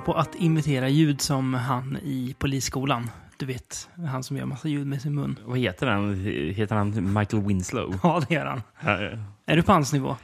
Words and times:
bra 0.00 0.14
på 0.14 0.20
att 0.20 0.34
imitera 0.34 0.88
ljud 0.88 1.20
som 1.20 1.54
han 1.54 1.96
i 2.02 2.34
Polisskolan? 2.38 3.10
Du 3.36 3.46
vet, 3.46 3.88
han 4.08 4.22
som 4.22 4.36
gör 4.36 4.44
massa 4.44 4.68
ljud 4.68 4.86
med 4.86 5.02
sin 5.02 5.14
mun. 5.14 5.38
Vad 5.44 5.58
heter 5.58 5.86
han? 5.86 6.14
Heter 6.54 6.74
han 6.76 7.12
Michael 7.14 7.42
Winslow? 7.42 7.98
Ja, 8.02 8.22
det 8.28 8.34
gör 8.34 8.46
han. 8.46 8.58
Uh, 9.02 9.18
Är 9.46 9.56
du 9.56 9.62
på 9.62 9.72
hans 9.72 9.92
nivå? 9.92 10.16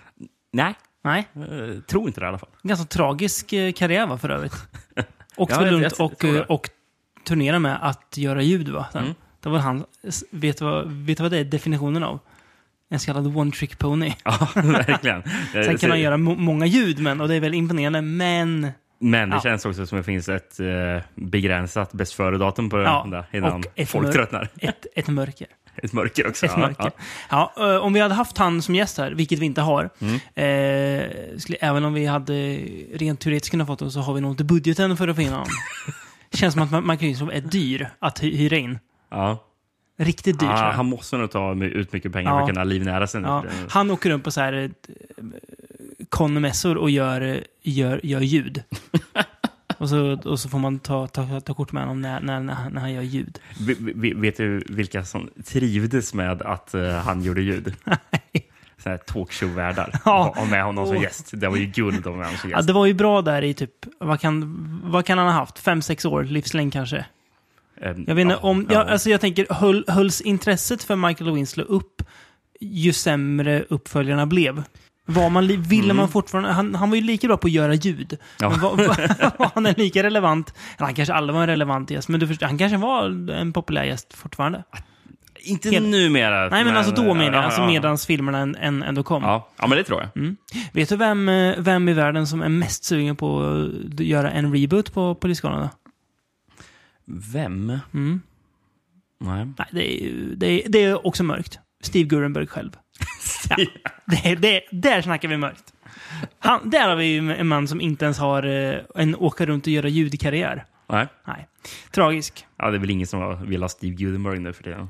nej, 0.53 0.75
Nej. 1.05 1.29
uh, 1.37 1.81
tror 1.81 2.09
inte 2.09 2.21
det 2.21 2.25
i 2.25 2.29
alla 2.29 2.39
fall. 2.39 2.49
Ganska 2.63 2.87
tragisk 2.87 3.53
eh, 3.53 3.73
karriär 3.73 4.07
va, 4.07 4.19
för 4.19 4.29
övrigt. 4.29 4.55
Och 5.37 5.51
Ja, 5.51 5.57
ja, 5.57 5.65
jag- 5.65 5.73
runt 5.73 5.95
jag 5.99 6.07
och, 6.13 6.25
eh, 6.25 6.41
och 6.43 6.71
turnera 7.25 7.59
med 7.59 7.79
att 7.89 8.17
göra 8.17 8.43
ljud. 8.43 8.69
Va? 8.69 8.87
Mm. 8.95 9.15
Det 9.41 9.49
var 9.49 9.59
han, 9.59 9.85
vet 10.31 10.59
du, 10.59 10.65
vad, 10.65 10.87
vet 10.93 11.17
du 11.17 11.23
vad 11.23 11.33
det 11.33 11.39
är 11.39 11.45
definitionen 11.45 12.03
av? 12.03 12.19
En 12.89 12.99
så 12.99 13.07
kallad 13.07 13.37
one 13.37 13.51
trick 13.51 13.79
pony. 13.79 14.13
Ja, 14.25 14.49
verkligen. 14.55 15.23
Sen 15.53 15.79
kan 15.79 15.91
han 15.91 16.01
göra 16.01 16.17
må- 16.17 16.35
många 16.35 16.67
ljud, 16.67 16.99
men, 16.99 17.21
och 17.21 17.29
det 17.29 17.35
är 17.35 17.41
väl 17.41 17.55
imponerande, 17.55 18.03
men... 18.03 18.71
Men 18.99 19.31
det 19.31 19.37
Ja. 19.37 19.41
känns 19.43 19.65
också 19.67 19.87
som 19.87 19.99
det 19.99 20.05
finns 20.05 20.29
ett 20.29 20.61
eh, 20.61 20.67
begränsat 21.15 21.93
bäst 21.93 22.13
före-datum 22.13 22.71
på 22.71 22.79
Ja, 22.79 23.07
det 23.31 23.39
innan 23.39 23.53
och 23.53 23.67
ett 23.75 23.89
folk 23.89 24.13
tröttnar. 24.13 24.49
Ett, 24.59 24.87
ett 24.95 25.09
mörker. 25.09 25.47
Ett 25.83 25.93
mörker 25.93 26.27
också. 26.29 26.47
Ett 26.47 26.53
ja, 26.55 26.59
mörker. 26.59 26.91
Ja, 27.31 27.53
eh, 27.59 27.77
om 27.77 27.93
vi 27.93 28.01
hade 28.01 28.15
haft 28.15 28.39
han 28.39 28.63
som 28.63 28.75
gäst 28.75 28.99
här, 28.99 29.11
vilket 29.11 29.39
vi 29.39 29.47
inte 29.47 29.61
har, 29.61 29.91
Mm. 30.01 30.15
eh, 30.15 31.39
skulle, 31.39 31.59
även 31.61 31.85
om 31.85 31.95
vi 31.95 32.07
hade 32.07 32.59
rent 32.95 33.21
teoretiskt 33.21 33.51
kunnat 33.51 33.67
fått 33.67 33.79
det, 33.79 33.91
så 33.91 34.01
har 34.01 34.15
vi 34.15 34.21
nog 34.21 34.33
inte 34.33 34.45
budgeten 34.45 34.97
för 34.97 35.09
att 35.09 35.17
få 35.17 35.23
in 35.23 35.29
honom. 35.33 35.47
Känns 36.33 36.55
som 36.55 36.63
att 36.63 36.71
man, 36.71 36.87
man 36.87 36.99
kan 36.99 37.09
ju 37.09 37.15
som 37.15 37.31
är 37.31 37.41
dyr 37.41 37.89
att 37.99 38.23
hy- 38.23 38.37
hyra 38.37 38.57
in. 38.57 38.79
Ja. 39.11 39.39
Riktigt 39.99 40.41
dyrt. 40.41 40.49
Ja, 40.51 40.67
jag. 40.67 40.73
han 40.73 40.87
måste 40.87 41.17
nog 41.17 41.31
ta 41.31 41.55
ut 41.65 41.93
mycket 41.93 42.13
pengar 42.13 42.31
Ja. 42.31 42.37
för 42.37 42.43
att 42.43 42.49
kunna 42.49 42.65
livnära 42.65 43.07
sig. 43.07 43.23
Ja, 43.23 43.45
han 43.69 43.91
åker 43.91 44.11
runt 44.11 44.25
på 44.25 44.31
så 44.31 44.41
här 44.41 44.53
eh, 44.53 44.71
konmässor 46.17 46.77
och 46.77 46.91
gör, 46.91 47.45
gör, 47.63 48.01
gör 48.03 48.21
ljud. 48.21 48.63
och, 49.79 49.89
så, 49.89 50.13
och 50.25 50.41
så 50.41 50.49
får 50.49 50.59
man 50.59 50.79
ta, 50.79 51.07
ta, 51.07 51.41
ta 51.41 51.55
kort 51.55 51.73
med 51.73 51.83
honom 51.83 52.01
när, 52.01 52.21
när, 52.21 52.41
när, 52.41 52.55
han- 52.55 52.73
när 52.73 52.81
han 52.81 52.93
gör 52.93 53.03
ljud. 53.03 53.39
Vet 54.17 54.37
du 54.37 54.65
vilka 54.69 55.05
som 55.05 55.31
trivdes 55.45 56.15
med 56.15 56.43
att 56.43 56.75
eh, 56.75 56.91
han 56.91 57.23
gjorde 57.23 57.43
ljud? 57.43 57.75
Här 58.85 58.97
talkshow-värdar. 58.97 59.91
Ja. 60.05 60.35
Och 60.41 60.47
med 60.47 60.65
honom 60.65 60.87
som 60.87 60.97
gäst. 61.03 61.31
Det 61.33 61.49
var 61.49 61.57
ju 61.57 61.67
guld 61.67 62.07
om 62.07 62.13
honom 62.13 62.33
som 62.41 62.51
Ja, 62.51 62.57
gäst. 62.57 62.67
det 62.67 62.73
var 62.73 62.87
ju 62.87 62.95
bra 62.95 63.23
där 63.23 63.43
i 63.43 63.55
typ, 63.55 63.71
vad 64.01 64.21
kan, 64.21 64.43
vad 64.85 65.05
kan 65.07 65.19
han 65.19 65.27
ha 65.27 65.35
haft? 65.35 65.59
Fem, 65.59 65.83
sex 65.83 66.05
år 66.05 66.25
livslängd 66.25 66.73
kanske? 66.73 67.05
Ehm, 67.81 68.05
Jag 68.09 68.15
vet 68.15 68.23
inte 68.23 68.35
ja, 68.43 68.49
om, 68.49 68.67
ja. 68.71 68.75
jag, 68.75 68.89
alltså 68.89 69.11
jag 69.11 69.21
tänker, 69.21 69.47
höll, 69.51 69.85
hölls 69.89 70.21
intresset 70.21 70.83
för 70.83 70.97
Michael 70.97 71.31
Winslow 71.35 71.67
upp 71.67 72.03
ju 72.61 72.93
sämre 72.93 73.65
uppföljarna 73.69 74.27
blev? 74.27 74.63
Var 75.07 75.31
man, 75.31 75.63
ville 75.63 75.95
man 75.95 76.09
fortfarande, 76.09 76.53
han, 76.53 76.75
han 76.75 76.91
var 76.91 76.97
ju 76.97 77.03
lika 77.03 77.27
bra 77.27 77.37
på 77.37 77.47
att 77.47 77.53
göra 77.53 77.75
ljud. 77.75 78.13
Mm. 78.13 78.19
Ja. 78.41 78.51
Men 78.51 78.61
var, 78.61 78.77
var 79.39 79.51
han 79.55 79.67
en 79.67 79.75
lika 79.77 80.03
relevant, 80.03 80.55
eller 80.77 80.87
han 80.87 80.95
kanske 80.95 81.15
aldrig 81.15 81.35
var 81.35 81.43
en 81.43 81.49
relevant 81.49 81.91
gäst, 81.91 82.09
men 82.09 82.29
förstår, 82.29 82.47
han 82.47 82.59
kanske 82.59 82.77
var 82.77 83.31
en 83.31 83.53
populär 83.53 83.85
gäst 83.85 84.15
fortfarande. 84.15 84.65
Inte 85.41 85.71
Helt- 85.71 85.87
numera. 85.87 86.49
Nej 86.49 86.65
men, 86.65 86.77
alltså 86.77 86.95
då 86.95 87.03
menar 87.03 87.25
jag, 87.25 87.35
ja, 87.35 87.43
alltså 87.43 87.61
ja. 87.61 87.67
medans 87.67 88.07
filmerna 88.07 88.39
än, 88.39 88.57
än, 88.57 88.83
ändå 88.83 89.03
kom. 89.03 89.23
Ja, 89.23 89.49
ja, 89.57 89.67
men 89.67 89.79
det 89.79 89.85
tror 89.85 90.01
jag. 90.01 90.17
Mm. 90.23 90.37
Vet 90.73 90.89
du 90.89 90.97
vem, 90.97 91.29
eh, 91.29 91.55
vem 91.59 91.89
i 91.89 91.93
världen 91.93 92.27
som 92.27 92.43
är 92.43 92.49
mest 92.49 92.85
sugen 92.85 93.17
på 93.17 93.41
att 93.93 94.01
göra 94.01 94.31
en 94.31 94.55
reboot 94.55 94.93
på 94.95 95.15
Polisskolan 95.15 95.61
då? 95.61 95.69
Vem? 97.05 97.79
Mm. 97.95 98.21
Nej. 99.21 99.47
Nej, 99.59 99.69
det 99.71 100.05
är, 100.05 100.13
det, 100.37 100.47
är, 100.47 100.69
det 100.69 100.85
är 100.85 101.07
också 101.07 101.25
mörkt. 101.25 101.59
Steve 101.83 102.09
Gurrenberg 102.09 102.47
själv. 102.47 102.71
Ja, 103.49 103.57
det, 104.07 104.35
det, 104.35 104.63
där 104.73 105.03
snackar 105.03 105.29
vi 105.29 105.37
mörkt. 105.37 105.73
Han, 106.39 106.71
där 106.71 106.89
har 106.89 106.97
vi 106.97 107.05
ju 107.07 107.33
en 107.37 107.47
man 107.49 107.69
som 107.69 107.81
inte 107.81 108.05
ens 108.05 108.19
har 108.19 108.43
eh, 108.43 108.81
en 108.95 109.17
åka 109.17 109.47
runt 109.47 109.67
och 109.67 109.73
göra 109.73 109.89
ljudkarriär. 109.89 110.65
Nej. 110.89 111.07
Nej. 111.27 111.49
Tragisk. 111.91 112.47
Ja, 112.57 112.71
det 112.71 112.77
är 112.77 112.79
väl 112.79 112.91
ingen 112.91 113.07
som 113.07 113.47
vill 113.49 113.63
ha 113.63 113.69
Steve 113.69 113.95
Gutenberg 113.95 114.39
nu 114.39 114.53
för 114.53 114.63
tiden. 114.63 114.89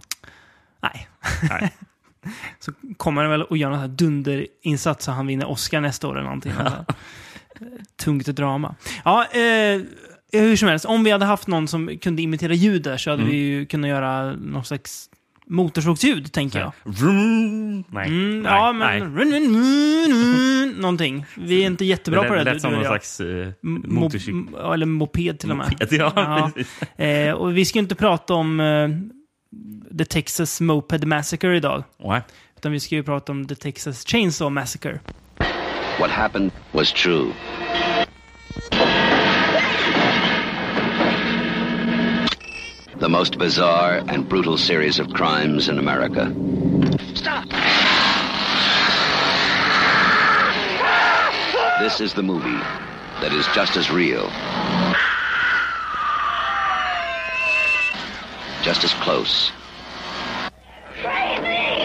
Nej. 0.83 1.09
Nej. 1.50 1.72
Så 2.61 2.72
kommer 2.97 3.22
han 3.22 3.31
väl 3.31 3.47
att 3.50 3.59
göra 3.59 3.77
här 3.77 3.89
dunderinsats 3.89 5.05
så 5.05 5.12
han 5.12 5.27
vinner 5.27 5.47
Oscar 5.47 5.81
nästa 5.81 6.09
år 6.09 6.12
eller 6.12 6.23
någonting. 6.25 6.53
Alltså. 6.59 6.84
Tungt 7.97 8.27
drama. 8.27 8.75
Ja, 9.05 9.25
eh, 9.25 9.81
hur 10.33 10.56
som 10.56 10.69
helst. 10.69 10.84
Om 10.84 11.05
vi 11.05 11.11
hade 11.11 11.25
haft 11.25 11.47
någon 11.47 11.69
som 11.69 11.99
kunde 11.99 12.23
imitera 12.23 12.55
ljud 12.55 12.83
där 12.83 12.97
så 12.97 13.11
hade 13.11 13.23
Mm. 13.23 13.33
vi 13.34 13.38
ju 13.38 13.67
kunnat 13.67 13.91
göra 13.91 14.33
någon 14.33 14.65
slags 14.65 15.11
motorsågsljud, 15.50 16.32
tänker 16.32 16.58
jag. 16.60 16.72
Vroom. 16.84 17.84
Nej. 17.88 18.08
Mm, 18.08 18.42
nej. 18.42 18.52
ja, 18.52 18.72
men... 18.72 19.12
Någonting. 20.80 21.24
Vi 21.36 21.62
är 21.62 21.66
inte 21.66 21.84
jättebra 21.84 22.22
det 22.22 22.28
på 22.28 22.34
det. 22.34 22.44
lät 22.44 22.54
du- 22.54 22.60
som 22.60 22.70
någon 22.72 22.80
jag. 22.82 22.90
slags 22.90 23.20
M- 23.20 23.52
motorcykel. 23.84 24.34
mo- 24.34 24.74
eller 24.74 24.86
moped 24.86 25.38
till 25.38 25.50
och 25.50 25.56
med. 25.56 25.70
Moped, 25.70 25.92
ja, 25.92 26.50
Ja. 26.96 27.04
Eh, 27.04 27.32
och 27.32 27.56
vi 27.56 27.64
ska 27.64 27.78
inte 27.78 27.94
prata 27.94 28.34
om 28.34 28.60
eh, 28.60 28.88
The 29.98 30.04
Texas 30.04 30.60
Moped 30.60 31.06
Massacre 31.06 31.56
idag. 31.56 31.84
Nej. 32.04 32.20
Utan 32.56 32.72
vi 32.72 32.80
ska 32.80 32.94
ju 32.94 33.02
prata 33.02 33.32
om 33.32 33.46
The 33.46 33.54
Texas 33.54 34.04
Chainsaw 34.06 34.54
Massacre. 34.60 35.00
What 36.00 36.10
happened 36.10 36.50
was 36.72 36.92
true. 36.92 37.26
The 42.98 43.10
most 43.10 43.36
bizarre 43.36 44.02
and 44.08 44.26
brutal 44.26 44.56
series 44.56 44.98
of 44.98 45.12
crimes 45.12 45.68
in 45.68 45.78
America. 45.78 46.32
Stop! 47.14 47.46
This 51.78 52.00
is 52.00 52.14
the 52.14 52.22
movie 52.22 52.62
that 53.20 53.32
is 53.34 53.46
just 53.54 53.76
as 53.76 53.90
real, 53.90 54.30
just 58.62 58.82
as 58.82 58.94
close, 58.94 59.52
Crazy! 61.02 61.84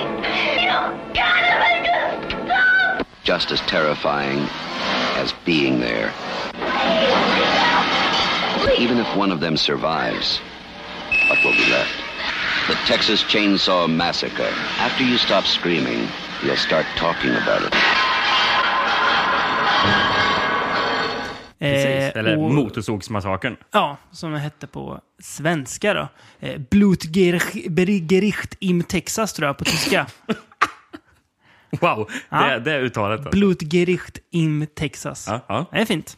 You 0.64 0.70
gotta 1.14 1.60
make 1.60 1.86
it 1.86 2.48
stop! 2.48 3.08
just 3.26 3.52
as 3.52 3.60
terrifying 3.62 4.48
as 5.18 5.34
being 5.46 5.82
there. 5.82 6.14
Even 8.80 8.98
if 8.98 9.16
one 9.18 9.32
of 9.34 9.42
them 9.42 9.58
survives, 9.58 10.40
what 11.32 11.44
will 11.46 11.54
be 11.66 11.70
left? 11.72 11.96
The 12.68 12.76
Texas 12.94 13.24
Chainsaw 13.24 13.88
Massacre. 13.88 14.50
After 14.80 15.04
you 15.04 15.18
stop 15.18 15.46
screaming, 15.46 16.08
you'll 16.44 16.56
start 16.68 16.86
talking 16.98 17.32
about 17.32 17.62
it. 17.68 17.74
Precis. 21.60 21.86
Eh, 22.16 22.20
Eller 22.20 22.38
och- 22.38 22.52
Motorsågsmassakern. 22.52 23.58
Ja, 23.72 23.98
som 24.12 24.32
det 24.32 24.40
hette 24.40 24.68
på 24.68 25.00
svenska 25.20 25.94
då. 25.94 26.08
Eh, 26.40 26.58
Blutgericht 26.70 28.56
im 28.60 28.84
Texas 28.84 29.34
tror 29.34 29.48
jag 29.48 29.58
på 29.58 29.66
tyska. 29.66 30.06
Wow, 31.82 32.10
det, 32.30 32.60
det 32.60 32.72
är 32.74 32.80
uttalet. 32.80 33.20
Alltså. 33.20 33.32
Blutgericht 33.32 34.20
im 34.32 34.68
Texas. 34.76 35.26
Det 35.26 35.66
är 35.72 35.86
fint. 35.86 36.16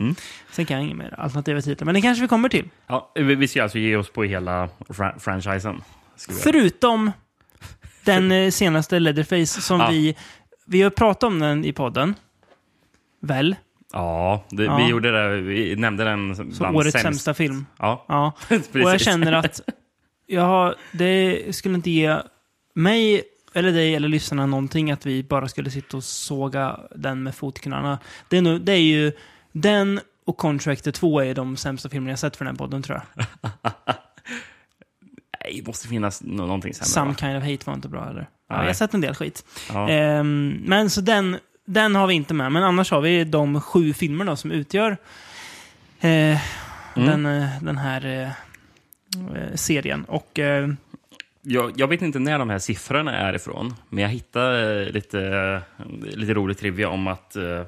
Sen 0.51 0.65
kan 0.65 0.77
jag 0.77 0.83
inget 0.85 0.97
mer 0.97 1.15
alternativa 1.19 1.61
titlar, 1.61 1.85
men 1.85 1.95
det 1.95 2.01
kanske 2.01 2.21
vi 2.21 2.27
kommer 2.27 2.49
till. 2.49 2.69
Ja, 2.87 3.11
vi 3.15 3.35
vi 3.35 3.47
ska 3.47 3.63
alltså 3.63 3.77
ge 3.77 3.95
oss 3.95 4.09
på 4.09 4.23
hela 4.23 4.69
fra 4.89 5.19
franchisen. 5.19 5.81
Förutom 6.43 7.11
den 8.03 8.31
eh, 8.31 8.51
senaste 8.51 8.99
Leatherface 8.99 9.61
som 9.61 9.79
Ja. 9.79 9.87
vi... 9.91 10.15
Vi 10.65 10.81
har 10.81 10.89
pratat 10.89 11.23
om 11.23 11.39
den 11.39 11.65
i 11.65 11.73
podden. 11.73 12.15
Väl? 13.21 13.55
Ja, 13.93 14.43
det, 14.49 14.63
Ja. 14.63 14.77
vi 14.77 14.87
gjorde 14.89 15.11
det. 15.11 15.41
Vi 15.41 15.75
nämnde 15.75 16.03
den 16.03 16.35
Som 16.53 16.75
årets 16.75 16.91
sämst. 16.91 17.03
sämsta 17.03 17.33
film. 17.33 17.65
Ja, 17.79 18.05
Ja. 18.07 18.33
Och 18.73 18.79
jag 18.79 19.01
känner 19.01 19.31
att 19.33 19.61
jag 20.27 20.41
har, 20.41 20.75
det 20.91 21.41
skulle 21.55 21.75
inte 21.75 21.91
ge 21.91 22.17
mig, 22.75 23.23
eller 23.53 23.71
dig, 23.71 23.95
eller 23.95 24.07
lyssnarna 24.09 24.45
någonting 24.45 24.91
att 24.91 25.05
vi 25.05 25.23
bara 25.23 25.47
skulle 25.47 25.69
sitta 25.71 25.97
och 25.97 26.03
såga 26.03 26.79
den 26.95 27.23
med 27.23 27.35
fotknölarna. 27.35 27.99
Det 28.29 28.37
är, 28.37 28.41
nog, 28.41 28.61
det 28.61 28.71
är 28.71 28.77
ju 28.81 29.11
den 29.51 29.99
och 30.25 30.37
Contractor 30.37 30.91
2 30.91 31.19
är 31.21 31.35
de 31.35 31.57
sämsta 31.57 31.89
filmerna 31.89 32.11
jag 32.11 32.19
sett 32.19 32.35
för 32.35 32.45
den 32.45 32.53
här 32.55 32.57
podden, 32.59 32.83
tror 32.83 33.01
jag. 33.15 33.25
Nej, 35.43 35.55
det 35.61 35.67
måste 35.67 35.87
finnas 35.87 36.21
nå- 36.23 36.45
någonting 36.45 36.73
sämre. 36.73 36.85
Some 36.89 37.07
va? 37.11 37.15
kind 37.15 37.37
of 37.37 37.43
hate 37.43 37.59
var 37.65 37.73
inte 37.73 37.89
bra, 37.89 38.09
eller? 38.09 38.29
Ja, 38.49 38.55
jag 38.59 38.65
har 38.65 38.73
sett 38.73 38.93
en 38.93 39.01
del 39.01 39.15
skit. 39.15 39.45
Ja. 39.73 39.89
Ehm, 39.89 40.61
men 40.65 40.89
så 40.89 41.01
den, 41.01 41.37
den 41.65 41.95
har 41.95 42.07
vi 42.07 42.13
inte 42.13 42.33
med. 42.33 42.51
Men 42.51 42.63
annars 42.63 42.91
har 42.91 43.01
vi 43.01 43.23
de 43.23 43.61
sju 43.61 43.93
filmerna 43.93 44.35
som 44.35 44.51
utgör 44.51 44.97
eh, 45.99 46.37
Mm. 46.95 47.07
den, 47.09 47.25
eh, 47.41 47.49
den 47.61 47.77
här 47.77 48.05
eh, 48.05 49.55
serien. 49.55 50.03
Och 50.05 50.39
eh, 50.39 50.69
Jag, 51.45 51.71
jag 51.75 51.87
vet 51.87 52.01
inte 52.01 52.19
när 52.19 52.39
de 52.39 52.49
här 52.49 52.59
siffrorna 52.59 53.17
är 53.17 53.33
ifrån, 53.33 53.73
men 53.89 54.03
jag 54.03 54.09
hittade 54.09 54.81
eh, 54.85 54.91
lite, 54.91 55.21
eh, 55.77 55.85
lite 56.01 56.33
rolig 56.33 56.57
trivia 56.57 56.89
om 56.89 57.07
att 57.07 57.35
eh, 57.35 57.43
eh, 57.43 57.65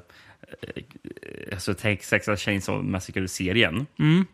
alltså 1.52 1.74
Texas 1.74 2.40
Chainsaw 2.40 2.90
Massacre-serien, 2.90 3.86
mm, 3.98 4.26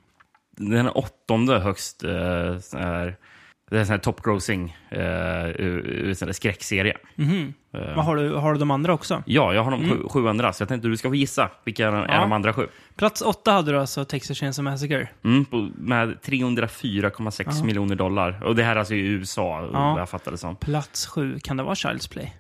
den 0.57 0.89
åttonde 0.89 1.59
högst 1.59 2.05
eh, 2.05 2.57
här, 2.73 3.17
Det 3.73 3.79
är 3.79 3.81
en 3.81 3.87
sån 3.87 3.93
här 3.93 3.99
top 4.01 4.23
grossing 4.23 4.77
där 4.91 6.33
skräckserie. 6.33 6.97
Mhm. 7.15 7.55
Vad 7.71 8.05
har, 8.05 8.17
du, 8.17 8.35
har 8.35 8.53
du 8.53 8.59
de 8.59 8.71
andra 8.71 8.93
också? 8.95 9.23
Ja, 9.27 9.55
jag 9.55 9.65
har 9.65 9.71
de 9.71 9.83
Mm. 9.85 9.97
sju, 9.99 10.09
sju 10.09 10.29
andra, 10.29 10.53
så 10.53 10.63
jag 10.63 10.69
tänkte 10.69 10.89
du 10.89 10.97
ska 10.97 11.09
få 11.09 11.15
gissa 11.15 11.51
vilka 11.65 11.89
är 11.89 12.21
de 12.21 12.33
andra 12.33 12.53
sju. 12.53 12.67
Plats 12.97 13.23
åtta 13.23 13.53
hade 13.53 13.73
du 13.73 13.79
alltså 13.81 14.05
Texas 14.05 14.39
Chainsaw 14.39 14.71
Massacre. 14.71 15.09
Mm, 15.25 15.45
på, 15.45 15.71
med 15.77 16.19
304,6 16.23 17.65
miljoner 17.65 17.97
dollar. 17.97 18.45
Och 18.45 18.57
det 18.57 18.63
här 18.65 18.73
är 18.77 18.79
alltså 18.79 18.95
i 18.95 18.99
USA, 19.07 19.61
vad 19.73 20.01
jag 20.01 20.09
fattade 20.09 20.39
som. 20.39 20.57
Plats 20.57 21.07
sju, 21.07 21.39
kan 21.39 21.57
det 21.57 21.63
vara 21.63 21.75
Child's 21.75 22.11
Play? 22.13 22.37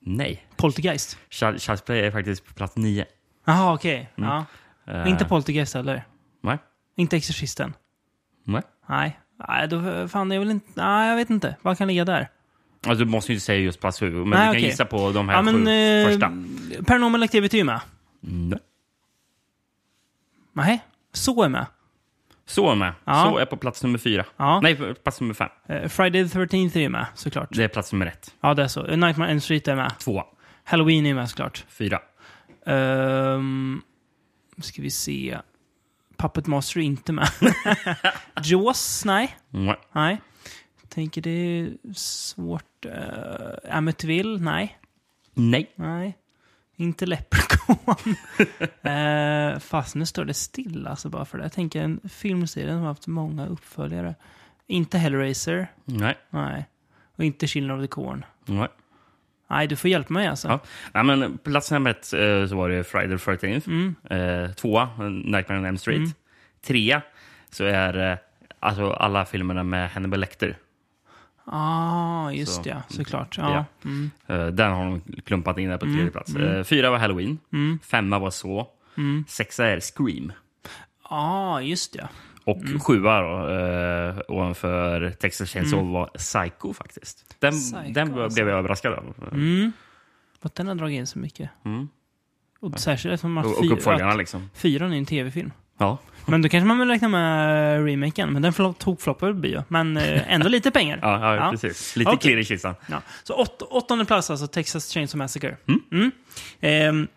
Nej. 0.00 0.46
Poltergeist? 0.56 1.18
Child- 1.30 1.56
Child's 1.56 1.84
Play 1.84 2.00
är 2.00 2.10
faktiskt 2.10 2.46
på 2.46 2.54
plats 2.54 2.76
nio. 2.76 3.04
Jaha, 3.44 3.74
okej. 3.74 4.10
Ja. 4.14 4.44
Eh, 4.86 5.08
Inte 5.10 5.24
Poltergeist 5.24 5.74
heller. 5.74 6.04
Nej. 6.42 6.58
Inte 6.96 7.16
Exorcisten? 7.16 7.74
Nej. 8.44 8.62
Nej. 8.88 9.18
Nej, 9.48 9.68
då 9.68 10.08
fan 10.08 10.32
är 10.32 10.38
väl 10.38 10.50
inte... 10.50 10.66
Nej, 10.74 11.08
jag 11.08 11.16
vet 11.16 11.30
inte. 11.30 11.56
Vad 11.62 11.78
kan 11.78 11.88
ligga 11.88 12.04
där? 12.04 12.28
Alltså, 12.86 13.04
du 13.04 13.10
måste 13.10 13.32
ju 13.32 13.36
inte 13.36 13.44
säga 13.44 13.58
just 13.58 13.80
plats 13.80 14.00
sju, 14.00 14.10
men 14.10 14.28
Nej, 14.30 14.38
du 14.38 14.44
kan 14.44 14.50
okej. 14.50 14.62
gissa 14.62 14.84
på 14.84 15.10
de 15.12 15.28
här 15.28 15.36
Ja, 15.36 15.42
men... 15.42 15.54
sju 15.66 15.70
Eh, 15.70 16.06
första. 16.06 16.32
Paranormal 16.86 17.22
Activity 17.22 17.60
är 17.60 17.64
med. 17.64 17.80
Nej. 18.20 18.58
Nej, 20.52 20.84
så 21.12 21.42
är 21.42 21.48
med. 21.48 21.66
Så 22.46 22.70
är 22.70 22.74
med. 22.74 22.92
Ja. 23.04 23.24
Så 23.30 23.38
är 23.38 23.44
på 23.46 23.56
plats 23.56 23.82
nummer 23.82 23.98
fyra. 23.98 24.24
Ja. 24.36 24.60
Nej, 24.60 24.76
på 24.76 24.94
plats 24.94 25.20
nummer 25.20 25.34
fem. 25.34 25.48
Eh, 25.68 25.88
Friday 25.88 26.28
the 26.28 26.38
13th 26.38 26.78
är 26.78 26.88
med, 26.88 27.06
såklart. 27.14 27.48
Det 27.50 27.64
är 27.64 27.68
plats 27.68 27.92
nummer 27.92 28.06
ett. 28.06 28.34
Ja, 28.40 28.54
det 28.54 28.62
är 28.62 28.68
så. 28.68 28.82
Nightmare 28.82 29.28
on 29.28 29.30
Elm 29.30 29.40
Street 29.40 29.68
är 29.68 29.76
med. 29.76 29.92
Två. 29.98 30.22
Halloween 30.64 31.06
är 31.06 31.14
med 31.14 31.30
såklart. 31.30 31.64
Fyra. 31.68 32.00
Um, 32.66 33.82
ska 34.62 34.82
vi 34.82 34.90
se. 34.90 35.38
Puppet 36.20 36.46
Master 36.46 36.80
är 36.80 36.84
inte 36.84 37.12
med. 37.12 37.28
Jaws? 38.44 39.04
Nej. 39.04 39.36
Nej. 39.50 39.76
Nej. 39.92 40.20
Tänker 40.88 41.22
det 41.22 41.30
är 41.30 41.72
svårt. 41.94 42.86
Uh, 42.86 42.92
Amityville? 43.76 44.38
Nej. 44.40 44.78
Nej. 45.34 45.72
Nej. 45.74 46.16
Inte 46.76 47.06
Leprechaun. 47.06 48.16
uh, 48.86 49.58
fast 49.60 49.94
nu 49.94 50.06
står 50.06 50.24
det 50.24 50.34
still 50.34 50.86
alltså 50.86 51.08
bara 51.08 51.24
för 51.24 51.38
det. 51.38 51.44
Jag 51.44 51.52
tänker 51.52 51.82
en 51.82 52.00
filmserie 52.08 52.68
som 52.68 52.78
har 52.80 52.86
haft 52.86 53.06
många 53.06 53.46
uppföljare. 53.46 54.14
Inte 54.66 54.98
Hellraiser. 54.98 55.72
Nej. 55.84 56.18
Nej. 56.30 56.66
Och 57.16 57.24
inte 57.24 57.46
Children 57.46 57.78
of 57.78 57.84
the 57.84 57.88
Corn. 57.88 58.24
Nej. 58.44 58.68
Nej, 59.50 59.66
du 59.66 59.76
får 59.76 59.90
hjälpa 59.90 60.12
mig 60.12 60.26
alltså. 60.26 60.48
Ja. 60.48 60.60
Nej, 60.92 61.04
men 61.04 61.38
plats 61.38 61.70
nummer 61.70 61.90
ett 61.90 62.12
eh, 62.12 62.46
så 62.46 62.56
var 62.56 62.68
det 62.68 62.84
Friday 62.84 63.18
the 63.18 63.30
13th. 63.30 63.68
Mm. 63.68 63.94
Eh, 64.10 64.52
tvåa, 64.52 64.88
Nightmare 65.08 65.58
on 65.58 65.64
Elm 65.64 65.78
Street. 65.78 66.16
Trea 66.66 67.02
så 67.50 67.64
är 67.64 68.10
eh, 68.12 68.18
alltså 68.60 68.90
alla 68.90 69.24
filmerna 69.24 69.62
med 69.62 69.90
Hannibal 69.90 70.20
Lecter. 70.20 70.56
Ah, 71.44 72.30
just 72.30 72.54
Så, 72.54 72.62
ja. 72.64 72.82
Såklart. 72.88 73.38
Ja. 73.38 73.54
ja. 73.82 73.88
Mm. 73.90 74.10
Eh, 74.26 74.46
den 74.46 74.72
har 74.72 74.84
de 74.84 75.00
klumpat 75.22 75.58
in 75.58 75.68
där 75.68 75.78
på 75.78 75.86
tredje 75.86 76.10
plats. 76.10 76.36
Eh, 76.36 76.64
fyra 76.64 76.90
var 76.90 76.98
Halloween. 76.98 77.38
Mm. 77.52 77.78
Femma 77.82 78.18
var 78.18 78.30
så. 78.30 78.68
Sexa 79.28 79.66
är 79.66 79.80
Scream. 79.80 80.32
ah, 81.02 81.60
just 81.60 81.94
ja. 81.94 82.08
Och 82.44 82.56
Mm. 82.56 82.80
sjua 82.80 83.20
då, 83.20 83.48
eh, 83.48 84.20
ovanför 84.28 85.10
Texas 85.10 85.50
Chainsaw 85.50 85.92
var 85.92 86.06
Psycho 86.06 86.72
faktiskt. 86.72 87.36
Den, 87.38 87.52
Psycho, 87.52 87.92
den 87.92 88.12
blev 88.12 88.24
alltså. 88.24 88.40
jag 88.40 88.48
överraskad 88.48 88.92
av. 88.92 89.14
Mm. 89.32 89.72
Att 90.42 90.54
den 90.54 90.68
har 90.68 90.74
dragit 90.74 90.96
in 90.98 91.06
så 91.06 91.18
mycket. 91.18 91.50
Mm. 91.64 91.88
Och 92.60 92.80
särskilt 92.80 93.12
eftersom 93.14 93.32
man 93.32 93.44
Och, 93.44 93.58
och 93.58 93.72
uppföljarna 93.72 94.12
att 94.12 94.18
liksom. 94.18 94.50
fyran 94.54 94.92
är 94.92 94.96
en 94.98 95.06
tv-film. 95.06 95.52
Ja. 95.78 95.98
Men 96.26 96.42
då 96.42 96.48
kanske 96.48 96.66
man 96.66 96.78
vill 96.78 96.88
räkna 96.88 97.08
med 97.08 97.84
remaken. 97.86 98.32
Men 98.32 98.42
den 98.42 98.52
flop- 98.52 98.78
tokfloppade 98.78 99.34
på 99.34 99.38
bio. 99.40 99.64
Men 99.68 99.96
eh, 99.96 100.32
ändå 100.34 100.48
lite 100.48 100.70
pengar. 100.70 100.98
Ja, 101.02 101.20
ja, 101.20 101.36
Ja. 101.44 101.50
precis. 101.50 101.96
Lite 101.96 102.10
Okej. 102.10 102.20
klirr 102.20 102.38
i 102.38 102.44
kistan. 102.44 102.74
Ja. 102.86 103.02
Så 103.22 103.34
åt, 103.34 103.62
åttonde 103.62 104.04
plats 104.04 104.30
alltså, 104.30 104.46
Texas 104.46 104.92
Chainsaw 104.94 105.18
Massacre. 105.24 105.56
Mm. 105.92 106.10
Ehm, 106.60 107.08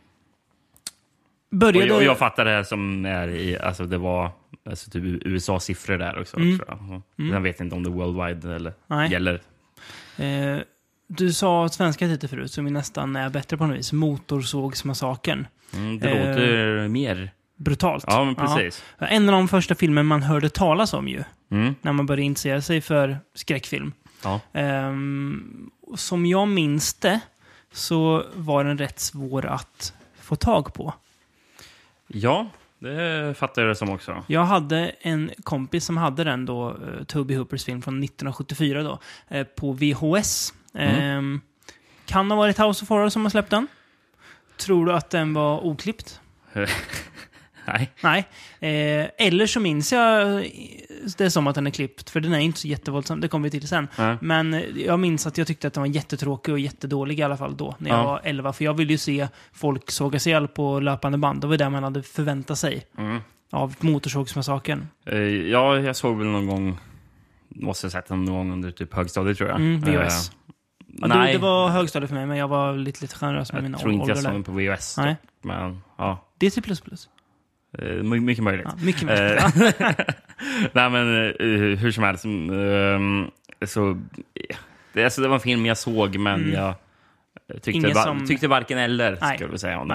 Och 1.51 1.57
började... 1.57 1.87
jag, 1.87 1.97
och 1.97 2.03
jag 2.03 2.17
fattar 2.17 2.45
det 2.45 2.65
som 2.65 3.05
är 3.05 3.27
i, 3.27 3.59
alltså 3.59 3.85
det 3.85 3.97
var 3.97 4.31
alltså 4.69 4.91
typ 4.91 5.03
USA-siffror 5.25 5.97
där 5.97 6.19
också. 6.21 6.37
Mm. 6.37 6.57
Tror 6.59 6.69
jag. 7.15 7.27
Jag 7.33 7.41
vet 7.41 7.59
inte 7.61 7.75
om 7.75 7.83
det 7.83 7.89
är 7.89 7.91
worldwide 7.91 8.55
eller 8.55 8.73
Nej. 8.87 9.11
gäller. 9.11 9.41
Eh, 10.17 10.57
du 11.07 11.33
sa 11.33 11.69
svenska 11.69 12.07
titeln 12.07 12.29
förut, 12.29 12.51
som 12.51 12.65
är 12.67 12.71
nästan 12.71 13.15
är 13.15 13.29
bättre 13.29 13.57
på 13.57 13.65
något 13.67 13.77
vis. 13.77 13.93
Motorsågsmassakern. 13.93 15.47
Mm, 15.73 15.99
det 15.99 16.09
Eh, 16.09 16.27
låter 16.27 16.87
mer... 16.87 17.31
Brutalt. 17.55 18.03
Ja, 18.07 18.23
men 18.25 18.35
precis. 18.35 18.83
Ja. 18.97 19.07
En 19.07 19.29
av 19.29 19.33
de 19.35 19.47
första 19.47 19.75
filmer 19.75 20.03
man 20.03 20.23
hörde 20.23 20.49
talas 20.49 20.93
om 20.93 21.07
ju. 21.07 21.23
Mm. 21.51 21.75
När 21.81 21.93
man 21.93 22.05
började 22.05 22.21
intressera 22.23 22.61
sig 22.61 22.81
för 22.81 23.17
skräckfilm. 23.35 23.91
Ja. 24.23 24.39
Ehm, 24.53 25.69
som 25.95 26.25
jag 26.25 26.47
minns 26.47 26.93
det 26.93 27.19
så 27.71 28.23
var 28.35 28.63
den 28.63 28.77
rätt 28.77 28.99
svår 28.99 29.45
att 29.45 29.93
få 30.21 30.35
tag 30.35 30.73
på. 30.73 30.93
ja, 32.07 32.47
det 32.83 33.33
fattar 33.37 33.61
jag 33.61 33.71
det 33.71 33.75
som 33.75 33.89
också. 33.89 34.23
Jag 34.27 34.45
hade 34.45 34.95
en 35.01 35.31
kompis 35.43 35.85
som 35.85 35.97
hade 35.97 36.23
den 36.23 36.45
då, 36.45 36.69
eh, 36.69 37.03
Toby 37.03 37.35
Hoopers 37.35 37.65
film 37.65 37.81
från 37.81 37.99
1974 38.03 38.83
då, 38.83 38.99
eh, 39.27 39.47
på 39.47 39.71
VHS. 39.71 40.53
Ehm, 40.73 41.41
kan 42.05 42.31
ha 42.31 42.37
varit 42.37 42.59
House 42.59 42.85
of 42.85 42.89
Horror 42.89 43.09
som 43.09 43.21
har 43.21 43.29
släppt 43.29 43.49
den. 43.49 43.67
Tror 44.57 44.85
du 44.85 44.93
att 44.93 45.09
den 45.09 45.33
var 45.33 45.65
oklippt? 45.65 46.19
Nej. 47.67 47.91
Nej. 48.03 48.19
Eh, 48.59 49.09
eller 49.27 49.47
så 49.47 49.59
minns 49.59 49.91
jag 49.93 50.43
det 51.17 51.31
som 51.31 51.47
att 51.47 51.55
den 51.55 51.67
är 51.67 51.71
klippt, 51.71 52.09
för 52.09 52.19
den 52.19 52.33
är 52.33 52.39
inte 52.39 52.59
så 52.59 52.67
jättevåldsam. 52.67 53.21
Det 53.21 53.27
kommer 53.27 53.49
vi 53.49 53.59
till 53.59 53.67
sen. 53.67 53.87
Nej. 53.97 54.17
Men 54.21 54.63
jag 54.75 54.99
minns 54.99 55.27
att 55.27 55.37
jag 55.37 55.47
tyckte 55.47 55.67
att 55.67 55.73
den 55.73 55.81
var 55.81 55.87
jättetråkig 55.87 56.53
och 56.53 56.59
jättedålig 56.59 57.19
i 57.19 57.23
alla 57.23 57.37
fall 57.37 57.57
då, 57.57 57.75
när 57.77 57.89
jag 57.89 57.99
Ja. 57.99 58.03
var 58.03 58.21
11. 58.23 58.53
För 58.53 58.65
jag 58.65 58.73
ville 58.73 58.91
ju 58.91 58.97
se 58.97 59.27
folk 59.53 59.91
sågas 59.91 60.27
ihjäl 60.27 60.47
på 60.47 60.79
löpande 60.79 61.17
band. 61.17 61.41
Det 61.41 61.47
var 61.47 61.57
det 61.57 61.69
man 61.69 61.83
hade 61.83 62.03
förväntat 62.03 62.57
sig 62.57 62.85
Mm. 62.97 63.19
av 63.51 63.75
Motorsågsmassakern. 63.79 64.87
Eh, 65.05 65.17
ja, 65.21 65.79
jag 65.79 65.95
såg 65.95 66.17
väl 66.17 66.27
någon 66.27 66.47
gång... 66.47 66.77
Måste 67.55 67.87
ha 67.87 67.91
sett 67.91 68.07
den 68.07 68.25
någon 68.25 68.35
gång 68.35 68.51
under 68.53 68.71
typ 68.71 68.93
högstadiet 68.93 69.37
tror 69.37 69.49
jag. 69.49 69.59
Mm, 69.59 69.81
VHS. 69.81 70.29
Eh, 70.29 70.35
Ja, 70.97 71.07
nej, 71.07 71.27
det, 71.27 71.37
det 71.37 71.41
var 71.41 71.69
högstadiet 71.69 72.09
för 72.09 72.15
mig, 72.15 72.25
men 72.25 72.37
jag 72.37 72.47
var 72.47 72.73
lite, 72.77 73.01
lite 73.01 73.15
generös 73.15 73.53
med 73.53 73.63
mina 73.63 73.75
jag 73.75 73.81
tror 73.81 73.93
inte 73.93 74.07
jag 74.09 74.17
såg 74.17 74.31
den 74.31 74.43
på 74.43 74.51
VHS. 74.51 74.97
Nej. 74.97 75.15
Men 75.41 75.81
ja, 75.97 76.27
Det 76.37 76.57
är 76.57 76.61
plus 76.61 76.81
plus. 76.81 77.09
Eh, 77.79 78.03
my- 78.03 78.19
mycket 78.19 78.43
möjligt. 78.43 78.67
Ja, 78.69 78.85
mycket 78.85 79.03
mer. 79.03 79.35
Eh, 79.35 79.43
Nej, 80.73 80.89
men 80.89 81.27
eh, 81.27 81.79
hur 81.79 81.91
som 81.91 82.03
helst. 82.03 82.25
ehm, 82.25 83.25
så, 83.65 84.01
det, 84.93 85.03
alltså, 85.03 85.21
det 85.21 85.27
var 85.27 85.35
en 85.35 85.41
film 85.41 85.65
jag 85.65 85.77
såg, 85.77 86.17
men 86.17 86.51
jag 86.53 86.73
tyckte, 87.61 87.79
Mm. 87.79 87.93
Va, 87.93 88.03
som- 88.03 88.27
tyckte 88.27 88.47
varken 88.47 88.77
eller, 88.77 89.17
Nej. 89.21 89.37
skulle 89.37 89.53
jag 89.53 89.59
säga. 89.59 89.79
Om 89.79 89.87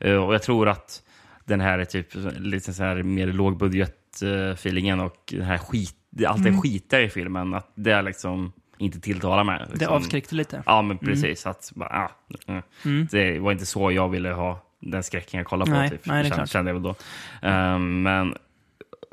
den. 0.00 0.18
Och 0.18 0.34
jag 0.34 0.42
tror 0.42 0.68
att 0.68 1.02
den 1.44 1.60
här 1.60 1.78
är 1.78 1.84
typ 1.84 2.08
lite 2.38 2.72
så 2.72 2.82
här 2.82 3.02
mer 3.02 3.26
lågbudget-feelingen 3.26 5.00
och 5.00 5.16
den 5.30 5.42
här 5.42 5.58
skit, 5.58 5.96
allt 6.26 6.44
det 6.44 6.52
skitiga 6.52 7.00
i 7.00 7.08
filmen, 7.08 7.54
att 7.54 7.72
det 7.74 8.02
liksom 8.02 8.52
inte 8.78 9.00
tilltalar 9.00 9.44
mig. 9.44 9.56
Mm. 9.56 9.68
Det 9.68 9.74
Liksom. 9.78 9.96
avskräckte 9.96 10.34
lite. 10.34 10.62
Ja, 10.66 10.82
men 10.82 10.98
precis. 10.98 11.46
Att, 11.46 11.72
bara, 11.74 11.88
ah, 11.88 12.10
mm. 12.48 12.62
Mm. 12.84 13.06
Det 13.10 13.38
var 13.38 13.52
inte 13.52 13.66
så 13.66 13.92
jag 13.92 14.08
ville 14.08 14.30
ha 14.30 14.62
den 14.82 15.02
skräcken 15.02 15.38
jag 15.38 15.46
kollade 15.46 15.70
på. 15.70 15.76
Nej, 15.76 15.90
typ, 15.90 16.06
nej, 16.06 16.28
kände, 16.30 16.46
kände 16.46 16.68
jag 16.68 16.74
väl 16.74 16.82
då. 16.82 16.94
Ehm, 17.42 18.02
men 18.02 18.34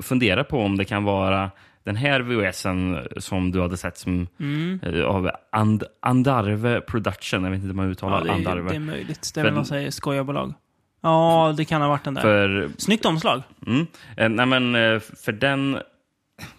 fundera 0.02 0.44
på 0.44 0.60
om 0.62 0.76
det 0.76 0.84
kan 0.84 1.04
vara 1.04 1.50
den 1.84 1.96
här 1.96 2.20
VHSen 2.20 2.98
som 3.16 3.52
du 3.52 3.60
hade 3.60 3.76
sett 3.76 3.98
som 3.98 4.26
Mm. 4.40 4.80
eh, 4.82 5.04
av 5.04 5.30
And, 5.52 5.84
Andarve 6.02 6.80
Production. 6.80 7.44
Jag 7.44 7.50
vet 7.50 7.56
inte 7.56 7.66
hur 7.66 7.74
man 7.74 7.90
uttalar 7.90 8.18
Ja, 8.18 8.24
det, 8.24 8.30
är, 8.30 8.34
Andarve. 8.34 8.70
det 8.70 8.76
är 8.76 8.80
möjligt. 8.80 9.30
Det 9.34 9.40
är 9.40 9.44
väl 9.44 9.54
någon 9.54 9.66
säger 9.66 9.90
skojarbolag. 9.90 10.54
Ja, 11.02 11.54
det 11.56 11.64
kan 11.64 11.80
ha 11.82 11.88
varit 11.88 12.04
den 12.04 12.14
där. 12.14 12.22
För, 12.22 12.70
Snyggt 12.78 13.04
omslag. 13.04 13.42
mm, 13.66 13.86
eh, 14.16 14.28
nej 14.28 14.46
men, 14.46 14.74
eh, 14.74 15.00
för 15.00 15.32
den... 15.32 15.78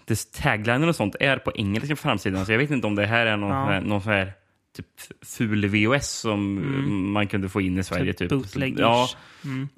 Dess 0.06 0.32
taglinen 0.32 0.90
och 0.90 0.96
sånt 0.96 1.16
är 1.20 1.38
på 1.38 1.52
engelska 1.56 1.96
på 1.96 2.02
framsidan, 2.02 2.46
så 2.46 2.52
jag 2.52 2.58
vet 2.60 2.72
inte 2.72 2.88
om 2.88 2.96
det 2.96 3.06
här 3.06 3.26
är 3.26 3.38
någon, 3.38 3.74
Ja. 3.74 3.80
någon 3.80 4.02
sån 4.02 4.12
här 4.14 4.34
typ 4.76 4.88
ful 5.22 5.66
VHS 5.68 6.10
som 6.10 6.58
Mm. 6.58 7.12
man 7.12 7.28
kunde 7.28 7.50
få 7.50 7.62
in 7.62 7.78
i 7.78 7.84
Sverige. 7.84 8.14
Typ. 8.14 8.30
Bootleg 8.30 8.80
Ja, 8.80 9.10
mm. 9.44 9.70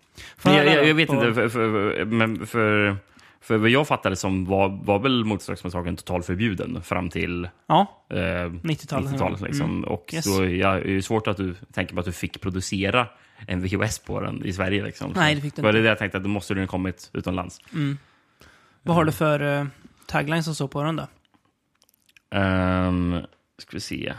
Jag, 0.44 0.66
jag, 0.68 0.88
jag 0.88 0.96
vet 0.96 1.08
på- 1.10 1.14
inte, 1.14 1.34
för, 1.34 1.50
för, 1.50 2.06
men 2.06 2.48
för, 2.48 2.98
för 3.42 3.58
vad 3.58 3.70
jag 3.70 3.88
fattade 3.88 4.16
som 4.16 4.46
var, 4.46 4.70
var 4.84 5.00
väl 5.00 5.26
motorcykelmassakern 5.26 5.96
totalt 5.96 6.26
förbjuden 6.26 6.82
fram 6.84 7.10
till 7.10 7.50
Ja, 7.68 8.06
eh, 8.10 8.18
90-talet. 8.18 9.12
90-talet. 9.12 9.42
Liksom. 9.42 9.70
Mm. 9.70 9.84
Och 9.84 10.14
Yes. 10.14 10.36
så 10.36 10.46
ja, 10.46 10.74
det 10.74 10.96
är 10.98 11.02
svårt 11.02 11.28
att 11.28 11.38
du 11.38 11.56
tänker 11.74 11.94
på 11.94 12.00
att 12.00 12.06
du 12.06 12.12
fick 12.12 12.42
producera 12.42 13.08
en 13.48 13.62
VHS 13.62 14.00
på 14.00 14.20
den 14.22 14.46
i 14.46 14.54
Sverige. 14.54 14.84
Liksom. 14.84 15.12
Nej, 15.16 15.36
det 15.36 15.42
fick 15.42 15.56
du 15.56 15.62
var 15.62 15.70
inte. 15.70 15.78
det 15.78 15.84
det 15.84 15.90
jag 15.90 15.98
tänkte, 15.98 16.18
att 16.18 16.24
då 16.24 16.30
måste 16.30 16.54
den 16.54 16.64
ha 16.64 16.68
kommit 16.68 17.10
utomlands. 17.14 17.60
Mm. 17.74 17.98
Vad 18.84 18.96
har 18.96 19.06
du 19.06 19.12
för 19.12 19.42
uh, 19.62 19.68
tagline 20.08 20.44
som 20.44 20.56
står 20.56 20.68
på 20.68 20.84
den 20.84 20.96
då? 20.96 21.08
Um, 22.38 23.22
ska 23.58 23.70
vi 23.72 23.80
se. 23.80 24.14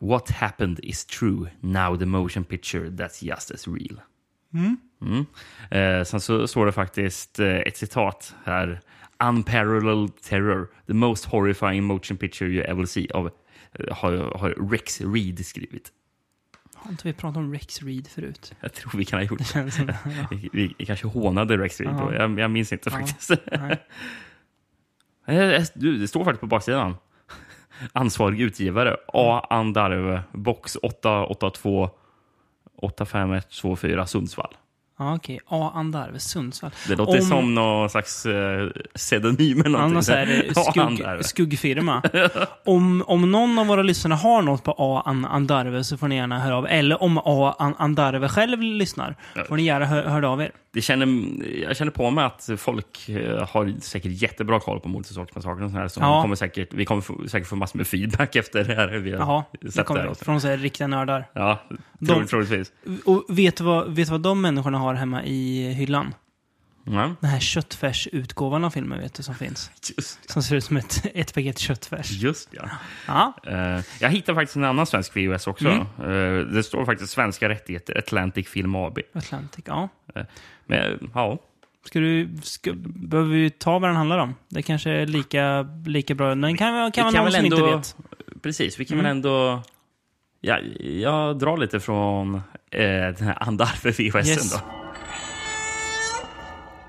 What 0.00 0.30
happened 0.30 0.80
is 0.82 1.04
true. 1.06 1.50
Now 1.60 1.96
the 1.98 2.06
motion 2.06 2.44
picture 2.44 2.90
that's 2.90 3.22
just 3.22 3.50
as 3.50 3.68
real. 3.68 4.00
Mm. 5.00 5.26
Eh, 5.70 6.04
sen 6.04 6.20
så 6.20 6.46
står 6.46 6.66
det 6.66 6.72
faktiskt 6.72 7.38
eh, 7.38 7.56
ett 7.56 7.76
citat 7.76 8.34
här. 8.44 8.80
Unparalleled 9.24 10.10
Terror, 10.22 10.68
the 10.86 10.92
most 10.94 11.24
horrifying 11.24 11.84
motion 11.84 12.16
picture 12.16 12.50
you 12.50 12.62
ever 12.64 12.84
see 12.86 13.08
av 13.14 13.26
eh, 13.72 13.94
har, 13.96 14.12
har 14.38 14.70
Rex 14.70 15.00
Reed 15.00 15.46
skrivit. 15.46 15.92
Har 16.74 16.90
inte 16.90 17.08
vi 17.08 17.12
pratat 17.12 17.36
om 17.36 17.52
Rex 17.52 17.82
Reed 17.82 18.06
förut? 18.08 18.54
Jag 18.60 18.72
tror 18.72 18.92
vi 18.98 19.04
kan 19.04 19.18
ha 19.18 19.24
gjort 19.24 19.38
det. 19.54 19.70
Som. 19.70 19.88
Ja. 19.88 20.26
Vi, 20.52 20.74
vi 20.78 20.86
kanske 20.86 21.06
hånade 21.06 21.56
Rex 21.56 21.80
Reed 21.80 21.90
Ja. 21.94 22.04
då. 22.04 22.14
Jag, 22.14 22.38
jag 22.38 22.50
minns 22.50 22.72
inte 22.72 22.90
Ja. 22.92 22.98
faktiskt. 22.98 23.30
Nej. 23.52 23.86
Eh, 25.28 25.62
du, 25.74 25.98
Det 25.98 26.08
står 26.08 26.24
faktiskt 26.24 26.40
på 26.40 26.46
baksidan. 26.46 26.94
Ansvarig 27.92 28.40
utgivare 28.40 28.96
A. 29.12 29.46
Andarve, 29.50 30.20
box 30.32 30.76
882 30.82 31.90
85124 32.82 34.06
Sundsvall. 34.06 34.54
Ja, 34.98 35.14
okej. 35.14 35.40
A. 35.46 35.70
Andarve, 35.74 36.18
Sundsvall. 36.18 36.70
Det 36.88 36.96
låter 36.96 37.18
Om- 37.20 37.26
som 37.26 37.54
någon 37.54 37.90
slags 37.90 38.26
eh, 38.26 38.68
pseudonym 38.94 39.60
eller 39.60 39.70
någonting. 39.70 39.92
Annars 39.96 40.08
är 40.08 40.26
det 40.26 40.54
skugg, 40.54 41.24
skuggfirma. 41.24 42.02
om, 42.66 43.04
om 43.06 43.30
någon 43.30 43.58
av 43.58 43.66
våra 43.66 43.82
lyssnare 43.82 44.14
har 44.16 44.42
något 44.42 44.64
på 44.64 44.74
A. 44.78 45.02
An- 45.06 45.24
Andarve 45.24 45.84
så 45.84 45.96
får 45.96 46.08
ni 46.08 46.16
gärna 46.16 46.38
höra 46.40 46.56
av 46.56 46.66
Eller 46.66 47.02
om 47.02 47.18
A. 47.24 47.54
An- 47.58 47.74
Andarve 47.78 48.28
själv 48.28 48.60
lyssnar 48.62 49.16
får 49.48 49.56
ni 49.56 49.62
gärna 49.62 49.86
hö 49.86 50.08
höra 50.08 50.28
av 50.30 50.42
er. 50.42 50.50
Det 50.76 50.82
känner, 50.82 51.06
jag 51.62 51.76
känner 51.76 51.92
på 51.92 52.10
mig 52.10 52.24
att 52.24 52.48
folk 52.56 53.08
eh, 53.08 53.48
har 53.48 53.80
säkert 53.80 54.12
jättebra 54.22 54.60
koll 54.60 54.80
på 54.80 54.88
Motorsågsmassakern 54.88 55.62
och 55.64 55.70
sånt 55.70 55.80
här. 55.80 55.88
Så 55.88 56.00
Ja. 56.00 56.06
de 56.14 56.22
kommer 56.22 56.36
säkert, 56.36 56.74
vi 56.74 56.84
kommer 56.84 57.02
få, 57.02 57.28
säkert 57.28 57.48
få 57.48 57.56
massor 57.56 57.76
med 57.78 57.86
feedback 57.86 58.36
efter 58.42 58.64
det 58.64 58.74
här 58.74 58.88
vi 58.88 59.10
Jaha, 59.10 59.44
det 59.60 59.82
kommer 59.84 60.14
från 60.14 60.40
så 60.40 60.48
här 60.48 60.56
riktiga 60.56 60.86
nördar. 60.86 61.28
Ja, 61.32 61.62
De- 61.98 62.06
tro, 62.14 62.26
troligtvis. 62.26 62.72
Och 63.04 63.24
vet 63.28 63.56
du, 63.56 63.64
vad, 63.64 63.94
vet 63.96 64.06
du 64.06 64.10
vad 64.12 64.20
de 64.20 64.40
människorna 64.40 64.78
har 64.78 64.94
hemma 64.94 65.24
i 65.24 65.72
hyllan? 65.72 66.14
Ja, 66.88 67.14
Den 67.20 67.30
här 67.30 67.40
köttfärsutgåvan 67.40 68.64
av 68.64 68.70
filmen 68.70 69.00
vet 69.00 69.14
du 69.14 69.22
som 69.22 69.34
finns. 69.34 69.70
just, 69.96 70.30
Som 70.30 70.42
ser 70.42 70.56
ut 70.56 70.64
som 70.64 70.76
ett, 70.76 71.06
ett 71.14 71.34
paket 71.34 71.58
köttfärs. 71.58 72.10
just 72.10 72.48
ja. 72.52 72.68
Ja, 73.06 73.34
Eh, 73.46 73.80
jag 74.00 74.10
hittade 74.10 74.36
faktiskt 74.36 74.56
en 74.56 74.64
annan 74.64 74.86
svensk 74.86 75.16
VHS 75.16 75.46
också. 75.46 75.68
Mm. 75.68 75.80
Eh, 75.80 76.46
det 76.46 76.62
står 76.62 76.84
faktiskt 76.84 77.12
Svenska 77.12 77.48
rättigheter, 77.48 77.98
Atlantic 77.98 78.48
Film 78.48 78.74
AB. 78.74 78.98
Atlantic. 79.14 79.64
Ja. 79.68 79.88
Men, 80.66 81.10
ja, 81.14 81.38
Ska 81.84 81.98
du, 82.00 82.28
ska, 82.42 82.72
behöver 82.84 83.30
vi 83.30 83.50
ta 83.50 83.78
vad 83.78 83.90
den 83.90 83.96
handlar 83.96 84.18
om? 84.18 84.34
Det 84.48 84.62
kanske 84.62 84.90
är 84.90 85.06
lika, 85.06 85.66
lika 85.86 86.14
bra. 86.14 86.34
Den 86.34 86.56
kan, 86.56 86.92
kan 86.92 87.04
vara 87.12 87.22
någon 87.22 87.32
som 87.32 87.44
inte 87.44 87.62
vet. 87.62 87.96
Precis, 88.42 88.80
vi 88.80 88.84
kan 88.84 88.94
Mm. 88.94 89.04
väl 89.04 89.10
ändå... 89.16 89.62
Ja, 90.40 90.58
jag 90.80 91.38
drar 91.38 91.56
lite 91.56 91.80
från 91.80 92.34
eh, 92.34 92.40
den 92.90 93.22
här 93.22 93.42
Andarve 93.42 93.90
VHS 93.90 94.28
Yes. 94.28 94.52
då. 94.52 94.58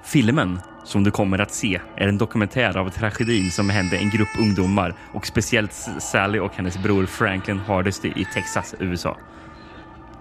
Filmen 0.04 0.60
som 0.84 1.04
du 1.04 1.12
kommer 1.12 1.40
att 1.40 1.52
se 1.54 1.80
är 1.96 2.08
en 2.08 2.18
dokumentär 2.18 2.78
av 2.78 2.90
tragedin 2.90 3.52
som 3.52 3.70
hände 3.70 3.98
en 3.98 4.10
grupp 4.10 4.30
ungdomar 4.40 4.94
och 5.14 5.26
speciellt 5.28 5.74
Sally 6.00 6.40
och 6.40 6.56
hennes 6.56 6.78
bror 6.84 7.06
Franklin 7.06 7.60
Hardesty 7.60 8.08
i 8.16 8.26
Texas, 8.34 8.76
USA. 8.80 9.18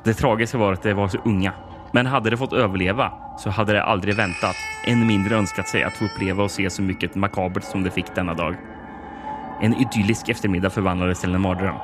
Det 0.04 0.14
tragiska 0.14 0.58
var 0.58 0.72
att 0.72 0.82
de 0.82 0.94
var 0.94 1.08
så 1.08 1.18
unga. 1.24 1.52
Men 1.96 2.06
hade 2.06 2.30
de 2.30 2.36
fått 2.36 2.52
överleva 2.52 3.12
så 3.38 3.50
hade 3.50 3.72
de 3.72 3.80
aldrig 3.80 4.14
väntat, 4.14 4.56
än 4.86 5.06
mindre 5.06 5.36
önskat 5.36 5.68
sig 5.68 5.82
att 5.82 5.96
få 5.96 6.04
uppleva 6.04 6.42
och 6.44 6.50
se 6.50 6.70
så 6.70 6.82
mycket 6.82 7.14
makabert 7.14 7.64
som 7.64 7.84
de 7.84 7.90
fick 7.90 8.14
denna 8.14 8.34
dag. 8.34 8.56
En 9.62 9.74
idyllisk 9.74 10.28
eftermiddag 10.28 10.70
förvandlades 10.70 11.20
till 11.20 11.34
en 11.34 11.40
mardröm. 11.40 11.76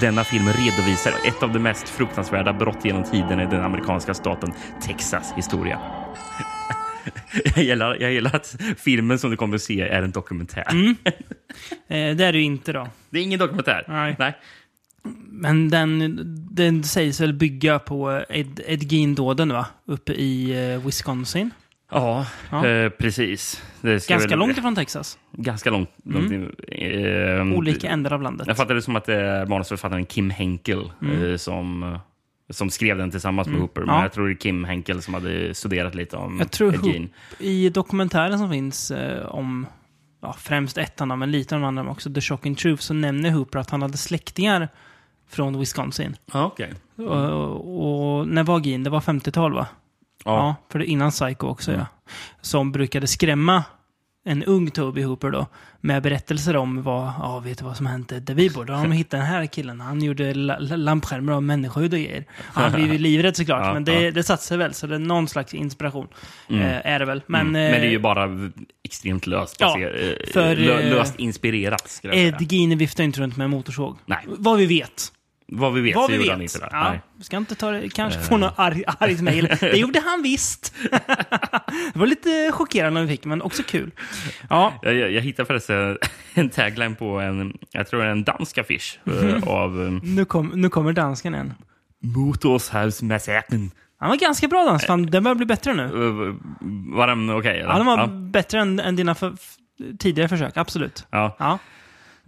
Denna 0.00 0.24
film 0.24 0.44
redovisar 0.46 1.12
ett 1.28 1.42
av 1.42 1.52
de 1.52 1.58
mest 1.58 1.88
fruktansvärda 1.88 2.52
brott 2.52 2.84
genom 2.84 3.04
tiderna 3.04 3.42
i 3.42 3.46
den 3.46 3.64
amerikanska 3.64 4.14
staten 4.14 4.52
Texas 4.82 5.32
historia. 5.36 5.78
Jag 7.54 7.64
gillar, 7.64 7.96
jag 8.00 8.12
gillar 8.12 8.36
att 8.36 8.56
filmen 8.78 9.18
som 9.18 9.30
du 9.30 9.36
kommer 9.36 9.54
att 9.54 9.62
se 9.62 9.80
är 9.80 10.02
en 10.02 10.10
dokumentär. 10.10 10.66
Eh, 11.88 12.16
det 12.16 12.24
är 12.24 12.32
det 12.32 12.38
ju 12.38 12.44
inte 12.44 12.72
då. 12.72 12.88
Det 13.10 13.18
är 13.18 13.22
ingen 13.22 13.38
dokumentär. 13.38 13.84
Nej. 13.88 14.16
Nej. 14.18 14.34
Men 15.30 15.68
den, 15.70 16.18
den 16.50 16.84
sägs 16.84 17.20
väl 17.20 17.32
bygga 17.32 17.78
på 17.78 18.22
Ed, 18.28 18.60
Ed 18.66 18.92
Gein-dåden 18.92 19.52
va? 19.52 19.66
Uppe 19.86 20.12
i 20.12 20.50
eh, 20.74 20.86
Wisconsin. 20.86 21.50
Ja, 21.90 22.26
Ja. 22.50 22.66
Eh, 22.66 22.88
precis. 22.90 23.62
Ganska 23.82 24.18
väl- 24.18 24.38
långt 24.38 24.58
ifrån 24.58 24.74
Texas. 24.74 25.18
Ganska 25.32 25.70
långt. 25.70 25.90
långt 26.04 26.32
eh, 26.68 27.58
Olika 27.58 27.88
ändar 27.88 28.12
av 28.12 28.22
landet. 28.22 28.46
Jag 28.46 28.56
fattade 28.56 28.74
det 28.74 28.82
som 28.82 28.96
att 28.96 29.04
det 29.04 29.14
är 29.14 29.46
manusförfattaren 29.46 30.06
Kim 30.06 30.30
Henkel 30.30 30.92
eh, 31.30 31.36
som, 31.36 31.98
som 32.50 32.70
skrev 32.70 32.98
den 32.98 33.10
tillsammans 33.10 33.48
med 33.48 33.60
Hooper. 33.60 33.80
Men 33.80 33.88
Mm. 33.90 33.96
Ja. 33.98 34.04
jag 34.04 34.12
tror 34.12 34.26
det 34.28 34.32
är 34.32 34.36
Kim 34.36 34.64
Henkel 34.64 35.02
som 35.02 35.14
hade 35.14 35.54
studerat 35.54 35.94
lite 35.94 36.16
om 36.16 36.38
Jag 36.38 36.50
tror 36.50 36.74
Ed 36.74 36.80
Hoop- 36.80 36.92
Gein. 36.92 37.08
I 37.38 37.68
dokumentären 37.68 38.38
som 38.38 38.50
finns 38.50 38.90
eh, 38.90 39.26
om 39.26 39.66
ja, 40.22 40.34
främst 40.38 40.78
ettan, 40.78 41.18
men 41.18 41.30
lite 41.30 41.56
om 41.56 41.64
andra 41.64 41.88
också, 41.90 42.12
The 42.14 42.20
Shocking 42.20 42.54
Truth, 42.54 42.82
så 42.82 42.94
nämner 42.94 43.30
Hooper 43.30 43.58
att 43.58 43.70
han 43.70 43.82
hade 43.82 43.96
släktingar 43.96 44.68
från 45.32 45.58
Wisconsin. 45.58 46.16
Ja, 46.32 46.44
okej. 46.44 46.72
Och, 46.96 48.18
och 48.18 48.28
när 48.28 48.42
var 48.44 48.60
Gein? 48.60 48.84
Det 48.84 48.90
var 48.90 49.00
50-tal 49.00 49.52
va? 49.54 49.66
Ja. 50.24 50.36
Ja. 50.36 50.54
för 50.72 50.78
det 50.78 50.84
innan 50.86 51.10
Psycho 51.10 51.46
också 51.46 51.70
Mm. 51.70 51.80
ja. 51.80 51.86
Som 52.40 52.72
brukade 52.72 53.06
skrämma 53.06 53.64
en 54.24 54.44
ung 54.44 54.70
Toby 54.70 55.02
Hooper 55.02 55.30
då 55.30 55.46
med 55.80 56.02
berättelser 56.02 56.56
om 56.56 56.82
vad, 56.82 57.02
ja 57.18 57.38
vet 57.38 57.58
du 57.58 57.64
vad 57.64 57.76
som 57.76 57.86
hände 57.86 58.20
där 58.20 58.34
vi 58.34 58.50
bor? 58.50 58.64
Då 58.64 58.72
har 58.72 58.82
de 58.82 58.92
hittat 58.92 59.10
den 59.10 59.20
här 59.20 59.46
killen, 59.46 59.80
han 59.80 60.02
gjorde 60.02 60.34
la- 60.34 60.58
la- 60.58 60.76
lampskärmar 60.76 61.32
av 61.32 61.42
människohud 61.42 61.92
och 61.92 61.98
grejer. 61.98 62.24
Han 62.38 62.72
blev 62.72 62.92
ju 62.92 62.98
livrädd 63.08 63.36
såklart, 63.36 63.66
Ja, 63.66 63.74
men 63.74 63.84
det, 63.84 64.00
ja. 64.02 64.10
det 64.10 64.22
satte 64.22 64.42
sig 64.44 64.58
väl, 64.58 64.74
så 64.74 64.86
det 64.86 64.94
är 64.94 64.98
någon 64.98 65.28
slags 65.28 65.54
inspiration. 65.54 66.08
Mm. 66.48 66.62
Eh, 66.62 66.80
är 66.92 66.98
det 66.98 67.04
väl. 67.04 67.22
Men, 67.26 67.52
Men, 67.52 67.52
men 67.52 67.80
det 67.80 67.86
är 67.86 67.90
ju 67.90 67.96
eh, 67.96 68.02
bara 68.02 68.28
extremt 68.84 69.26
löst, 69.26 69.56
Ja, 69.60 69.78
eh, 69.80 70.32
för, 70.32 70.56
lö, 70.56 70.90
löst 70.90 71.16
inspirerat. 71.18 72.00
Ed 72.02 72.52
Gein 72.52 72.78
viftar 72.78 73.04
inte 73.04 73.20
runt 73.20 73.36
med 73.36 73.44
en 73.44 73.50
motorsåg. 73.50 73.96
Nej. 74.06 74.18
Vad 74.26 74.58
vi 74.58 74.66
vet. 74.66 75.12
Vad 75.54 75.74
vi 75.74 75.80
vet 75.80 75.96
Vad 75.96 76.04
så 76.04 76.12
vi 76.12 76.16
gjorde 76.16 76.24
vet. 76.24 76.32
han 76.32 76.42
inte 76.42 76.58
det. 76.58 76.68
Ja, 76.70 76.90
Nej. 76.90 77.00
ska 77.20 77.36
inte 77.36 77.54
ta 77.54 77.70
det, 77.70 77.88
kanske 77.88 78.20
få 78.20 78.36
något 78.36 78.54
arg, 78.56 78.84
argt 78.86 79.20
mejl. 79.20 79.48
Det 79.60 79.78
gjorde 79.78 80.00
han 80.00 80.22
visst. 80.22 80.74
det 81.92 81.98
var 81.98 82.06
lite 82.06 82.50
chockerande 82.52 83.00
när 83.00 83.06
vi 83.06 83.12
fick, 83.12 83.24
men 83.24 83.42
också 83.42 83.62
kul. 83.62 83.90
Ja, 84.50 84.74
Jag, 84.82 84.94
jag, 84.94 85.12
jag 85.12 85.20
hittade 85.20 85.46
förresten 85.46 85.98
en 86.34 86.50
tagline 86.50 86.94
på 86.94 87.20
en, 87.20 87.58
jag 87.72 87.86
tror 87.86 88.04
en 88.04 88.24
dansk 88.24 88.58
affisch 88.58 89.00
eh, 89.06 89.42
av 89.48 89.82
eh, 89.82 89.90
nu, 90.02 90.24
kom, 90.24 90.52
nu 90.54 90.68
kommer 90.68 90.92
dansken 90.92 91.34
igen. 91.34 91.54
Motorshouse-massakern. 92.02 93.70
Han 93.98 94.08
var 94.08 94.16
ganska 94.16 94.48
bra 94.48 94.64
dans, 94.64 94.84
fan, 94.84 95.06
den 95.06 95.24
börjar 95.24 95.34
bli 95.34 95.46
bättre 95.46 95.74
nu. 95.74 95.82
Uh, 95.82 96.34
var 96.96 97.06
den 97.06 97.30
okej? 97.30 97.60
eller? 97.60 97.70
Ja, 97.70 97.76
den 97.76 97.86
var 97.86 97.98
ja. 97.98 98.06
bättre 98.06 98.60
än, 98.60 98.80
än 98.80 98.96
dina 98.96 99.14
för, 99.14 99.32
tidigare 99.98 100.28
försök, 100.28 100.56
absolut. 100.56 101.06
Ja. 101.10 101.36
Ja. 101.38 101.58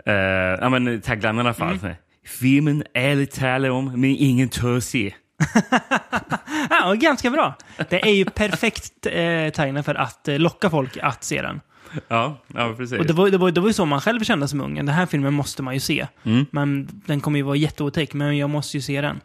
Eh, 0.06 0.14
ja, 0.60 0.68
men 0.68 1.00
taglinen 1.00 1.36
i 1.36 1.40
alla 1.40 1.54
fall. 1.54 1.78
Mm. 1.82 1.94
Filmen 2.24 2.84
ärligt 2.94 3.32
talar 3.32 3.68
om, 3.70 4.00
men 4.00 4.04
ingen 4.04 4.48
tör 4.48 4.80
se. 4.80 5.14
ja, 6.70 6.94
ganska 6.94 7.30
bra. 7.30 7.54
Det 7.90 8.08
är 8.08 8.12
ju 8.14 8.24
perfekt 8.24 9.06
eh, 9.06 9.50
tagline 9.50 9.84
för 9.84 9.94
att 9.94 10.28
eh, 10.28 10.38
locka 10.38 10.70
folk 10.70 10.96
att 10.96 11.24
se 11.24 11.42
den. 11.42 11.60
Ja, 12.08 12.38
ja 12.54 12.74
precis. 12.76 12.98
Och 12.98 13.06
det 13.06 13.12
var, 13.12 13.30
det, 13.30 13.38
var, 13.38 13.50
det 13.50 13.60
var 13.60 13.68
ju 13.68 13.72
så 13.74 13.84
man 13.84 14.00
själv 14.00 14.24
kände 14.24 14.48
som 14.48 14.60
ung. 14.60 14.74
Den 14.74 14.88
här 14.88 15.06
filmen 15.06 15.34
måste 15.34 15.62
man 15.62 15.74
ju 15.74 15.80
se. 15.80 16.06
Mm. 16.24 16.46
Men 16.50 16.88
den 17.06 17.20
kommer 17.20 17.38
ju 17.38 17.42
vara 17.42 17.56
jätteotäck, 17.56 18.12
men 18.14 18.36
jag 18.38 18.50
måste 18.50 18.76
ju 18.76 18.80
se 18.80 19.00
den. 19.00 19.20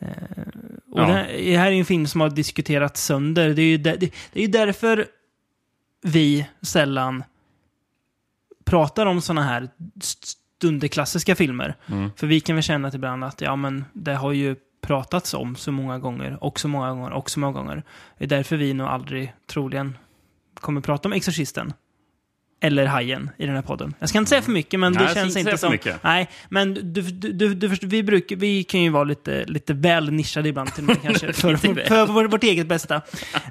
Eh, 0.00 0.08
och 0.90 1.00
Ja. 1.00 1.06
det, 1.06 1.12
här, 1.12 1.26
det 1.32 1.56
här 1.56 1.66
är 1.66 1.70
ju 1.70 1.78
en 1.78 1.84
film 1.84 2.06
som 2.06 2.20
har 2.20 2.30
diskuterats 2.30 3.04
sönder. 3.04 3.48
Det 3.54 3.62
är 3.62 3.66
ju, 3.66 3.76
där, 3.76 3.96
det, 3.96 4.14
det 4.32 4.40
är 4.40 4.44
ju 4.44 4.50
därför 4.50 5.06
vi 6.02 6.46
sällan 6.62 7.24
pratar 8.64 9.06
om 9.06 9.20
såna 9.20 9.42
här 9.42 9.68
dunderklassiska 10.60 11.36
filmer. 11.36 11.74
Mm. 11.86 12.10
För 12.16 12.26
vi 12.26 12.40
kan 12.40 12.56
väl 12.56 12.62
känna 12.62 12.88
att 12.88 12.94
ibland 12.94 13.24
att 13.24 13.40
ja, 13.40 13.56
men 13.56 13.84
det 13.92 14.14
har 14.14 14.32
ju 14.32 14.56
pratats 14.80 15.34
om 15.34 15.56
så 15.56 15.72
många 15.72 15.98
gånger, 15.98 16.44
och 16.44 16.60
så 16.60 16.68
många 16.68 16.90
gånger, 16.90 17.10
och 17.10 17.30
så 17.30 17.40
många 17.40 17.52
gånger. 17.52 17.82
Det 18.18 18.24
är 18.24 18.28
därför 18.28 18.56
vi 18.56 18.74
nog 18.74 18.86
aldrig 18.86 19.32
troligen 19.46 19.96
kommer 20.60 20.80
prata 20.80 21.08
om 21.08 21.12
Exorcisten. 21.12 21.72
Eller 22.62 22.86
Hajen 22.86 23.30
i 23.38 23.46
den 23.46 23.54
här 23.54 23.62
podden. 23.62 23.94
Jag 23.98 24.08
ska 24.08 24.18
inte 24.18 24.28
säga 24.28 24.42
för 24.42 24.52
mycket, 24.52 24.80
men 24.80 24.92
Nej, 24.92 25.06
det 25.06 25.14
känns 25.14 25.36
inte 25.36 25.58
som... 25.58 25.72
mycket. 25.72 26.02
Nej, 26.02 26.28
men 26.48 26.74
du, 26.74 27.02
du, 27.02 27.32
du, 27.32 27.54
du 27.54 27.68
förstår, 27.68 27.88
vi, 27.88 28.02
brukar, 28.02 28.36
vi 28.36 28.64
kan 28.64 28.82
ju 28.82 28.90
vara 28.90 29.04
lite, 29.04 29.44
lite 29.44 29.74
väl 29.74 30.12
nischade 30.12 30.48
ibland 30.48 30.74
till 30.74 30.84
och 30.84 30.88
med 30.88 31.02
kanske. 31.02 31.32
För, 31.32 31.56
för, 31.56 31.74
för 31.74 32.06
vårt, 32.06 32.32
vårt 32.32 32.44
eget 32.44 32.66
bästa. 32.66 33.02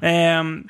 Ehm, 0.01 0.67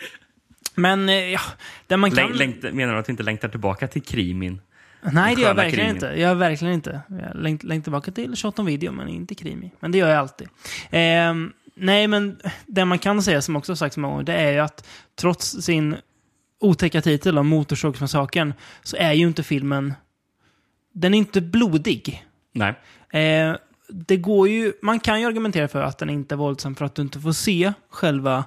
men, 0.76 1.10
eh, 1.10 1.16
ja, 1.16 1.40
det 1.88 1.98
man 1.98 2.12
kan... 2.12 2.28
Läng, 2.28 2.38
längt, 2.38 2.74
menar 2.74 2.94
du 2.94 3.00
att 3.00 3.10
vi 3.10 3.12
inte 3.12 3.24
längtar 3.24 3.50
tillbaka 3.50 3.88
till 3.88 4.02
krimin? 4.02 4.62
Nej, 5.14 5.36
det 5.36 5.42
gör 5.42 5.48
jag 5.48 5.56
verkligen 5.56 5.86
krimin. 5.86 5.96
inte. 5.96 6.22
Jag 6.22 6.36
verkligen 6.36 6.74
inte. 6.74 7.02
Jag 7.08 7.44
längtar 7.44 7.68
längtar 7.68 7.84
tillbaka 7.84 8.12
till 8.12 8.36
Shot 8.36 8.60
on 8.60 8.66
video, 8.66 8.92
men 8.92 9.10
inte 9.10 9.36
krimi. 9.36 9.72
Men 9.80 9.92
det 9.92 9.98
gör 9.98 10.10
jag 10.10 10.18
alltid. 10.18 10.48
Ehm, 10.90 11.54
nej, 11.76 12.08
men 12.08 12.40
det 12.66 12.86
man 12.86 13.00
kan 13.00 13.22
säga, 13.22 13.42
som 13.42 13.56
också 13.56 13.76
sagts 13.76 13.98
många 13.98 14.14
gånger, 14.14 14.26
det 14.26 14.34
är 14.34 14.52
ju 14.52 14.60
att 14.60 14.88
trots 15.16 15.50
sin 15.62 15.96
otäcka 16.60 17.02
titel 17.02 17.38
om 17.38 17.48
Motorsågsmassakern 17.48 18.54
så 18.84 18.98
är 18.98 19.14
ju 19.14 19.28
inte 19.28 19.44
filmen... 19.44 19.94
Den 20.94 21.14
är 21.14 21.18
inte 21.18 21.42
blodig. 21.42 22.26
Nej. 22.52 22.74
Eh, 23.10 23.56
det 23.90 24.18
går 24.18 24.50
ju, 24.50 24.74
man 24.82 25.00
kan 25.00 25.22
ju 25.22 25.28
argumentera 25.28 25.68
för 25.68 25.82
att 25.82 25.98
den 25.98 26.10
inte 26.10 26.36
är 26.36 26.38
våldsam 26.38 26.76
för 26.76 26.86
att 26.86 26.96
du 26.96 27.02
inte 27.02 27.20
får 27.20 27.32
se 27.32 27.74
själva 27.90 28.44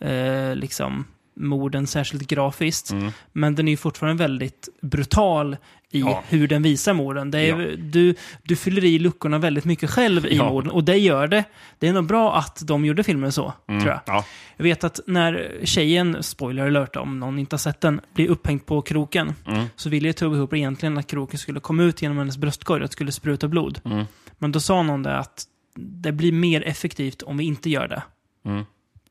eh, 0.00 0.54
liksom 0.54 1.04
morden 1.36 1.86
särskilt 1.86 2.28
grafiskt. 2.28 2.90
Men 3.32 3.54
den 3.54 3.68
är 3.68 3.72
ju 3.72 3.76
fortfarande 3.76 4.22
väldigt 4.22 4.68
brutal 4.80 5.56
i 5.94 6.00
Ja. 6.00 6.22
hur 6.28 6.48
den 6.48 6.62
visar 6.62 6.94
morden. 6.94 7.30
Det 7.30 7.38
är, 7.40 7.60
Ja. 7.60 7.76
du, 7.78 8.14
du 8.42 8.56
fyller 8.56 8.84
i 8.84 8.98
luckorna 8.98 9.38
väldigt 9.38 9.64
mycket 9.64 9.90
själv 9.90 10.26
i 10.26 10.36
Ja. 10.36 10.48
morden. 10.50 10.70
Och 10.70 10.84
det 10.84 10.96
gör 10.96 11.26
det. 11.28 11.44
Det 11.78 11.88
är 11.88 11.92
nog 11.92 12.06
bra 12.06 12.36
att 12.36 12.62
de 12.66 12.84
gjorde 12.84 13.04
filmen 13.04 13.32
så, 13.32 13.52
tror 13.66 13.86
jag. 13.86 14.00
Ja. 14.06 14.24
Jag 14.56 14.64
vet 14.64 14.84
att 14.84 15.00
när 15.06 15.60
tjejen, 15.64 16.22
spoiler 16.22 16.66
alert 16.66 16.96
om 16.96 17.20
någon 17.20 17.38
inte 17.38 17.54
har 17.54 17.58
sett 17.58 17.80
den, 17.80 18.00
blir 18.14 18.28
upphängd 18.28 18.66
på 18.66 18.82
kroken 18.82 19.32
Mm. 19.46 19.64
så 19.76 19.88
ville 19.90 20.12
Tobe 20.12 20.36
Hooper 20.36 20.56
egentligen 20.56 20.98
att 20.98 21.06
kroken 21.06 21.38
skulle 21.38 21.60
komma 21.60 21.82
ut 21.82 22.02
genom 22.02 22.18
hennes 22.18 22.36
bröstkorg 22.38 22.80
och 22.80 22.84
att 22.84 22.90
det 22.90 22.92
skulle 22.92 23.12
spruta 23.12 23.48
blod. 23.48 23.80
Mm. 23.84 24.04
Men 24.38 24.52
då 24.52 24.60
sa 24.60 24.82
någon 24.82 25.02
det 25.02 25.16
att 25.18 25.44
det 25.76 26.12
blir 26.12 26.32
mer 26.32 26.62
effektivt 26.62 27.22
om 27.22 27.36
vi 27.36 27.44
inte 27.44 27.70
gör 27.70 27.88
det. 27.88 28.02
Mm. 28.46 28.64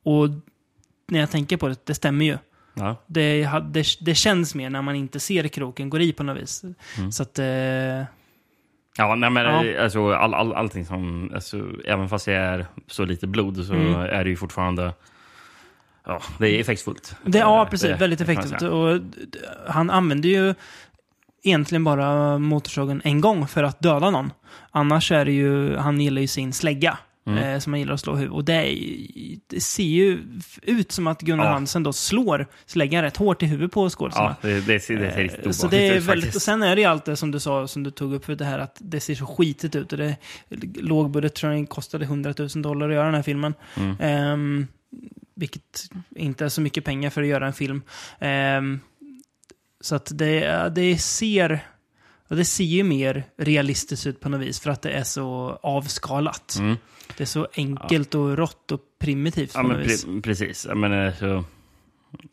Och 0.04 0.30
när 1.08 1.20
jag 1.20 1.32
tänker 1.32 1.58
på 1.58 1.68
det, 1.68 1.86
det 1.86 1.94
stämmer 1.94 2.26
ju. 2.26 2.38
Ja. 2.74 2.96
Det, 3.08 3.50
det, 3.72 3.86
det 4.02 4.16
känns 4.16 4.56
mer 4.56 4.70
när 4.70 4.82
man 4.82 4.96
inte 4.96 5.20
ser 5.20 5.48
kroken 5.48 5.90
går 5.90 6.02
i 6.02 6.14
på 6.14 6.24
något 6.24 6.38
vis. 6.42 6.64
Mm. 6.98 7.12
Så 7.12 7.24
att... 7.24 7.40
Eh, 7.40 7.46
Ja, 8.98 9.16
nej, 9.16 9.30
men 9.30 9.46
Ja. 9.68 9.84
Alltså, 9.84 10.12
all, 10.14 10.34
all, 10.34 10.54
allting 10.54 10.86
som... 10.86 11.32
Alltså, 11.34 11.58
även 11.86 12.10
fast 12.10 12.26
det 12.26 12.34
är 12.34 12.66
så 12.88 13.06
lite 13.06 13.28
blod 13.28 13.66
så 13.66 13.74
Mm. 13.74 13.96
är 13.96 14.24
det 14.24 14.30
ju 14.30 14.36
fortfarande... 14.36 14.94
Ja, 16.06 16.22
det 16.40 16.48
är 16.48 16.60
effektfullt. 16.62 17.16
Det, 17.26 17.38
ja, 17.38 17.64
Eh, 17.64 17.70
precis. 17.70 17.88
det 17.90 17.96
väldigt 17.96 18.20
säga. 18.60 18.72
Och 18.72 19.00
han 19.68 19.90
använder 19.90 20.30
ju 20.30 20.54
egentligen 21.44 21.84
bara 21.84 22.38
motorsågen 22.38 23.02
en 23.04 23.22
gång 23.22 23.48
för 23.48 23.64
att 23.64 23.80
döda 23.80 24.10
någon. 24.10 24.32
Annars 24.72 25.12
är 25.12 25.26
det 25.26 25.32
ju, 25.32 25.76
han 25.76 26.02
gillar 26.02 26.22
ju 26.22 26.28
sin 26.28 26.54
slägga. 26.54 26.98
Mm. 27.26 27.44
Eh, 27.44 27.60
som 27.60 27.74
han 27.74 27.80
gillar 27.80 27.94
att 27.94 28.00
slå 28.00 28.16
huvudet. 28.16 28.34
Och 28.36 28.46
det, 28.46 28.54
är, 28.54 28.76
det 29.48 29.62
ser 29.62 29.84
ju 29.84 30.20
ut 30.62 30.92
som 30.92 31.08
att 31.08 31.22
Gunnar 31.22 31.46
Ja. 31.46 31.52
Hansen 31.52 31.84
då 31.84 31.94
slår 31.94 32.48
släggan 32.66 33.04
rätt 33.04 33.18
hårt 33.18 33.44
i 33.44 33.46
huvudet 33.46 33.72
på 33.72 33.90
skådisarna. 33.90 34.36
Ja, 34.42 34.48
det, 34.50 34.62
det, 34.62 34.80
ser, 34.80 34.96
det 34.96 35.12
ser 35.12 35.24
riktigt 35.24 35.46
Eh, 35.46 35.52
Så 35.52 35.68
obehagligt 35.68 35.92
det 35.92 35.98
är 35.98 36.00
väldigt, 36.00 36.36
och 36.36 36.42
sen 36.42 36.64
är 36.64 36.76
det 36.76 36.82
ju 36.82 36.88
allt 36.88 37.06
det 37.06 37.16
som 37.16 37.32
du 37.32 37.40
sa, 37.40 37.68
som 37.68 37.84
du 37.84 37.92
tog 37.92 38.14
upp 38.14 38.26
för 38.26 38.36
det 38.36 38.46
här 38.46 38.60
att 38.60 38.78
det 38.80 39.00
ser 39.00 39.16
så 39.16 39.26
skitigt 39.26 39.76
ut. 39.76 39.92
Och 39.92 39.98
det, 39.98 40.16
lågbudget 40.76 41.34
tror 41.36 41.54
jag 41.54 41.70
kostade 41.70 42.06
100 42.06 42.34
000 42.38 42.50
dollar 42.62 42.90
att 42.90 42.96
göra 42.96 43.06
den 43.06 43.16
här 43.16 43.24
filmen. 43.24 43.54
Mm. 43.76 43.96
Ehm, 44.00 44.68
vilket 45.36 45.84
inte 46.16 46.46
är 46.46 46.50
så 46.50 46.62
mycket 46.62 46.86
pengar 46.86 47.10
för 47.10 47.22
att 47.22 47.28
göra 47.28 47.48
en 47.48 47.54
film. 47.54 47.82
Ehm, 48.20 48.80
så 49.82 49.96
att 49.96 50.12
det, 50.14 50.72
det 50.76 50.98
ser... 50.98 51.60
och 52.28 52.36
Det 52.36 52.46
ser 52.46 52.64
ju 52.64 52.84
mer 52.84 53.24
realistiskt 53.38 54.08
ut 54.08 54.20
på 54.20 54.30
något 54.30 54.42
vis 54.42 54.60
för 54.60 54.70
att 54.70 54.82
det 54.82 54.92
är 54.92 55.04
så 55.04 55.60
avskalat. 55.64 56.56
Mm. 56.60 56.76
Det 57.18 57.24
är 57.24 57.26
så 57.26 57.48
enkelt 57.56 58.16
och 58.16 58.38
rått 58.38 58.72
och 58.72 58.80
primitivt 59.00 59.52
Ja, 59.56 59.64
men 59.64 59.84
pre 59.84 60.22
precis. 60.24 60.66
Jag 60.70 60.78
menar, 60.78 61.12
så, 61.12 61.44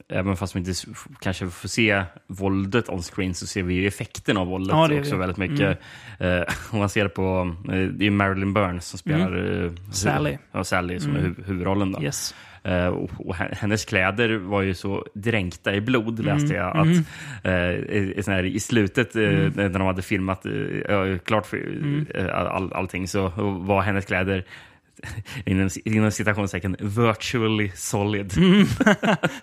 även 0.08 0.36
fast 0.36 0.56
vi 0.56 0.58
inte 0.60 0.72
kanske 1.20 1.48
får 1.50 1.68
se 1.68 2.02
våldet 2.26 2.88
on 2.88 3.02
screen 3.02 3.34
så 3.34 3.46
ser 3.46 3.62
vi 3.62 3.74
ju 3.74 3.86
effekten 3.86 4.36
av 4.36 4.46
våldet 4.46 4.76
Ja, 4.76 4.98
också 5.00 5.16
väldigt 5.16 5.36
mycket. 5.38 5.78
Eh, 6.18 6.40
om 6.70 6.78
man 6.78 6.88
ser 6.88 7.08
på, 7.08 7.54
eh, 7.72 7.82
det 7.82 8.06
är 8.06 8.10
Marilyn 8.10 8.52
Burns 8.54 8.86
som 8.86 8.98
spelar 8.98 9.36
eh, 9.36 9.42
hu- 9.42 9.68
Mm. 9.68 9.92
Sally. 9.92 10.38
Ja, 10.52 10.64
Sally 10.64 11.00
som 11.00 11.16
är 11.16 11.18
Mm. 11.18 11.34
hu 11.38 11.42
huvudrollen. 11.46 11.92
Då. 11.92 12.02
Yes. 12.02 12.34
Eh, 12.62 12.86
och, 12.86 13.10
och 13.26 13.34
he- 13.34 13.54
hennes 13.54 13.84
kläder 13.84 14.36
var 14.36 14.62
ju 14.62 14.74
så 14.74 15.06
dränkta 15.14 15.74
i 15.74 15.80
blod, 15.80 16.20
Mm. 16.20 16.34
läste 16.38 16.54
jag. 16.54 16.76
Att, 16.76 16.86
eh, 17.44 17.52
i, 17.54 18.22
här, 18.26 18.44
I 18.44 18.60
slutet, 18.60 19.16
eh, 19.16 19.22
när 19.54 19.68
de 19.68 19.82
hade 19.82 20.02
filmat 20.02 20.46
eh, 20.46 20.52
ja, 20.88 21.18
klart 21.24 21.46
för, 21.46 21.56
Mm. 21.56 22.06
eh, 22.14 22.34
all, 22.34 22.72
allting, 22.72 23.08
så 23.08 23.28
var 23.60 23.82
hennes 23.82 24.04
kläder 24.04 24.44
inom, 25.46 25.70
inom 25.84 26.10
citationstecken 26.10 26.76
virtually 26.80 27.72
solid. 27.74 28.32
Mm. 28.40 28.66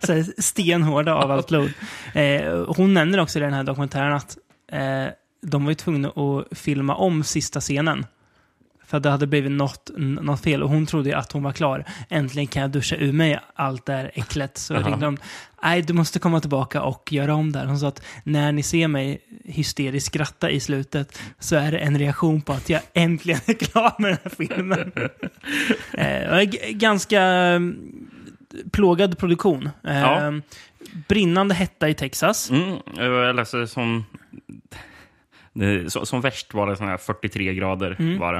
stenhårda 0.38 1.14
av 1.14 1.32
allt 1.32 1.48
blod. 1.48 1.74
Eh, 2.14 2.66
hon 2.68 2.94
nämner 2.94 3.20
också 3.20 3.40
i 3.40 3.42
den 3.42 3.54
här 3.54 3.64
dokumentären 3.64 4.14
att 4.14 4.38
eh, 4.72 5.06
de 5.42 5.64
var 5.64 5.72
ju 5.72 5.76
tvungna 5.76 6.10
att 6.10 6.58
filma 6.58 6.96
om 6.96 7.24
sista 7.24 7.60
scenen. 7.60 8.06
För 8.88 9.00
det 9.00 9.10
hade 9.10 9.28
blivit 9.28 9.52
något, 9.52 9.90
något 9.98 10.44
fel 10.44 10.64
och 10.64 10.70
hon 10.70 10.86
trodde 10.86 11.18
att 11.18 11.32
hon 11.32 11.44
var 11.44 11.52
klar. 11.52 11.86
Äntligen 12.10 12.48
kan 12.48 12.62
jag 12.62 12.72
duscha 12.72 12.96
ur 12.96 13.12
mig 13.12 13.40
allt 13.56 13.86
det 13.86 13.94
här 13.94 14.12
äcklet. 14.14 14.58
Så 14.58 14.74
Jaha. 14.74 14.88
ringde 14.88 15.06
de. 15.06 15.18
Nej, 15.64 15.82
du 15.82 15.94
måste 15.94 16.20
komma 16.20 16.40
tillbaka 16.40 16.82
och 16.82 17.12
göra 17.14 17.36
om 17.36 17.52
det 17.52 17.60
här. 17.60 17.66
Hon 17.66 17.80
sa 17.80 17.88
att 17.88 18.02
när 18.24 18.52
ni 18.52 18.64
ser 18.64 18.88
mig 18.88 19.22
hysteriskt 19.46 20.08
skratta 20.08 20.50
i 20.50 20.60
slutet 20.60 21.20
så 21.40 21.56
är 21.56 21.72
det 21.72 21.78
en 21.78 22.00
reaktion 22.00 22.42
på 22.42 22.54
att 22.54 22.70
jag 22.70 22.82
äntligen 22.94 23.40
är 23.46 23.54
klar 23.54 23.94
med 24.00 24.12
den 24.12 24.18
här 24.24 24.32
filmen. 24.38 24.92
eh, 25.94 26.72
ganska 26.72 27.22
mm, 27.22 27.78
plågad 28.72 29.18
produktion. 29.18 29.70
Eh, 29.84 30.02
Ja. 30.02 30.34
Brinnande 31.08 31.56
hetta 31.56 31.90
i 31.90 31.94
Texas. 31.94 32.50
Mm, 32.50 32.78
jag 32.98 33.36
läste 33.36 33.68
som... 33.68 34.06
så- 35.90 36.06
Som 36.06 36.22
värst 36.22 36.54
var 36.54 36.68
det 36.68 36.76
sån 36.76 36.88
här 36.88 36.98
43 36.98 37.54
grader. 37.54 37.96
Mm. 38.00 38.20
var 38.20 38.34
det. 38.34 38.40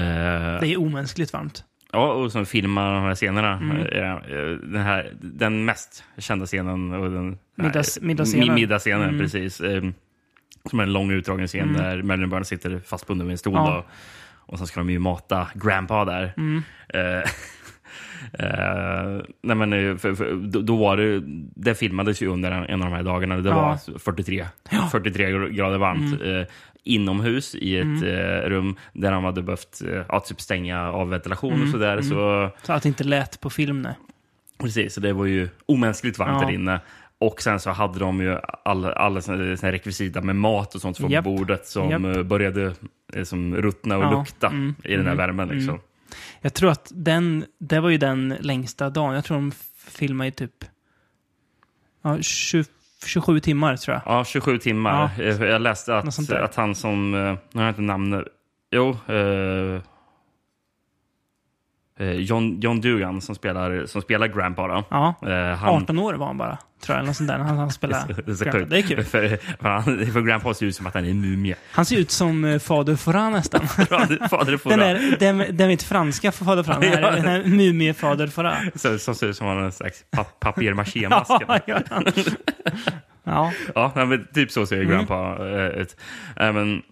Eh, 0.00 0.60
Det 0.60 0.66
är 0.72 0.76
omänskligt 0.80 1.32
varmt. 1.32 1.64
Ja, 1.92 2.12
och 2.12 2.32
som 2.32 2.46
filmar 2.46 2.94
de 2.94 3.02
här 3.02 3.14
scenerna. 3.14 3.52
Mm. 3.56 3.76
Eh, 3.76 4.10
eh, 4.10 4.50
Den, 4.62 4.82
här, 4.82 5.12
den 5.20 5.64
mest 5.64 6.04
kända 6.18 6.46
scenen. 6.46 6.92
Och 6.92 7.10
den, 7.10 7.38
Middags- 7.56 7.98
nej, 8.00 8.06
middagsscenen. 8.08 8.48
mi- 8.48 8.54
Middagsscenen, 8.54 9.08
Mm. 9.08 9.18
precis. 9.20 9.60
Eh, 9.60 9.82
Som 10.70 10.78
är 10.80 10.82
en 10.82 10.92
lång 10.92 11.10
utdragen 11.10 11.46
scen 11.46 11.68
Mm. 11.68 11.76
där 11.82 12.02
Marilyn 12.02 12.30
Burns 12.30 12.48
sitter 12.48 12.78
fastbunden 12.86 13.26
vid 13.26 13.32
en 13.32 13.38
stol. 13.38 13.52
Ja. 13.54 13.66
Då, 13.70 13.84
och 14.52 14.58
sen 14.58 14.66
ska 14.66 14.80
de 14.80 14.90
ju 14.90 14.98
mata 14.98 15.48
Grandpa 15.54 16.04
där. 16.04 16.32
Mm. 16.36 16.62
Eh, 18.32 19.22
nej 19.42 19.56
men, 19.56 19.72
eh, 19.72 19.96
för, 19.96 20.14
för, 20.14 20.34
då, 20.34 20.60
då 20.60 20.76
var 20.76 20.96
det, 20.96 21.22
det 21.54 21.74
filmades 21.74 22.22
ju 22.22 22.26
under 22.26 22.50
en, 22.50 22.64
en 22.64 22.82
av 22.82 22.90
de 22.90 22.96
här 22.96 23.02
dagarna. 23.02 23.36
Det 23.36 23.48
Ja. 23.48 23.54
var 23.54 23.70
alltså 23.70 23.98
43, 23.98 24.46
43 24.92 25.30
grader 25.48 25.78
varmt. 25.78 26.20
Mm. 26.20 26.40
Eh, 26.40 26.46
inomhus 26.84 27.54
i 27.54 27.76
ett 27.78 28.02
eh, 28.02 28.48
rum 28.48 28.76
där 28.92 29.12
de 29.12 29.24
hade 29.24 29.42
behövt 29.42 29.82
eh, 29.88 30.02
ja, 30.08 30.20
typ 30.20 30.40
stänga 30.40 30.90
av 30.92 31.08
ventilation 31.10 31.52
Mm. 31.52 31.62
och 31.62 31.68
sådär. 31.68 32.02
Så, 32.02 32.50
Så 32.62 32.72
att 32.72 32.82
det 32.82 32.88
inte 32.88 33.04
lät 33.04 33.40
på 33.40 33.50
film, 33.50 33.82
nej. 33.82 33.94
precis, 34.58 34.94
så 34.94 35.00
det 35.00 35.12
var 35.12 35.26
ju 35.26 35.48
omänskligt 35.66 36.18
varmt 36.18 36.38
Ja. 36.42 36.46
där 36.48 36.54
inne. 36.54 36.80
Och 37.18 37.42
sen 37.42 37.60
så 37.60 37.70
hade 37.70 37.98
de 37.98 38.20
ju 38.20 38.38
alla, 38.64 38.92
alla 38.92 39.20
såna 39.20 39.38
rekvisita 39.62 40.20
med 40.20 40.36
mat 40.36 40.74
och 40.74 40.80
sånt 40.80 40.98
på 41.00 41.10
Japp. 41.10 41.24
bordet 41.24 41.66
som 41.66 42.04
eh, 42.04 42.22
började 42.22 42.72
som 43.24 43.56
ruttna 43.56 43.96
och 43.98 44.04
Ja. 44.04 44.18
lukta 44.18 44.46
Mm. 44.46 44.74
i 44.84 44.90
den 44.96 45.06
här 45.06 45.12
Mm. 45.12 45.16
värmen. 45.16 45.48
Liksom. 45.48 45.78
Jag 46.40 46.54
tror 46.54 46.70
att 46.70 46.92
den, 46.94 47.44
det 47.58 47.80
var 47.80 47.88
ju 47.88 47.98
den 47.98 48.36
längsta 48.40 48.90
dagen. 48.90 49.14
Jag 49.14 49.24
tror 49.24 49.36
de 49.36 49.52
filmade 49.86 50.28
i 50.28 50.32
typ 50.32 50.64
ja, 52.02 52.18
20, 52.22 52.64
27 53.06 53.40
timmar, 53.40 53.76
tror 53.76 53.94
jag. 53.94 54.02
Ja, 54.06 54.24
27 54.24 54.58
timmar. 54.58 55.10
Ja. 55.18 55.24
Jag 55.46 55.62
läste 55.62 55.96
att, 55.98 56.30
att 56.32 56.54
han 56.54 56.74
som... 56.74 57.14
eh, 57.14 57.20
Nu 57.52 57.60
har 57.60 57.62
jag 57.62 57.70
inte 57.70 57.82
namnet. 57.82 58.24
Jo. 58.70 58.90
Eh, 58.90 59.80
John, 62.04 62.60
John 62.60 62.80
Dugan 62.80 63.20
som 63.20 63.34
spelar, 63.34 63.86
som 63.86 64.02
spelar 64.02 64.26
Grandpa. 64.26 64.68
Då. 64.68 64.84
Ja. 64.90 65.14
Eh, 65.22 65.56
han, 65.56 65.68
18 65.82 65.98
år 65.98 66.14
var 66.14 66.26
han 66.26 66.38
bara, 66.38 66.58
tror 66.82 66.96
jag. 66.96 67.02
Eller 67.02 67.12
sånt 67.12 67.28
där. 67.28 67.38
Han, 67.38 67.58
han 67.58 67.70
spelade. 67.70 68.14
det 68.26 68.30
är 68.32 68.34
så. 68.34 68.58
Det 68.64 68.78
är 68.78 68.82
kul. 68.82 69.04
För, 69.04 69.36
för, 69.60 69.68
han, 69.68 69.82
för 69.84 70.20
Grandpa 70.20 70.54
ser 70.54 70.66
ut 70.66 70.76
som 70.76 70.86
att 70.86 70.94
han 70.94 71.04
är 71.04 71.10
en 71.10 71.20
mumie. 71.20 71.54
Han 71.72 71.84
ser 71.84 71.96
ut 71.96 72.10
som 72.10 72.44
eh, 72.44 72.58
Fader 72.58 72.96
Fouras 72.96 73.32
nästan. 73.32 73.68
Fader 74.30 74.56
får 74.56 74.70
Den 74.70 74.80
är, 74.80 75.16
den, 75.18 75.56
den 75.56 75.68
vet 75.68 75.82
franska 75.82 76.32
för 76.32 76.44
Fader 76.44 76.62
Fouras. 76.62 76.80
Den 76.80 77.04
här, 77.04 77.12
den 77.12 77.24
här 77.24 77.42
mumie-Fader 77.42 78.26
Fouras. 78.26 78.82
så, 78.82 78.98
som 78.98 79.14
ser 79.14 79.26
ut 79.26 79.36
som 79.36 79.46
en 79.46 79.72
slags 79.72 80.04
pa, 80.10 80.24
papier-maché-mask. 80.24 81.30
Ja. 81.30 81.60
Ja, 83.24 83.52
Ja, 83.74 84.04
men 84.04 84.26
typ 84.34 84.50
så 84.50 84.66
ser 84.66 84.76
Mm. 84.76 84.88
Grandpa 84.88 85.36
eh, 85.48 85.80
ut. 85.80 85.96
Men, 86.36 86.82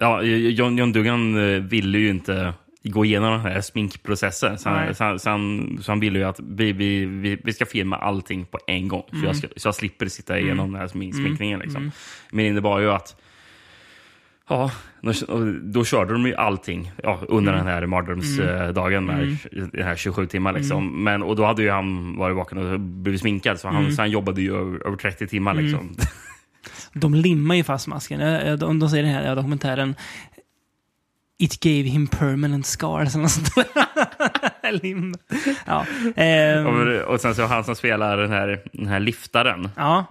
ja, 0.00 0.22
John, 0.22 0.76
John 0.78 0.92
Dugan 0.92 1.54
eh, 1.54 1.60
ville 1.62 1.98
ju 1.98 2.10
inte 2.10 2.52
gå 2.90 3.04
igenom 3.04 3.30
den 3.32 3.40
här 3.40 3.60
sminkprocessen. 3.60 4.58
Så 4.58 4.68
han, 4.68 4.94
så 4.94 5.04
han, 5.04 5.18
så 5.18 5.30
han, 5.30 5.78
så 5.82 5.92
han 5.92 6.00
ville 6.00 6.18
ju 6.18 6.24
att 6.24 6.40
vi, 6.40 6.72
vi, 6.72 7.04
vi, 7.04 7.38
vi 7.44 7.52
ska 7.52 7.66
filma 7.66 7.96
allting 7.96 8.46
på 8.46 8.58
en 8.66 8.88
gång. 8.88 9.02
Mm. 9.12 9.22
Så, 9.22 9.26
jag, 9.26 9.36
ska, 9.36 9.48
så 9.56 9.68
jag 9.68 9.74
slipper 9.74 10.06
sitta 10.06 10.38
igenom 10.38 10.72
den 10.72 10.80
här 10.80 10.88
smink, 10.88 11.14
sminkningen. 11.14 11.60
Liksom. 11.60 11.90
Men 12.30 12.44
det 12.44 12.48
innebar 12.48 12.80
ju 12.80 12.90
att 12.90 13.16
Ja, 14.48 14.70
då, 15.62 15.84
körde 15.84 16.12
de 16.12 16.26
ju 16.26 16.34
allting 16.34 16.92
ja, 17.02 17.20
under 17.28 17.52
Mm. 17.52 17.64
den 17.64 17.74
här 17.74 17.86
mardrömsdagen, 17.86 19.04
med 19.04 19.38
den 19.52 19.82
här 19.84 19.96
27 19.96 20.26
timmar. 20.26 20.52
Liksom. 20.52 20.88
Mm. 20.88 21.04
Men, 21.04 21.22
och 21.22 21.36
då 21.36 21.44
hade 21.44 21.62
ju 21.62 21.70
han 21.70 22.16
varit 22.16 22.36
vaken 22.36 22.58
och 22.58 22.80
blivit 22.80 23.20
sminkad, 23.20 23.60
så 23.60 23.68
han, 23.68 23.92
så 23.92 24.02
han 24.02 24.10
jobbade 24.10 24.42
ju 24.42 24.56
över, 24.56 24.86
över 24.86 24.96
30 24.96 25.26
timmar. 25.26 25.52
Mm. 25.52 25.64
Liksom. 25.64 25.96
de 26.92 27.14
limmar 27.14 27.54
ju 27.54 27.64
fast 27.64 27.86
masken. 27.86 28.20
De, 28.58 28.78
de 28.78 28.88
säger 28.88 29.04
i 29.04 29.06
den 29.06 29.14
här 29.14 29.36
dokumentären 29.36 29.94
It 31.38 31.60
gave 31.60 31.82
him 31.82 32.06
permanent 32.06 32.66
scars 32.66 33.14
eller 33.14 33.22
något 33.22 33.30
sånt. 33.30 33.50
Lim. 34.82 35.14
Ja. 35.66 35.86
Ehm, 36.16 36.66
och, 36.66 37.12
och 37.14 37.20
sen 37.20 37.34
så 37.34 37.42
han 37.46 37.64
som 37.64 37.74
spelar 37.76 38.16
den 38.16 38.30
här, 38.30 38.60
den 38.72 38.86
här 38.86 39.00
liftaren. 39.00 39.68
ja. 39.76 40.04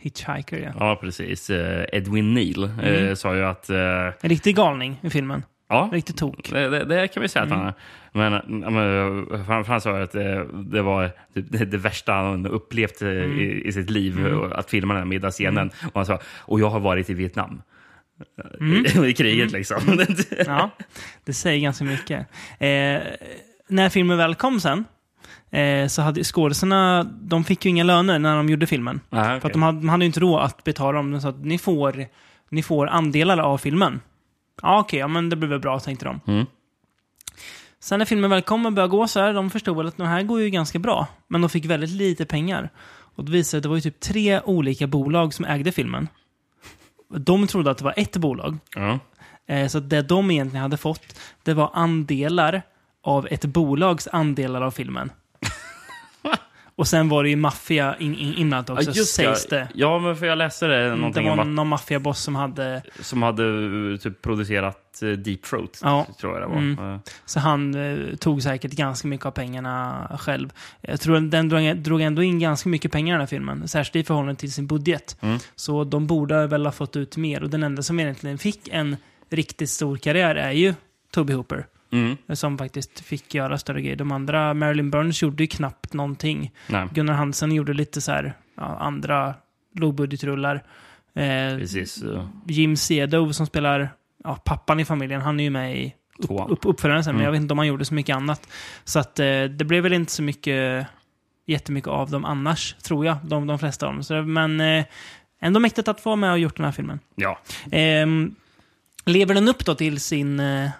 Hitchhiker, 0.00 0.58
ja. 0.58 0.70
Ja, 0.78 0.96
precis. 1.00 1.50
eh, 1.50 1.84
Edwin 1.92 2.34
Neal 2.34 2.64
eh, 2.64 2.88
Mm. 3.02 3.16
sa 3.16 3.34
ju 3.36 3.44
att... 3.44 3.70
eh, 3.70 3.76
En 4.06 4.12
riktig 4.30 4.56
galning 4.56 5.00
i 5.02 5.10
filmen. 5.10 5.42
Ja, 5.68 5.88
Riktigt 5.92 6.16
tok. 6.16 6.50
det, 6.52 6.68
det, 6.68 6.84
det 6.84 7.08
kan 7.08 7.22
vi 7.22 7.28
säga 7.28 7.42
att 7.42 7.50
han 7.50 7.66
är. 7.66 7.74
Men, 8.12 8.32
men 8.74 9.64
han, 9.66 9.80
sa 9.80 10.02
att 10.02 10.12
det, 10.12 10.46
det 10.52 10.82
var 10.82 11.10
det, 11.34 11.64
det 11.64 11.76
värsta 11.76 12.12
han 12.12 12.46
upplevt 12.46 13.02
eh, 13.02 13.08
i, 13.08 13.62
i 13.64 13.72
sitt 13.72 13.90
liv, 13.90 14.26
och 14.26 14.58
att 14.58 14.70
filma 14.70 14.94
den 14.94 15.00
här 15.02 15.08
middagsscenen. 15.08 15.70
Och 15.86 15.94
han 15.94 16.06
sa, 16.06 16.18
och 16.38 16.60
jag 16.60 16.70
har 16.70 16.80
varit 16.80 17.10
i 17.10 17.14
Vietnam. 17.14 17.62
I, 18.60 19.06
I 19.10 19.14
kriget 19.14 19.52
liksom. 19.52 20.06
Ja, 20.46 20.70
det 21.24 21.32
säger 21.32 21.60
ganska 21.60 21.84
mycket. 21.84 22.20
Eh, 22.58 23.00
när 23.68 23.88
filmen 23.88 24.18
väl 24.18 24.34
kom 24.34 24.60
sen, 24.60 24.84
eh, 25.50 25.86
så 25.88 26.02
hade 26.02 26.24
skådespelarna, 26.24 27.02
de 27.04 27.44
fick 27.44 27.64
ju 27.64 27.70
inga 27.70 27.84
löner 27.84 28.18
när 28.18 28.36
de 28.36 28.48
gjorde 28.48 28.66
filmen. 28.66 29.00
Ah, 29.10 29.24
För 29.24 29.36
okej. 29.36 29.46
att 29.46 29.52
de 29.52 29.62
hade, 29.62 29.78
de 29.78 29.88
hade 29.88 30.04
ju 30.04 30.06
inte 30.06 30.20
råd 30.20 30.42
att 30.42 30.64
betala 30.64 30.92
dem. 30.96 31.10
De 31.10 31.20
sa 31.20 31.28
att 31.28 31.44
ni 31.44 31.58
får, 31.58 32.06
ni 32.50 32.62
får 32.62 32.86
andelar 32.86 33.38
av 33.38 33.58
filmen. 33.58 34.00
Ja, 34.62 34.80
okej, 34.80 34.98
ja, 34.98 35.08
men 35.08 35.28
det 35.28 35.36
blir 35.36 35.48
väl 35.48 35.60
bra, 35.60 35.80
tänkte 35.80 36.04
de. 36.04 36.20
Mm. 36.26 36.46
Sen 37.80 37.98
när 37.98 38.06
filmen 38.06 38.30
väl 38.30 38.42
kom 38.42 38.66
och 38.66 38.72
började 38.72 38.90
gå 38.90 39.08
så 39.08 39.20
här, 39.20 39.32
de 39.32 39.50
förstod 39.50 39.76
väl 39.76 39.86
att 39.86 39.96
den 39.96 40.06
här 40.06 40.22
går 40.22 40.40
ju 40.40 40.50
ganska 40.50 40.78
bra. 40.78 41.06
Men 41.28 41.40
de 41.40 41.50
fick 41.50 41.64
väldigt 41.64 41.90
lite 41.90 42.24
pengar. 42.24 42.70
Och 43.16 43.24
det 43.24 43.32
visade 43.32 43.58
att 43.58 43.62
det 43.62 43.68
var 43.68 43.76
ju 43.76 43.80
typ 43.80 44.00
tre 44.00 44.40
olika 44.40 44.86
bolag 44.86 45.34
som 45.34 45.44
ägde 45.44 45.72
filmen. 45.72 46.08
De 47.18 47.46
trodde 47.46 47.70
att 47.70 47.78
det 47.78 47.84
var 47.84 47.94
ett 47.96 48.16
bolag. 48.16 48.58
Ja. 48.74 48.98
Eh, 49.46 49.66
Så 49.68 49.80
det 49.80 50.02
de 50.02 50.30
egentligen 50.30 50.62
hade 50.62 50.76
fått, 50.76 51.20
det 51.42 51.54
var 51.54 51.70
andelar 51.72 52.62
av 53.02 53.26
ett 53.30 53.44
bolags 53.44 54.08
andelar 54.12 54.62
av 54.62 54.70
filmen. 54.70 55.12
Och 56.76 56.88
sen 56.88 57.08
var 57.08 57.22
det 57.22 57.28
ju 57.28 57.36
maffia 57.36 57.96
in, 57.98 58.14
in, 58.14 58.34
inblandat 58.34 58.88
också, 58.88 59.04
sägs 59.04 59.46
det. 59.46 59.68
Ja, 59.74 59.98
men 59.98 60.16
för 60.16 60.26
jag 60.26 60.38
läste 60.38 60.66
det, 60.66 60.88
Det 60.88 60.96
någonting 60.96 61.28
var 61.28 61.44
någon 61.44 61.68
maffiaboss 61.68 62.20
som 62.20 62.34
hade... 62.34 62.82
som 63.00 63.22
hade 63.22 63.42
uh, 63.42 63.96
typ 63.96 64.22
producerat 64.22 65.00
uh, 65.02 65.12
Deep 65.12 65.42
Throat, 65.42 65.80
Ja. 65.82 66.06
tror 66.20 66.32
jag 66.32 66.42
det 66.42 66.46
var. 66.46 66.56
Mm. 66.56 66.98
Så 67.24 67.40
han 67.40 67.74
eh, 67.74 68.16
tog 68.16 68.42
säkert 68.42 68.72
ganska 68.72 69.08
mycket 69.08 69.26
av 69.26 69.30
pengarna 69.30 70.08
själv. 70.20 70.52
Jag 70.80 71.00
tror 71.00 71.16
att 71.16 71.30
den 71.30 71.48
drog, 71.48 71.76
drog 71.76 72.00
ändå 72.00 72.22
in 72.22 72.38
ganska 72.38 72.68
mycket 72.68 72.92
pengar 72.92 73.08
i 73.08 73.14
den 73.14 73.20
här 73.20 73.26
filmen. 73.26 73.68
Särskilt 73.68 73.96
i 73.96 74.06
förhållande 74.06 74.40
till 74.40 74.52
sin 74.52 74.66
budget. 74.66 75.16
Mm. 75.20 75.38
Så 75.54 75.84
de 75.84 76.06
borde 76.06 76.46
väl 76.46 76.66
ha 76.66 76.72
fått 76.72 76.96
ut 76.96 77.16
mer. 77.16 77.42
Och 77.42 77.50
den 77.50 77.62
enda 77.62 77.82
som 77.82 78.00
egentligen 78.00 78.38
fick 78.38 78.68
en 78.68 78.96
riktigt 79.30 79.70
stor 79.70 79.96
karriär 79.96 80.34
är 80.34 80.50
ju 80.52 80.74
Toby 81.12 81.32
Hooper. 81.32 81.66
Mm, 81.94 82.16
Som 82.36 82.58
faktiskt 82.58 83.00
fick 83.00 83.34
göra 83.34 83.58
större 83.58 83.82
grejer. 83.82 83.96
De 83.96 84.12
andra, 84.12 84.54
Marilyn 84.54 84.90
Burns 84.90 85.22
gjorde 85.22 85.42
ju 85.42 85.46
knappt 85.46 85.92
någonting. 85.92 86.52
nej, 86.68 86.88
Gunnar 86.92 87.14
Hansen 87.14 87.52
gjorde 87.52 87.72
lite 87.72 88.00
så 88.00 88.12
här, 88.12 88.34
ja, 88.56 88.62
andra 88.80 89.34
lågbudgetrullar. 89.78 90.54
Eh, 91.14 91.58
precis. 91.58 92.04
Jim 92.46 92.76
Sedow 92.76 93.32
som 93.32 93.46
spelar 93.46 93.88
ja, 94.24 94.34
pappan 94.44 94.80
i 94.80 94.84
familjen, 94.84 95.20
han 95.20 95.40
är 95.40 95.44
ju 95.44 95.50
med 95.50 95.76
i 95.78 95.94
Tvåan. 96.26 96.50
upp, 96.50 96.58
uppföljaren 96.66 97.04
sen, 97.04 97.14
men 97.14 97.20
Mm. 97.20 97.24
jag 97.24 97.32
vet 97.32 97.40
inte 97.40 97.52
om 97.52 97.58
han 97.58 97.66
gjorde 97.66 97.84
så 97.84 97.94
mycket 97.94 98.16
annat. 98.16 98.48
Så 98.84 98.98
att 98.98 99.18
eh, 99.20 99.42
det 99.44 99.64
blev 99.64 99.82
väl 99.82 99.92
inte 99.92 100.12
så 100.12 100.22
mycket, 100.22 100.86
jättemycket 101.46 101.88
av 101.88 102.10
dem 102.10 102.24
annars, 102.24 102.74
tror 102.82 103.06
jag, 103.06 103.16
de, 103.22 103.46
de 103.46 103.58
flesta 103.58 103.86
av 103.86 103.92
dem. 103.92 104.02
Så, 104.02 104.22
men 104.22 104.60
eh, 104.60 104.84
ändå 105.40 105.60
mäktigt 105.60 105.88
att 105.88 106.00
få 106.00 106.08
vara 106.10 106.16
med 106.16 106.32
och 106.32 106.38
gjort 106.38 106.56
den 106.56 106.64
här 106.64 106.72
filmen. 106.72 106.98
Ja, 107.14 107.38
Ehm, 107.72 108.34
lever 109.06 109.34
den 109.34 109.48
upp 109.48 109.64
då 109.64 109.74
till 109.74 110.00
sin 110.00 110.40
eh, 110.40 110.70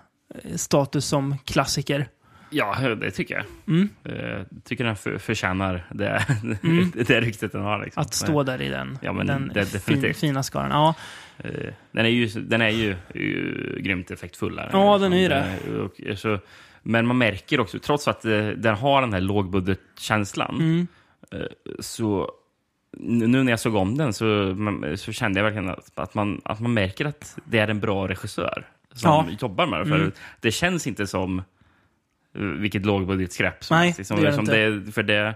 status 0.56 1.06
som 1.06 1.38
klassiker? 1.44 2.06
ja, 2.50 2.94
det 3.00 3.10
tycker 3.10 3.34
jag. 3.34 3.44
Mm. 3.68 3.88
Uh, 4.08 4.42
tycker 4.64 4.84
den 4.84 4.96
för, 4.96 5.18
förtjänar 5.18 5.86
det, 5.90 6.26
Mm. 6.62 6.92
det 7.06 7.20
ryktet 7.20 7.52
den 7.52 7.62
har. 7.62 7.84
Liksom. 7.84 8.00
Att 8.00 8.14
stå 8.14 8.42
där 8.42 8.62
i 8.62 8.68
den, 8.68 8.98
Ja, 9.02 9.12
men 9.12 9.26
den 9.26 9.50
det- 9.54 9.84
fin, 9.84 10.14
fina 10.14 10.42
skaran. 10.42 10.70
Ja, 10.70 10.94
Eh, 11.38 11.72
Den 11.92 12.04
är 12.04 12.10
ju, 12.10 12.26
den 12.26 12.60
är 12.60 12.68
ju, 12.68 12.96
ju 13.14 13.80
grymt 13.82 14.10
effektfull. 14.10 14.58
här. 14.58 14.70
Ja, 14.72 14.98
den 14.98 15.12
är 15.12 15.18
ju 15.18 15.28
Den 15.28 15.80
och, 15.80 16.18
så, 16.18 16.38
men 16.82 17.06
man 17.06 17.18
märker 17.18 17.60
också, 17.60 17.78
trots 17.78 18.08
att 18.08 18.24
eh, 18.24 18.46
den 18.48 18.74
har 18.74 19.00
den 19.00 19.12
här 19.12 19.20
lågbudgetkänslan, 19.20 20.56
mm. 20.56 20.86
eh, 21.32 21.46
så 21.80 22.30
nu 22.98 23.42
när 23.42 23.52
jag 23.52 23.60
såg 23.60 23.74
om 23.74 23.96
den 23.96 24.12
så, 24.12 24.56
så 24.96 25.12
kände 25.12 25.40
jag 25.40 25.44
verkligen 25.44 25.68
att, 25.70 25.98
att, 25.98 26.14
man, 26.14 26.40
att 26.44 26.60
man 26.60 26.74
märker 26.74 27.04
att 27.04 27.38
det 27.44 27.58
är 27.58 27.68
en 27.68 27.80
bra 27.80 28.08
regissör 28.08 28.66
som 28.94 29.10
Ja. 29.28 29.36
jobbar 29.40 29.66
med 29.66 29.80
det. 29.80 29.86
För 29.86 29.96
Mm. 29.96 30.12
det 30.40 30.50
känns 30.50 30.86
inte 30.86 31.06
som 31.06 31.38
eh, 31.38 32.42
vilket 32.42 32.86
lågbudgetskräp 32.86 33.64
som 33.64 33.76
Nej, 33.76 33.84
helst. 33.86 33.98
Liksom, 33.98 34.16
det 34.16 34.22
gör 34.22 34.70
det 34.70 34.92
för 34.92 35.02
det, 35.02 35.34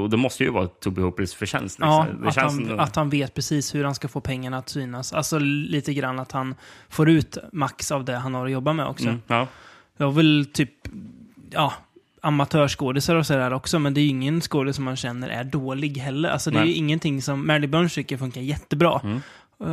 och, 0.00 0.10
det 0.10 0.16
måste 0.16 0.44
ju 0.44 0.50
vara 0.50 0.66
Toby 0.66 1.02
Hoopers 1.02 1.34
förtjänst. 1.34 1.78
Ja, 1.80 2.06
liksom. 2.10 2.22
det 2.22 2.28
att, 2.28 2.36
han, 2.36 2.50
som- 2.50 2.78
att 2.80 2.96
han 2.96 3.10
vet 3.10 3.34
precis 3.34 3.74
hur 3.74 3.84
han 3.84 3.94
ska 3.94 4.08
få 4.08 4.20
pengarna 4.20 4.58
att 4.58 4.68
synas. 4.68 5.12
Alltså 5.12 5.38
lite 5.38 5.94
grann 5.94 6.18
att 6.18 6.32
han 6.32 6.54
får 6.88 7.08
ut 7.08 7.38
max 7.52 7.92
av 7.92 8.04
det 8.04 8.16
han 8.16 8.34
har 8.34 8.46
att 8.46 8.52
jobba 8.52 8.72
med 8.72 8.86
också. 8.86 9.08
Mm, 9.08 9.22
ja. 9.26 9.46
Jag 9.96 10.06
har 10.06 10.12
väl 10.12 10.46
typ, 10.52 10.70
ja, 11.50 11.72
amatörskådisar 12.22 13.14
och 13.16 13.26
sådär 13.26 13.52
också, 13.52 13.78
men 13.78 13.94
det 13.94 14.00
är 14.00 14.02
ju 14.02 14.08
ingen 14.08 14.40
skådis 14.40 14.76
som 14.76 14.84
man 14.84 14.96
känner 14.96 15.28
är 15.28 15.44
dålig 15.44 15.98
heller. 15.98 16.28
Alltså 16.28 16.50
det 16.50 16.56
är 16.58 16.60
Nej. 16.60 16.68
ju 16.68 16.74
ingenting 16.74 17.22
som 17.22 17.46
Marilyn 17.46 17.70
Burns 17.70 17.94
tycker 17.94 18.16
funkar 18.16 18.40
jättebra. 18.40 19.00
Mm. 19.04 19.20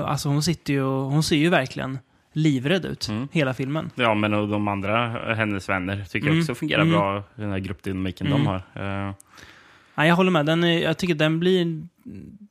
Alltså 0.05 0.29
hon 0.29 0.43
sitter 0.43 0.73
ju 0.73 0.83
och, 0.83 1.11
hon 1.11 1.23
ser 1.23 1.35
ju 1.35 1.49
verkligen 1.49 1.99
livrädd 2.35 2.85
ut, 2.85 3.07
Mm. 3.09 3.27
hela 3.31 3.53
filmen. 3.53 3.91
Ja, 3.95 4.13
men 4.13 4.33
och 4.33 4.47
de 4.47 4.67
andra, 4.67 5.07
hennes 5.35 5.69
vänner, 5.69 6.03
tycker 6.09 6.27
jag 6.27 6.33
Mm. 6.33 6.41
också 6.43 6.55
fungerar 6.55 6.81
Mm. 6.81 6.93
bra, 6.93 7.23
den 7.35 7.51
här 7.51 7.59
gruppdynamiken 7.59 8.27
Mm. 8.27 8.39
de 8.39 8.47
har. 8.47 8.55
Eh, 9.07 9.13
Nej, 9.95 10.07
jag 10.07 10.15
håller 10.15 10.31
med. 10.31 10.45
Den 10.45 10.63
är, 10.63 10.79
jag 10.83 10.97
tycker 10.97 11.15
den 11.15 11.39
blir 11.39 11.87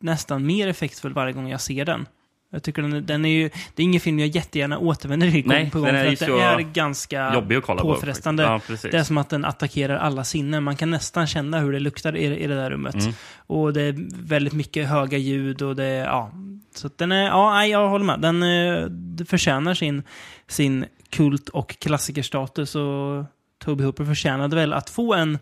nästan 0.01 0.47
mer 0.47 0.69
effektfull 0.69 1.13
varje 1.13 1.33
gång 1.33 1.49
jag 1.49 1.61
ser 1.61 1.85
den. 1.85 2.07
Jag 2.55 2.63
tycker 2.63 2.83
den, 2.83 3.07
den 3.07 3.25
är 3.25 3.29
ju, 3.29 3.51
det 3.75 3.83
är 3.83 3.85
ingen 3.85 4.01
film 4.01 4.19
jag 4.19 4.29
jättegärna 4.29 4.79
återvänder 4.79 5.31
till 5.31 5.43
gång 5.43 5.71
på 5.71 5.79
gång. 5.79 5.87
den 5.87 5.97
är 5.97 6.17
för 6.17 6.25
att 6.25 6.59
den 6.59 6.69
är 6.69 6.73
ganska 6.73 7.35
jobbig 7.35 7.57
att 7.57 7.65
kolla 7.65 7.83
på. 7.83 7.95
påfrestande. 7.95 8.45
faktiskt. 8.45 8.85
Ja. 8.85 8.91
Det 8.91 8.99
är 8.99 9.03
som 9.03 9.19
att 9.19 9.31
den 9.31 9.45
attackerar 9.45 9.97
alla 9.97 10.25
sinnen. 10.25 10.63
Man 10.63 10.77
kan 10.77 10.91
nästan 10.91 11.27
känna 11.27 11.59
hur 11.59 11.73
det 11.73 11.81
luktar 11.81 12.17
i, 12.17 12.25
i 12.25 12.47
det 12.47 12.55
där 12.55 12.71
rummet. 12.71 12.95
Mm. 12.95 13.13
Och 13.37 13.73
det 13.73 13.83
är 13.83 13.95
väldigt 14.29 14.53
mycket 14.53 14.89
höga 14.89 15.19
ljud 15.19 15.63
och 15.63 15.77
det 15.77 15.85
är, 15.85 16.05
ja. 16.05 16.31
Så 16.75 16.91
den 16.97 17.13
är, 17.13 17.27
ja, 17.27 17.67
jag 17.67 17.89
håller 17.89 18.05
med. 18.05 18.21
Den 18.21 18.43
eh, 18.43 18.87
det 18.91 19.25
förtjänar 19.25 19.75
sin, 19.75 20.03
sin 20.47 20.85
kult 21.11 21.49
och 21.49 21.79
klassikerstatus 21.79 22.75
och 22.75 23.25
Toby 23.65 23.85
Hooper 23.85 24.05
förtjänade 24.05 24.57
väl 24.57 24.73
att 24.73 24.91
få 24.91 25.15
en, 25.15 25.39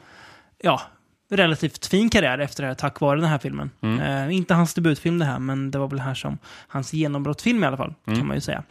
ja, 0.62 0.83
relativt 1.33 1.87
fin 1.87 2.11
karriär 2.11 2.38
efter 2.38 2.62
det 2.62 2.68
här 2.68 2.75
tack 2.75 3.01
vare 3.01 3.21
den 3.21 3.29
här 3.29 3.38
filmen. 3.38 3.71
Mm. 3.81 4.01
Eh, 4.29 4.37
inte 4.37 4.55
hans 4.55 4.75
debutfilm 4.75 5.18
det 5.18 5.25
här, 5.25 5.38
men 5.38 5.71
det 5.71 5.79
var 5.79 5.88
väl 5.88 6.01
här 6.01 6.14
som 6.14 6.38
hans 6.68 6.92
genombrottsfilm 6.92 7.64
i 7.64 7.66
alla 7.66 7.77
fall, 7.77 7.95
Mm. 8.07 8.18
kan 8.18 8.27
man 8.29 8.37
ju 8.37 8.40
säga. 8.40 8.62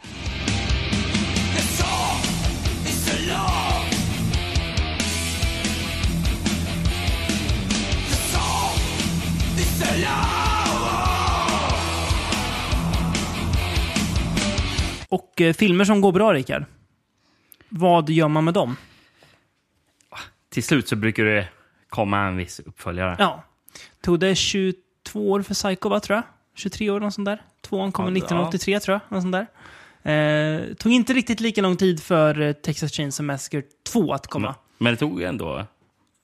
Och 15.08 15.40
eh, 15.40 15.52
filmer 15.52 15.84
som 15.84 16.00
går 16.00 16.12
bra, 16.12 16.32
Rickard. 16.32 16.64
Vad 17.68 18.10
gör 18.10 18.28
man 18.28 18.44
med 18.44 18.54
dem? 18.54 18.76
Till 20.50 20.62
slut 20.64 20.88
så 20.88 20.96
brukar 20.96 21.24
det 21.24 21.48
komma 21.92 22.18
en 22.26 22.36
viss 22.36 22.60
uppföljare. 22.60 23.16
Ja. 23.18 23.42
Tog 24.02 24.20
det 24.20 24.34
22 24.34 25.30
år 25.30 25.42
för 25.42 25.54
Psycho, 25.54 25.88
va, 25.88 26.00
tror 26.00 26.16
jag? 26.16 26.24
23 26.56 26.90
år, 26.90 27.00
något 27.00 27.14
sånt 27.14 27.26
där. 27.26 27.42
Tvåan 27.62 27.92
kom 27.92 28.04
Ja, 28.04 28.10
1983, 28.10 28.80
tror 28.80 28.92
jag. 28.94 29.16
Något 29.16 29.22
sånt 29.22 29.32
där. 29.32 29.46
Eh, 30.12 30.74
tog 30.74 30.92
inte 30.92 31.12
riktigt 31.12 31.40
lika 31.40 31.62
lång 31.62 31.76
tid 31.76 32.02
för 32.02 32.40
eh, 32.40 32.52
Texas 32.52 32.92
Chainsaw 32.92 33.26
Massacre 33.32 33.62
2 33.92 34.12
att 34.14 34.26
komma. 34.26 34.54
Men, 34.78 34.92
det 34.92 34.96
tog 34.96 35.22
ändå 35.22 35.66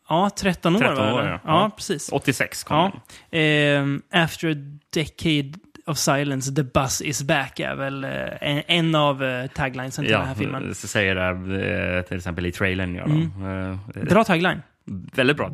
Ja, 0.09 0.31
13 0.37 0.76
år 0.76 0.81
13 0.81 0.96
var 0.96 1.07
det, 1.07 1.12
år, 1.12 1.24
ja. 1.24 1.31
ja. 1.31 1.40
Ja. 1.44 1.70
precis. 1.76 2.09
86 2.12 2.64
kom 2.64 2.76
Ja. 2.76 2.92
den. 3.31 3.40
Ehm, 3.40 4.02
after 4.12 4.50
a 4.52 4.54
decade 4.94 5.52
of 5.87 5.98
silence, 5.98 6.54
the 6.54 6.62
buzz 6.62 7.00
is 7.02 7.22
back 7.22 7.61
är 7.61 7.74
väl 7.74 8.04
eh, 8.04 8.11
en, 8.40 8.62
en 8.66 8.94
av 8.94 9.22
uh, 9.22 9.46
taglinesen 9.46 10.04
till 10.04 10.12
den 10.12 10.26
här 10.26 10.35
filmen. 10.35 10.74
så 10.74 10.88
säger 10.88 11.14
det 11.14 11.96
eh, 11.96 12.02
till 12.02 12.16
exempel 12.16 12.46
i 12.46 12.52
trailern. 12.52 12.94
Gör 12.94 13.04
Mm. 13.04 13.78
Eh, 13.96 14.04
Bra 14.04 14.24
tagline. 14.24 14.62
Bra. 14.88 15.51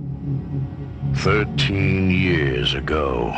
13 1.17 2.09
years 2.09 2.75
ago, 2.75 3.35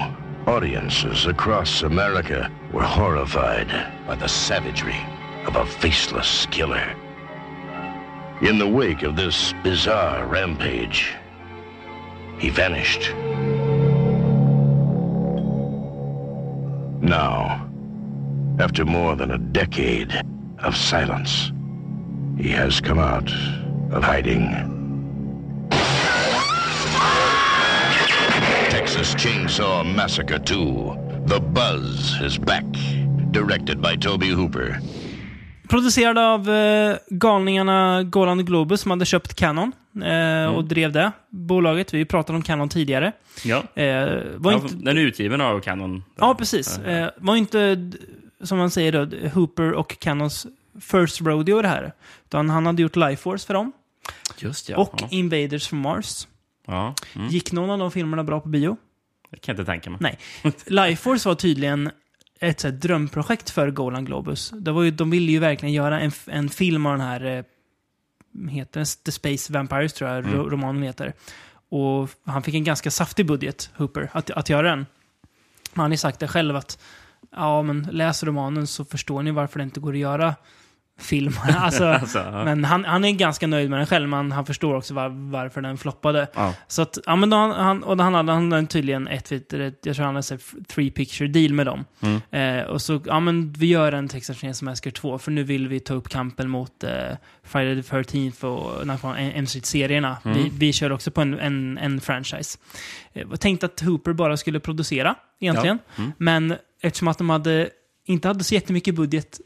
audiences 0.46 1.24
across 1.24 1.82
America 1.82 2.50
were 2.70 2.82
horrified 2.82 3.68
by 4.06 4.14
the 4.14 4.26
savagery 4.26 5.00
of 5.46 5.56
a 5.56 5.64
faceless 5.64 6.44
killer. 6.50 6.94
In 8.42 8.58
the 8.58 8.68
wake 8.68 9.04
of 9.04 9.16
this 9.16 9.54
bizarre 9.62 10.26
rampage, 10.26 11.14
he 12.38 12.50
vanished. 12.50 13.14
Now, 17.00 17.70
after 18.58 18.84
more 18.84 19.16
than 19.16 19.30
a 19.30 19.38
decade 19.38 20.12
of 20.58 20.76
silence, 20.76 21.52
he 22.36 22.50
has 22.50 22.82
come 22.82 22.98
out 22.98 23.32
of 23.90 24.02
hiding. 24.02 24.75
Texas 28.96 29.22
Chainsaw 29.22 29.84
Massacre 29.96 30.38
2. 30.38 31.24
The 31.28 31.40
Buzz 31.40 32.20
is 32.26 32.38
back. 32.38 32.64
Directed 33.30 33.80
by 33.80 34.00
Toby 34.00 34.30
Hooper. 34.30 34.80
Producerad 35.68 36.18
av 36.18 36.50
eh, 36.50 36.96
galningarna 37.08 38.02
Golan 38.02 38.44
Globus 38.44 38.80
som 38.80 38.90
hade 38.90 39.04
köpt 39.04 39.34
Canon 39.34 39.72
eh, 40.04 40.54
och 40.54 40.64
drev 40.64 40.92
det 40.92 41.12
bolaget. 41.30 41.94
Vi 41.94 42.04
pratade 42.04 42.36
om 42.36 42.42
Canon 42.42 42.68
tidigare. 42.68 43.12
Ja. 43.44 43.56
Eh, 43.56 43.84
var 44.36 44.52
ja, 44.52 44.58
inte, 44.62 44.74
Den 44.74 44.96
är 44.96 45.00
utgiven 45.00 45.40
av 45.40 45.60
Canon. 45.60 46.04
ja, 46.16 46.34
precis. 46.34 46.78
Eh, 46.78 47.10
var 47.16 47.36
inte, 47.36 47.90
som 48.42 48.58
man 48.58 48.70
säger 48.70 48.92
då, 48.92 49.28
Hooper 49.28 49.72
och 49.72 49.98
Canons 49.98 50.46
first 50.80 51.20
rodeo 51.20 51.62
det 51.62 51.68
här. 51.68 51.92
Utan 52.24 52.50
han 52.50 52.66
hade 52.66 52.82
gjort 52.82 52.96
Life 52.96 53.22
Force 53.22 53.46
för 53.46 53.54
dem. 53.54 53.72
Just 54.38 54.68
ja. 54.68 54.76
och 54.76 54.94
ja. 54.98 55.08
Invaders 55.10 55.68
from 55.68 55.78
Mars. 55.78 56.28
ja. 56.66 56.94
Mm. 57.14 57.28
Gick 57.28 57.52
någon 57.52 57.70
av 57.70 57.78
de 57.78 57.90
filmerna 57.90 58.24
bra 58.24 58.40
på 58.40 58.48
bio? 58.48 58.76
Det 59.30 59.36
kan 59.36 59.52
jag 59.56 59.62
inte 59.62 59.70
tänka 59.72 59.90
mig. 59.90 59.98
Nej. 60.00 60.18
Life 60.66 61.02
Force 61.02 61.28
var 61.28 61.34
tydligen 61.34 61.90
ett 62.40 62.60
så 62.60 62.68
här, 62.68 62.74
drömprojekt 62.74 63.50
för 63.50 63.70
Golan 63.70 64.04
Globus. 64.04 64.50
Det 64.50 64.72
var 64.72 64.82
ju, 64.82 64.90
de 64.90 65.10
ville 65.10 65.32
ju 65.32 65.38
verkligen 65.38 65.72
göra 65.72 66.00
en, 66.00 66.12
en 66.26 66.48
film 66.48 66.86
av 66.86 66.92
den 66.98 67.06
här, 67.06 67.24
eh, 67.24 67.44
heter 68.50 68.80
den 68.80 68.86
The 69.04 69.12
Space 69.12 69.52
Vampires 69.52 69.92
tror 69.92 70.10
jag 70.10 70.34
ro- 70.34 70.48
romanen 70.50 70.82
heter. 70.82 71.12
Och 71.68 72.10
han 72.24 72.42
fick 72.42 72.54
en 72.54 72.64
ganska 72.64 72.90
saftig 72.90 73.26
budget, 73.26 73.70
Hooper, 73.76 74.10
att, 74.12 74.30
att 74.30 74.48
göra 74.48 74.70
den. 74.70 74.86
Han 75.74 75.82
har 75.84 75.90
ju 75.90 75.96
sagt 75.96 76.20
det 76.20 76.28
själv 76.28 76.56
att 76.56 76.78
ja, 77.30 77.62
men 77.62 77.88
läs 77.92 78.24
romanen 78.24 78.66
så 78.66 78.84
förstår 78.84 79.22
ni 79.22 79.30
varför 79.30 79.58
det 79.58 79.62
inte 79.62 79.80
går 79.80 79.92
att 79.92 79.98
göra 79.98 80.34
film. 80.98 81.32
alltså, 81.56 81.84
Alltså, 81.84 82.18
ja. 82.18 82.44
men 82.44 82.64
han, 82.64 82.84
han 82.84 83.04
är 83.04 83.12
ganska 83.12 83.46
nöjd 83.46 83.70
med 83.70 83.78
den 83.78 83.86
själv, 83.86 84.08
men 84.08 84.32
han 84.32 84.46
förstår 84.46 84.74
också 84.74 84.94
var, 84.94 85.08
varför 85.30 85.60
den 85.60 85.78
floppade. 85.78 86.26
Ja. 86.34 86.54
Så 86.68 86.82
att, 86.82 86.98
ja 87.06 87.16
men 87.16 87.30
då 87.30 87.36
han, 87.36 87.50
han, 87.50 87.82
och 87.82 87.96
då 87.96 88.04
han 88.04 88.14
hade 88.14 88.32
han 88.32 88.66
tydligen 88.66 89.08
ett, 89.08 89.32
ett- 89.32 89.52
jag 89.82 89.96
tror 89.96 90.04
han 90.04 90.14
hade 90.14 90.22
sett 90.22 90.42
three 90.68 90.90
picture 90.90 91.28
deal 91.28 91.52
med 91.52 91.66
dem. 91.66 91.84
Mm. 92.00 92.20
Eh, 92.58 92.64
och 92.66 92.82
så, 92.82 93.00
ja 93.06 93.20
men 93.20 93.52
vi 93.52 93.66
gör 93.66 93.92
en 93.92 94.08
Texas 94.08 94.36
Chainsaw 94.38 94.70
Massacre 94.70 94.90
2, 94.90 95.18
för 95.18 95.30
nu 95.30 95.42
vill 95.42 95.68
vi 95.68 95.80
ta 95.80 95.94
upp 95.94 96.08
kampen 96.08 96.48
mot 96.50 96.84
eh, 96.84 96.90
Friday 97.44 97.82
the 97.82 97.96
13th 97.96 98.44
och 98.44 98.82
Elm 99.18 99.46
Street-serierna. 99.46 100.16
Mm. 100.24 100.36
Vi, 100.38 100.50
vi 100.58 100.72
kör 100.72 100.92
också 100.92 101.10
på 101.10 101.20
en, 101.20 101.38
en, 101.40 101.78
en 101.78 102.00
franchise. 102.00 102.58
Eh, 103.12 103.28
tänkte 103.30 103.66
att 103.66 103.80
Hooper 103.80 104.12
bara 104.12 104.36
skulle 104.36 104.60
producera, 104.60 105.14
egentligen. 105.40 105.78
Ja. 105.96 106.02
Mm. 106.02 106.12
Men 106.18 106.54
eftersom 106.82 107.08
att 107.08 107.18
de 107.18 107.30
hade, 107.30 107.68
inte 108.06 108.28
hade 108.28 108.44
så 108.44 108.54
jättemycket 108.54 108.94
budget 108.94 109.40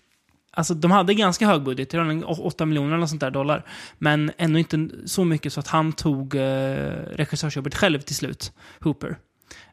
Alltså 0.61 0.75
de 0.75 0.90
hade 0.90 1.14
ganska 1.14 1.46
hög 1.46 1.62
budget, 1.62 1.92
jag 1.92 2.05
tror 2.05 2.14
det 2.14 2.27
var 2.27 2.46
8 2.46 2.66
miljoner 2.66 2.96
eller 2.96 3.07
sånt 3.07 3.20
där 3.20 3.31
dollar. 3.31 3.64
Men 3.99 4.31
ändå 4.38 4.59
inte 4.59 4.88
så 5.05 5.25
mycket 5.25 5.53
så 5.53 5.61
att 5.61 5.66
han 5.68 5.92
tog 5.92 6.35
eh, 6.35 6.40
regissörsjobbet 7.12 7.75
själv 7.75 8.01
till 8.01 8.16
slut, 8.16 8.53
Hooper. 8.81 9.18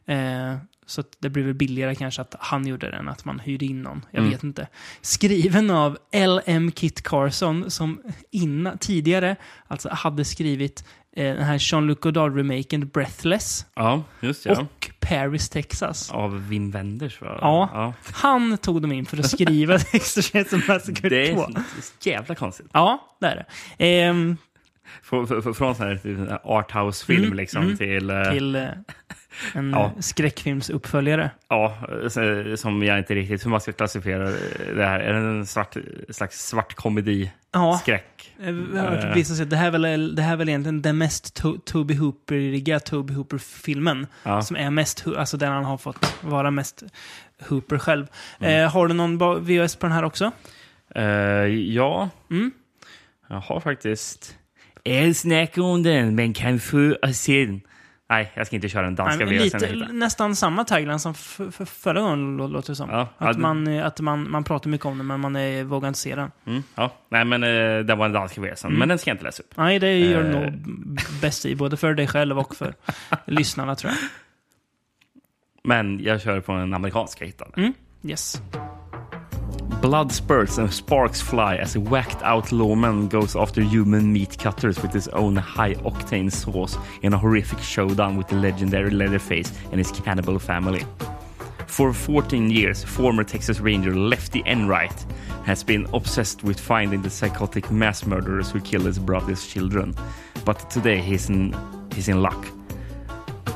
Eh, 0.06 0.56
så 0.86 1.02
det 1.18 1.28
blev 1.30 1.44
väl 1.46 1.54
billigare 1.54 1.94
kanske 1.94 2.22
att 2.22 2.34
han 2.38 2.66
gjorde 2.66 2.90
det 2.90 2.96
än 2.96 3.08
att 3.08 3.24
man 3.24 3.38
hyrde 3.38 3.64
in 3.64 3.82
någon. 3.82 4.04
Jag 4.10 4.18
Mm. 4.20 4.30
vet 4.30 4.42
inte. 4.44 4.68
Skriven 5.00 5.70
av 5.70 5.98
L.M. 6.12 6.70
Kit 6.72 7.02
Carson 7.02 7.70
som 7.70 8.02
innan, 8.30 8.78
tidigare 8.78 9.36
alltså 9.66 9.88
hade 9.92 10.24
skrivit 10.24 10.84
den 11.16 11.42
här 11.44 11.58
Jean-Luc 11.72 11.98
Godard-remaken 12.00 12.84
Breathless 12.90 13.66
ja, 13.74 14.02
just 14.20 14.46
ja. 14.46 14.60
och 14.60 14.90
Paris, 15.00 15.48
Texas. 15.48 16.10
Av 16.10 16.48
Wim 16.48 16.70
Wenders 16.70 17.20
va? 17.20 17.38
Ja. 17.40 17.70
ja. 17.72 17.92
Han 18.12 18.58
tog 18.58 18.82
dem 18.82 18.92
in 18.92 19.06
för 19.06 19.16
att 19.18 19.30
skriva 19.30 19.78
Texas 19.78 20.26
Chainsaw 20.32 20.72
Massacre 20.74 21.08
Det 21.08 21.34
2. 21.34 21.42
är 21.42 21.46
så 21.82 22.08
jävla 22.08 22.34
konstigt. 22.34 22.66
Ja, 22.72 23.16
det 23.20 23.26
är 23.26 23.36
det. 23.36 23.46
Ehm, 24.02 24.36
Från, 25.02 25.26
sån 25.74 25.86
här 25.86 26.38
arthouse-film 26.44 27.24
Mm, 27.24 27.36
liksom 27.36 27.62
mm. 27.62 27.76
till... 27.76 28.10
eh, 28.10 28.30
till 28.30 28.54
eh, 28.54 28.62
en 29.54 29.70
Ja. 29.70 29.92
ja. 29.96 30.02
skräckfilmsuppföljare. 30.02 31.30
Ja, 31.48 31.78
som 32.56 32.82
jag 32.82 32.98
inte 32.98 33.14
riktigt 33.14 33.44
hur 33.44 33.50
man 33.50 33.60
ska 33.60 33.72
klassifiera 33.72 34.24
det 34.74 34.84
här. 34.86 35.00
Är 35.00 35.12
det 35.12 35.18
en 35.18 35.46
svart, 35.46 35.76
slags 36.08 36.46
svart 36.48 36.74
komedi 36.74 37.30
Ja, 37.52 37.78
skräck? 37.82 38.32
eh, 38.40 38.54
hört 38.54 39.16
Eh. 39.16 39.22
säga 39.24 39.42
att 39.42 39.50
det 39.50 39.56
här 39.56 39.66
är 39.66 39.70
väl, 39.70 40.14
det 40.14 40.22
här 40.22 40.32
är 40.32 40.36
väl 40.36 40.48
egentligen 40.48 40.82
den 40.82 40.98
mest 40.98 41.40
to- 41.42 41.60
Toby 41.64 41.94
Hooper-iga 41.94 42.80
Toby 42.80 43.14
Hooper-filmen. 43.14 44.06
Ja. 44.22 44.42
Som 44.42 44.56
är 44.56 44.70
mest, 44.70 45.04
alltså 45.16 45.36
den 45.36 45.52
han 45.52 45.64
har 45.64 45.78
fått 45.78 46.14
vara 46.20 46.50
mest 46.50 46.82
Hooper 47.48 47.78
själv. 47.78 48.06
Mm. 48.40 48.64
Eh, 48.64 48.70
har 48.72 48.88
du 48.88 48.94
någon 48.94 49.44
VHS 49.44 49.76
på 49.76 49.86
den 49.86 49.92
här 49.96 50.02
också? 50.04 50.30
Eh, 50.94 51.02
ja, 51.46 52.08
Mm. 52.30 52.50
jag 53.28 53.40
har 53.40 53.60
faktiskt... 53.60 54.34
Jag 54.82 55.16
snackar 55.16 55.62
om 55.62 55.82
den, 55.82 56.14
men 56.14 56.32
kan 56.32 56.58
få 56.60 56.94
se 57.14 57.44
den. 57.46 57.60
Nej, 58.10 58.32
jag 58.34 58.46
ska 58.46 58.56
inte 58.56 58.68
köra 58.68 58.82
den 58.82 58.94
danska 58.94 59.24
Nej, 59.24 59.38
lite, 59.38 59.88
nästan 59.92 60.36
samma 60.36 60.64
tagline 60.64 60.98
som 60.98 61.14
förra 61.14 62.00
gången 62.00 62.40
lå- 62.40 62.48
låter 62.48 62.68
det 62.72 62.76
som. 62.76 62.90
Ja, 62.90 63.08
ja, 63.18 63.28
att 63.28 63.36
det- 63.36 63.42
man, 63.42 63.66
eh, 63.66 63.86
att 63.86 64.00
man, 64.00 64.30
man 64.30 64.44
pratar 64.44 64.70
mycket 64.70 64.86
om 64.86 64.98
den 64.98 65.06
men 65.06 65.20
man 65.20 65.36
är, 65.36 65.64
vågar 65.64 65.88
inte 65.88 66.00
se 66.00 66.14
den. 66.14 66.30
Mm, 66.46 66.62
ja. 66.74 66.92
Nej, 67.08 67.24
men 67.24 67.44
uh, 67.44 67.84
det 67.84 67.94
var 67.94 68.04
den 68.04 68.12
danska 68.12 68.40
VHSen. 68.40 68.72
Men 68.72 68.88
den 68.88 68.98
ska 68.98 69.10
jag 69.10 69.14
inte 69.14 69.24
läsa 69.24 69.42
upp. 69.42 69.54
Nej, 69.56 69.78
det 69.78 69.98
gör 69.98 70.22
du 70.22 70.28
Eh. 70.28 70.40
nog 70.40 70.52
bäst 71.22 71.46
i. 71.46 71.54
Både 71.56 71.76
för 71.76 71.94
dig 71.94 72.06
själv 72.06 72.38
och 72.38 72.56
för 72.56 72.74
lyssnarna 73.26 73.74
tror 73.74 73.92
jag. 73.92 73.98
Men 75.64 76.00
jag 76.04 76.20
kör 76.22 76.40
på 76.40 76.52
en 76.52 76.74
amerikansk 76.74 77.20
jag 77.20 77.26
hittade. 77.26 77.50
Mm. 77.56 77.72
Yes. 78.02 78.42
Blood 79.80 80.10
spurts 80.10 80.58
and 80.58 80.72
sparks 80.74 81.20
fly 81.20 81.54
as 81.54 81.76
a 81.76 81.80
whacked 81.80 82.20
out 82.22 82.50
lawman 82.50 83.06
goes 83.06 83.36
after 83.36 83.62
human 83.62 84.12
meat 84.12 84.36
cutters 84.36 84.82
with 84.82 84.92
his 84.92 85.06
own 85.08 85.36
high 85.36 85.74
octane 85.74 86.32
sauce 86.32 86.76
in 87.02 87.12
a 87.12 87.18
horrific 87.18 87.60
showdown 87.60 88.16
with 88.16 88.26
the 88.26 88.34
legendary 88.34 88.90
Leatherface 88.90 89.52
and 89.70 89.78
his 89.78 89.92
cannibal 89.92 90.40
family. 90.40 90.84
For 91.68 91.92
14 91.92 92.50
years, 92.50 92.82
former 92.82 93.22
Texas 93.22 93.60
Ranger 93.60 93.94
Lefty 93.94 94.42
Enright 94.46 95.06
has 95.44 95.62
been 95.62 95.86
obsessed 95.94 96.42
with 96.42 96.58
finding 96.58 97.02
the 97.02 97.10
psychotic 97.10 97.70
mass 97.70 98.04
murderers 98.04 98.50
who 98.50 98.60
killed 98.60 98.86
his 98.86 98.98
brother's 98.98 99.46
children. 99.46 99.94
But 100.44 100.68
today 100.70 100.98
he's 101.00 101.28
in, 101.28 101.54
he's 101.94 102.08
in 102.08 102.20
luck. 102.20 102.57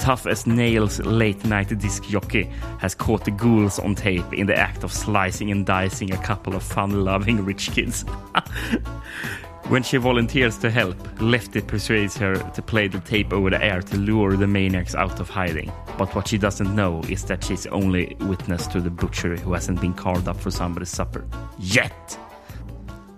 Tough 0.02 0.26
as 0.26 0.48
nails 0.48 0.98
late 0.98 1.44
night 1.44 1.78
disc 1.78 2.02
jockey 2.02 2.50
has 2.80 2.92
caught 2.92 3.24
the 3.24 3.30
ghouls 3.30 3.78
on 3.78 3.94
tape 3.94 4.32
in 4.32 4.48
the 4.48 4.58
act 4.58 4.82
of 4.82 4.92
slicing 4.92 5.52
and 5.52 5.64
dicing 5.64 6.12
a 6.12 6.16
couple 6.24 6.56
of 6.56 6.64
fun 6.64 7.04
loving 7.04 7.44
rich 7.44 7.70
kids. 7.70 8.02
when 9.68 9.84
she 9.84 9.98
volunteers 9.98 10.58
to 10.58 10.72
help, 10.72 10.96
Lefty 11.20 11.60
persuades 11.60 12.16
her 12.16 12.34
to 12.34 12.60
play 12.60 12.88
the 12.88 12.98
tape 12.98 13.32
over 13.32 13.48
the 13.48 13.62
air 13.62 13.80
to 13.80 13.96
lure 13.96 14.36
the 14.36 14.48
maniacs 14.48 14.96
out 14.96 15.20
of 15.20 15.28
hiding. 15.30 15.70
But 15.96 16.12
what 16.16 16.26
she 16.26 16.36
doesn't 16.36 16.74
know 16.74 17.00
is 17.08 17.22
that 17.26 17.44
she's 17.44 17.68
only 17.68 18.16
witness 18.22 18.66
to 18.68 18.80
the 18.80 18.90
butchery 18.90 19.38
who 19.38 19.52
hasn't 19.52 19.80
been 19.80 19.94
carved 19.94 20.26
up 20.26 20.36
for 20.36 20.50
somebody's 20.50 20.90
supper. 20.90 21.24
Yet! 21.60 22.18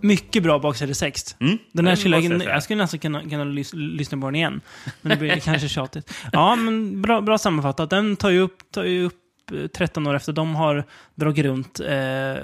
Mycket 0.04 0.42
bra 0.42 0.58
baksidestext. 0.58 1.36
Mm, 1.40 1.58
Den 1.72 1.86
här 1.86 1.96
skulle 1.96 2.18
jag, 2.20 2.42
jag 2.44 2.62
skulle 2.62 2.82
nästan 2.82 3.00
kunna, 3.00 3.22
kunna 3.22 3.44
lys, 3.44 3.70
lyssna 3.74 4.18
på 4.18 4.26
den 4.26 4.34
igen. 4.34 4.60
Men 5.00 5.10
det 5.10 5.16
blir 5.16 5.36
kanske 5.40 5.68
tjatigt. 5.68 6.14
Ja, 6.32 6.56
men 6.56 7.02
bra, 7.02 7.20
bra 7.20 7.38
sammanfattat. 7.38 7.90
Den 7.90 8.16
tar 8.16 8.30
ju 8.30 8.40
upp, 8.40 8.56
tar 8.72 8.84
ju 8.84 9.04
upp 9.04 9.14
eh, 9.52 9.66
13 9.66 10.06
år 10.06 10.14
efter 10.14 10.32
de 10.32 10.54
har 10.54 10.84
dragit 11.14 11.44
runt, 11.44 11.80
eh, 11.80 12.42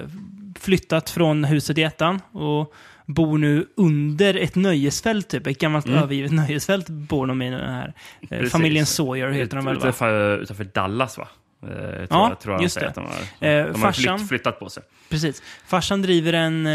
flyttat 0.59 1.09
från 1.09 1.43
huset 1.43 1.77
i 1.77 1.83
ettan 1.83 2.19
och 2.31 2.73
bor 3.05 3.37
nu 3.37 3.65
under 3.77 4.33
ett 4.35 4.55
nöjesfält, 4.55 5.27
typ. 5.29 5.47
Ett 5.47 5.59
gammalt 5.59 5.85
Mm. 5.85 6.03
övergivet 6.03 6.31
nöjesfält 6.31 6.89
bor 6.89 7.27
de 7.27 7.41
i 7.41 7.49
den 7.49 7.69
här. 7.73 7.93
Eh, 8.29 8.45
familjen 8.45 8.85
Sawyer 8.85 9.29
heter 9.31 9.55
de 9.55 9.65
väl, 9.65 9.75
va? 9.75 9.79
Utanför, 9.79 10.37
utanför 10.37 10.63
Dallas, 10.63 11.17
va? 11.17 11.27
Eh, 11.63 11.67
tror 11.69 12.07
Ja, 12.09 12.29
jag, 12.29 12.39
tror 12.39 12.55
jag 12.55 12.61
just 12.63 12.79
det. 12.79 12.91
De 12.95 13.05
har, 13.05 13.11
Eh, 13.49 13.65
de 13.65 13.81
har 13.81 13.91
farsan- 13.91 14.17
flytt, 14.17 14.27
flyttat 14.29 14.59
på 14.59 14.69
sig. 14.69 14.83
Precis. 15.09 15.43
Farsan 15.67 16.01
driver 16.01 16.33
en... 16.33 16.65
Eh, 16.67 16.71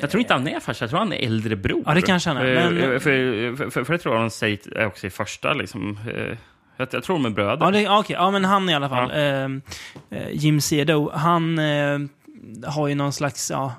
Jag 0.00 0.10
tror 0.10 0.20
inte 0.20 0.34
han 0.34 0.48
är 0.48 0.60
farsa, 0.60 0.84
jag 0.84 0.90
tror 0.90 0.98
han 0.98 1.12
är 1.12 1.26
äldre 1.26 1.56
bror. 1.56 1.82
Ja, 1.86 1.94
det 1.94 2.02
kanske 2.02 2.30
han 2.30 2.36
är, 2.36 2.56
Eh, 2.56 2.70
men- 2.70 3.00
För, 3.00 3.54
för, 3.56 3.70
för, 3.70 3.84
för 3.84 3.92
det 3.92 3.98
tror 3.98 4.14
jag 4.14 4.22
de 4.24 4.30
säger 4.30 4.86
också 4.86 5.06
i 5.06 5.10
första, 5.10 5.52
liksom. 5.52 5.98
eh, 6.14 6.36
Jag, 6.76 6.88
jag 6.90 7.02
tror 7.02 7.16
de 7.16 7.26
är 7.26 7.30
bröder. 7.30 7.64
Ja, 7.66 7.70
det, 7.70 7.80
ja, 7.82 7.98
okej. 7.98 8.16
ja, 8.18 8.30
men 8.30 8.44
han 8.44 8.70
i 8.70 8.74
alla 8.74 8.88
fall. 8.88 9.10
Eh, 9.10 9.18
eh, 10.18 10.28
Jim 10.32 10.60
Cedo, 10.60 11.10
han 11.14 11.58
har 12.66 12.88
ju 12.88 12.94
någon 12.94 13.12
slags, 13.12 13.50
ja, 13.50 13.74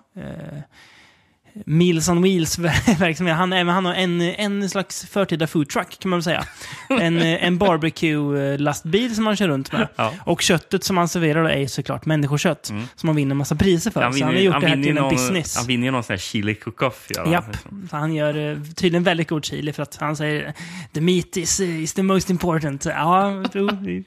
Meals 1.65 2.09
on 2.09 2.21
Wheels-verksamhet. 2.21 3.35
Han, 3.37 3.53
är- 3.53 3.63
men 3.63 3.75
han 3.75 3.85
har 3.85 3.93
en, 3.93 4.21
en 4.21 4.69
slags 4.69 5.05
förtida 5.05 5.47
food 5.47 5.69
truck, 5.69 5.99
kan 5.99 6.09
man 6.09 6.19
väl 6.19 6.23
säga. 6.23 6.45
En, 6.89 7.17
eh, 7.17 7.43
en 7.45 7.57
barbecue-lastbil 7.57 9.15
som 9.15 9.25
han 9.25 9.35
kör 9.35 9.47
runt 9.47 9.71
med. 9.71 9.87
Ja. 9.95 10.13
Och 10.23 10.41
köttet 10.41 10.83
som 10.83 10.97
han 10.97 11.07
serverar 11.07 11.49
är 11.49 11.67
såklart 11.67 12.05
människokött. 12.05 12.65
Som 12.95 13.09
han 13.09 13.15
vinner 13.15 13.35
massa 13.35 13.55
priser 13.55 13.91
för. 13.91 14.11
så 14.11 14.23
han 14.25 14.33
har 14.33 14.41
gjort 14.41 14.61
det 14.61 14.67
här 14.67 14.75
vinner 14.75 14.83
till 14.87 14.97
en 14.97 15.03
någon, 15.03 15.13
business. 15.13 15.57
Han 15.57 15.67
vinner 15.67 15.85
ju 15.85 15.91
någon 15.91 16.03
sån 16.03 16.13
här 16.13 16.17
chili 16.19 16.55
cook-off. 16.55 17.05
Ja, 17.09 17.31
Japp. 17.31 17.57
Så 17.89 17.97
han 17.97 18.13
gör 18.15 18.51
eh, 18.51 18.57
tydligen 18.75 19.03
väldigt 19.03 19.29
god 19.29 19.45
chili 19.45 19.73
för 19.73 19.83
att 19.83 19.95
han 19.95 20.15
säger 20.15 20.53
the 20.93 21.01
meat 21.01 21.37
is, 21.37 21.59
eh, 21.59 21.83
is 21.83 21.93
the 21.93 22.03
most 22.03 22.29
important. 22.29 22.85
Ja, 22.85 23.43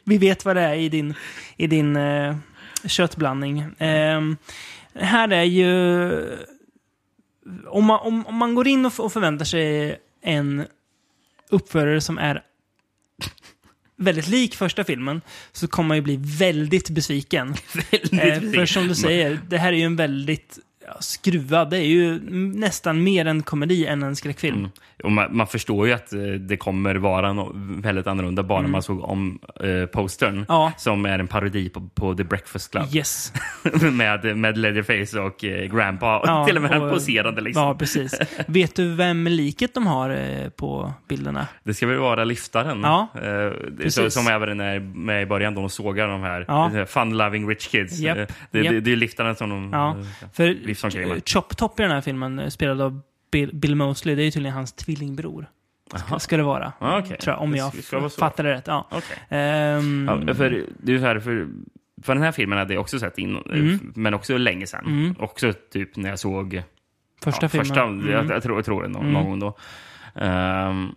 vi- 0.05 0.19
vet 0.19 0.45
vad 0.45 0.57
det 0.57 0.63
är 0.63 0.75
i 0.75 0.89
din, 0.89 1.15
i 1.57 1.67
din 1.67 1.97
eh, 1.97 2.37
köttblandning. 2.87 3.65
Ehm, 3.79 4.37
här 4.95 5.33
är 5.33 5.43
ju... 5.43 6.11
Om 7.67 7.85
man, 7.85 8.01
om, 8.01 8.27
om 8.27 8.35
man 8.35 8.55
går 8.55 8.69
in 8.69 8.87
och, 8.87 9.01
och 9.01 9.13
förväntar 9.13 9.45
sig 9.45 9.97
en 10.23 10.67
uppförare 11.51 12.01
som 12.01 12.19
är 12.19 12.43
väldigt 13.97 14.29
lik 14.29 14.55
första 14.55 14.85
filmen 14.85 15.21
så 15.53 15.69
kommer 15.69 15.89
man 15.89 15.97
ju 15.97 16.03
bli 16.03 16.19
väldigt 16.39 16.91
besviken. 16.91 17.55
Eh, 18.13 18.41
för 18.41 18.67
som 18.67 18.89
du 18.89 18.95
säger, 18.95 19.41
det 19.49 19.59
här 19.59 19.73
är 19.73 19.77
ju 19.77 19.85
en 19.85 19.97
väldigt 19.97 20.59
skruvad. 21.01 21.71
Det 21.71 21.77
är 21.79 21.87
ju 21.87 22.11
mm, 22.15 22.51
nästan 22.51 23.03
mer 23.03 23.27
en 23.27 23.43
komedi 23.43 23.87
än 23.87 24.03
en 24.03 24.17
skräckfilm. 24.17 24.59
Mm. 24.59 24.71
Och 25.05 25.13
man, 25.13 25.37
man 25.37 25.47
förstår 25.47 25.87
ju 25.87 25.93
att 25.93 26.13
eh, 26.13 26.21
det 26.21 26.57
kommer 26.57 26.95
vara 26.95 27.33
no 27.33 27.53
väldigt 27.83 28.07
annorlunda 28.07 28.43
bara 28.43 28.67
man 28.67 28.83
såg 28.83 29.01
om 29.05 29.39
eh, 29.61 29.87
postern. 29.87 30.33
Mm. 30.35 30.45
Ja. 30.49 30.73
Som 30.77 31.07
är 31.07 31.19
en 31.19 31.27
parodi 31.29 31.69
på, 31.69 31.89
på 31.95 32.15
The 32.15 32.25
Breakfast 32.25 32.71
Club. 32.71 32.85
Yes. 32.95 33.33
med, 33.93 34.37
med 34.37 34.59
Leatherface 34.59 35.21
och 35.21 35.45
eh, 35.45 35.75
Grandpa. 35.75 36.23
Ja, 36.27 36.47
Till 36.47 36.57
och 36.57 36.63
med 36.63 36.83
och- 36.83 36.93
poserande 36.93 37.41
liksom. 37.41 37.63
Ja, 37.63 37.75
precis. 37.75 38.21
Vet 38.47 38.75
du 38.77 38.95
vem 38.95 39.27
liket 39.27 39.75
de 39.75 39.87
har 39.87 40.11
eh, 40.11 40.49
på 40.49 40.93
bilderna? 41.09 41.47
Det 41.65 41.75
ska 41.75 41.87
väl 41.87 41.99
vara 41.99 42.25
liftaren. 42.25 42.81
Ja, 42.83 43.09
Eh, 43.19 43.89
så, 43.89 44.11
som 44.11 44.27
även 44.29 44.61
är 44.61 44.81
med 44.81 45.23
i 45.23 45.27
början 45.27 45.55
då 45.55 45.61
de 45.61 45.71
sågar 45.71 46.09
de 46.09 46.21
här 46.23 46.45
Ja. 46.49 46.71
fun-loving 46.87 47.49
rich 47.49 47.67
kids. 47.69 47.93
Eh, 48.03 48.15
Det, 48.15 48.21
japp. 48.21 48.29
det, 48.51 48.81
det 48.81 48.93
är 48.93 48.97
liftaren 48.97 49.37
som 49.37 49.51
de... 49.51 49.71
Ja, 49.73 49.91
eh, 49.99 50.29
för 50.33 50.57
Livs 50.85 50.95
omkring, 50.95 51.09
va? 51.09 51.15
eh, 51.17 51.23
Chop 51.27 51.57
Top 51.57 51.81
i 51.81 51.83
den 51.83 51.93
här 51.93 52.01
filmen 52.01 52.39
eh, 52.39 52.49
spelad 52.49 52.81
av 52.81 53.01
Bill, 53.31 53.51
Bill 53.55 53.75
Mosley. 53.75 54.15
Det 54.15 54.23
är 54.23 54.25
ju 54.25 54.31
tydligen 54.31 54.55
hans 54.55 54.73
tvillingbror. 54.73 55.47
Ska, 55.97 56.19
ska 56.19 56.37
det 56.37 56.43
vara. 56.43 56.73
Ja, 56.81 56.99
okej. 56.99 57.17
Tror 57.19 57.35
jag, 57.35 57.43
om 57.43 57.51
Det 57.53 57.59
jag 57.59 57.75
så. 57.85 58.09
fattar 58.11 58.45
det 58.45 58.51
rätt. 58.55 58.67
Ja. 58.67 58.87
Okej. 58.91 59.17
Ehm, 59.29 60.09
Ja, 60.29 60.35
för, 60.35 60.65
det 60.79 60.95
är 60.95 60.99
så 60.99 61.05
här, 61.05 61.21
för, 61.21 61.49
för 62.03 62.15
den 62.15 62.23
här 62.23 62.33
filmen 62.33 62.59
hade 62.59 62.75
jag 62.75 62.81
också 62.81 62.99
sett 62.99 63.19
in, 63.19 63.37
Mm. 63.37 63.93
men 63.97 64.15
också 64.15 64.37
länge 64.39 64.67
sedan. 64.67 65.15
Också 65.19 65.53
typ 65.73 65.97
när 65.97 66.09
jag 66.11 66.19
såg 66.19 66.63
första 67.25 67.45
ja, 67.45 67.49
filmen. 67.49 67.67
Första, 67.67 67.83
Mm. 67.83 68.11
jag, 68.11 68.31
jag, 68.31 68.43
tror, 68.43 68.59
jag 68.59 68.65
tror 68.65 68.83
det 68.83 68.89
någon, 68.89 69.13
någon 69.13 69.25
gång 69.25 69.39
då. 69.41 69.57
Ehm, 70.15 70.89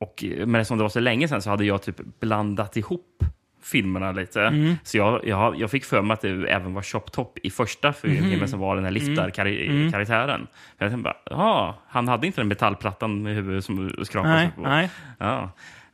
och, 0.00 0.24
men 0.46 0.54
eftersom 0.54 0.78
det 0.78 0.84
var 0.84 0.88
så 0.88 1.00
länge 1.00 1.28
sedan 1.28 1.42
så 1.42 1.50
hade 1.50 1.64
jag 1.64 1.82
typ 1.82 2.00
blandat 2.20 2.76
ihop 2.76 3.24
filmerna 3.64 4.12
lite. 4.12 4.42
Mm. 4.42 4.76
Så 4.84 4.96
jag, 4.96 5.20
jag, 5.26 5.60
jag 5.60 5.70
fick 5.70 5.84
för 5.84 6.02
mig 6.02 6.14
att 6.14 6.20
det 6.20 6.28
även 6.50 6.74
var 6.74 6.82
Chop 6.82 7.12
Top 7.12 7.38
i 7.42 7.50
första 7.50 7.92
filmen 7.92 8.38
Mhm. 8.38 8.48
som 8.48 8.60
var 8.60 8.76
den 8.76 8.84
här 8.84 8.90
Mm. 8.90 9.02
liftar-karaktären. 9.08 10.46
Jag 10.78 10.90
tänkte 10.90 11.02
bara, 11.04 11.16
ja, 11.30 11.78
han 11.88 12.08
hade 12.08 12.26
inte 12.26 12.40
den 12.40 12.48
metallplattan 12.48 13.22
med 13.22 13.34
huvudet 13.34 13.64
som 13.64 13.90
skrapade 14.02 14.34
Nej, 14.34 14.46
sig 14.46 14.54
på. 14.56 14.68
nej. 14.68 14.90
Ja. 15.18 15.50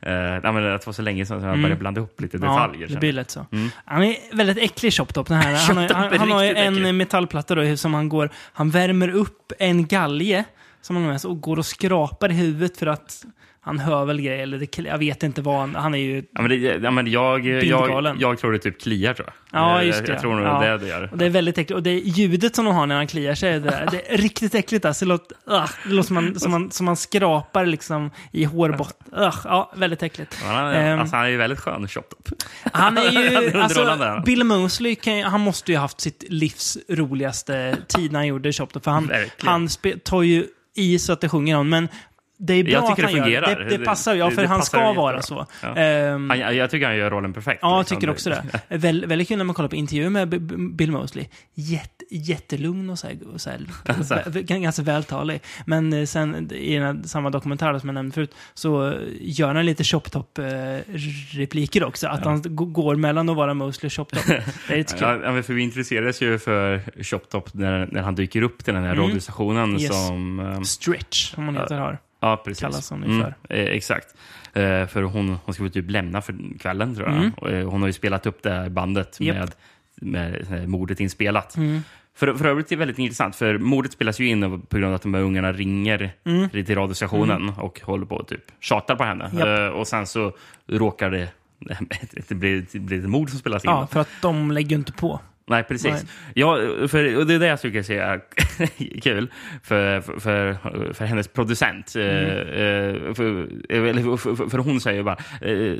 Uh, 0.07 0.11
nej, 0.11 0.41
men 0.53 0.55
det 0.63 0.85
var 0.85 0.93
så 0.93 1.01
länge 1.01 1.25
sedan 1.25 1.41
så 1.41 1.47
jag 1.47 1.55
började 1.61 1.75
blanda 1.79 1.99
ihop 1.99 2.21
lite 2.21 2.37
detaljer. 2.37 2.75
Mm. 2.75 2.81
Ja, 2.81 2.87
det 2.93 2.99
blir 2.99 3.13
lätt 3.13 3.31
så. 3.31 3.45
Han 3.85 4.03
är 4.03 4.15
väldigt 4.35 4.57
äcklig 4.57 4.93
Chop 4.93 5.13
Top. 5.13 5.27
Den 5.27 5.37
här. 5.37 5.55
Han, 5.67 5.77
han, 5.77 6.19
han 6.19 6.31
har 6.31 6.43
en 6.43 6.73
äcklig. 6.73 6.95
metallplatta 6.95 7.55
då, 7.55 7.77
som 7.77 7.93
han 7.93 8.09
går... 8.09 8.29
Han 8.53 8.69
värmer 8.69 9.09
upp 9.09 9.51
en 9.59 9.87
galge 9.87 10.43
som 10.81 10.95
han 10.95 11.05
har 11.05 11.11
med 11.11 11.21
sig 11.21 11.29
och 11.29 11.41
går 11.41 11.57
och 11.59 11.65
skrapar 11.65 12.29
i 12.31 12.33
huvudet 12.33 12.77
för 12.77 12.87
att 12.87 13.25
han 13.63 13.79
hör 13.79 14.05
väl 14.05 14.21
grejer. 14.21 14.43
Eller 14.43 14.59
det, 14.59 14.77
jag 14.77 14.97
vet 14.97 15.23
inte 15.23 15.41
vad 15.41 15.59
han... 15.59 15.75
Han 15.75 15.93
är 15.93 15.97
ju... 15.97 16.23
Ja, 16.33 16.41
men 16.41 16.49
det, 16.49 16.55
ja, 16.57 16.91
men 16.91 17.07
jag, 17.07 17.45
jag, 17.45 18.15
jag 18.19 18.39
tror 18.39 18.51
det 18.51 18.59
typ 18.59 18.81
kliar, 18.81 19.13
tror 19.13 19.27
jag. 19.27 19.61
Ja, 19.61 19.83
just 19.83 20.05
det. 20.05 20.11
jag 20.11 20.21
tror 20.21 20.35
nog 20.35 20.45
ja. 20.45 20.59
det 20.59 20.67
är 20.67 20.77
det 20.77 20.87
gör. 20.87 21.09
Och 21.11 21.17
det 21.17 21.25
är 21.25 21.29
väldigt 21.29 21.57
äckligt. 21.57 21.71
Och 21.71 21.83
det 21.83 21.93
ljudet 21.93 22.55
som 22.55 22.65
de 22.65 22.75
har 22.75 22.85
när 22.85 22.95
han 22.95 23.07
kliar 23.07 23.35
sig, 23.35 23.59
det, 23.59 23.59
där, 23.59 23.87
det 23.91 24.13
är 24.13 24.17
riktigt 24.17 24.55
äckligt. 24.55 24.85
Alltså. 24.85 25.05
Det 25.05 25.09
låter, 25.09 25.35
uh, 25.51 25.65
det 25.83 25.93
låter 25.93 26.07
som, 26.07 26.15
man, 26.15 26.39
som, 26.39 26.51
man, 26.51 26.71
som 26.71 26.85
man 26.85 26.95
skrapar 26.95 27.65
liksom 27.65 28.11
i 28.31 28.43
hårbotten. 28.43 29.13
Uh, 29.19 29.35
ja, 29.43 29.71
väldigt 29.75 30.03
äckligt. 30.03 30.37
Men 30.43 30.55
Han, 30.55 30.67
är- 30.67 30.93
Ehm, 30.93 30.99
alltså, 30.99 31.15
han 31.15 31.25
är 31.25 31.29
ju 31.29 31.37
väldigt 31.37 31.59
skön, 31.59 31.87
Chop 31.87 32.09
Top. 32.09 32.29
Han 32.73 32.97
är 32.97 33.11
ju, 33.11 33.27
underhållande, 33.37 33.63
alltså, 33.63 34.05
han. 34.05 34.23
Bill 34.23 34.43
Mosley, 34.43 34.95
kan, 34.95 35.21
han 35.21 35.41
måste 35.41 35.71
ju 35.71 35.77
ha 35.77 35.81
haft 35.81 36.01
sitt 36.01 36.23
livs 36.29 36.77
roligaste 36.89 37.77
tid 37.87 38.11
när 38.11 38.19
han 38.19 38.27
gjorde 38.27 38.53
Chop 38.53 38.73
Top, 38.73 38.83
För 38.83 38.91
han, 38.91 39.07
Verkligen. 39.07 39.47
han 39.47 39.69
tar 40.03 40.21
ju 40.21 40.45
i 40.75 40.99
så 40.99 41.13
att 41.13 41.21
det 41.21 41.29
sjunger 41.29 41.57
om. 41.57 41.69
Men 41.69 41.87
det 42.43 42.53
är 42.53 42.63
bra 42.63 42.73
Jag 42.73 42.83
att 42.83 42.89
tycker 42.95 43.03
han 43.03 43.11
det 43.11 43.17
gör 43.31 43.41
fungerar. 43.41 43.59
det. 43.63 43.69
Det, 43.69 43.77
det 43.77 43.85
passar 43.85 44.13
ju, 44.13 44.19
ja, 44.19 44.31
för 44.31 44.41
det 44.41 44.47
han 44.47 44.63
ska 44.63 44.93
vara 44.93 45.21
så. 45.21 45.45
Ja. 45.63 45.75
Ehm, 45.75 46.29
Han, 46.29 46.39
jag, 46.55 46.69
tycker 46.69 46.85
han 46.87 46.97
gör 46.97 47.09
rollen 47.09 47.33
perfekt. 47.33 47.59
Ja, 47.61 47.71
jag 47.71 47.79
liksom. 47.79 47.97
tycker 47.97 48.09
också 48.11 48.29
det. 48.29 48.43
Väl, 48.77 49.05
väldigt 49.05 49.27
kul 49.27 49.37
när 49.37 49.45
man 49.45 49.53
kollar 49.55 49.69
på 49.69 49.75
intervjuer 49.75 50.09
med 50.09 50.29
Bill 50.75 50.91
Mosley. 50.91 51.25
Jätte, 51.53 52.05
jättelugn 52.11 52.89
och 52.89 52.99
så 52.99 53.07
här, 53.07 53.17
och 53.33 53.41
så 53.41 53.49
här, 53.49 53.59
Alltså. 53.85 54.15
ganska 54.41 54.81
vältalig. 54.83 55.41
Men 55.65 55.93
eh, 55.93 56.05
sen 56.05 56.51
i 56.51 56.75
den 56.75 56.83
här, 56.83 57.07
samma 57.07 57.29
dokumentär 57.29 57.79
som 57.79 57.89
jag 57.89 57.93
nämnde 57.93 58.13
förut 58.13 58.35
så 58.53 58.87
eh, 58.91 58.93
gör 59.21 59.55
han 59.55 59.65
lite 59.65 59.83
Chop 59.83 60.11
Top-repliker 60.11 61.83
också. 61.83 62.07
Att 62.07 62.25
han 62.25 62.41
g- 62.41 62.49
går 62.51 62.95
mellan 62.95 63.29
att 63.29 63.35
vara 63.35 63.53
Mosley 63.53 63.87
och 63.87 63.93
Chop 63.93 64.09
Top. 64.11 64.25
Det 64.67 64.73
är 64.73 64.77
lite 64.77 64.93
kul. 64.93 65.01
Ja, 65.23 65.35
ja, 65.35 65.43
för 65.43 65.53
vi 65.53 65.61
intresserades 65.61 66.21
ju 66.21 66.39
för 66.39 66.81
Chop 67.03 67.29
Top 67.29 67.53
när, 67.53 67.87
när 67.91 68.01
han 68.01 68.15
dyker 68.15 68.41
upp 68.41 68.63
till 68.65 68.73
den 68.73 68.83
här 68.83 68.95
radiostationen 68.95 69.63
Mm. 69.63 69.81
Yes. 69.81 70.07
som... 70.07 70.39
ehm, 70.39 70.63
Stretch, 70.63 71.33
som 71.33 71.45
hon 71.45 71.57
heter 71.57 71.75
har. 71.77 71.97
Ja, 72.23 72.41
precis. 72.45 72.61
kallas 72.61 72.89
hon 72.89 73.03
ju 73.03 73.09
mm, 73.09 73.21
för. 73.21 73.55
eh, 73.55 73.65
Exakt. 73.65 74.07
Eh, 74.53 74.85
för 74.87 75.01
hon, 75.01 75.37
hon 75.45 75.53
ska 75.53 75.63
väl 75.63 75.71
typ 75.71 75.89
lämna 75.91 76.21
för 76.21 76.35
kvällen, 76.59 76.95
tror 76.95 77.07
jag. 77.07 77.17
Mm. 77.17 77.31
Och, 77.37 77.49
eh, 77.51 77.69
hon 77.69 77.81
har 77.81 77.87
ju 77.87 77.93
spelat 77.93 78.25
upp 78.25 78.43
det 78.43 78.51
här 78.51 78.69
bandet 78.69 79.17
Japp. 79.19 79.35
med, 79.37 79.51
med 79.95 80.51
eh, 80.61 80.67
mordet 80.67 80.99
inspelat. 80.99 81.57
Mm. 81.57 81.81
För, 82.15 82.33
för 82.33 82.45
övrigt 82.45 82.65
är 82.65 82.69
det 82.69 82.79
väldigt 82.79 82.99
intressant, 82.99 83.35
för 83.35 83.57
mordet 83.57 83.91
spelas 83.91 84.19
ju 84.19 84.27
in 84.27 84.61
på 84.61 84.77
grund 84.77 84.85
av 84.89 84.93
att 84.93 85.01
de 85.01 85.13
här 85.13 85.21
ungarna 85.21 85.51
ringer 85.53 86.13
Mm. 86.25 86.49
till 86.49 86.75
radiostationen 86.75 87.49
och 87.49 87.81
håller 87.81 88.05
på 88.05 88.15
och 88.15 88.27
typ 88.27 88.43
tjatar 88.59 88.95
på 88.95 89.03
henne. 89.03 89.31
Japp. 89.33 89.47
Eh, 89.59 89.65
och 89.79 89.87
sen 89.87 90.07
så 90.07 90.33
råkar 90.67 91.11
det 91.11 91.29
det 92.27 92.35
blir, 92.35 92.65
det 92.71 92.79
blir 92.79 92.99
ett 92.99 93.09
mord 93.09 93.29
som 93.29 93.39
spelas 93.39 93.65
in. 93.65 93.71
Ja, 93.71 93.87
för 93.87 93.99
att 93.99 94.09
de 94.21 94.51
lägger 94.51 94.75
inte 94.75 94.91
på. 94.91 95.19
Nej, 95.51 95.63
precis. 95.63 95.91
Nej. 95.91 96.03
Ja, 96.35 96.57
för, 96.87 97.17
och 97.17 97.27
det 97.27 97.33
är 97.33 97.39
det 97.39 97.47
jag 97.47 97.61
tycker 97.61 97.91
är 97.91 98.21
kul 99.01 99.31
för, 99.63 100.01
för, 100.01 100.19
för, 100.19 100.93
för 100.93 101.05
hennes 101.05 101.27
producent. 101.27 101.95
Eh, 101.95 102.03
eh, 102.03 103.13
För, 103.13 103.47
eller 103.73 104.17
för, 104.17 104.35
för, 104.35 104.49
för 104.49 104.57
hon 104.57 104.81
säger 104.81 105.03
bara 105.03 105.17
eh, 105.41 105.73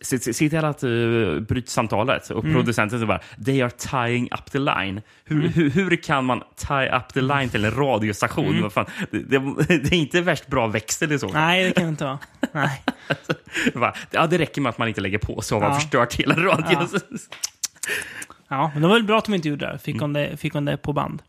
Se, 0.00 0.18
till 0.18 0.56
att 0.64 0.84
uh, 0.84 1.40
bryta 1.40 1.66
samtalet. 1.70 2.30
Och 2.30 2.42
producenten 2.44 2.98
säger 2.98 3.06
bara 3.06 3.20
“They 3.44 3.62
are 3.62 3.70
tying 3.70 4.28
up 4.32 4.50
the 4.50 4.58
line”. 4.58 5.00
Hur, 5.24 5.48
hur, 5.48 5.70
hur 5.70 5.96
kan 5.96 6.24
man 6.24 6.42
tie 6.56 6.96
up 6.96 7.08
the 7.14 7.20
line 7.20 7.48
till 7.48 7.64
en 7.64 7.70
radiostation? 7.70 8.62
Vad 8.62 8.72
fan? 8.72 8.86
Det, 9.10 9.18
det, 9.18 9.38
det 9.68 9.92
är 9.92 9.94
inte 9.94 10.20
värst 10.20 10.46
bra 10.46 10.66
växel 10.66 11.12
i 11.12 11.18
så. 11.18 11.28
Nej, 11.28 11.64
det 11.64 11.72
kan 11.72 11.84
det 11.84 11.88
inte 11.90 12.04
vara. 12.04 12.18
Nej. 12.52 12.82
Bara, 13.74 13.94
Ja, 14.10 14.26
det 14.26 14.38
räcker 14.38 14.60
med 14.60 14.70
att 14.70 14.78
man 14.78 14.88
inte 14.88 15.00
lägger 15.00 15.18
på 15.18 15.40
så 15.40 15.54
har 15.54 15.60
man 15.60 15.70
Ja. 15.70 15.74
förstört 15.74 16.14
hela 16.14 16.34
radion. 16.34 16.88
Ja, 16.92 16.98
men 18.72 18.82
det 18.82 18.88
var 18.88 18.94
väl 18.94 19.04
bra 19.04 19.18
att 19.18 19.24
de 19.24 19.34
inte 19.34 19.48
gjorde 19.48 19.66
det. 19.66 19.78
Fick 19.78 20.00
hon 20.00 20.12
det, 20.12 20.36
fick 20.36 20.52
hon 20.52 20.64
det 20.64 20.76
på 20.76 20.92
band. 20.92 21.22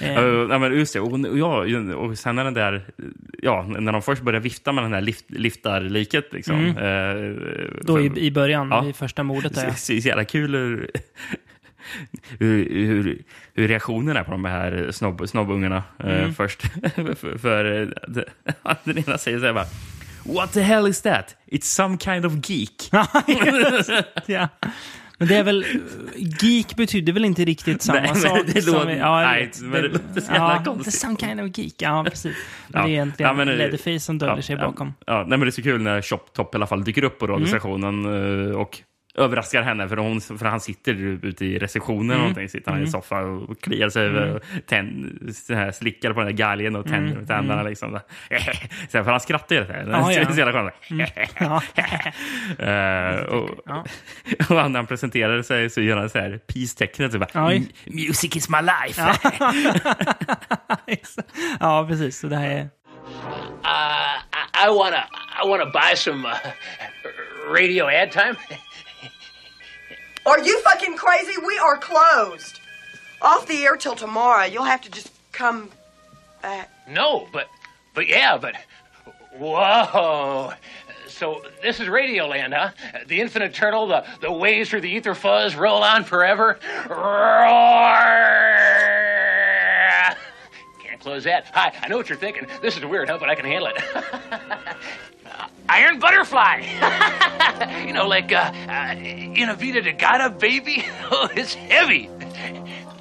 Eh, 0.00 0.18
Uh, 0.24 0.50
ja, 0.50 0.58
men 0.58 0.72
just 0.78 0.92
det. 0.92 1.00
Och, 1.00 1.38
ja, 1.38 1.94
och 1.96 2.18
sen 2.18 2.36
när 2.36 2.44
den 2.44 2.54
där... 2.54 2.84
Ja, 3.42 3.62
när 3.78 3.92
de 3.92 4.02
först 4.02 4.22
börjar 4.22 4.40
vifta 4.40 4.72
med 4.72 4.84
den 4.84 4.92
här 4.92 5.00
lift, 5.00 5.30
liftarliket. 5.30 6.32
Liksom, 6.32 6.64
eh, 6.66 7.82
då 7.86 7.96
för- 7.96 8.18
i, 8.18 8.26
i 8.26 8.30
början, 8.30 8.68
Ja. 8.70 8.86
i 8.88 8.92
första 8.92 9.22
mordet. 9.22 9.54
Där, 9.54 9.60
så, 9.60 9.66
ja. 9.66 9.72
så, 9.72 9.78
så 10.02 10.08
jävla 10.08 10.24
kul 10.24 10.54
hur, 10.54 10.90
hur, 12.38 12.70
hur, 12.86 13.22
hur 13.54 13.68
reaktionen 13.68 14.16
är 14.16 14.22
på 14.24 14.30
de 14.30 14.44
här 14.44 14.88
snobb, 14.90 15.28
snobbungarna 15.28 15.82
eh, 16.04 16.30
först. 16.30 16.62
för 16.94 17.38
för 17.38 17.80
eh, 17.82 17.88
det- 18.08 18.28
den 18.84 18.98
ena 18.98 19.18
säger 19.18 19.38
så 19.38 19.46
här 19.46 19.52
bara 19.52 19.66
What 20.34 20.52
the 20.52 20.60
hell 20.60 20.86
is 20.86 21.02
that? 21.02 21.36
It's 21.46 21.62
some 21.64 21.98
kind 21.98 22.26
of 22.26 22.32
geek. 22.50 22.90
ja. 24.26 24.48
Men 25.18 25.28
det 25.28 25.36
är 25.36 25.44
väl... 25.44 25.64
Geek 26.42 26.76
betyder 26.76 27.12
väl 27.12 27.24
inte 27.24 27.44
riktigt 27.44 27.82
samma 27.82 28.00
Nej, 28.00 28.14
sak? 28.14 28.40
det 28.54 28.62
som 28.62 28.74
låter- 28.74 28.90
ja, 28.96 29.20
nej, 29.20 29.50
men 29.60 29.72
det 29.82 29.88
låter 29.88 30.20
så 30.20 30.32
jävla 30.32 30.54
ja, 30.54 30.62
konstigt. 30.64 30.94
Some 30.94 31.16
kind 31.16 31.40
of 31.40 31.58
geek. 31.58 31.74
Ja, 31.78 32.04
precis. 32.08 32.36
Men 32.68 32.80
Ja. 32.80 32.86
det 32.86 32.90
är 32.90 32.92
egentligen 32.92 33.28
Ja, 33.28 33.44
men, 33.44 33.48
Leatherface 33.58 34.00
som 34.00 34.18
döljer 34.18 34.42
sig 34.42 34.56
ja, 34.56 34.66
bakom. 34.66 34.94
Ja, 35.06 35.18
nej, 35.18 35.26
men 35.28 35.40
det 35.40 35.46
är 35.46 35.50
så 35.50 35.62
kul 35.62 35.82
när 35.82 36.02
Chop 36.02 36.32
Top 36.32 36.54
i 36.54 36.56
alla 36.56 36.66
fall 36.66 36.84
dyker 36.84 37.04
upp 37.04 37.18
på 37.18 37.26
radiostationen 37.26 38.04
eh, 38.50 38.56
och 38.56 38.78
överraskar 39.18 39.62
henne. 39.62 39.88
För, 39.88 39.96
hon, 39.96 40.20
för 40.20 40.44
han 40.44 40.60
sitter 40.60 40.94
ute 41.24 41.44
i 41.44 41.58
receptionen 41.58 42.10
och 42.10 42.18
någonting. 42.18 42.48
Sitter 42.48 42.70
han 42.70 42.80
i 42.80 42.82
en 42.82 42.90
soffa 42.90 43.20
och 43.20 43.60
kliar 43.60 43.88
sig 43.88 44.06
över 44.06 44.34
och 44.34 44.42
tänd, 44.66 45.20
så 45.34 45.54
här, 45.54 45.70
slickar 45.70 46.12
på 46.12 46.20
den 46.20 46.28
där 46.28 46.36
galgen 46.36 46.76
och 46.76 46.86
tänder 46.86 47.16
med 47.16 47.28
tänderna. 47.28 47.62
Liksom. 47.62 47.90
Så 48.88 48.98
här, 48.98 49.04
för 49.04 49.10
han 49.10 49.20
skrattar 49.20 49.56
ju. 49.56 49.66
Så 49.66 49.72
här. 49.72 49.86
Ja, 49.90 50.12
ja. 50.12 50.18
Det 50.18 50.30
är 50.30 50.32
så 50.32 50.38
jävla 50.38 50.52
skönt. 50.52 50.74
Ja. 51.40 51.62
Eh, 52.58 53.20
och, 53.22 53.50
när 54.50 54.76
han 54.76 54.86
presenterar 54.86 55.42
sig 55.42 55.70
så 55.70 55.80
gör 55.80 55.96
han 55.96 56.10
så 56.10 56.18
här 56.18 56.40
peace-tecknet. 56.46 57.12
Så 57.12 57.18
bara, 57.18 57.46
Oj. 57.46 57.68
Music 57.86 58.36
is 58.36 58.48
my 58.48 58.58
life. 58.60 59.02
ja, 61.60 61.86
precis. 61.88 62.18
Så 62.18 62.26
det 62.26 62.36
här 62.36 62.50
är... 62.50 62.60
Uh, 62.60 62.68
I, 64.32 64.66
I 64.66 64.68
wanna, 64.68 65.04
I 65.44 65.48
wanna 65.48 65.66
buy 65.66 65.96
some 65.96 66.24
uh, 66.24 66.34
radio 67.54 67.84
ad 67.84 68.10
time. 68.12 68.36
Are 70.28 70.40
you 70.40 70.60
fucking 70.60 70.96
crazy? 70.96 71.34
We 71.44 71.58
are 71.58 71.78
closed. 71.78 72.60
Off 73.22 73.46
the 73.46 73.64
air 73.64 73.76
till 73.76 73.94
tomorrow. 73.94 74.44
You'll 74.44 74.64
have 74.64 74.82
to 74.82 74.90
just 74.90 75.10
come 75.32 75.70
back. 76.42 76.70
No, 76.88 77.26
but, 77.32 77.48
but 77.94 78.06
yeah, 78.08 78.36
but 78.36 78.54
whoa. 79.38 80.52
So 81.08 81.42
this 81.62 81.80
is 81.80 81.88
Radioland, 81.88 82.54
huh? 82.54 82.70
The 83.06 83.20
infinite 83.20 83.54
turtle, 83.54 83.86
the 83.86 84.04
the 84.20 84.30
waves 84.30 84.70
through 84.70 84.82
the 84.82 84.90
ether 84.90 85.14
fuzz 85.14 85.56
roll 85.56 85.82
on 85.82 86.04
forever. 86.04 86.60
Roar! 86.88 88.18
Can't 90.98 91.04
close 91.04 91.24
that. 91.24 91.46
Hi, 91.52 91.72
I 91.82 91.88
know 91.88 91.96
what 91.96 92.08
you're 92.08 92.18
thinking. 92.18 92.46
This 92.60 92.76
is 92.76 92.84
weird, 92.84 93.08
huh? 93.08 93.18
But 93.20 93.30
I 93.30 93.34
can 93.36 93.44
handle 93.44 93.68
it. 93.68 93.76
Iron 95.68 96.00
Butterfly. 96.00 96.64
you 97.86 97.92
know, 97.92 98.08
like 98.08 98.32
uh, 98.32 98.50
uh, 98.68 98.94
in 98.96 99.48
a 99.48 99.54
Vita 99.54 99.80
de 99.80 99.92
Gata, 99.92 100.30
baby. 100.30 100.84
Oh, 101.10 101.28
it's 101.34 101.54
heavy. 101.54 102.10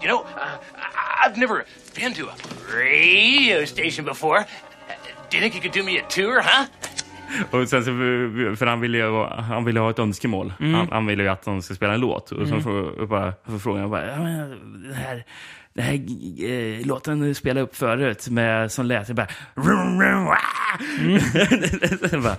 You 0.02 0.08
know, 0.08 0.22
uh, 0.22 0.58
I, 0.76 1.24
I've 1.26 1.38
never 1.38 1.66
been 1.96 2.14
to 2.14 2.30
a 2.30 2.36
radio 2.74 3.66
station 3.66 4.06
before. 4.06 4.46
Do 5.30 5.38
you 5.38 5.42
think 5.42 5.56
you 5.56 5.62
could 5.62 5.74
do 5.74 5.84
me 5.84 5.98
a 5.98 6.06
tour, 6.08 6.42
huh? 6.42 6.68
Och 7.52 7.70
sen 7.70 7.84
så, 7.84 7.92
för 8.58 8.66
han 8.66 8.80
ville 8.80 8.98
ju, 8.98 9.24
han 9.26 9.66
ville 9.66 9.80
ha 9.80 9.90
ett 9.90 10.00
önskemål. 10.00 10.54
Mm. 10.60 10.74
Han, 10.74 10.88
han 10.92 11.06
ville 11.06 11.24
ju 11.24 11.30
att 11.30 11.44
de 11.44 11.62
ska 11.62 11.74
spela 11.74 11.94
en 11.94 12.00
låt. 12.00 12.32
Och 12.32 12.48
så 12.48 12.62
får, 12.62 13.06
bara, 13.06 13.34
så 13.46 13.60
frågade 13.60 13.84
jag 13.84 13.90
bara, 13.90 14.08
ja, 14.08 14.20
men 14.20 14.50
den 14.84 14.94
här, 14.94 15.24
den 15.78 15.86
här 15.86 15.96
eh, 16.50 16.86
låten 16.86 17.20
du 17.20 17.34
spelade 17.34 17.62
upp 17.62 17.76
förut 17.76 18.30
med, 18.30 18.72
som 18.72 18.86
lät 18.86 19.10
bara... 19.10 19.28
Mm. 21.00 21.20
bara 22.24 22.38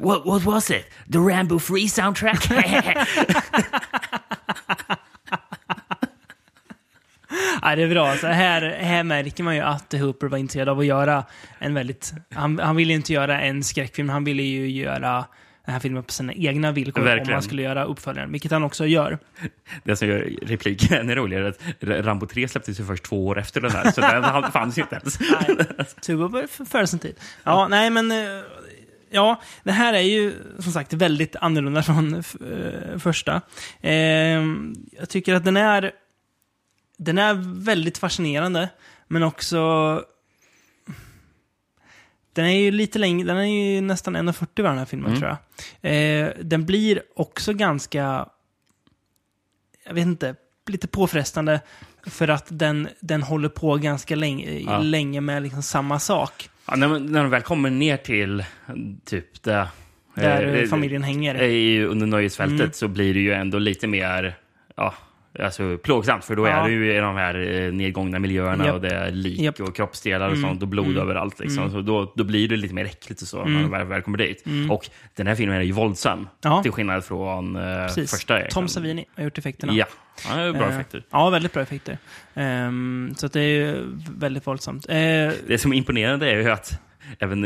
what, 0.00 0.26
what 0.26 0.42
was 0.42 0.70
it? 0.70 0.84
The 1.12 1.18
Rambo 1.18 1.60
3 1.60 1.88
soundtrack? 1.88 2.48
Ja, 7.62 7.76
det 7.76 7.82
är 7.82 7.88
bra. 7.88 8.16
Så 8.16 8.26
här, 8.26 8.78
här 8.80 9.02
märker 9.02 9.44
man 9.44 9.54
ju 9.54 9.60
att 9.60 9.92
Hooper 9.92 10.26
var 10.26 10.38
intresserad 10.38 10.68
av 10.68 10.78
att 10.78 10.86
göra 10.86 11.24
en 11.58 11.74
väldigt... 11.74 12.12
Han, 12.34 12.58
han 12.58 12.76
ville 12.76 12.92
inte 12.92 13.12
göra 13.12 13.40
en 13.40 13.64
skräckfilm, 13.64 14.08
han 14.08 14.24
ville 14.24 14.42
ju 14.42 14.70
göra 14.70 15.24
den 15.66 15.72
här 15.72 15.80
filmen 15.80 16.02
på 16.02 16.12
sina 16.12 16.32
egna 16.32 16.72
villkor 16.72 17.00
om 17.00 17.04
Verkligen. 17.06 17.32
han 17.32 17.42
skulle 17.42 17.62
göra 17.62 17.84
uppföljaren, 17.84 18.32
vilket 18.32 18.50
han 18.50 18.62
också 18.64 18.86
gör. 18.86 19.18
Det 19.84 19.96
som 19.96 20.08
gör 20.08 20.30
repliken 20.42 20.98
ännu 20.98 21.14
roligare 21.16 21.46
är 21.80 21.90
att 21.98 22.06
Rambo 22.06 22.26
3 22.26 22.48
släpptes 22.48 22.80
ju 22.80 22.84
först 22.84 23.04
två 23.04 23.26
år 23.26 23.38
efter 23.38 23.60
den 23.60 23.70
här. 23.70 23.90
Så 23.92 24.00
den 24.00 24.52
fanns 24.52 24.78
ju 24.78 24.82
inte 24.82 24.94
ens. 24.96 25.18
Tuba 26.06 26.28
var 26.28 26.64
före 26.66 26.86
sin 26.86 26.98
tid. 26.98 27.14
Ja, 27.44 27.68
nej 27.68 27.90
men... 27.90 28.10
eh, 28.10 28.16
Ja, 29.10 29.40
det 29.62 29.72
här 29.72 29.94
är 29.94 30.00
ju 30.00 30.34
som 30.58 30.72
sagt 30.72 30.92
väldigt 30.92 31.36
annorlunda 31.36 31.82
från 31.82 32.14
eh, 32.14 32.98
första. 32.98 33.40
Eh, 33.80 33.92
jag 34.98 35.08
tycker 35.08 35.34
att 35.34 35.44
den 35.44 35.56
är... 35.56 35.92
Den 36.98 37.18
är 37.18 37.34
väldigt 37.64 37.98
fascinerande, 37.98 38.68
men 39.08 39.22
också... 39.22 40.02
Den 42.36 42.44
är 42.46 42.58
ju 42.60 42.70
lite 42.70 42.98
längre, 42.98 43.26
den 43.26 43.36
är 43.36 43.74
ju 43.74 43.80
nästan 43.80 44.16
1,40 44.16 44.62
var 44.62 44.68
den 44.70 44.78
här 44.78 44.84
filmen 44.84 45.18
tror 45.20 45.36
jag. 45.82 45.92
Eh, 45.92 46.30
den 46.42 46.64
blir 46.66 47.02
också 47.16 47.52
ganska, 47.52 48.28
jag 49.86 49.94
vet 49.94 50.06
inte, 50.06 50.34
lite 50.66 50.88
påfrestande 50.88 51.60
för 52.06 52.28
att 52.28 52.46
den, 52.48 52.88
den 53.00 53.22
håller 53.22 53.48
på 53.48 53.76
ganska 53.76 54.16
länge, 54.16 54.50
Ja. 54.58 54.78
länge 54.78 55.20
med 55.20 55.42
liksom 55.42 55.62
samma 55.62 55.98
sak. 55.98 56.50
Ja, 56.68 56.76
när, 56.76 56.88
man- 56.88 57.06
när 57.12 57.20
de 57.22 57.30
väl 57.30 57.42
kommer 57.42 57.70
ner 57.70 57.96
till 57.96 58.44
typ 59.04 59.42
det... 59.42 59.68
Där 60.14 60.54
eh, 60.62 60.68
familjen 60.68 61.02
hänger. 61.02 61.34
Mm. 61.34 61.46
I, 61.50 61.82
under 61.84 62.06
nöjesfältet 62.06 62.76
så 62.76 62.88
blir 62.88 63.14
det 63.14 63.20
ju 63.20 63.32
ändå 63.32 63.58
lite 63.58 63.86
mer 63.86 64.38
ja, 64.76 64.94
alltså, 65.40 65.78
plågsamt. 65.78 66.24
För 66.24 66.36
då 66.36 66.46
Ja. 66.46 66.50
är 66.50 66.68
det 66.68 66.74
ju 66.74 66.94
i 66.96 66.98
de 66.98 67.16
här 67.16 67.34
eh, 67.66 67.72
nedgångna 67.72 68.18
miljöerna 68.18 68.64
Japp. 68.66 68.74
och 68.74 68.80
det 68.80 68.90
är 68.94 69.10
lik 69.10 69.40
Japp. 69.40 69.60
och 69.60 69.76
kroppsdelar 69.76 70.26
och 70.28 70.36
Mm. 70.36 70.48
sånt 70.48 70.62
och 70.62 70.68
blod 70.68 70.86
Mm. 70.86 70.98
överallt. 71.02 71.40
Liksom. 71.40 71.70
Så 71.70 71.80
då, 71.80 72.12
då 72.16 72.24
blir 72.24 72.48
det 72.48 72.56
lite 72.56 72.74
mer 72.74 72.84
äckligt 72.84 73.22
och 73.22 73.28
så 73.28 73.36
när 73.36 73.44
Mm. 73.46 73.62
man 73.62 73.70
väl, 73.70 73.86
väl 73.86 74.02
kommer 74.02 74.18
dit. 74.18 74.46
Mm. 74.46 74.70
Och 74.70 74.88
den 75.16 75.26
här 75.26 75.34
filmen 75.34 75.56
är 75.56 75.62
ju 75.62 75.72
våldsam. 75.72 76.28
Ja. 76.42 76.62
Till 76.62 76.72
skillnad 76.72 77.04
från 77.04 77.56
eh, 77.56 77.86
första. 77.88 78.40
Tom 78.50 78.68
Savini 78.68 79.04
har 79.16 79.24
gjort 79.24 79.38
effekterna. 79.38 79.72
Ja, 79.72 79.86
ja 80.28 80.52
bra 80.52 80.62
Eh, 80.68 80.74
effekter. 80.76 81.02
Ja, 81.10 81.30
väldigt 81.30 81.52
bra 81.52 81.62
effekter. 81.62 81.98
Ehm, 82.34 83.14
så 83.16 83.28
det 83.28 83.40
är 83.40 83.48
ju 83.48 83.74
väldigt 84.16 84.46
våldsamt. 84.46 84.86
Eh, 84.88 84.94
Det 85.46 85.60
som 85.60 85.72
är 85.72 85.76
imponerande 85.76 86.30
är 86.30 86.36
ju 86.36 86.50
att 86.50 86.80
Även 87.18 87.44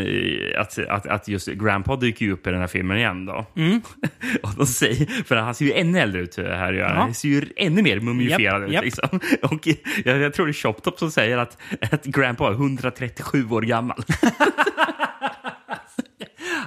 att, 0.59 0.79
att, 0.79 1.07
att 1.07 1.29
just 1.29 1.49
Grandpa 1.49 1.97
dyker 1.97 2.27
ju 2.27 2.33
upp 2.33 2.47
i 2.47 2.51
den 2.51 2.61
här 2.61 2.67
filmen 2.67 2.97
igen 2.97 3.27
då. 3.27 3.47
Mm. 3.57 3.81
och 4.43 4.51
de 4.57 4.67
säger, 4.67 5.25
för 5.25 5.37
han 5.37 5.55
ser 5.55 5.65
ju 5.65 5.73
ännu 5.73 5.99
äldre 5.99 6.21
ut 6.21 6.37
här. 6.37 6.73
Ja. 6.73 6.89
Han 6.89 7.15
ser 7.15 7.29
ju 7.29 7.43
ännu 7.57 7.83
mer 7.83 8.01
mumifierad 8.01 8.61
Japp, 8.61 8.69
ut. 8.69 8.75
japp. 8.75 8.85
Liksom. 8.85 9.21
Och 9.43 9.69
jag, 10.05 10.19
jag 10.19 10.35
tror 10.35 10.47
det 10.47 10.51
är 10.51 10.53
Choptop 10.53 10.99
som 10.99 11.11
säger 11.11 11.39
att, 11.39 11.59
att 11.81 12.05
Grandpa 12.05 12.49
är 12.49 12.53
137 12.53 13.51
år 13.51 13.63
gammal. 13.63 14.03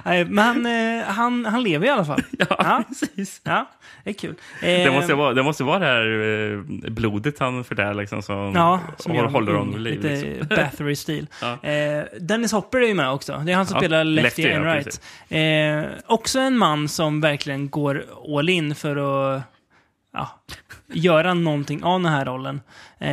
nej, 0.04 0.24
men 0.24 0.44
han, 0.44 0.66
eh, 0.66 1.04
han, 1.06 1.46
han 1.46 1.62
lever 1.62 1.86
i 1.86 1.90
alla 1.90 2.04
fall. 2.04 2.22
ja, 2.38 2.82
precis. 2.88 3.40
Ja, 3.44 3.70
det 4.04 4.10
är 4.10 4.14
kul. 4.14 4.34
Det 4.60 4.84
Ehm, 4.84 4.94
måste, 4.94 5.14
vara, 5.14 5.34
det 5.34 5.42
måste 5.42 5.64
vara 5.64 5.78
det 5.78 5.86
här 5.86 6.52
eh, 6.52 6.90
blodet 6.90 7.38
han 7.38 7.64
förtär 7.64 7.94
liksom, 7.94 8.22
som, 8.22 8.52
Ja, 8.54 8.80
som 8.98 9.12
håller, 9.12 9.24
gör 9.24 9.30
håller 9.32 9.52
honom 9.52 9.72
vid 9.74 9.82
liv. 9.82 10.02
Lite 10.02 10.26
Liksom. 10.26 10.48
Bathory-stil. 10.56 11.26
Ja. 11.40 11.68
Eh, 11.70 12.04
Dennis 12.20 12.52
Hopper 12.52 12.78
är 12.78 12.86
ju 12.86 12.94
med 12.94 13.10
också. 13.10 13.42
Det 13.46 13.52
är 13.52 13.56
han 13.56 13.66
som 13.66 13.74
Ja, 13.74 13.80
spelar 13.80 14.04
Lefty, 14.04 14.42
Lefty, 14.42 14.54
ja, 14.54 14.74
Enright. 14.74 15.00
Eh, 15.28 15.98
också 16.06 16.38
en 16.38 16.58
man 16.58 16.88
som 16.88 17.20
verkligen 17.20 17.68
går 17.70 18.04
all 18.38 18.48
in 18.48 18.74
för 18.74 18.96
att 19.36 19.42
ja, 20.12 20.28
göra 20.92 21.34
någonting 21.34 21.84
av 21.84 22.02
den 22.02 22.12
här 22.12 22.24
rollen. 22.24 22.60
Eh, 22.98 23.08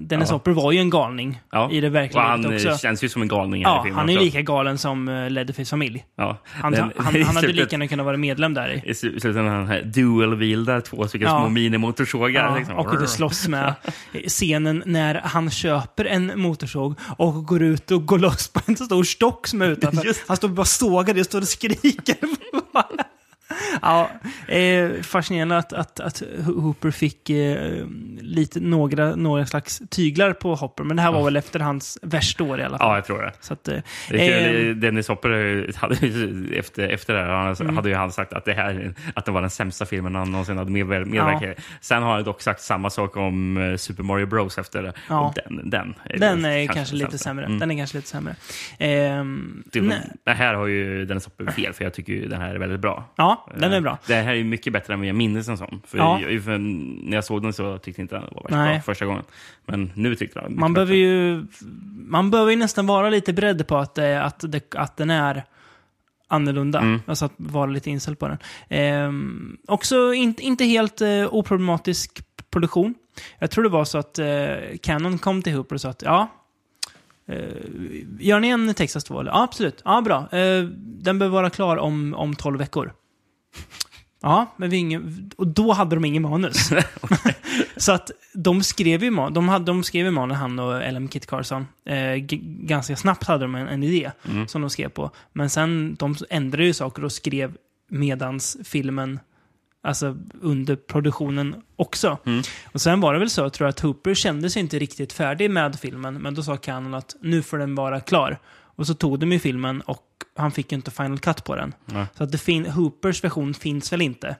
Dennis 0.00 0.28
Ja. 0.28 0.34
Hopper 0.34 0.50
var 0.50 0.72
ju 0.72 0.78
en 0.78 0.90
galning 0.90 1.40
Ja. 1.52 1.70
i 1.70 1.80
det 1.80 1.86
Och 1.86 1.94
verkliga 1.94 2.22
han 2.22 2.42
livet 2.42 2.64
eh, 2.64 2.70
också. 2.72 2.82
känns 2.82 3.04
ju 3.04 3.08
som 3.08 3.22
en 3.22 3.28
galning 3.28 3.64
här 3.64 3.72
i 3.72 3.76
Ja, 3.76 3.82
filmen 3.82 3.98
han 3.98 4.08
är 4.08 4.14
också. 4.14 4.24
lika 4.24 4.42
galen 4.42 4.78
som 4.78 5.08
uh, 5.08 5.30
Leatherface 5.30 5.70
familj. 5.70 6.04
Ja. 6.16 6.38
Han, 6.44 6.72
Den- 6.72 6.82
han, 6.82 6.92
han, 7.06 7.16
i 7.16 7.22
hade 7.22 7.46
lika 7.48 7.68
gärna 7.70 7.88
kunnat 7.88 8.06
vara 8.06 8.16
medlem 8.16 8.54
där 8.54 8.68
i. 8.68 8.90
I 8.90 8.92
slu- 8.92 9.18
slutet 9.20 9.34
när 9.34 9.48
han 9.50 9.66
här 9.66 9.82
dual-wieldar 9.82 10.80
två 10.80 11.08
stycken 11.08 11.28
Ja. 11.28 11.38
små 11.38 11.48
minimotorsågar. 11.48 12.48
Ja, 12.50 12.56
liksom. 12.56 12.74
och 12.76 12.86
kunde 12.88 13.08
slåss 13.08 13.48
med 13.48 13.74
scenen 14.26 14.82
när 14.86 15.14
han 15.24 15.50
köper 15.50 16.04
en 16.04 16.32
motorsåg 16.40 16.94
och 17.18 17.44
går 17.46 17.62
ut 17.62 17.90
och 17.90 18.06
går 18.06 18.18
loss 18.18 18.48
på 18.52 18.60
en 18.66 18.76
stor 18.76 19.04
stock 19.04 19.46
som 19.46 19.62
är 19.62 19.66
utanför. 19.68 20.06
Han 20.28 20.36
står 20.36 20.48
bara 20.48 20.60
och 20.60 20.66
sågar 20.68 21.14
det 21.14 21.20
och 21.20 21.26
står 21.26 21.40
och 21.40 21.48
skriker. 21.48 22.16
ja, 23.82 24.10
eh, 24.48 24.90
fascinerande 25.02 25.56
att, 25.58 25.72
att, 25.72 26.00
att 26.00 26.22
Hooper 26.46 26.90
fick 26.90 27.30
eh, 27.30 27.84
lite, 28.20 28.60
några, 28.60 29.14
några 29.16 29.46
slags 29.46 29.82
tyglar 29.90 30.32
på 30.32 30.54
Hopper, 30.54 30.84
men 30.84 30.96
det 30.96 31.02
här 31.02 31.12
var 31.12 31.24
väl 31.24 31.36
efter 31.36 31.60
hans 31.60 31.98
värsta 32.02 32.44
år 32.44 32.60
i 32.60 32.62
alla 32.64 32.78
fall. 32.78 32.88
Ja, 32.88 32.94
jag 32.94 33.04
tror 33.04 33.22
det. 33.22 33.32
Så 33.40 33.52
att, 33.52 33.68
eh, 33.68 33.78
Det 34.10 34.68
eh, 34.68 34.74
Dennis 34.76 35.08
Hopper 35.08 35.70
hade 35.76 35.94
efter, 36.58 36.88
efter 36.88 37.14
det 37.14 37.20
här 37.20 37.28
han, 37.28 37.56
Mm. 37.60 37.76
hade 37.76 37.88
ju 37.88 37.94
han 37.94 38.12
sagt 38.12 38.32
att 38.32 38.44
det 38.44 38.52
här 38.52 38.94
att 39.14 39.24
det 39.24 39.30
var 39.32 39.40
den 39.40 39.50
sämsta 39.50 39.86
filmen 39.86 40.14
han 40.14 40.30
någonsin 40.32 40.58
hade 40.58 40.70
medver- 40.70 41.04
medverkat 41.04 41.58
i. 41.58 41.62
Sen 41.80 42.02
har 42.02 42.14
han 42.14 42.24
dock 42.24 42.42
sagt 42.42 42.60
samma 42.60 42.90
sak 42.90 43.16
om 43.16 43.56
eh, 43.56 43.76
Super 43.76 44.02
Mario 44.02 44.26
Bros 44.26 44.58
efter 44.58 44.82
det. 44.82 44.92
Ja. 45.08 45.32
Den, 45.36 45.70
den 45.70 45.94
är, 46.04 46.18
den 46.18 46.44
är 46.44 46.66
kanske 46.66 46.74
kanske 46.74 46.96
lite 46.96 47.18
sämre. 47.18 47.44
Mm. 47.46 47.58
Den 47.58 47.70
är 47.70 47.76
kanske 47.76 47.96
lite 47.98 48.08
sämre. 48.08 48.34
Det, 48.78 49.80
nej. 49.80 50.10
det 50.24 50.30
här 50.32 50.54
har 50.54 50.66
ju 50.66 51.04
Dennis 51.04 51.24
Hopper 51.24 51.50
fel, 51.50 51.72
för 51.72 51.84
jag 51.84 51.94
tycker 51.94 52.12
ju 52.12 52.28
den 52.28 52.40
här 52.40 52.54
är 52.54 52.58
väldigt 52.58 52.80
bra. 52.80 53.04
Ja, 53.16 53.45
den 53.54 53.72
är 53.72 53.76
Eh, 53.76 53.82
bra. 53.82 53.98
Det 54.06 54.14
här 54.14 54.34
är 54.34 54.44
mycket 54.44 54.72
bättre 54.72 54.94
än 54.94 55.00
vad 55.00 55.08
jag 55.08 55.16
minns 55.16 55.46
den 55.46 55.58
som. 55.58 55.80
För, 55.86 55.98
Ja. 55.98 56.20
jag, 56.20 56.44
för 56.44 56.58
när 56.58 57.14
jag 57.16 57.24
såg 57.24 57.42
den 57.42 57.52
så 57.52 57.78
tyckte 57.78 58.00
jag 58.00 58.04
inte 58.04 58.14
den 58.14 58.24
var 58.32 58.42
värst 58.42 58.50
bra 58.50 58.80
första 58.80 59.04
gången. 59.06 59.22
Men 59.66 59.92
nu 59.94 60.14
tyckte 60.14 60.38
jag 60.38 60.50
den 60.50 60.60
Man 60.60 60.72
behöver 60.72 60.94
ju 60.94 61.46
man 62.08 62.30
behöver 62.30 62.50
ju 62.50 62.56
nästan 62.56 62.86
vara 62.86 63.10
lite 63.10 63.32
beredd 63.32 63.66
på 63.66 63.76
att, 63.76 63.94
det, 63.94 64.22
att, 64.24 64.44
det, 64.52 64.74
att 64.74 64.96
den 64.96 65.10
är 65.10 65.44
annorlunda. 66.28 66.78
Mm. 66.80 67.00
Alltså 67.06 67.24
att 67.24 67.32
vara 67.36 67.66
lite 67.66 67.90
inställd 67.90 68.18
på 68.18 68.28
den. 68.28 68.38
Ehm, 68.68 69.56
också 69.68 70.14
inte, 70.14 70.42
inte 70.42 70.64
helt 70.64 71.00
eh, 71.00 71.34
oproblematisk 71.34 72.22
produktion. 72.50 72.94
Jag 73.38 73.50
tror 73.50 73.64
det 73.64 73.70
var 73.70 73.84
så 73.84 73.98
att 73.98 74.18
eh, 74.18 74.26
Canon 74.82 75.18
kom 75.18 75.42
till 75.42 75.52
Hooper 75.54 75.74
och 75.74 75.80
sa 75.80 75.88
att 75.88 76.02
ja, 76.02 76.28
eh, 77.28 77.38
gör 78.18 78.40
ni 78.40 78.48
en 78.48 78.74
Texas 78.74 79.04
2? 79.04 79.20
Eller? 79.20 79.30
Ja, 79.30 79.42
absolut. 79.42 79.82
Ja, 79.84 80.00
bra. 80.00 80.16
Eh, 80.38 80.62
den 80.78 81.18
behöver 81.18 81.34
vara 81.34 81.50
klar 81.50 81.76
om, 81.76 82.14
om 82.14 82.34
12 82.34 82.58
veckor. 82.58 82.92
Ja, 84.22 84.54
men 84.56 84.70
vi 84.70 84.76
ingen, 84.76 85.30
och 85.36 85.46
då 85.46 85.72
hade 85.72 85.96
de 85.96 86.04
ingen 86.04 86.22
manus. 86.22 86.70
så 87.76 87.92
att 87.92 88.10
de 88.34 88.62
skrev 88.62 89.04
ju 89.04 89.10
de, 89.10 89.48
hade, 89.48 89.64
de 89.64 89.84
skrev 89.84 90.12
manus, 90.12 90.36
han 90.36 90.58
och 90.58 90.82
Ellen 90.82 91.08
Kit 91.08 91.26
Carson. 91.26 91.66
Eh, 91.84 92.14
ganska 92.60 92.96
snabbt 92.96 93.24
hade 93.26 93.44
de 93.44 93.54
en, 93.54 93.68
en 93.68 93.82
idé 93.82 94.10
Mm. 94.28 94.48
som 94.48 94.60
de 94.60 94.70
skrev 94.70 94.88
på. 94.88 95.10
Men 95.32 95.50
sen, 95.50 95.94
de 95.98 96.16
ändrade 96.30 96.64
ju 96.64 96.72
saker 96.72 97.04
och 97.04 97.12
skrev 97.12 97.56
medans 97.90 98.56
filmen, 98.64 99.20
alltså 99.82 100.16
under 100.40 100.76
produktionen 100.76 101.54
också. 101.76 102.18
Mm. 102.26 102.42
Och 102.72 102.80
sen 102.80 103.00
var 103.00 103.12
det 103.12 103.18
väl 103.18 103.30
så, 103.30 103.50
tror 103.50 103.66
jag, 103.66 103.70
att 103.70 103.80
Hooper 103.80 104.14
kände 104.14 104.50
sig 104.50 104.60
inte 104.62 104.78
riktigt 104.78 105.12
färdig 105.12 105.50
med 105.50 105.78
filmen, 105.80 106.14
men 106.14 106.34
då 106.34 106.42
sa 106.42 106.56
Canon 106.56 106.94
att 106.94 107.16
nu 107.20 107.42
får 107.42 107.58
den 107.58 107.74
vara 107.74 108.00
klar. 108.00 108.38
Och 108.76 108.86
så 108.86 108.94
tog 108.94 109.18
de 109.20 109.32
ju 109.32 109.38
filmen 109.38 109.80
och 109.80 110.02
han 110.36 110.50
fick 110.50 110.72
ju 110.72 110.76
inte 110.76 110.90
final 110.90 111.18
cut 111.18 111.44
på 111.44 111.56
den. 111.56 111.74
Nej. 111.84 112.06
Så 112.14 112.24
att 112.24 112.32
det 112.32 112.38
fin- 112.38 112.66
Hoopers 112.66 113.24
version 113.24 113.54
finns 113.54 113.92
väl 113.92 114.02
inte. 114.02 114.36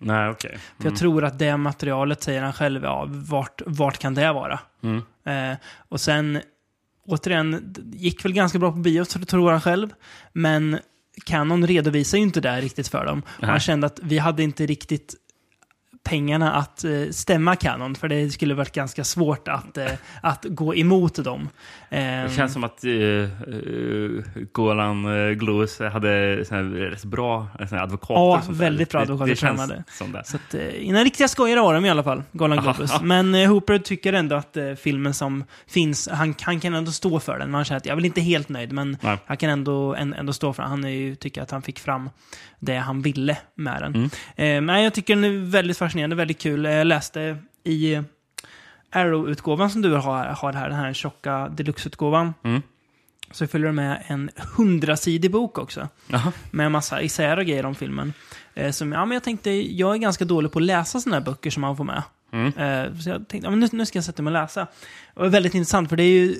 Nej, 0.00 0.28
okej. 0.30 0.58
För 0.78 0.84
jag 0.84 0.96
tror 0.96 1.24
att 1.24 1.38
det 1.38 1.56
materialet, 1.56 2.22
säger 2.22 2.42
han 2.42 2.52
själv, 2.52 2.84
ja, 2.84 3.06
vart, 3.08 3.62
vart 3.66 3.98
kan 3.98 4.14
det 4.14 4.32
vara? 4.32 4.60
Mm. 4.82 5.02
Eh, 5.52 5.58
och 5.88 6.00
sen, 6.00 6.40
återigen, 7.06 7.60
det 7.72 7.96
gick 7.96 8.24
väl 8.24 8.32
ganska 8.32 8.58
bra 8.58 8.72
på 8.72 8.78
bio, 8.78 9.04
så 9.04 9.18
tror 9.18 9.50
han 9.50 9.60
själv. 9.60 9.88
Men 10.32 10.78
Canon 11.26 11.66
redovisar 11.66 12.18
ju 12.18 12.24
inte 12.24 12.40
det 12.40 12.60
riktigt 12.60 12.88
för 12.88 13.04
dem. 13.06 13.22
Och 13.40 13.46
han 13.46 13.60
kände 13.60 13.86
att 13.86 14.00
vi 14.02 14.18
hade 14.18 14.42
inte 14.42 14.66
riktigt 14.66 15.14
pengarna 16.04 16.52
att 16.52 16.84
eh, 16.84 16.90
stämma 17.10 17.56
Canon, 17.56 17.94
för 17.94 18.08
det 18.08 18.30
skulle 18.30 18.54
varit 18.54 18.72
ganska 18.72 19.04
svårt 19.04 19.48
att, 19.48 19.76
eh, 19.76 19.86
att 20.22 20.44
gå 20.48 20.74
emot 20.74 21.24
dem. 21.24 21.48
Ehm, 21.90 22.28
Det 22.28 22.34
känns 22.36 22.52
som 22.52 22.64
att 22.64 22.84
uh, 22.84 23.28
Golan 24.52 25.06
uh, 25.06 25.32
Glowes 25.32 25.78
hade 25.80 26.36
rätt 26.36 27.04
bra 27.04 27.48
advokater. 27.70 28.14
Ja, 28.14 28.42
väldigt 28.48 28.90
bra 28.90 29.00
advokater 29.00 29.30
Det 29.30 29.36
känns 29.36 29.60
som 29.60 29.70
hade. 29.70 29.84
som 29.90 30.12
det. 30.12 30.22
Så 30.24 30.36
att, 30.36 30.54
eh, 30.54 30.86
inga 30.86 31.04
riktiga 31.04 31.28
skojare 31.28 31.60
var 31.60 31.74
de 31.74 31.84
i 31.84 31.90
alla 31.90 32.02
fall, 32.02 32.22
Golan 32.32 32.58
Globus. 32.62 32.90
Men 33.02 33.34
eh, 33.34 33.48
Hooper 33.50 33.78
tycker 33.78 34.12
ändå 34.12 34.36
att 34.36 34.56
eh, 34.56 34.72
filmen 34.74 35.14
som 35.14 35.44
finns, 35.66 36.08
han, 36.12 36.34
han 36.40 36.60
kan 36.60 36.74
ändå 36.74 36.92
stå 36.92 37.20
för 37.20 37.38
den. 37.38 37.50
Man 37.50 37.64
känner 37.64 37.76
att 37.76 37.86
jag 37.86 37.92
är 37.92 37.96
väl 37.96 38.04
inte 38.04 38.20
helt 38.20 38.48
nöjd, 38.48 38.72
men 38.72 38.96
Nej. 39.00 39.18
han 39.26 39.36
kan 39.36 39.50
ändå, 39.50 39.94
ändå 39.94 40.32
stå 40.32 40.52
för 40.52 40.62
den. 40.62 40.70
Han 40.70 40.84
är 40.84 40.88
ju, 40.88 41.14
tycker 41.14 41.42
att 41.42 41.50
han 41.50 41.62
fick 41.62 41.78
fram 41.78 42.10
det 42.64 42.76
han 42.76 43.02
ville 43.02 43.36
med 43.54 43.82
den. 43.82 43.94
Mm. 43.94 44.10
Eh, 44.36 44.60
men 44.60 44.82
jag 44.82 44.94
tycker 44.94 45.14
den 45.14 45.24
är 45.24 45.50
väldigt 45.50 45.78
fascinerande, 45.78 46.16
väldigt 46.16 46.38
kul. 46.38 46.64
Jag 46.64 46.86
läste 46.86 47.38
i 47.64 48.02
Arrow-utgåvan 48.90 49.70
som 49.70 49.82
du 49.82 49.94
har, 49.94 50.24
har 50.24 50.52
här, 50.52 50.68
den 50.68 50.78
här 50.78 50.92
tjocka 50.92 51.48
deluxe-utgåvan. 51.48 52.34
Mm. 52.42 52.62
Så 53.30 53.46
följer 53.46 53.66
det 53.66 53.72
med 53.72 54.02
en 54.06 54.30
hundrasidig 54.56 55.30
bok 55.30 55.58
också. 55.58 55.88
Jaha. 56.06 56.32
Med 56.50 56.66
en 56.66 56.72
massa 56.72 57.02
isär 57.02 57.36
och 57.36 57.44
grejer 57.44 57.66
om 57.66 57.74
filmen. 57.74 58.12
Eh, 58.54 58.70
som, 58.70 58.92
ja, 58.92 59.04
men 59.04 59.14
jag 59.14 59.22
tänkte, 59.22 59.50
jag 59.50 59.94
är 59.94 59.98
ganska 59.98 60.24
dålig 60.24 60.52
på 60.52 60.58
att 60.58 60.64
läsa 60.64 61.00
sådana 61.00 61.16
här 61.16 61.24
böcker 61.24 61.50
som 61.50 61.60
man 61.60 61.76
får 61.76 61.84
med. 61.84 62.02
Mm. 62.34 62.46
Eh, 62.46 62.98
så 62.98 63.08
jag 63.10 63.28
tänkte, 63.28 63.46
ja, 63.46 63.50
men 63.50 63.60
nu, 63.60 63.68
nu 63.72 63.86
ska 63.86 63.96
jag 63.96 64.04
sätta 64.04 64.22
mig 64.22 64.30
och 64.30 64.42
läsa. 64.42 64.62
Och 64.62 64.68
det 65.14 65.20
var 65.22 65.28
väldigt 65.28 65.54
intressant, 65.54 65.88
för 65.88 65.96
det 65.96 66.02
är 66.02 66.10
ju, 66.10 66.36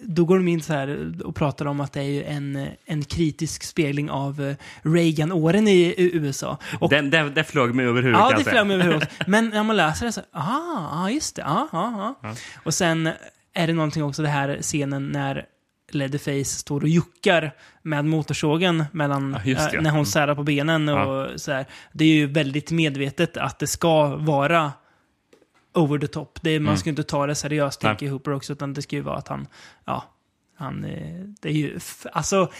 då 0.00 0.24
går 0.24 0.36
de 0.36 0.48
in 0.48 0.62
så 0.62 0.72
här 0.72 1.12
och 1.24 1.34
pratar 1.34 1.66
om 1.66 1.80
att 1.80 1.92
det 1.92 2.00
är 2.00 2.04
ju 2.04 2.24
en, 2.24 2.68
en 2.84 3.04
kritisk 3.04 3.62
spegling 3.62 4.10
av 4.10 4.40
eh, 4.42 4.56
Reagan-åren 4.82 5.68
i, 5.68 5.94
USA. 5.96 6.58
Och 6.80 6.90
Den, 6.90 7.10
det, 7.10 7.30
det 7.30 7.44
flög 7.44 7.74
mig 7.74 7.86
över 7.86 8.02
huvudet 8.02 8.20
Ja, 8.30 8.38
det 8.38 8.44
flög 8.44 8.66
mig 8.66 8.74
över 8.74 8.84
huvudet. 8.84 9.10
Men 9.26 9.48
när 9.48 9.62
man 9.62 9.76
läser 9.76 10.06
det 10.06 10.12
så, 10.12 10.20
aha, 10.34 10.90
ja 10.92 11.10
just 11.10 11.36
det, 11.36 11.42
ja, 11.42 11.68
ja, 11.72 12.14
ja. 12.22 12.34
Och 12.64 12.74
sen 12.74 13.10
är 13.54 13.66
det 13.66 13.72
någonting 13.72 14.04
också, 14.04 14.22
det 14.22 14.28
här 14.28 14.58
scenen 14.60 15.08
när 15.08 15.44
Leatherface 15.90 16.44
står 16.44 16.80
och 16.80 16.88
juckar 16.88 17.54
med 17.82 18.04
motorsågen 18.04 18.84
mellan, 18.92 19.36
Ja, 19.44 19.70
ja. 19.72 19.80
när 19.80 19.90
hon 19.90 20.06
särar 20.06 20.34
på 20.34 20.42
benen 20.42 20.88
och 20.88 21.40
så 21.40 21.52
här. 21.52 21.66
Det 21.92 22.04
är 22.04 22.08
ju 22.08 22.26
väldigt 22.26 22.70
medvetet 22.70 23.36
att 23.36 23.58
det 23.58 23.66
ska 23.66 24.16
vara 24.16 24.72
over 25.74 25.98
the 25.98 26.06
top. 26.06 26.38
Det, 26.42 26.60
man 26.60 26.78
ska 26.78 26.88
ju 26.88 26.90
inte 26.90 27.02
ta 27.02 27.26
det 27.26 27.34
seriöst, 27.34 27.82
Mm. 27.82 27.96
Tänker 27.96 28.12
Hooper 28.12 28.32
också, 28.32 28.52
utan 28.52 28.74
det 28.74 28.82
ska 28.82 28.96
ju 28.96 29.02
vara 29.02 29.16
att 29.16 29.28
han, 29.28 29.46
ja, 29.84 30.04
han, 30.58 30.84
eh, 30.84 31.24
det 31.40 31.48
är 31.48 31.52
ju, 31.52 31.78
alltså, 32.12 32.50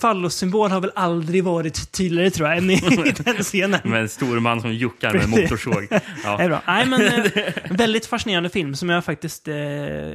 Fallossymbol 0.00 0.70
har 0.70 0.80
väl 0.80 0.92
aldrig 0.94 1.44
varit 1.44 1.92
tydligare 1.92 2.30
tror 2.30 2.48
jag 2.48 2.58
än 2.58 2.70
i, 2.70 3.12
den 3.18 3.36
scenen. 3.36 3.80
Med 3.84 4.00
en 4.00 4.08
stor 4.08 4.40
man 4.40 4.60
som 4.60 4.72
juckar 4.72 5.12
med 5.12 5.28
motorsåg. 5.28 5.86
Det 5.90 5.94
är 5.96 6.02
Ja. 6.42 6.48
bra. 6.48 6.62
Nej, 6.66 6.86
men 6.86 7.00
eh, 7.02 7.52
väldigt 7.70 8.06
fascinerande 8.06 8.48
film 8.50 8.74
som 8.76 8.88
jag 8.88 9.04
faktiskt, 9.04 9.48
eh, 9.48 9.54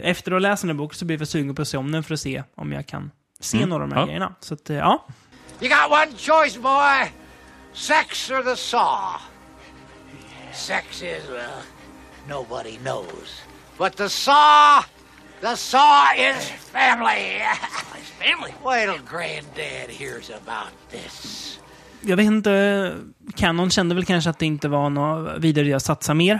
efter 0.09 0.31
att 0.31 0.35
ha 0.35 0.39
läst 0.39 0.61
den 0.63 0.69
här 0.69 0.75
boken 0.77 0.97
så 0.97 1.05
blev 1.05 1.21
jag 1.21 1.27
sugen 1.27 1.55
på 1.55 1.61
att 1.61 1.67
se 1.67 1.77
om 1.77 1.91
den 1.91 2.03
för 2.03 2.13
att 2.13 2.19
se 2.19 2.43
om 2.55 2.71
jag 2.71 2.87
kan 2.87 3.11
se 3.39 3.65
några 3.65 3.83
av 3.83 3.89
de 3.89 3.95
här 3.95 4.01
Ja. 4.01 4.05
grejerna. 4.05 4.35
Så 4.39 4.53
att, 4.53 4.69
ja. 4.69 5.05
You 5.61 5.69
got 5.69 5.91
one 5.91 6.17
choice, 6.17 6.57
boy. 6.57 7.11
Sex 7.73 8.31
or 8.31 8.43
the 8.43 8.55
saw. 8.55 9.19
Sex 10.53 11.01
is, 11.03 11.29
well, 11.29 11.49
nobody 12.29 12.77
knows. 12.77 13.41
But 13.77 13.95
the 13.95 14.09
saw, 14.09 14.83
the 15.41 15.55
saw 15.55 16.13
is 16.17 16.51
family. 16.71 17.41
family? 18.19 18.53
Wait 18.63 18.89
till 18.89 19.01
granddad 19.09 19.89
hears 19.89 20.29
about 20.29 20.73
this. 20.91 21.59
Jag 22.01 22.17
vet 22.17 22.25
inte, 22.25 22.95
Canon 23.35 23.69
kände 23.69 23.95
väl 23.95 24.05
kanske 24.05 24.29
att 24.29 24.39
det 24.39 24.45
inte 24.45 24.67
var 24.67 24.89
något 24.89 25.39
vidare 25.39 25.75
att 25.75 25.83
satsa 25.83 26.13
mer 26.13 26.39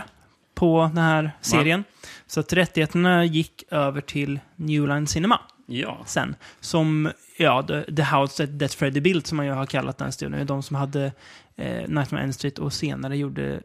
på 0.54 0.90
den 0.94 0.98
här 0.98 1.32
serien. 1.40 1.84
Så 2.26 2.40
att 2.40 2.52
rättigheterna 2.52 3.24
gick 3.24 3.64
över 3.70 4.00
till 4.00 4.40
New 4.56 4.88
Line 4.88 5.06
Cinema 5.06 5.40
ja. 5.66 6.02
sen. 6.06 6.36
Som, 6.60 7.10
ja, 7.36 7.62
The, 7.62 7.94
the 7.94 8.02
House 8.02 8.46
That, 8.46 8.60
That 8.60 8.74
Freddy 8.74 9.00
Built 9.00 9.26
som 9.26 9.36
man 9.36 9.46
ju 9.46 9.52
har 9.52 9.66
kallat 9.66 9.98
den 9.98 10.12
studion. 10.12 10.46
De 10.46 10.62
som 10.62 10.76
hade 10.76 11.12
eh, 11.56 11.88
Nightmare 11.88 12.12
on 12.12 12.18
Elm 12.18 12.32
Street 12.32 12.58
och 12.58 12.72
senare 12.72 13.16
gjorde 13.16 13.60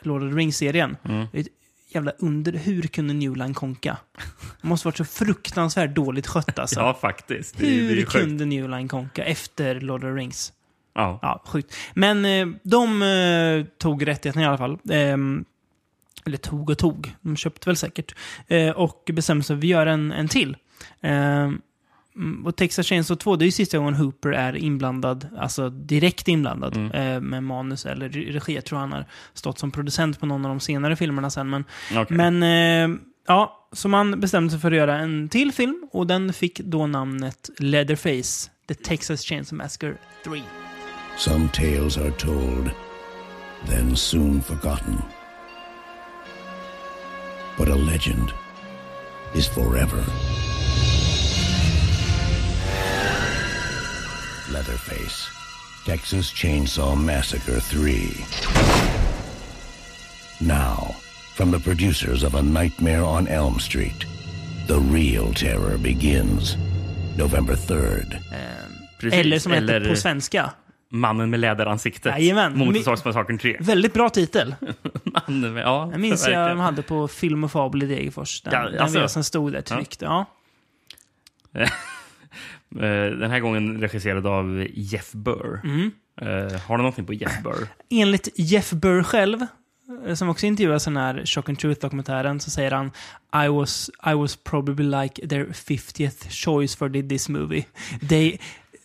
Lord 0.00 0.22
of 0.22 0.32
the 0.32 0.36
Rings-serien. 0.36 0.96
Mm. 1.04 1.26
Ett 1.32 1.46
jävla 1.88 2.12
under. 2.18 2.52
Hur 2.52 2.82
kunde 2.82 3.14
New 3.14 3.36
Line 3.36 3.54
konka? 3.54 3.96
Det 4.62 4.68
måste 4.68 4.88
varit 4.88 4.96
så 4.96 5.04
fruktansvärt 5.04 5.94
dåligt 5.94 6.26
skött 6.26 6.58
alltså. 6.58 6.80
ja, 6.80 6.94
faktiskt. 7.00 7.58
Det, 7.58 7.66
det 7.66 7.70
Hur 7.70 7.96
sjukt. 7.96 8.12
kunde 8.12 8.44
New 8.44 8.68
Line 8.68 8.88
konka 8.88 9.24
efter 9.24 9.80
Lord 9.80 10.04
of 10.04 10.08
the 10.10 10.14
Rings? 10.14 10.52
Ja. 10.94 11.18
Ja, 11.22 11.42
sjukt. 11.46 11.74
Men 11.94 12.24
eh, 12.24 12.46
de 12.62 13.02
eh, 13.02 13.64
tog 13.78 14.06
rättigheten 14.06 14.42
i 14.42 14.46
alla 14.46 14.58
fall. 14.58 14.78
Ehm, 14.90 15.44
eller 16.26 16.36
tog 16.36 16.70
och 16.70 16.78
tog. 16.78 17.14
De 17.20 17.36
köpte 17.36 17.68
väl 17.68 17.76
säkert. 17.76 18.14
Eh, 18.46 18.70
och 18.70 19.10
bestämde 19.12 19.44
sig 19.44 19.56
för 19.56 19.58
att 19.58 19.68
göra 19.68 19.92
en, 19.92 20.12
en 20.12 20.28
till. 20.28 20.56
Mm, 22.18 22.46
och 22.46 22.56
Texas 22.56 22.86
Chainsaw 22.86 23.16
2, 23.22 23.36
det 23.36 23.44
är 23.44 23.46
ju 23.46 23.52
sista 23.52 23.78
gången 23.78 23.94
Hooper 23.94 24.30
är 24.30 24.56
inblandad, 24.56 25.28
alltså 25.38 25.70
direkt 25.70 26.28
inblandad 26.28 26.76
eh, 26.94 27.20
med 27.20 27.42
manus 27.42 27.86
eller 27.86 28.08
re- 28.08 28.32
regi. 28.32 28.54
Jag 28.54 28.64
tror 28.64 28.78
han 28.78 28.92
har 28.92 29.04
stått 29.34 29.58
som 29.58 29.70
producent 29.70 30.20
på 30.20 30.26
någon 30.26 30.44
av 30.44 30.48
de 30.48 30.60
senare 30.60 30.96
filmerna 30.96 31.30
sen. 31.30 31.50
Men, 31.50 31.64
Okej. 31.96 32.16
men 32.16 32.42
eh, 32.42 32.98
ja, 33.26 33.68
så 33.72 33.88
man 33.88 34.20
bestämde 34.20 34.50
sig 34.50 34.60
för 34.60 34.70
att 34.70 34.76
göra 34.76 34.98
en 34.98 35.28
till 35.28 35.52
film 35.52 35.88
och 35.92 36.06
den 36.06 36.32
fick 36.32 36.60
då 36.60 36.86
namnet 36.86 37.50
Leatherface, 37.58 38.50
The 38.68 38.74
Texas 38.74 39.22
Chainsaw 39.22 39.64
Massacre 39.64 39.94
3. 40.24 40.42
Some 41.16 41.48
tales 41.52 41.98
are 41.98 42.10
told, 42.10 42.70
then 43.66 43.96
soon 43.96 44.42
forgotten. 44.42 44.98
But 47.58 47.68
a 47.68 47.74
legend 47.74 48.28
is 49.34 49.48
forever. 49.48 50.04
Leatherface, 54.58 55.30
Texas 55.86 56.32
Chainsaw 56.32 56.96
Massacre 56.96 57.60
3. 57.60 57.92
Now, 60.40 60.96
from 61.34 61.52
the 61.52 61.60
producers 61.60 62.24
of 62.24 62.34
A 62.34 62.42
Nightmare 62.42 63.02
on 63.04 63.28
Elm 63.28 63.60
Street, 63.60 64.04
the 64.66 64.78
real 64.78 65.32
terror 65.34 65.78
begins. 65.78 66.56
November 67.16 67.54
3rd. 67.54 68.18
Precis. 69.00 69.20
Eller 69.20 69.38
som 69.38 69.52
Eller 69.52 69.74
heter 69.80 69.90
på 69.90 69.96
svenska. 69.96 70.50
Mannen 70.90 71.30
med 71.30 71.40
läderansiktet. 71.40 72.12
Jajamän. 72.12 72.58
Motorsågsmassakern 72.58 73.38
3. 73.38 73.56
Väldigt 73.60 73.94
bra 73.94 74.10
titel. 74.10 74.54
Mannen 75.04 75.54
med, 75.54 75.62
ja, 75.62 75.88
Jag 75.92 76.00
minns 76.00 76.28
jag 76.28 76.48
de 76.50 76.58
hade 76.60 76.82
på 76.82 77.08
Film 77.08 77.44
och 77.44 77.52
Fabel 77.52 77.82
i 77.82 77.86
Degerfors. 77.86 78.42
Den, 78.42 78.52
Ja, 78.52 78.70
den 78.70 78.80
alltså. 78.80 79.00
VHSen 79.00 79.24
stod 79.24 79.52
där 79.52 79.62
tryckt. 79.62 80.02
Ja. 80.02 80.26
Eh, 81.54 81.70
Den 82.70 83.30
här 83.30 83.40
gången 83.40 83.80
regisserad 83.80 84.26
av 84.26 84.66
Jeff 84.70 85.12
Burr. 85.12 85.60
Mm. 85.64 85.90
Eh, 86.20 86.60
har 86.60 86.76
du 86.76 86.82
någonting 86.82 87.06
på 87.06 87.12
Jeff 87.12 87.42
Burr? 87.42 87.68
Enligt 87.90 88.28
Jeff 88.34 88.70
Burr 88.70 89.02
själv, 89.02 89.46
eh, 90.06 90.14
som 90.14 90.28
också 90.28 90.46
intervjuas 90.46 90.86
i 90.86 90.90
den 90.90 90.96
här 90.96 91.24
Shock 91.24 91.48
and 91.48 91.58
Truth-dokumentären, 91.58 92.40
så 92.40 92.50
säger 92.50 92.70
han 92.70 92.90
I 93.44 93.48
was, 93.48 93.90
I 94.06 94.14
was 94.14 94.36
probably 94.36 94.84
like 94.84 95.28
their 95.28 95.46
50th 95.46 96.30
choice 96.30 96.76
for 96.76 97.08
this 97.08 97.28
movie. 97.28 97.64
They, 98.08 98.38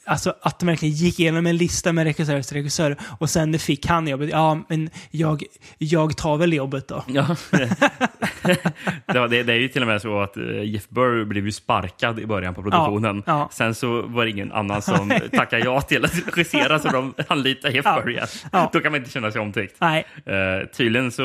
alltså 0.05 0.33
att 0.41 0.59
de 0.59 0.65
verkligen 0.65 0.95
gick 0.95 1.19
igenom 1.19 1.47
en 1.47 1.57
lista 1.57 1.93
med 1.93 2.03
regissör 2.03 2.35
efter 2.35 2.55
regissör 2.55 2.97
och 3.19 3.29
sen 3.29 3.59
fick 3.59 3.85
han 3.85 4.07
jobbet. 4.07 4.29
Ja, 4.29 4.59
men 4.69 4.89
jag, 5.11 5.43
jag 5.77 6.17
tar 6.17 6.37
väl 6.37 6.53
jobbet 6.53 6.87
då. 6.87 7.03
Ja. 7.07 7.35
det, 9.29 9.43
det, 9.43 9.53
är 9.53 9.57
ju 9.59 9.67
till 9.67 9.81
och 9.81 9.87
med 9.87 10.01
så 10.01 10.19
att 10.21 10.37
eh, 10.37 10.63
Jeff 10.63 10.89
Burr 10.89 11.25
blev 11.25 11.45
ju 11.45 11.51
sparkad 11.51 12.19
i 12.19 12.25
början 12.25 12.53
på 12.53 12.61
produktionen. 12.61 13.23
Ja, 13.25 13.33
ja. 13.39 13.49
Sen 13.51 13.75
så 13.75 14.01
var 14.01 14.23
det 14.25 14.31
ingen 14.31 14.51
annan 14.51 14.81
som 14.81 15.09
tackade 15.31 15.65
ja 15.65 15.81
till 15.81 16.05
att 16.05 16.13
regissera 16.27 16.79
så 16.79 16.87
de 16.89 17.13
anlitade 17.27 17.73
Jeff 17.73 17.85
Ja, 17.85 18.01
Burr 18.01 18.09
igen. 18.11 18.27
ja. 18.51 18.69
Då 18.73 18.79
kan 18.79 18.91
man 18.91 18.99
inte 19.01 19.11
känna 19.11 19.31
sig 19.31 19.41
omtyckt. 19.41 19.75
Nej, 19.81 20.05
Eh, 20.25 20.67
tydligen 20.77 21.11
så 21.11 21.23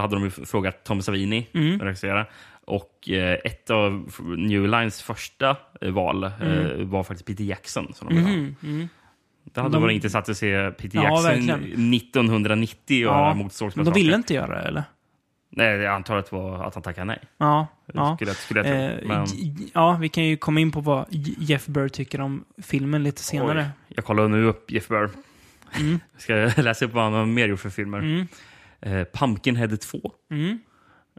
hade 0.00 0.14
de 0.16 0.24
ju 0.24 0.30
frågat 0.30 0.84
Tom 0.84 1.02
Savini 1.02 1.46
Mm. 1.54 1.74
att 1.76 1.82
regissera. 1.82 2.26
Och 2.70 3.08
eh, 3.10 3.38
ett 3.44 3.70
av 3.70 4.10
New 4.36 4.68
Lines 4.68 5.02
första 5.02 5.56
eh, 5.80 5.90
val 5.92 6.24
eh, 6.24 6.30
var 6.76 7.02
faktiskt 7.02 7.26
Peter 7.26 7.44
Jackson. 7.44 7.92
Som 7.94 8.08
de. 8.08 8.16
Mm. 8.62 8.88
Det 9.44 9.60
hade 9.60 9.72
De- 9.76 9.82
varit 9.82 9.94
intressant 9.94 10.28
att 10.28 10.36
se 10.36 10.70
Peter 10.70 10.98
Ja, 10.98 11.02
Jackson 11.04 11.22
verkligen. 11.24 11.94
1990 11.94 12.96
göra 12.96 13.18
ja. 13.18 13.28
Men 13.28 13.38
Motorsågsmassakern. 13.38 13.94
de 13.94 14.00
ville 14.00 14.16
inte 14.16 14.34
göra 14.34 14.62
det, 14.62 14.68
eller? 14.68 14.84
Nej, 15.52 15.66
jag 15.68 15.94
antar 15.94 16.16
att 16.16 16.32
var 16.32 16.64
att 16.66 16.74
han 16.74 16.82
tackade 16.82 17.04
nej. 17.04 17.18
Ja. 17.38 17.66
ja. 17.94 18.16
Skulle, 18.16 18.34
skulle 18.34 18.60
jag 18.60 18.98
tro. 19.00 19.08
Men, 19.08 19.26
Ja, 19.74 19.98
vi 20.00 20.08
kan 20.08 20.24
ju 20.24 20.36
komma 20.36 20.60
in 20.60 20.72
på 20.72 20.80
vad 20.80 21.06
Jeff 21.38 21.66
Burr 21.66 21.88
tycker 21.88 22.20
om 22.20 22.44
filmen 22.62 23.02
lite 23.02 23.22
senare. 23.22 23.58
oj, 23.60 23.94
jag 23.96 24.04
kollar 24.04 24.28
nu 24.28 24.44
upp 24.44 24.70
Jeff 24.70 24.88
Burr. 24.88 25.10
Mm. 25.80 26.00
Ska 26.18 26.36
jag 26.36 26.58
läsa 26.58 26.84
upp 26.84 26.92
vad 26.92 27.04
han 27.04 27.12
har 27.12 27.26
mer 27.26 27.48
gjort 27.48 27.60
för 27.60 27.70
filmer? 27.70 27.98
Mm. 27.98 28.26
Eh, 28.80 29.04
Pumpkinhead 29.12 29.76
2. 29.76 30.12
Mm. 30.30 30.58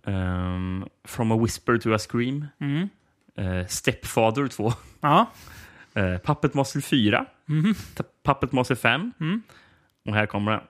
Ehm, 0.05 0.85
From 1.05 1.31
a 1.31 1.35
Whisper 1.37 1.77
to 1.77 1.93
a 1.93 1.99
Scream. 1.99 2.47
Mm. 2.59 2.89
Eh, 3.37 3.67
Stepfather 3.67 4.47
2. 4.47 4.73
Ja. 5.01 5.25
Eh, 5.93 6.17
Puppet 6.17 6.53
Master 6.53 6.81
4. 6.81 7.25
Mhm. 7.45 7.73
T- 7.97 8.03
Puppet 8.23 8.51
Master 8.51 8.75
5. 8.75 9.11
Mm. 9.19 9.41
Och 10.05 10.13
här 10.15 10.25
kommer 10.25 10.51
det. 10.51 10.61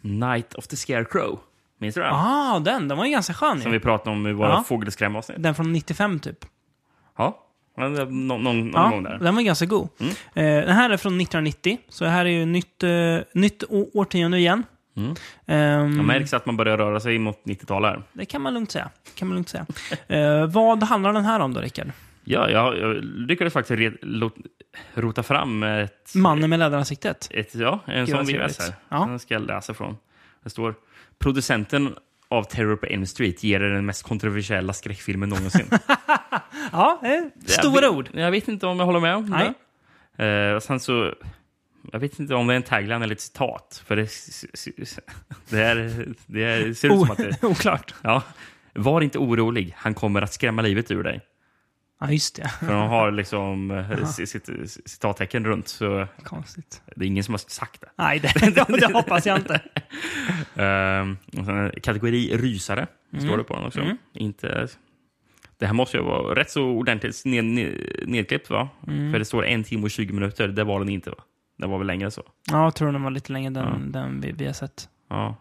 Night 0.00 0.54
of 0.54 0.66
the 0.66 0.76
Scarecrow. 0.76 1.38
Minns 1.78 1.94
du 1.94 2.00
den? 2.00 2.10
Ah, 2.14 2.58
den. 2.58 2.88
Den 2.88 2.98
var 2.98 3.04
ju 3.04 3.10
ganska 3.10 3.34
skön 3.34 3.60
Som 3.62 3.72
ju. 3.72 3.78
vi 3.78 3.82
pratade 3.82 4.10
om 4.16 4.26
i 4.26 4.32
våra 4.32 4.48
Ja. 4.48 4.64
fågelskrämavsnitt. 4.66 5.42
Den 5.42 5.54
från 5.54 5.72
95 5.72 6.20
typ. 6.20 6.44
Ja, 7.18 7.46
det- 7.76 7.82
någon, 8.04 8.42
någon, 8.42 8.42
någon 8.42 8.70
Ja, 8.74 8.88
gång 8.88 9.02
där. 9.02 9.10
Mm. 9.10 9.24
den 9.24 9.34
var 9.34 9.42
ganska 9.42 9.66
god. 9.66 9.88
Eh, 10.00 10.10
den 10.34 10.68
här 10.76 10.90
är 10.90 10.96
från 10.96 11.18
1990, 11.20 11.78
så 11.88 12.04
det 12.04 12.10
här 12.10 12.24
är 12.24 12.30
ju 12.30 12.44
nytt, 12.46 12.84
uh, 12.84 13.18
nytt 13.34 13.64
årtionde 13.70 14.38
igen. 14.38 14.64
Mm. 14.96 15.14
Ehm, 15.46 15.96
Det 15.96 16.02
märks 16.02 16.34
att 16.34 16.46
man 16.46 16.56
börjar 16.56 16.76
röra 16.78 17.00
sig 17.00 17.18
mot 17.18 17.44
90-talet 17.44 17.90
här. 17.90 18.02
det 18.12 18.24
kan 18.24 18.42
man 18.42 18.54
lugnt 18.54 18.70
säga. 18.70 18.90
Kan 19.14 19.28
man 19.28 19.34
lugnt 19.34 19.48
säga. 19.48 19.66
Eh, 20.08 20.46
vad 20.46 20.82
handlar 20.82 21.12
den 21.12 21.24
här 21.24 21.40
om 21.40 21.54
då, 21.54 21.60
Rickard? 21.60 21.90
Ja, 22.24 22.50
jag, 22.50 22.78
jag 22.78 23.04
lyckades 23.04 23.52
faktiskt 23.52 23.80
re, 23.80 23.92
lo, 24.02 24.30
rota 24.94 25.22
fram 25.22 25.62
ett... 25.62 26.12
Mannen 26.14 26.50
med 26.50 26.58
läderansiktet. 26.58 27.28
ett 27.30 27.54
ja, 27.54 27.80
en 27.86 28.06
sån 28.06 28.24
VHS 28.26 28.58
här. 28.58 28.74
Ja. 28.88 29.06
Den 29.08 29.18
ska 29.18 29.34
jag 29.34 29.46
läsa 29.46 29.74
från. 29.74 29.96
Det 30.44 30.50
står 30.50 30.74
producenten 31.18 31.94
av 32.28 32.42
Terror 32.42 32.76
på 32.76 32.86
Elm 32.86 33.06
Street 33.06 33.42
ger 33.44 33.60
er 33.60 33.68
den 33.70 33.86
mest 33.86 34.02
kontroversiella 34.02 34.72
skräckfilmen 34.72 35.28
någonsin. 35.28 35.66
Ja, 36.72 37.00
eh, 37.04 37.22
stora 37.46 37.82
jag, 37.84 37.96
ord. 37.96 38.08
vet- 38.12 38.20
Jag 38.22 38.30
vet 38.30 38.48
inte 38.48 38.66
om 38.66 38.78
jag 38.78 38.86
håller 38.86 39.00
med 39.00 39.16
om 39.16 39.24
Nej. 39.26 39.52
det. 40.16 40.24
Eh, 40.48 40.54
och 40.54 40.62
sen 40.62 40.80
så... 40.80 41.12
Jag 41.92 41.98
vet 42.00 42.18
inte 42.18 42.34
om 42.34 42.46
det 42.46 42.54
är 42.54 42.56
en 42.56 42.62
tagline 42.62 43.02
eller 43.02 43.14
ett 43.14 43.20
citat. 43.20 43.82
För 43.86 43.96
det, 43.96 44.08
det, 45.50 45.62
är, 45.62 46.06
det 46.26 46.42
är, 46.44 46.72
ser 46.72 46.88
ut 46.88 47.00
som 47.00 47.10
att 47.10 47.16
det... 47.18 47.42
Oklart. 47.44 47.94
Ja. 48.02 48.22
Var 48.74 49.00
inte 49.00 49.18
orolig, 49.18 49.74
han 49.78 49.94
kommer 49.94 50.22
att 50.22 50.32
skrämma 50.32 50.62
livet 50.62 50.90
ur 50.90 51.02
dig. 51.02 51.20
Ja, 52.00 52.10
just 52.12 52.36
det. 52.36 52.48
För 52.48 52.66
de 52.72 52.88
har 52.88 53.10
liksom 53.20 53.70
eh, 53.70 54.06
sitt, 54.06 54.48
citattecken 54.86 55.44
runt, 55.44 55.68
så 55.68 56.06
Konstigt. 56.22 56.82
det 56.96 57.04
är 57.04 57.06
ingen 57.06 57.24
som 57.24 57.34
har 57.34 57.38
sagt 57.38 57.80
det. 57.80 57.88
Nej, 57.96 58.18
det, 58.20 58.54
det 58.80 58.92
hoppas 58.92 59.26
jag 59.26 59.38
inte. 59.38 59.60
Sen 60.54 61.72
kategori 61.82 62.36
rysare 62.36 62.86
Mm. 63.12 63.28
står 63.28 63.38
det 63.38 63.44
på 63.44 63.54
den 63.54 63.64
också. 63.64 63.96
Inte, 64.14 64.68
det 65.58 65.66
här 65.66 65.72
måste 65.72 65.96
ju 65.96 66.02
vara 66.02 66.34
rätt 66.34 66.50
så 66.50 66.62
ordentligt 66.62 67.24
ned, 67.24 67.44
ned, 67.44 67.80
nedklippt, 68.06 68.50
va? 68.50 68.68
Mm. 68.86 69.12
För 69.12 69.18
det 69.18 69.24
står 69.24 69.46
en 69.46 69.64
timme 69.64 69.84
och 69.84 69.90
20 69.90 70.12
minuter. 70.12 70.48
Det 70.48 70.64
var 70.64 70.78
den 70.80 70.88
inte, 70.88 71.10
va? 71.10 71.16
Den 71.56 71.70
var 71.70 71.78
väl 71.78 71.86
längre 71.86 72.10
så. 72.10 72.22
Ja, 72.50 72.64
jag 72.64 72.74
tror 72.74 72.92
den 72.92 73.02
var 73.02 73.10
lite 73.10 73.32
längre 73.32 73.50
den, 73.50 73.92
den 73.92 74.20
vi, 74.20 74.32
vi 74.32 74.46
har 74.46 74.52
sett. 74.52 74.88
Ja, 75.08 75.36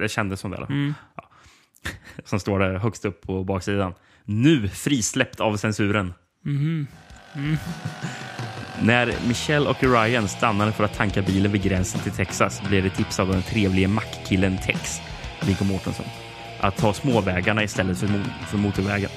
det 0.00 0.08
kändes 0.08 0.40
som 0.40 0.50
det. 0.50 0.54
i 0.54 0.58
alla 0.58 0.66
fall. 0.66 0.76
Mm. 0.76 0.94
Ja. 1.16 1.24
Sen 2.24 2.40
står 2.40 2.58
det 2.58 2.78
högst 2.78 3.04
upp 3.04 3.22
på 3.22 3.44
baksidan. 3.44 3.94
Nu 4.24 4.68
frisläppt 4.68 5.40
av 5.40 5.56
censuren. 5.56 6.14
Mhm. 6.44 6.86
När 8.82 9.14
Michelle 9.28 9.68
och 9.70 9.82
Ryan 9.82 10.28
stannar 10.28 10.70
för 10.70 10.84
att 10.84 10.94
tanka 10.94 11.22
bilen 11.22 11.52
vid 11.52 11.62
gränsen 11.62 12.00
till 12.00 12.12
Texas 12.12 12.62
blir 12.68 12.82
det 12.82 12.90
tips 12.90 13.20
av 13.20 13.28
den 13.28 13.42
trevlige 13.42 13.88
mackkillen 13.88 14.58
Tex, 14.58 15.00
Viggo 15.46 15.64
Mortensen, 15.64 16.06
att 16.60 16.76
ta 16.76 16.92
småvägarna 16.92 17.62
istället 17.62 17.98
för 18.46 18.56
motorvägen. 18.56 19.10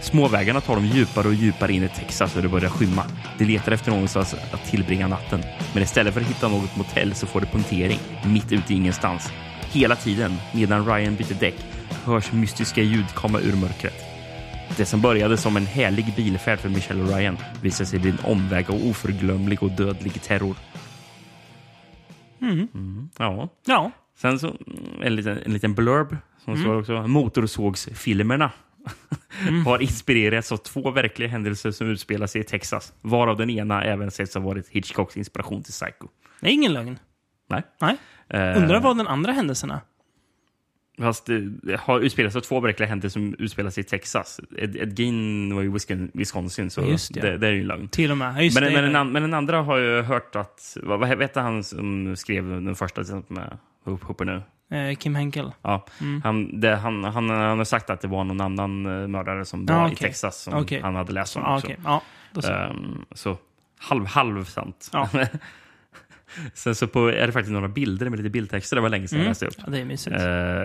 Småvägarna 0.00 0.60
tar 0.60 0.74
de 0.74 0.86
djupare 0.86 1.28
och 1.28 1.34
djupare 1.34 1.72
in 1.72 1.82
i 1.82 1.88
Texas 1.88 2.36
och 2.36 2.42
det 2.42 2.48
börjar 2.48 2.70
skymma. 2.70 3.04
De 3.38 3.44
letar 3.44 3.72
efter 3.72 3.90
någonstans 3.90 4.34
att 4.52 4.64
tillbringa 4.64 5.08
natten. 5.08 5.42
Men 5.74 5.82
istället 5.82 6.14
för 6.14 6.20
att 6.20 6.26
hitta 6.26 6.48
något 6.48 6.76
motell 6.76 7.14
så 7.14 7.26
får 7.26 7.40
de 7.40 7.46
punktering 7.46 7.98
mitt 8.26 8.52
ute 8.52 8.72
i 8.72 8.76
ingenstans. 8.76 9.32
Hela 9.72 9.96
tiden, 9.96 10.36
medan 10.54 10.86
Ryan 10.86 11.16
byter 11.16 11.40
däck, 11.40 11.54
hörs 12.04 12.32
mystiska 12.32 12.82
ljud 12.82 13.14
komma 13.14 13.40
ur 13.40 13.56
mörkret. 13.56 14.04
Det 14.76 14.84
som 14.84 15.00
började 15.00 15.36
som 15.36 15.56
en 15.56 15.66
härlig 15.66 16.14
bilfärd 16.16 16.58
för 16.58 16.68
Michelle 16.68 17.02
och 17.02 17.16
Ryan 17.16 17.36
visar 17.62 17.84
sig 17.84 17.98
bli 17.98 18.10
en 18.10 18.18
omväg 18.24 18.70
av 18.70 18.86
oförglömlig 18.86 19.62
och 19.62 19.70
dödlig 19.70 20.22
terror. 20.22 20.56
Mm, 22.40 23.08
ja. 23.18 23.48
Ja. 23.66 23.90
Sen 24.18 24.38
så 24.38 24.46
mm, 24.46 24.58
en 25.02 25.16
liten, 25.16 25.38
en 25.46 25.52
liten 25.52 25.74
blurb 25.74 26.16
som 26.44 26.56
står 26.56 26.78
också. 26.78 26.92
Motorsågsfilmerna 27.06 28.50
har 29.64 29.82
inspirerats 29.82 30.52
av 30.52 30.56
två 30.56 30.90
verkliga 30.90 31.28
händelser 31.28 31.70
som 31.70 31.86
utspelar 31.88 32.26
sig 32.26 32.40
i 32.40 32.44
Texas. 32.44 32.92
Varav 33.00 33.36
den 33.36 33.50
ena 33.50 33.84
även 33.84 34.10
sägs 34.10 34.34
ha 34.34 34.40
varit 34.40 34.68
Hitchcocks 34.68 35.16
inspiration 35.16 35.62
till 35.62 35.72
Psycho. 35.72 36.08
Det 36.40 36.48
är 36.48 36.52
ingen 36.52 36.72
lögn. 36.72 36.98
Nej. 37.48 37.62
Nej. 37.80 37.96
Eh, 38.28 38.62
Undrar 38.62 38.80
vad 38.80 38.96
den 38.96 39.06
andra 39.06 39.32
händelsen 39.32 39.70
är? 39.70 39.80
Fast 40.98 41.26
det, 41.26 41.76
har 41.80 42.00
utspelats 42.00 42.36
av 42.36 42.40
två 42.40 42.60
verkliga 42.60 42.88
händelser 42.88 43.20
som 43.20 43.34
utspelar 43.38 43.70
sig 43.70 43.80
i 43.80 43.84
Texas. 43.84 44.40
Ed, 44.58 44.76
Ed 44.76 44.98
Gein 44.98 45.54
var 45.54 45.62
ju 45.62 45.78
Wisconsin, 46.12 46.70
så 46.70 46.82
just 46.82 47.14
det. 47.14 47.20
det, 47.20 47.38
det 47.38 47.46
är 47.46 47.52
ju 47.52 47.60
en 47.60 47.66
lögn. 47.66 47.88
Till 47.88 48.10
och 48.10 48.18
med. 48.18 48.44
Just 48.44 48.60
Men, 48.60 48.64
det. 48.64 48.74
men, 48.74 48.84
den, 48.84 48.96
an- 48.96 49.12
men 49.12 49.22
den 49.22 49.34
andra 49.34 49.62
har 49.62 49.78
jag 49.78 50.02
hört 50.02 50.36
att... 50.36 50.76
Vad, 50.82 51.00
vad 51.00 51.08
hette 51.08 51.40
han 51.40 51.64
som 51.64 52.16
skrev 52.16 52.44
den 52.48 52.74
första 52.74 53.02
med 53.28 53.58
Hooper 53.84 54.24
nu? 54.24 54.42
Eh, 54.70 54.94
Kim 54.96 55.14
Henkel. 55.14 55.52
Ja, 55.62 55.86
Mm. 56.00 56.20
han, 56.24 56.60
det, 56.60 56.76
han, 56.76 57.04
han, 57.04 57.30
han 57.30 57.58
har 57.58 57.64
sagt 57.64 57.90
att 57.90 58.00
det 58.00 58.08
var 58.08 58.24
någon 58.24 58.40
annan 58.40 58.86
eh, 59.02 59.08
mördare 59.08 59.44
som 59.44 59.66
var 59.66 59.74
Ja, 59.74 59.84
i 59.84 59.86
okej. 59.94 59.96
Texas 60.08 60.42
som 60.42 60.54
Okej. 60.54 60.80
han 60.82 60.94
hade 60.94 61.12
läst 61.12 61.36
om. 61.36 61.42
Också. 61.42 61.66
okej. 61.66 61.76
Ja, 61.84 62.02
så. 62.40 62.52
Ehm, 62.52 63.04
så 63.12 63.36
halv, 63.78 64.06
halv 64.06 64.44
sant. 64.44 64.90
Ja. 64.92 65.08
Sen 66.54 66.74
så 66.74 66.86
på, 66.86 67.08
är 67.08 67.26
det 67.26 67.32
faktiskt 67.32 67.52
några 67.52 67.68
bilder 67.68 68.08
med 68.10 68.18
lite 68.18 68.30
bildtexter. 68.30 68.76
Det 68.76 68.82
var 68.82 68.88
länge 68.88 69.08
sedan 69.08 69.18
jag 69.18 69.22
Mm. 69.24 69.30
läste 69.30 69.46
upp. 69.46 69.54
Ja, 69.66 69.70
det 69.72 69.78
är 69.80 69.84
mysigt. 69.84 70.16
Eh, 70.16 70.62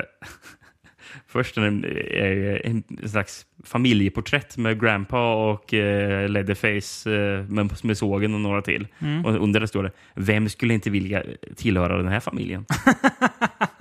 först 1.28 1.58
en, 1.58 1.84
eh, 1.86 2.60
en 2.72 2.84
slags 3.10 3.45
familjeporträtt 3.64 4.58
med 4.58 4.82
Grandpa 4.82 5.34
och 5.51 5.74
uh, 5.74 6.30
Leatherface 6.30 7.10
uh, 7.10 7.43
med, 7.49 7.72
med 7.84 7.97
sågen 7.97 8.34
och 8.34 8.41
några 8.41 8.62
till. 8.62 8.88
Mm. 8.99 9.26
Och 9.26 9.43
under 9.43 9.60
det 9.60 9.68
står 9.68 9.84
det 9.84 9.91
Vem 10.16 10.49
skulle 10.49 10.74
inte 10.74 10.89
vilja 10.89 11.24
tillhöra 11.56 11.97
den 11.97 12.08
här 12.08 12.20
familjen? 12.20 12.66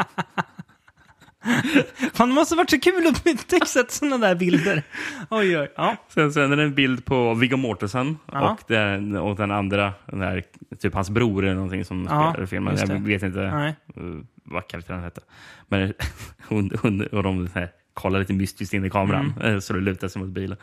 Fan, 2.15 2.29
det 2.29 2.35
måste 2.35 2.57
varit 2.57 2.71
så 2.71 2.81
kul 2.81 3.07
att 3.07 3.27
upptäcka 3.27 3.67
sådana 3.89 4.19
där 4.19 4.35
bilder. 4.35 4.83
Oj, 5.31 5.59
oj. 5.59 5.73
Ja. 5.77 5.97
Sen, 6.09 6.33
sen 6.33 6.53
är 6.53 6.57
det 6.57 6.63
en 6.63 6.75
bild 6.75 7.05
på 7.05 7.35
Viggo 7.35 7.57
Mortensen 7.57 8.19
Ja. 8.33 8.51
och, 8.51 8.61
den, 8.67 9.17
och 9.17 9.37
den 9.37 9.51
andra, 9.51 9.93
den 10.07 10.19
där, 10.19 10.45
typ 10.81 10.95
hans 10.95 11.11
bror 11.11 11.45
eller 11.45 11.55
någonting 11.55 11.85
som 11.85 12.07
Ja, 12.11 12.31
spelar 12.31 12.45
i 12.45 12.47
filmen. 12.47 12.77
Jag 12.79 13.01
vet 13.01 13.23
inte 13.23 13.39
Nej. 13.39 13.75
uh, 14.01 14.21
vad 14.45 14.69
karaktären 14.69 15.03
hette. 15.03 15.21
Men 15.69 15.93
hon, 16.49 16.71
hon, 16.83 17.07
och 17.07 17.23
de 17.23 17.49
här, 17.55 17.69
kollar 17.95 18.19
lite 18.19 18.33
mystiskt 18.33 18.75
in 18.75 18.85
i 18.85 18.91
kameran 18.91 19.33
Mm. 19.41 19.55
eh, 19.55 19.61
så 19.61 19.73
det 19.73 19.81
lutar 19.81 20.09
sig 20.09 20.23
mot 20.23 20.31
bilen. 20.31 20.57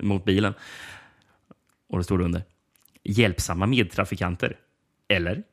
Mot 0.00 0.24
bilen. 0.24 0.54
Och 1.88 1.98
det 1.98 2.04
står 2.04 2.20
under. 2.20 2.42
Hjälpsamma 3.04 3.66
medtrafikanter. 3.66 4.56
Eller? 5.08 5.42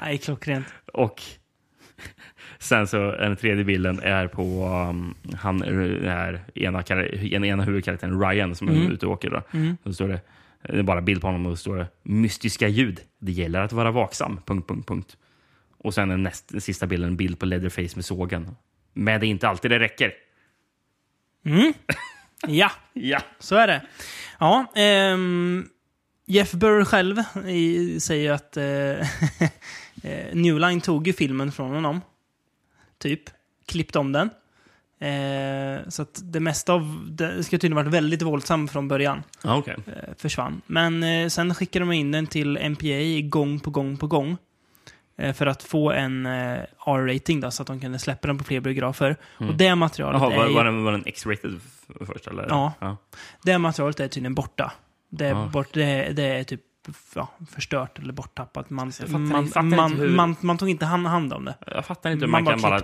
Nej, 0.00 0.18
klockrent. 0.18 0.66
Och 0.92 1.22
sen 2.58 2.86
så 2.86 2.96
den 3.10 3.36
tredje 3.36 3.64
bilden 3.64 4.00
är 4.02 4.26
på 4.28 4.66
um, 4.90 5.14
han 5.36 5.62
är 5.62 6.40
ena, 6.54 6.82
kar- 6.82 7.24
ena, 7.34 7.46
ena 7.46 7.62
huvudkaraktären 7.62 8.20
Ryan 8.28 8.54
som 8.54 8.68
är 8.68 8.72
Mm. 8.72 8.92
ute 8.92 9.06
och 9.06 9.12
åker. 9.12 9.30
Då. 9.30 9.42
Mm. 9.52 9.76
Då 9.82 9.92
står 9.92 10.08
det, 10.08 10.20
det 10.62 10.78
är 10.78 10.82
bara 10.82 11.00
bild 11.00 11.20
på 11.20 11.26
honom 11.26 11.46
och 11.46 11.52
då 11.52 11.56
står 11.56 11.76
det 11.76 11.86
mystiska 12.02 12.68
ljud. 12.68 13.00
Det 13.18 13.32
gäller 13.32 13.60
att 13.60 13.72
vara 13.72 13.90
vaksam. 13.90 14.40
Punkt, 14.46 14.68
punkt, 14.68 14.88
punkt. 14.88 15.16
Och 15.78 15.94
sen 15.94 16.08
den, 16.08 16.22
näst, 16.22 16.48
den 16.48 16.60
sista 16.60 16.86
bilden 16.86 17.10
en 17.10 17.16
bild 17.16 17.38
på 17.38 17.46
Leatherface 17.46 17.96
med 17.96 18.04
sågen. 18.04 18.56
Men 18.92 19.20
det 19.20 19.26
är 19.26 19.28
inte 19.28 19.48
alltid 19.48 19.70
det 19.70 19.78
räcker. 19.78 20.12
Mm. 21.46 21.72
Ja, 22.48 22.70
Ja. 22.92 23.20
så 23.38 23.56
är 23.56 23.66
det. 23.66 23.82
Ja, 24.38 24.66
ehm, 24.76 25.68
Jeff 26.26 26.52
Burr 26.52 26.84
själv 26.84 27.16
i, 27.46 28.00
säger 28.00 28.32
att 28.32 28.56
eh, 28.56 28.64
eh, 30.02 30.34
New 30.34 30.58
Line 30.60 30.80
tog 30.80 31.06
ju 31.06 31.12
filmen 31.12 31.52
från 31.52 31.70
honom. 31.74 32.00
Typ. 32.98 33.22
Klippte 33.66 33.98
om 33.98 34.12
den. 34.12 34.30
Eh, 34.98 35.88
så 35.88 36.02
att 36.02 36.20
det 36.22 36.40
mesta 36.40 36.72
av 36.72 37.06
det 37.10 37.44
ska 37.44 37.50
tydligen 37.58 37.76
varit 37.76 37.92
väldigt 37.94 38.22
våldsam 38.22 38.68
från 38.68 38.88
början. 38.88 39.22
Ja, 39.42 39.56
okej. 39.56 39.76
Eh, 39.86 40.14
försvann. 40.18 40.62
Men 40.66 41.02
eh, 41.02 41.28
sen 41.28 41.54
skickade 41.54 41.84
de 41.84 41.92
in 41.92 42.10
den 42.12 42.26
till 42.26 42.58
MPA 42.58 43.28
gång 43.28 43.60
på 43.60 43.70
gång 43.70 43.96
på 43.96 44.06
gång. 44.06 44.36
Eh, 45.16 45.32
för 45.34 45.46
att 45.46 45.62
få 45.62 45.90
en 45.92 46.26
eh, 46.26 46.58
R-rating 46.86 47.40
då, 47.40 47.50
så 47.50 47.62
att 47.62 47.66
de 47.66 47.80
kunde 47.80 47.98
släppa 47.98 48.26
den 48.28 48.38
på 48.38 48.44
fler 48.44 48.60
biografer. 48.60 49.16
Och 49.38 49.54
det 49.54 49.74
materialet 49.74 50.20
Jaha, 50.20 50.32
är 50.32 50.36
var, 50.36 50.48
ju- 50.48 50.54
var, 50.54 50.64
den, 50.64 50.84
var 50.84 50.92
den 50.92 51.02
X-rated 51.06 51.60
först? 52.06 52.26
Eller? 52.26 52.46
Ja. 52.48 52.72
ja. 52.78 52.96
Det 53.42 53.58
materialet 53.58 54.00
är 54.00 54.08
tydligen 54.08 54.34
borta. 54.34 54.72
Det 55.10 55.26
är, 55.26 55.30
Ja. 55.30 55.46
bort, 55.52 55.68
det 55.72 55.84
är, 55.84 56.12
det 56.12 56.22
är 56.22 56.44
typ 56.44 56.60
ja, 57.14 57.28
förstört 57.50 57.98
eller 57.98 58.12
borttappat. 58.12 58.70
Man, 58.70 58.92
man, 59.08 59.50
man, 59.68 59.92
hur- 59.92 60.08
man, 60.16 60.36
man 60.40 60.58
tog 60.58 60.68
inte 60.70 60.86
hand, 60.86 61.32
om 61.32 61.44
det. 61.44 61.54
Jag 61.66 61.86
fattar 61.86 62.10
inte 62.10 62.24
hur 62.24 62.30
Man 62.32 62.46
kan 62.46 62.60
bara 62.62 62.80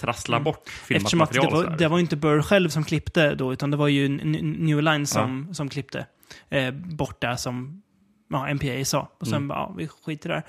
trassla 0.00 0.40
bort 0.40 0.68
filmat 0.68 1.00
Eftersom 1.02 1.20
att 1.20 1.32
det 1.32 1.38
material. 1.42 1.66
var, 1.70 1.76
det 1.76 1.88
var 1.88 1.98
inte 1.98 2.16
Burr 2.16 2.42
själv 2.42 2.68
som 2.68 2.84
klippte 2.84 3.34
då, 3.34 3.52
utan 3.52 3.70
det 3.70 3.76
var 3.76 3.88
ju 3.88 4.08
New 4.08 4.82
Line 4.82 5.06
som, 5.06 5.54
som 5.54 5.68
klippte 5.68 6.06
eh, 6.50 6.70
bort 6.70 7.20
det 7.20 7.36
som 7.36 7.82
ja, 8.30 8.54
MPA 8.54 8.84
sa. 8.84 9.08
Och 9.20 9.26
sen 9.26 9.36
Mm. 9.36 9.48
bara, 9.48 9.58
ja, 9.58 9.74
vi 9.78 9.88
skiter 9.88 10.28
där. 10.28 10.42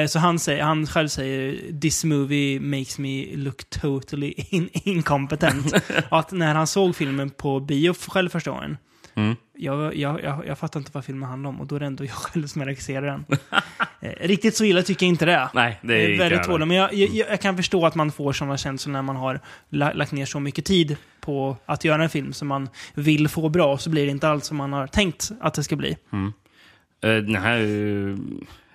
Eh, 0.00 0.06
så 0.06 0.18
han, 0.18 0.38
säger, 0.38 0.62
han 0.62 0.86
själv 0.86 1.08
säger 1.08 1.72
“This 1.80 2.04
movie 2.04 2.60
makes 2.60 2.98
me 2.98 3.36
look 3.36 3.70
totally 3.70 4.34
in 4.36 4.68
incompetent”. 4.72 5.72
att 6.10 6.32
när 6.32 6.54
han 6.54 6.66
såg 6.66 6.96
filmen 6.96 7.30
på 7.30 7.60
bio 7.60 7.94
själv 7.94 8.28
första 8.28 8.50
gången, 8.50 8.76
Mm. 9.14 9.36
jag, 9.56 9.96
jag, 9.96 10.22
jag, 10.22 10.46
jag 10.46 10.58
fattar 10.58 10.80
inte 10.80 10.90
vad 10.94 11.04
filmen 11.04 11.28
handlar 11.28 11.50
om 11.50 11.60
och 11.60 11.66
då 11.66 11.76
är 11.76 11.80
det 11.80 11.86
ändå 11.86 12.04
jag 12.04 12.12
själv 12.12 12.46
som 12.46 12.64
regisserar 12.64 13.06
den. 13.06 13.24
Eh, 14.04 14.26
riktigt 14.28 14.56
så 14.56 14.64
illa 14.64 14.82
tycker 14.82 15.06
jag 15.06 15.08
inte 15.08 15.24
det 15.24 15.32
är. 15.32 15.48
Nej, 15.54 15.78
det 15.82 15.94
är 15.94 16.08
Det 16.08 16.14
är 16.14 16.18
väldigt 16.18 16.42
tåligt. 16.42 16.68
Men 16.68 16.76
jag, 16.76 16.94
jag, 16.94 17.28
jag 17.30 17.40
kan 17.40 17.56
förstå 17.56 17.86
att 17.86 17.94
man 17.94 18.12
får 18.12 18.32
sådana 18.32 18.56
känslor 18.56 18.92
när 18.92 19.02
man 19.02 19.16
har 19.16 19.40
la, 19.68 19.92
lagt 19.92 20.12
ner 20.12 20.26
så 20.26 20.40
mycket 20.40 20.64
tid 20.64 20.96
på 21.20 21.56
att 21.66 21.84
göra 21.84 22.02
en 22.02 22.08
film 22.10 22.32
som 22.32 22.48
man 22.48 22.68
vill 22.94 23.28
få 23.28 23.48
bra, 23.48 23.78
så 23.78 23.90
blir 23.90 24.04
det 24.04 24.10
inte 24.10 24.28
alls 24.28 24.46
som 24.46 24.56
man 24.56 24.72
har 24.72 24.86
tänkt 24.86 25.30
att 25.40 25.54
det 25.54 25.64
ska 25.64 25.76
bli. 25.76 25.96
Eh, 26.12 26.28
Den 27.00 27.36
här, 27.36 27.58
eh, 27.58 28.16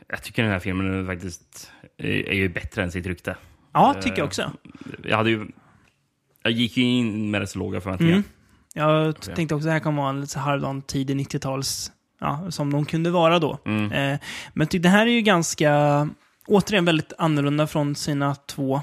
jag 0.08 0.24
tycker 0.24 0.44
den 0.44 0.52
här 0.52 0.60
filmen 0.60 1.00
är 1.00 1.06
faktiskt 1.06 1.72
är 1.98 2.34
ju 2.34 2.50
bättre 2.50 2.84
än 2.84 2.92
sitt 2.92 3.06
rykte. 3.06 3.36
Ja, 3.74 3.94
tycker 4.02 4.18
jag 4.18 4.26
också. 4.26 4.52
Jag, 5.04 5.18
hade 5.18 5.30
ju, 5.30 5.46
jag 6.44 6.52
gick 6.52 6.78
ju 6.78 6.84
in 6.84 7.32
med 7.32 7.42
rätt 7.42 7.50
så 7.50 7.60
låga 7.60 7.82
förväntningar. 7.82 8.14
Mm. 8.14 8.24
Jag 8.78 9.22
t- 9.22 9.32
tänkte 9.36 9.56
också 9.56 9.68
att 9.68 9.70
det 9.70 9.74
här 9.74 9.80
kommer 9.80 10.02
vara 10.02 10.10
en 10.10 10.22
lite 10.22 10.34
så 10.34 10.40
halvdan 10.40 10.82
tidig 10.82 11.16
90-tals, 11.18 11.92
ja, 12.20 12.46
som 12.52 12.74
de 12.74 12.86
kunde 12.86 13.10
vara 13.10 13.40
då. 13.40 13.58
Mm. 13.66 13.92
Eh, 14.14 14.20
men 14.54 14.68
det 14.72 14.90
här 14.90 15.08
är 15.08 15.12
ju 15.12 15.22
ganska, 15.22 16.10
återigen 16.48 16.86
väldigt 16.86 17.14
annorlunda 17.18 17.68
från 17.68 17.96
sina 17.96 18.36
två, 18.36 18.82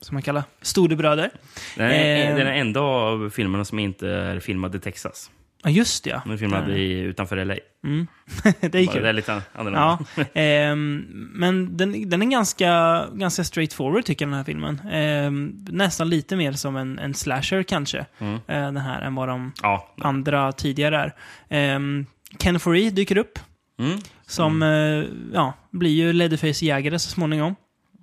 som 0.00 0.14
man 0.14 0.22
kallar, 0.22 0.44
storebröder. 0.62 1.30
Den 1.76 1.90
är 1.90 2.30
Eh. 2.30 2.36
den 2.36 2.46
enda 2.46 2.80
av 2.80 3.30
filmerna 3.30 3.64
som 3.64 3.78
inte 3.78 4.08
är 4.08 4.40
filmad 4.40 4.74
i 4.74 4.80
Texas. 4.80 5.30
Ja, 5.66 5.70
just 5.72 6.04
det, 6.04 6.10
ja. 6.10 6.20
Den 6.24 6.32
är 6.32 6.36
filmad 6.36 6.70
Eh, 6.70 6.76
i, 6.76 6.98
utanför 7.00 7.44
LA. 7.44 7.54
det 8.60 8.74
är 8.78 8.86
kul. 8.92 9.02
Det 9.02 9.08
är 9.08 9.12
lite 9.12 9.42
annorlunda. 9.52 9.98
Ja, 10.16 10.24
ehm, 10.34 11.04
men 11.34 11.76
den, 11.76 12.10
den 12.10 12.22
är 12.22 12.26
ganska, 12.26 13.04
ganska 13.12 13.44
straightforward 13.44 14.04
tycker 14.04 14.24
jag 14.24 14.30
den 14.30 14.36
här 14.36 14.44
filmen. 14.44 14.80
Ehm, 14.90 15.64
nästan 15.68 16.08
lite 16.08 16.36
mer 16.36 16.52
som 16.52 16.76
en, 16.76 16.98
en 16.98 17.14
slasher 17.14 17.62
kanske, 17.62 18.06
Mm. 18.18 18.34
eh, 18.34 18.40
den 18.46 18.76
här, 18.76 19.02
än 19.02 19.14
vad 19.14 19.28
de 19.28 19.52
Ja. 19.62 19.94
andra 20.00 20.52
tidigare 20.52 21.12
är. 21.48 21.76
Um, 21.76 22.06
Ken 22.38 22.60
Foree 22.60 22.90
dyker 22.90 23.18
upp, 23.18 23.38
Mm. 23.78 23.98
som 24.26 24.62
eh, 24.62 25.04
ja, 25.34 25.52
blir 25.70 25.90
ju 25.90 26.12
Leatherface-jägare 26.12 26.98
så 26.98 27.10
småningom. 27.10 27.54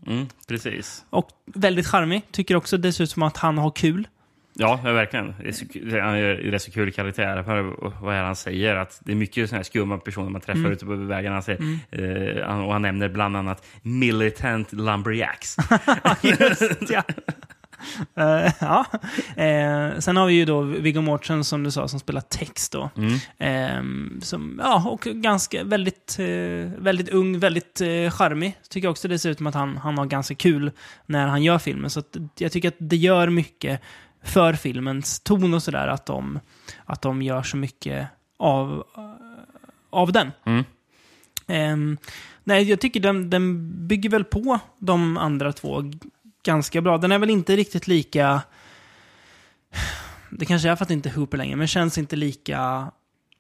Mm, 0.08 0.28
precis. 0.48 1.06
Och 1.10 1.30
väldigt 1.54 1.88
charmig, 1.88 2.22
tycker 2.32 2.56
också 2.56 2.78
det 2.78 2.94
ser 2.94 3.04
ut 3.04 3.10
som 3.12 3.24
att 3.24 3.38
han 3.38 3.58
har 3.58 3.72
kul. 3.72 4.08
Ja, 4.56 4.80
verkligen. 4.84 5.34
Det 5.74 5.98
är, 5.98 6.02
han 6.02 6.20
rätt 6.52 6.62
så 6.62 6.72
kul 6.72 6.92
karaktär. 6.92 7.42
Vad 8.02 8.16
är 8.16 8.24
han 8.24 8.36
säger? 8.36 8.76
Att 8.76 9.00
det 9.04 9.12
är 9.12 9.16
mycket 9.16 9.50
såna 9.50 9.58
här 9.60 9.64
skumma 9.64 9.98
personer 9.98 10.30
man 10.30 10.42
träffar 10.42 10.60
Mm. 10.60 10.72
ute 10.72 10.86
på 10.86 10.96
vägarna. 10.96 11.36
Han 11.36 11.44
säger, 11.44 11.62
eh, 11.92 12.48
han- 12.48 12.62
och 12.64 12.74
han 12.74 12.82
nämner 12.82 13.10
bland 13.10 13.38
annat 13.38 13.66
militant 13.82 14.74
lumberjacks. 14.74 15.58
Just 16.22 16.90
ja. 16.90 17.04
Eh, 18.16 18.52
ja. 18.62 18.86
Eh, 19.44 20.00
sen 20.00 20.18
har 20.18 20.28
vi 20.28 20.34
ju 20.34 20.46
då 20.46 20.62
Viggo 20.62 21.02
Mortensen 21.02 21.44
som 21.44 21.64
du 21.64 21.72
sa 21.72 21.88
som 21.88 22.00
spelar 22.00 22.22
text 22.22 22.72
då. 22.72 22.90
Mm. 22.98 23.14
Ehm, 23.40 24.20
som, 24.22 24.60
ja, 24.64 24.84
och 24.90 25.02
ganska 25.02 25.64
väldigt, 25.64 26.18
eh, 26.20 26.72
väldigt 26.82 27.10
ung, 27.10 27.40
väldigt 27.40 27.82
eh, 27.82 28.10
charmig. 28.12 28.58
Tycker 28.70 28.88
också 28.88 29.08
det 29.08 29.20
ser 29.20 29.30
ut 29.30 29.38
som 29.38 29.48
att 29.48 29.56
han, 29.56 29.78
han 29.78 29.98
har 29.98 30.06
ganska 30.06 30.36
kul 30.36 30.72
när 31.06 31.28
han 31.28 31.44
gör 31.44 31.58
filmen. 31.60 31.90
Så 31.90 32.04
jag 32.38 32.52
tycker 32.52 32.68
att 32.68 32.76
det 32.80 32.96
gör 32.98 33.30
mycket 33.30 33.82
för 34.24 34.54
filmens 34.54 35.20
ton 35.20 35.54
och 35.54 35.64
sådär 35.64 35.88
att 35.88 36.06
de, 36.06 36.40
att 36.86 37.02
de 37.02 37.22
gör 37.22 37.44
så 37.44 37.58
mycket 37.58 38.08
av, 38.38 38.84
av 39.90 40.12
den. 40.12 40.32
Mm. 40.46 40.64
Ehm, 41.48 41.98
nej, 42.44 42.70
jag 42.70 42.80
tycker 42.82 43.00
den, 43.00 43.30
den 43.30 43.72
bygger 43.88 44.10
väl 44.10 44.24
på 44.24 44.60
de 44.80 45.18
andra 45.18 45.54
två 45.54 45.84
ganska 46.44 46.82
bra. 46.82 46.98
Den 46.98 47.12
är 47.12 47.20
väl 47.20 47.30
inte 47.30 47.56
riktigt 47.56 47.88
lika... 47.88 48.42
Det 50.30 50.46
kanske 50.46 50.70
är 50.70 50.76
för 50.76 50.84
att 50.84 50.88
det 50.88 50.94
inte 50.94 51.10
är 51.10 51.14
Hooper 51.14 51.38
längre, 51.38 51.56
men 51.56 51.68
känns 51.68 51.98
inte 51.98 52.16
lika 52.16 52.92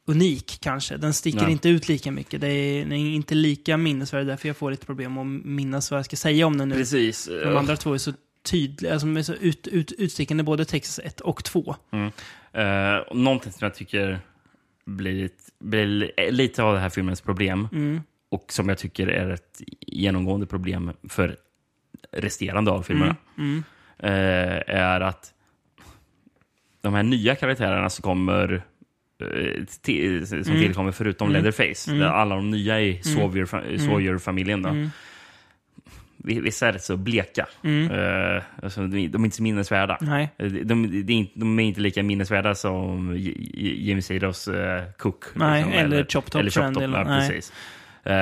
unik 0.08 0.58
kanske. 0.62 0.98
Den 0.98 1.14
sticker 1.14 1.42
Nej. 1.42 1.52
inte 1.52 1.70
ut 1.70 1.88
lika 1.88 2.12
mycket. 2.12 2.42
Det 2.42 2.48
är, 2.48 2.84
den 2.84 2.92
är 2.92 3.16
inte 3.16 3.36
lika 3.36 3.78
minnesvärd, 3.78 4.28
därför 4.28 4.48
jag 4.50 4.58
får 4.58 4.72
lite 4.72 4.86
problem 4.86 5.18
att 5.18 5.46
minnas 5.46 5.92
vad 5.92 5.98
jag 5.98 6.06
ska 6.06 6.16
säga 6.16 6.48
om 6.48 6.58
den 6.58 6.70
nu. 6.70 6.76
Precis. 6.76 7.30
De 7.44 7.58
andra 7.58 7.78
två 7.78 7.94
är 7.94 7.98
så 7.98 8.14
tydliga, 8.44 8.92
alltså 8.94 9.08
de 9.08 9.18
är 9.18 9.22
så 9.24 9.34
ut, 9.34 9.68
ut, 9.68 9.92
utstickande, 9.92 10.44
både 10.44 10.66
Texas 10.66 11.00
1 11.06 11.20
och 11.22 11.44
2. 11.44 11.76
Eh, 12.54 12.96
och 12.98 13.18
någonting 13.18 13.52
som 13.52 13.66
jag 13.66 13.76
tycker 13.76 14.20
blir, 14.86 15.30
blir 15.60 16.12
lite 16.32 16.64
av 16.64 16.74
det 16.74 16.80
här 16.80 16.90
filmens 16.90 17.22
problem 17.22 17.68
Mm. 17.72 18.02
och 18.32 18.46
som 18.50 18.70
jag 18.70 18.78
tycker 18.78 19.08
är 19.08 19.30
ett 19.30 19.62
genomgående 19.82 20.46
problem 20.46 20.92
för 21.10 21.36
resterande 22.12 22.72
av 22.72 22.84
filmerna 22.84 23.16
Mm. 23.38 23.64
eh, 24.00 24.76
är 24.76 25.02
att 25.02 25.34
de 26.82 26.94
här 26.94 27.04
nya 27.04 27.36
karaktärerna 27.36 27.90
som 27.90 28.04
kommer 28.04 28.64
eh, 29.22 29.64
till, 29.82 30.28
som 30.28 30.38
Mm. 30.38 30.60
tillkommer 30.62 30.92
förutom 30.92 31.32
Leatherface, 31.32 31.92
där 31.92 32.06
alla 32.06 32.36
de 32.36 32.52
nya 32.52 32.82
i 32.82 33.02
Sawyer- 33.02 33.78
Sawyer-familjen. 33.78 34.62
då. 34.62 34.70
Mm. 36.24 36.36
Vi- 36.36 36.42
Vissa 36.42 36.68
är 36.68 36.74
rätt 36.74 36.84
så 36.84 36.98
bleka. 36.98 37.46
Eh, 37.64 38.44
alltså, 38.64 38.82
de, 38.88 39.08
de 39.08 39.22
är 39.22 39.26
inte 39.26 39.38
så 39.38 39.44
minnesvärda. 39.44 39.98
Nej. 40.02 40.30
Eh, 40.38 40.46
De, 40.46 40.64
de, 40.64 41.04
de, 41.04 41.14
är 41.14 41.18
inte, 41.18 41.40
de 41.40 41.60
är 41.60 41.64
inte 41.64 41.82
lika 41.82 42.04
minnesvärda 42.04 42.56
som 42.56 43.14
Jimmy 43.18 44.02
Sados 44.02 44.48
uh, 44.48 44.56
Cook. 44.98 45.24
Nej, 45.36 45.66
eller 45.74 46.04
Chop 46.06 46.32
Top 46.32 46.40
Eller 46.40 46.52
Chop 46.52 46.74
Top, 46.74 46.84
ja, 46.84 47.04
precis. 47.06 47.54
Eh, 48.06 48.14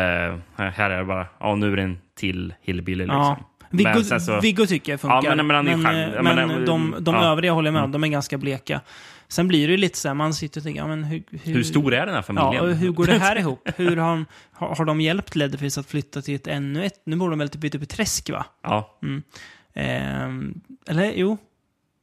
här 0.56 0.90
är 0.90 0.98
det 0.98 1.06
bara, 1.06 1.28
ja 1.40 1.56
nu 1.56 1.72
är 1.72 1.76
det 1.76 1.82
en 1.84 1.98
till 2.16 2.54
Hillbilly 2.62 3.04
liksom. 3.04 3.18
Ja. 3.20 3.40
Viggo, 3.74 3.90
Men 3.94 4.04
sen 4.04 4.22
så- 4.22 4.40
Viggo 4.40 4.66
tycker 4.66 4.92
jag 4.94 5.00
funkar. 5.02 5.22
Ja, 5.24 5.36
men- 5.36 5.48
men 5.48 5.82
men, 5.82 6.16
eh, 6.16 6.22
men 6.24 6.66
de, 6.66 6.96
de 7.00 7.16
ja. 7.16 7.32
övriga 7.32 7.52
håller 7.52 7.68
jag 7.68 7.74
med 7.74 7.84
om, 7.84 7.92
de 7.92 8.04
är 8.04 8.08
ganska 8.08 8.38
bleka. 8.38 8.82
Sen 9.32 9.48
blir 9.48 9.68
det 9.68 9.72
ju 9.72 9.78
lite 9.78 9.98
så 9.98 10.08
här, 10.08 10.16
man 10.16 10.34
sitter 10.34 10.60
och 10.60 10.64
tänker, 10.64 10.82
ja, 10.82 10.88
men 10.88 11.04
hur, 11.04 11.24
hur, 11.32 11.54
Hur 11.54 11.64
stor 11.64 11.94
är 11.94 12.06
den 12.06 12.16
här 12.16 12.22
familjen? 12.22 12.54
Ja, 12.54 12.62
och 12.62 12.76
hur 12.76 12.92
går 12.92 13.06
det 13.06 13.18
här 13.18 13.36
ihop? 13.40 13.70
Hur 13.76 13.98
har, 13.98 14.26
har, 14.54 14.86
de 14.86 15.02
hjälpt 15.02 15.36
Leatherface 15.36 15.80
att 15.80 15.86
flytta 15.88 16.22
till 16.22 16.36
ett 16.36 16.48
ännu 16.48 16.86
ett? 16.86 17.02
Nu 17.06 17.16
borde 17.16 17.32
de 17.32 17.40
väl 17.40 17.50
typ 17.50 17.76
upp 17.76 17.84
i 17.84 17.86
träsk, 17.86 18.30
va? 18.30 18.46
Ja. 18.64 19.00
Ehm, 19.74 20.54
eller 20.88 21.12
jo, 21.16 21.38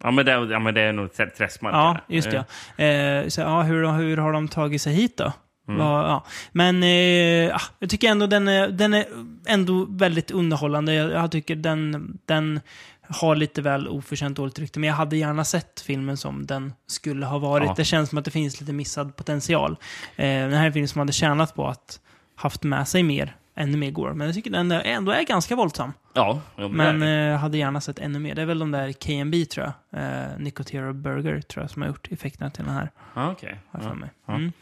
Ja, 0.03 0.11
men 0.11 0.27
det, 0.27 0.33
är- 0.33 0.51
ja, 0.53 0.59
men 0.59 0.75
det 0.75 0.81
är 0.81 0.93
nog 0.93 1.09
trä- 1.13 1.31
träskmark. 1.37 1.75
ja, 1.75 1.99
just 2.09 2.29
Eh, 2.29 2.43
det. 2.77 2.85
Eh, 2.85 3.29
så, 3.29 3.41
ja, 3.41 3.63
hur, 3.63 3.93
hur 3.93 4.17
har 4.17 4.33
de 4.33 4.49
tagit 4.49 4.83
sig 4.83 4.95
hit 4.95 5.17
då? 5.17 5.33
Mm. 5.69 5.81
Ja. 5.81 6.25
Men 6.53 6.83
eh, 6.83 7.57
ah, 7.57 7.61
jag 7.79 7.91
tycker 7.91 8.09
ändå 8.11 8.27
den 8.27 8.49
är, 8.49 8.69
den 8.69 8.95
är 8.95 9.05
ändå 9.47 9.87
väldigt 9.91 10.31
underhållande. 10.31 10.95
Jag, 10.95 11.11
jag 11.11 11.31
tycker 11.31 11.57
den, 11.57 12.19
den 12.27 12.61
har 13.09 13.37
lite 13.37 13.63
väl 13.63 13.89
oförtjänt 13.89 14.37
dåligt 14.37 14.59
rykte. 14.59 14.79
Men 14.81 14.89
jag 14.89 14.95
hade 14.97 15.17
gärna 15.17 15.45
sett 15.45 15.81
filmen 15.81 16.17
som 16.17 16.47
den 16.47 16.73
skulle 16.87 17.27
ha 17.27 17.39
varit. 17.39 17.67
Ja. 17.67 17.75
Det 17.77 17.85
känns 17.85 18.09
som 18.09 18.19
att 18.19 18.25
det 18.25 18.31
finns 18.31 18.61
lite 18.61 18.73
missad 18.73 19.17
potential. 19.17 19.77
Eh, 20.17 20.25
den 20.27 20.53
här 20.53 20.63
är 20.63 20.67
en 20.67 20.73
film 20.73 20.89
som 20.89 20.99
hade 20.99 21.13
tjänat 21.13 21.55
på 21.55 21.69
att 21.69 22.01
haft 22.35 22.63
med 22.63 22.89
sig 22.89 23.03
mer, 23.03 23.37
ännu 23.55 23.77
mer 23.77 23.91
gore. 23.91 24.15
Men 24.15 24.27
jag 24.27 24.35
tycker 24.35 24.51
den 24.51 24.73
ändå 24.73 25.13
är 25.13 25.23
ganska 25.23 25.57
våldsam. 25.57 25.93
Ja, 26.15 26.41
ja, 26.57 26.69
Men 26.69 27.01
det. 27.01 27.09
eh, 27.09 27.37
hade 27.39 27.59
gärna 27.59 27.81
sett 27.81 27.99
ännu 27.99 28.19
mer. 28.19 28.35
Det 28.35 28.43
är 28.43 28.47
väl 28.47 28.59
de 28.59 28.71
där 28.71 28.93
KMB 28.93 29.35
tror 29.51 29.73
jag. 29.91 30.03
Eh, 30.03 30.39
Nicotero 30.39 30.93
Burger 30.93 31.41
tror 31.41 31.63
jag 31.65 31.71
som 31.71 31.83
har 31.83 31.89
gjort 31.89 32.13
effekterna 32.13 32.51
till 32.51 32.65
den 32.65 32.75
här. 32.75 32.91
Ja, 33.15 33.31
okej. 33.31 33.59
Jag 33.71 33.83
Ja. 33.83 33.95
Ja. 34.27 34.35
Mm. 34.35 34.53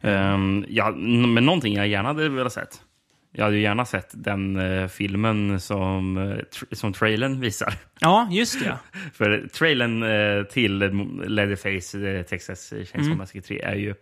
Ehm, 0.00 0.64
ja, 0.68 0.88
n- 0.88 1.34
men 1.34 1.46
någonting 1.46 1.74
jag 1.74 1.88
gärna 1.88 2.08
hade 2.08 2.28
velat 2.28 2.52
sett. 2.52 2.80
Jag 3.34 3.44
hade 3.44 3.56
ju 3.56 3.62
gärna 3.62 3.84
sett 3.84 4.10
den 4.12 4.56
eh, 4.56 4.88
filmen 4.88 5.60
som, 5.60 6.16
eh, 6.16 6.22
tr- 6.22 6.74
som 6.74 6.92
trailern 6.92 7.40
visar. 7.40 7.74
Ja, 8.00 8.28
just 8.30 8.60
det. 8.64 8.78
För 9.14 9.48
trailern 9.52 10.02
eh, 10.02 10.44
till 10.44 10.78
Leatherface 11.26 11.98
eh, 12.08 12.22
Texas 12.22 12.70
Chainsaw 12.70 13.04
Mm. 13.06 13.18
Massacre 13.18 13.40
3 13.42 13.60
är 13.60 13.74
ju... 13.74 13.94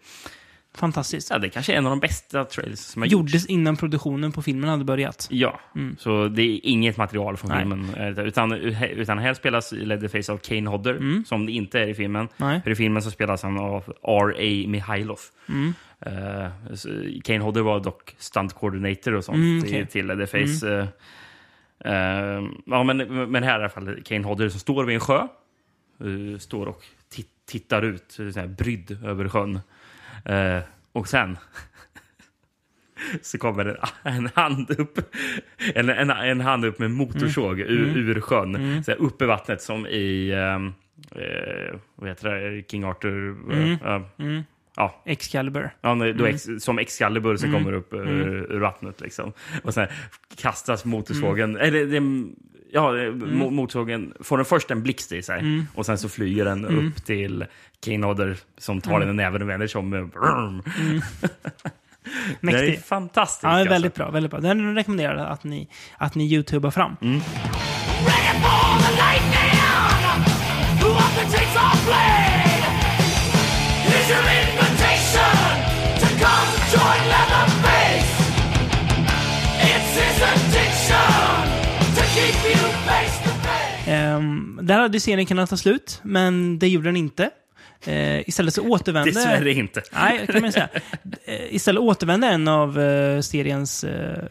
Fantastiskt. 0.80 1.30
Ja, 1.30 1.38
det 1.38 1.48
kanske 1.48 1.72
är 1.72 1.76
en 1.76 1.86
av 1.86 1.90
de 1.90 2.00
bästa 2.00 2.44
trailers 2.44 2.78
som 2.78 3.02
har 3.02 3.06
gjorts. 3.06 3.32
Gjordes 3.32 3.46
innan 3.46 3.76
produktionen 3.76 4.32
på 4.32 4.42
filmen 4.42 4.70
hade 4.70 4.84
börjat. 4.84 5.26
Ja, 5.30 5.60
Mm. 5.74 5.96
så 5.98 6.28
det 6.28 6.42
är 6.42 6.60
inget 6.62 6.96
material 6.96 7.36
från 7.36 7.50
Nej. 7.50 7.58
filmen. 7.60 7.94
eh, 7.94 8.18
Utan, 8.26 8.52
utan 8.52 9.18
här 9.18 9.34
spelas 9.34 9.72
Leatherface 9.72 10.32
av 10.32 10.36
Kane 10.36 10.70
Hodder, 10.70 10.94
Mm. 10.94 11.24
som 11.26 11.46
det 11.46 11.52
inte 11.52 11.80
är 11.80 11.88
i 11.88 11.94
filmen. 11.94 12.28
Nej. 12.36 12.60
För 12.62 12.70
i 12.70 12.74
filmen 12.74 13.02
så 13.02 13.10
spelas 13.10 13.42
han 13.42 13.58
av 13.58 13.82
R.A. 14.02 14.68
Mihailov. 14.68 15.18
Mm. 15.48 15.72
Så 16.74 16.88
Kane 17.24 17.38
Hodder 17.44 17.62
var 17.62 17.80
dock 17.80 18.14
stunt 18.18 18.52
coordinator 18.54 19.14
och 19.14 19.24
sånt 19.24 19.36
Mm, 19.36 19.60
till, 19.62 19.70
okej. 19.70 19.86
till 19.86 20.06
Leatherface. 20.06 20.68
Eh, 20.78 20.86
eh, 21.92 22.42
ja, 22.66 22.82
men, 22.82 22.96
men 23.30 23.42
här 23.42 23.54
är 23.54 23.58
i 23.58 23.62
alla 23.62 23.68
fall 23.68 24.02
Kane 24.04 24.24
Hodder 24.26 24.48
som 24.48 24.60
står 24.60 24.84
vid 24.84 24.94
en 24.94 25.00
sjö. 25.00 25.26
står 26.38 26.66
och 26.66 26.82
ti- 27.14 27.24
tittar 27.46 27.82
ut, 27.82 28.10
så 28.12 28.40
här, 28.40 28.46
brydd 28.46 29.04
över 29.04 29.28
sjön. 29.28 29.60
Eh, 30.24 30.58
och 30.92 31.08
sen 31.08 31.38
så 33.22 33.38
kommer 33.38 33.64
en, 33.64 33.76
en 34.16 34.30
hand 34.34 34.70
upp 34.80 34.98
en, 35.74 35.88
en, 35.88 36.10
en 36.10 36.40
hand 36.40 36.64
upp 36.64 36.78
med 36.78 36.90
motorsåg 36.90 37.60
Mm. 37.60 37.72
ur, 37.72 37.96
ur 37.96 38.20
sjön. 38.20 38.84
Så 38.84 38.90
här, 38.90 38.98
upp 39.00 39.22
i 39.22 39.24
vattnet 39.24 39.62
som 39.62 39.86
i 39.86 40.32
ehm, 40.32 40.72
eh, 41.16 41.78
vad 41.94 42.08
heter 42.08 42.28
det? 42.30 42.64
King 42.70 42.84
Arthur. 42.84 43.28
Mm. 43.52 43.72
eh, 43.84 44.02
Mm. 44.18 44.42
ja, 44.76 45.02
Excalibur. 45.06 45.70
Ja, 45.80 45.94
då 45.94 46.26
ex, 46.26 46.46
som 46.58 46.78
Excalibur 46.78 47.36
som 47.36 47.48
Mm. 47.48 47.60
kommer 47.60 47.76
upp 47.76 47.92
ur, 47.94 48.52
ur 48.52 48.60
vattnet. 48.60 49.00
Liksom. 49.00 49.32
Och 49.62 49.74
sen 49.74 49.88
kastas 50.36 50.84
motorsågen... 50.84 51.50
Mm. 51.56 51.66
Eller, 51.66 51.86
det, 51.86 52.00
ja, 52.72 52.90
mo- 52.92 53.50
motorsågen 53.50 54.14
får 54.20 54.36
den 54.36 54.46
först 54.46 54.70
en 54.70 54.82
blixt 54.82 55.12
i 55.12 55.22
sig 55.22 55.40
Mm. 55.40 55.66
och 55.74 55.86
sen 55.86 55.98
så 55.98 56.08
flyger 56.08 56.44
den 56.44 56.64
upp 56.64 57.04
till 57.04 57.44
Kane 57.84 58.06
Hodder 58.06 58.36
som 58.58 58.80
tar 58.80 59.00
den 59.00 59.10
i 59.10 59.12
näven 59.12 59.42
och 59.42 59.48
vänder 59.48 59.66
sig 59.66 59.78
om. 59.78 59.90
brum. 59.90 60.62
Det 62.40 62.52
är 62.52 62.76
fantastiskt. 62.80 63.42
Ja, 63.42 63.48
är 63.50 63.54
alltså. 63.54 63.70
väldigt 63.72 63.94
bra. 63.94 64.10
Väldigt 64.10 64.30
bra. 64.30 64.40
Den 64.40 64.74
rekommenderar 64.74 65.18
jag 65.18 65.26
att 65.28 65.44
ni, 65.44 65.68
att 65.98 66.14
ni 66.14 66.24
youtubar 66.34 66.70
fram. 66.70 66.96
Där 84.70 84.80
hade 84.80 85.00
serien 85.00 85.26
kunnat 85.26 85.50
ta 85.50 85.56
slut, 85.56 86.00
men 86.02 86.58
det 86.58 86.68
gjorde 86.68 86.88
den 86.88 86.96
inte. 86.96 87.30
Eh, 87.84 88.28
istället 88.28 88.54
så 88.54 88.62
återvände... 88.62 89.10
Dessvärre 89.10 89.52
inte. 89.52 89.82
Nej, 89.92 90.26
kan 90.26 90.42
man 90.42 90.52
säga. 90.52 90.68
Eh, 91.24 91.54
Istället 91.54 91.80
återvände 91.80 92.26
en 92.26 92.48
av 92.48 92.80
eh, 92.80 93.20
seriens 93.20 93.84
eh, 93.84 94.24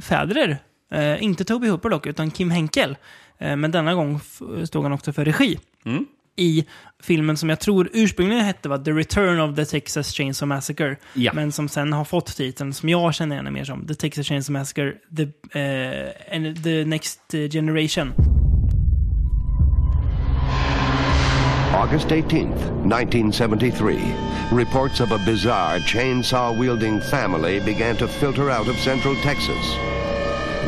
fäder. 0.00 0.58
Eh, 0.92 1.22
inte 1.22 1.44
Toby 1.44 1.68
Hooper 1.68 1.88
dock, 1.88 2.06
utan 2.06 2.30
Kim 2.30 2.50
Henkel. 2.50 2.96
Eh, 3.38 3.56
men 3.56 3.70
denna 3.70 3.94
gång 3.94 4.20
stod 4.64 4.82
han 4.82 4.92
också 4.92 5.12
för 5.12 5.24
regi. 5.24 5.58
Mm. 5.84 6.06
I 6.36 6.64
filmen 7.02 7.36
som 7.36 7.48
jag 7.48 7.60
tror 7.60 7.90
ursprungligen 7.92 8.44
hette 8.44 8.68
var 8.68 8.78
The 8.78 8.90
Return 8.90 9.40
of 9.40 9.56
the 9.56 9.64
Texas 9.64 10.12
Chainsaw 10.12 10.54
Massacre. 10.54 10.96
Ja. 11.14 11.32
Men 11.34 11.52
som 11.52 11.68
sen 11.68 11.92
har 11.92 12.04
fått 12.04 12.36
titeln 12.36 12.72
som 12.74 12.88
jag 12.88 13.14
känner 13.14 13.36
igen 13.36 13.52
mer 13.52 13.64
som 13.64 13.86
The 13.86 13.94
Texas 13.94 14.26
Chainsaw 14.26 14.58
Massacre, 14.60 14.92
The, 15.16 15.22
and 16.36 16.64
the 16.64 16.84
Next 16.84 17.20
Generation. 17.30 18.12
August 21.74 22.08
18th, 22.08 22.60
1973. 22.84 24.14
Reports 24.52 25.00
of 25.00 25.10
a 25.10 25.16
bizarre 25.20 25.78
chainsaw 25.78 26.54
wielding 26.54 27.00
family 27.00 27.60
began 27.60 27.96
to 27.96 28.06
filter 28.06 28.50
out 28.50 28.68
of 28.68 28.76
central 28.76 29.16
Texas. 29.22 29.74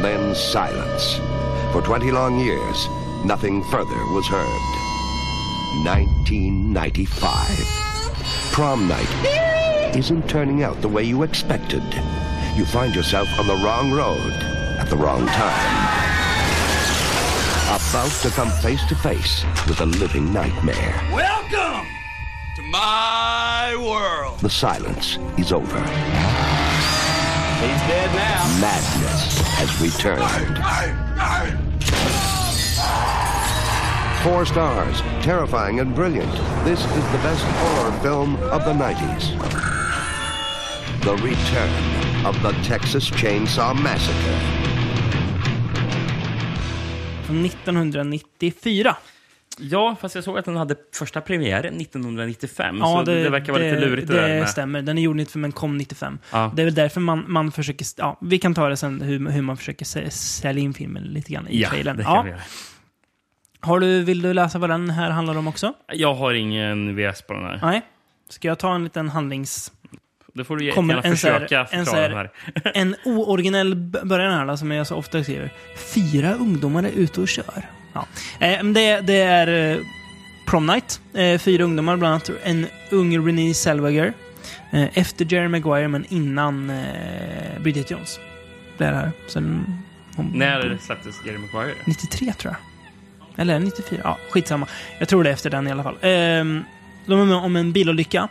Then 0.00 0.34
silence. 0.34 1.18
For 1.72 1.82
20 1.82 2.10
long 2.10 2.40
years, 2.40 2.88
nothing 3.22 3.62
further 3.64 3.98
was 4.14 4.26
heard. 4.28 4.46
1995. 5.84 8.52
Prom 8.52 8.88
night 8.88 9.94
isn't 9.94 10.26
turning 10.26 10.62
out 10.62 10.80
the 10.80 10.88
way 10.88 11.02
you 11.02 11.22
expected. 11.22 11.82
You 12.56 12.64
find 12.64 12.94
yourself 12.94 13.28
on 13.38 13.46
the 13.46 13.56
wrong 13.56 13.92
road 13.92 14.32
at 14.80 14.88
the 14.88 14.96
wrong 14.96 15.26
time. 15.26 16.23
About 17.74 18.12
to 18.22 18.30
come 18.30 18.50
face 18.62 18.84
to 18.84 18.94
face 18.94 19.44
with 19.66 19.80
a 19.80 19.86
living 19.86 20.32
nightmare. 20.32 20.94
Welcome 21.10 21.88
to 22.54 22.62
my 22.70 23.74
world. 23.76 24.38
The 24.38 24.48
silence 24.48 25.18
is 25.36 25.50
over. 25.50 25.80
He's 27.58 27.80
dead 27.90 28.14
now. 28.14 28.60
Madness 28.60 29.40
has 29.58 29.80
returned. 29.82 30.22
Four 34.22 34.46
stars, 34.46 35.00
terrifying 35.24 35.80
and 35.80 35.96
brilliant. 35.96 36.32
This 36.64 36.78
is 36.78 37.04
the 37.10 37.18
best 37.24 37.42
horror 37.42 38.00
film 38.02 38.36
of 38.52 38.64
the 38.64 38.72
90s. 38.72 39.34
The 41.02 41.16
return 41.16 42.24
of 42.24 42.40
the 42.40 42.52
Texas 42.62 43.10
Chainsaw 43.10 43.74
Massacre. 43.74 44.63
Från 47.26 47.44
1994. 47.44 48.96
Ja, 49.58 49.96
fast 50.00 50.14
jag 50.14 50.24
såg 50.24 50.38
att 50.38 50.44
den 50.44 50.56
hade 50.56 50.74
första 50.98 51.20
premiären 51.20 51.80
1995. 51.80 52.76
Ja, 52.80 52.84
så 52.98 53.02
det, 53.10 53.22
det 53.22 53.30
verkar 53.30 53.52
vara 53.52 53.62
lite 53.62 53.80
lurigt 53.80 54.08
det, 54.08 54.14
det 54.14 54.20
där 54.20 54.38
med... 54.40 54.48
stämmer. 54.48 54.82
Den 54.82 54.98
är 54.98 55.02
gjord 55.02 55.16
95 55.16 55.40
men 55.40 55.52
kom 55.52 55.78
95. 55.78 56.18
Ja. 56.32 56.52
Det 56.56 56.62
är 56.62 56.64
väl 56.64 56.74
därför 56.74 57.00
man, 57.00 57.24
man 57.28 57.52
försöker... 57.52 57.86
Ja, 57.96 58.18
vi 58.20 58.38
kan 58.38 58.54
ta 58.54 58.68
det 58.68 58.76
sen 58.76 59.00
hur, 59.00 59.30
hur 59.30 59.42
man 59.42 59.56
försöker 59.56 59.84
sä- 59.84 60.10
sälja 60.10 60.62
in 60.62 60.74
filmen 60.74 61.02
lite 61.02 61.32
grann 61.32 61.48
i 61.48 61.60
Ja, 61.62 61.68
trailern. 61.68 61.96
det 61.96 62.02
kan 62.04 62.14
Ja. 62.14 62.22
vi 62.22 62.30
göra. 62.30 62.40
Har 63.60 63.80
du, 63.80 64.02
vill 64.02 64.22
du 64.22 64.32
läsa 64.34 64.58
vad 64.58 64.70
den 64.70 64.90
här 64.90 65.10
handlar 65.10 65.36
om 65.38 65.48
också? 65.48 65.72
Jag 65.92 66.14
har 66.14 66.34
ingen 66.34 66.96
VS 66.96 67.22
på 67.22 67.32
den 67.32 67.44
här. 67.44 67.58
Nej. 67.62 67.82
Ska 68.28 68.48
jag 68.48 68.58
ta 68.58 68.74
en 68.74 68.84
liten 68.84 69.08
handlings... 69.08 69.72
Då 70.36 70.44
får 70.44 70.56
du 70.56 70.72
Kommer 70.72 70.94
gärna 70.94 71.02
en 71.08 71.10
här- 71.10 71.16
försöka 71.16 71.60
en 71.70 71.86
så 71.86 71.92
förklara 71.92 72.16
här- 72.16 72.30
den 72.54 72.62
här. 72.64 72.72
En 72.74 72.96
ooriginell 73.04 73.74
början 74.04 74.32
här 74.32 74.46
då, 74.46 74.56
som 74.56 74.70
jag 74.70 74.86
så 74.86 74.96
ofta 74.96 75.22
skriver. 75.22 75.50
Fyra 75.94 76.34
ungdomar 76.34 76.82
är 76.82 76.88
ute 76.90 77.20
och 77.20 77.28
kör. 77.28 77.68
Ja. 77.92 78.06
Eh, 78.40 78.64
det, 78.64 79.00
det 79.00 79.16
är 79.22 79.72
eh, 79.72 79.78
prom 80.46 80.66
night. 80.66 81.00
Eh, 81.14 81.38
fyra 81.38 81.64
ungdomar, 81.64 81.96
bland 81.96 82.12
annat 82.12 82.30
en 82.44 82.66
ung 82.90 83.26
Renée 83.26 83.54
Zellweger. 83.54 84.12
Eh, 84.72 84.98
efter 84.98 85.32
Jerry 85.32 85.48
Maguire, 85.48 85.88
men 85.88 86.04
innan 86.08 86.70
eh, 86.70 87.60
Bridget 87.62 87.90
Jones. 87.90 88.20
Det 88.78 88.84
är 88.84 88.90
det 88.90 88.96
här. 88.98 89.12
Sen, 89.26 89.64
hon, 90.16 90.32
När 90.34 90.78
släpptes 90.86 91.14
Jerry 91.26 91.38
Maguire? 91.38 91.74
93 91.86 92.32
tror 92.32 92.54
jag. 92.54 92.60
Eller 93.42 93.58
94? 93.58 94.00
Ja, 94.04 94.18
skitsamma. 94.30 94.66
Jag 94.98 95.08
tror 95.08 95.24
det 95.24 95.30
är 95.30 95.34
efter 95.34 95.50
den 95.50 95.68
i 95.68 95.70
alla 95.70 95.82
fall. 95.82 95.96
Ehm, 96.00 96.64
de 97.06 97.20
är 97.20 97.24
med 97.24 97.36
om 97.36 97.56
en 97.56 97.72
bilolycka. 97.72 98.28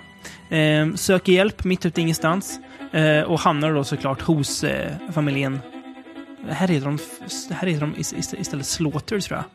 Ehm, 0.54 0.98
söker 0.98 1.34
hjälp 1.34 1.64
mitt 1.64 1.86
ute 1.86 2.00
i 2.00 2.04
ingenstans. 2.04 2.60
Ehm, 2.94 3.26
och 3.26 3.40
hamnar 3.40 3.74
då 3.74 3.84
såklart 3.84 4.22
hos 4.22 4.64
eh, 4.64 4.92
familjen. 5.14 5.60
Här 6.50 6.68
heter 6.68 6.86
de, 6.86 7.00
här 7.56 7.68
heter 7.68 7.82
de 7.82 7.96
is- 7.96 8.14
is- 8.14 8.34
istället 8.34 8.66
Slaughter 8.66 9.20
tror 9.20 9.38
jag. 9.38 9.46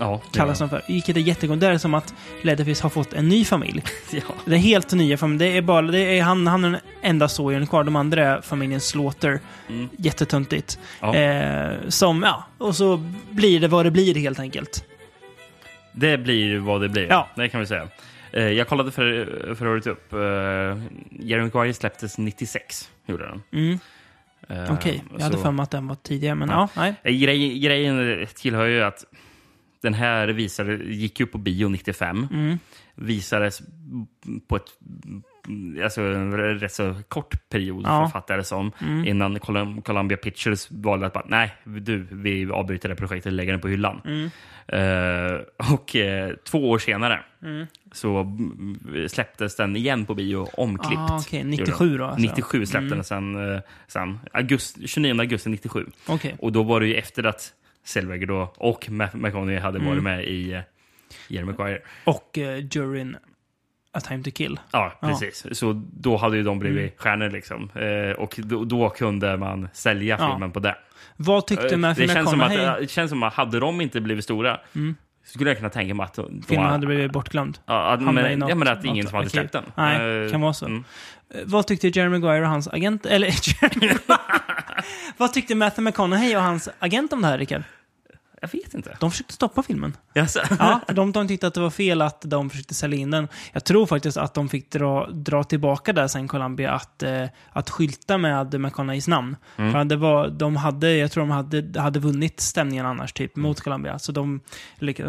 Ja, 0.00 0.20
det 0.32 0.38
Kallas 0.38 0.58
de 0.58 0.68
för. 0.68 0.82
Vilket 0.88 1.16
är 1.16 1.20
jättegott. 1.20 1.60
Det 1.60 1.66
är 1.66 1.78
som 1.78 1.94
att 1.94 2.14
Leatherface 2.42 2.82
har 2.82 2.90
fått 2.90 3.12
en 3.12 3.28
ny 3.28 3.44
familj. 3.44 3.82
Ja. 4.12 4.20
Det 4.44 4.54
är 4.54 4.58
helt 4.58 4.92
nya 4.92 5.16
familj. 5.18 5.38
Det 5.38 5.56
är 5.56 5.62
bara, 5.62 5.82
det 5.82 5.98
är, 6.18 6.22
han, 6.22 6.46
han 6.46 6.64
är 6.64 6.70
den 6.70 6.80
enda 7.02 7.28
Sawyern 7.28 7.66
kvar. 7.66 7.84
De 7.84 7.96
andra 7.96 8.24
är 8.26 8.40
familjen 8.40 8.80
Slaughter. 8.80 9.40
Mm. 9.68 9.88
Jättetöntigt. 9.96 10.78
Ja. 11.00 11.14
Eh, 11.14 11.72
som, 11.88 12.22
ja, 12.22 12.44
och 12.58 12.76
så 12.76 12.96
blir 13.30 13.60
det 13.60 13.68
vad 13.68 13.86
det 13.86 13.90
blir 13.90 14.14
helt 14.14 14.38
enkelt. 14.40 14.84
Det 15.92 16.18
blir 16.18 16.58
vad 16.58 16.80
det 16.80 16.88
blir. 16.88 17.06
Ja. 17.10 17.28
Det 17.36 17.48
kan 17.48 17.60
vi 17.60 17.66
säga. 17.66 17.88
Eh, 18.32 18.42
Jag 18.48 18.68
kollade 18.68 18.90
för, 18.90 19.54
för 19.54 19.66
året 19.68 19.86
upp. 19.86 20.12
eh, 20.12 20.18
Jerry 21.10 21.42
Maguire 21.42 21.74
släpptes 21.74 22.18
96. 22.18 22.90
Gjorde 23.06 23.26
den. 23.26 23.42
Mm. 23.52 23.78
Eh, 24.48 24.72
Okej, 24.72 25.04
jag 25.16 25.20
hade 25.22 25.36
så- 25.36 25.42
för 25.42 25.50
mig 25.50 25.62
att 25.62 25.70
den 25.70 25.86
var 25.88 25.94
tidigare, 25.94 26.34
men 26.34 26.48
ja, 26.48 26.68
Ja. 26.76 26.92
nej. 27.04 27.18
Grej, 27.18 27.58
grejen 27.58 28.26
tillhör 28.34 28.66
ju 28.66 28.82
att 28.82 29.04
den 29.82 29.94
här 29.94 30.28
visade, 30.28 30.74
gick 30.74 31.20
ju 31.20 31.26
på 31.26 31.38
bio 31.38 31.68
95. 31.68 32.26
Mm. 32.32 32.58
Visades 32.94 33.60
på 34.48 34.56
ett 34.56 34.68
alltså 35.84 36.00
en 36.02 36.36
rätt 36.58 36.72
så 36.72 36.94
kort 37.08 37.48
period, 37.48 37.82
Ja. 37.86 38.06
författade 38.06 38.40
det 38.40 38.44
som. 38.44 38.72
Mm. 38.80 39.06
Innan 39.06 39.38
Colum- 39.38 39.82
Columbia 39.82 40.16
Pictures 40.18 40.70
valde 40.70 41.06
att 41.06 41.12
bara, 41.12 41.24
nej, 41.28 41.54
du, 41.64 42.06
vi 42.10 42.50
avbryter 42.50 42.88
det 42.88 42.96
projektet 42.96 43.26
och 43.26 43.32
lägger 43.32 43.52
den 43.52 43.60
på 43.60 43.68
hyllan. 43.68 44.00
Mm. 44.04 44.30
Eh, 44.68 45.40
och 45.72 45.96
eh, 45.96 46.32
två 46.44 46.70
år 46.70 46.78
senare 46.78 47.20
Mm. 47.42 47.66
så 47.92 48.20
mm, 48.20 49.08
släpptes 49.08 49.56
den 49.56 49.76
igen 49.76 50.06
på 50.06 50.14
bio, 50.14 50.48
omklippt. 50.52 51.00
Ah, 51.00 51.22
Gjorde 51.30 51.44
97 51.48 51.88
den. 51.88 51.98
då, 51.98 52.04
alltså. 52.04 52.20
97 52.20 52.66
släppte 52.66 52.86
Mm. 52.86 52.90
den 52.98 53.04
sen, 53.04 53.52
eh, 53.54 53.60
sen 53.86 54.18
augusti, 54.32 54.88
29 54.88 55.20
augusti 55.20 55.50
97. 55.50 55.86
Okej. 56.06 56.36
Och 56.38 56.52
då 56.52 56.62
var 56.62 56.80
det 56.80 56.86
ju 56.86 56.94
efter 56.94 57.24
att 57.26 57.52
Zellweger 57.84 58.26
då 58.26 58.52
och 58.56 58.90
McConaughey 58.90 59.58
hade 59.58 59.78
Mm. 59.78 59.90
varit 59.90 60.02
med 60.02 60.24
i 60.24 60.54
uh, 60.54 60.60
Jerry 61.28 61.44
Maguire. 61.44 61.78
Och 62.04 62.38
uh, 62.38 62.58
Juryn 62.58 63.16
A 63.98 64.00
Time 64.08 64.24
To 64.24 64.30
Kill. 64.30 64.60
Ja, 64.70 64.92
Ja. 65.00 65.08
precis. 65.08 65.46
Så 65.58 65.82
då 65.92 66.16
hade 66.16 66.36
ju 66.36 66.42
de 66.42 66.58
blivit 66.58 66.78
Mm. 66.78 66.92
stjärnor 66.96 67.30
liksom. 67.30 67.70
Eh, 67.74 68.16
och 68.18 68.34
då, 68.38 68.64
då 68.64 68.90
kunde 68.90 69.36
man 69.36 69.68
sälja 69.72 70.16
Ja. 70.20 70.28
filmen 70.32 70.50
på 70.52 70.60
det. 70.60 70.76
Vad 71.16 71.46
tyckte 71.46 71.66
Eh, 71.68 71.76
Matthew 71.76 72.06
det 72.06 72.14
känns 72.14 72.30
som 72.30 72.40
att, 72.40 72.50
McConaughey? 72.50 72.80
Det 72.80 72.90
känns 72.90 73.10
som 73.10 73.22
att 73.22 73.34
hade 73.34 73.60
de 73.60 73.80
inte 73.80 74.00
blivit 74.00 74.24
stora 74.24 74.60
Mm. 74.74 74.96
skulle 75.24 75.50
jag 75.50 75.56
kunna 75.56 75.70
tänka 75.70 75.94
mig 75.94 76.04
att 76.04 76.14
de, 76.14 76.42
Filmen 76.48 76.66
hade 76.70 76.86
blivit 76.86 77.12
bortglömd. 77.12 77.58
Ja, 77.66 77.92
att, 77.92 78.00
men, 78.02 78.38
något- 78.38 78.48
ja, 78.48 78.54
men 78.54 78.68
att 78.68 78.84
ingen 78.84 78.96
något 79.04 79.08
som 79.10 79.16
hade 79.16 79.30
släppt 79.30 79.52
den. 79.52 79.64
Nej, 79.74 80.24
Eh, 80.24 80.30
kan 80.30 80.40
vara 80.40 80.52
så. 80.52 80.66
mm. 80.66 80.84
Eh, 81.34 81.40
Vad 81.44 81.66
tyckte 81.66 81.88
Jerry 81.88 82.08
Maguire 82.08 82.40
och 82.42 82.48
hans 82.48 82.68
agent... 82.68 83.06
Eller 83.06 83.28
Vad 85.16 85.32
tyckte 85.32 85.54
Matthew 85.54 85.84
McConaughey 85.90 86.36
och 86.36 86.42
hans 86.42 86.68
agent 86.78 87.12
om 87.12 87.22
det 87.22 87.28
här, 87.28 87.38
Rickard? 87.38 87.62
Jag 88.40 88.48
vet 88.52 88.74
inte. 88.74 88.96
De 89.00 89.10
försökte 89.10 89.32
stoppa 89.34 89.62
filmen. 89.62 89.96
Jaså? 90.14 90.40
Ja, 90.58 90.80
de, 90.88 91.12
de 91.12 91.28
tyckte 91.28 91.46
att 91.46 91.54
det 91.54 91.60
var 91.60 91.70
fel 91.70 92.02
att 92.02 92.22
de 92.26 92.50
försökte 92.50 92.74
sälja 92.74 92.98
in 92.98 93.10
den. 93.10 93.28
Jag 93.52 93.64
tror 93.64 93.86
faktiskt 93.86 94.16
att 94.16 94.34
de 94.34 94.48
fick 94.48 94.70
dra, 94.70 95.06
dra 95.06 95.44
tillbaka 95.44 95.92
där 95.92 96.08
sen 96.08 96.28
Columbia 96.28 96.72
att, 96.72 97.02
eh, 97.02 97.24
att 97.52 97.70
skylta 97.70 98.18
med 98.18 98.60
McConaugheys 98.60 99.08
namn. 99.08 99.36
Mm. 99.56 99.72
För 99.72 99.84
det 99.84 99.96
var, 99.96 100.28
de 100.28 100.56
hade, 100.56 100.96
jag 100.96 101.12
tror 101.12 101.22
de 101.22 101.30
hade, 101.30 101.80
hade 101.80 101.98
vunnit 102.00 102.40
stämningen 102.40 102.86
annars, 102.86 103.12
typ, 103.12 103.36
mot 103.36 103.60
Columbia. 103.60 103.98
Så 103.98 104.12
de, 104.12 104.40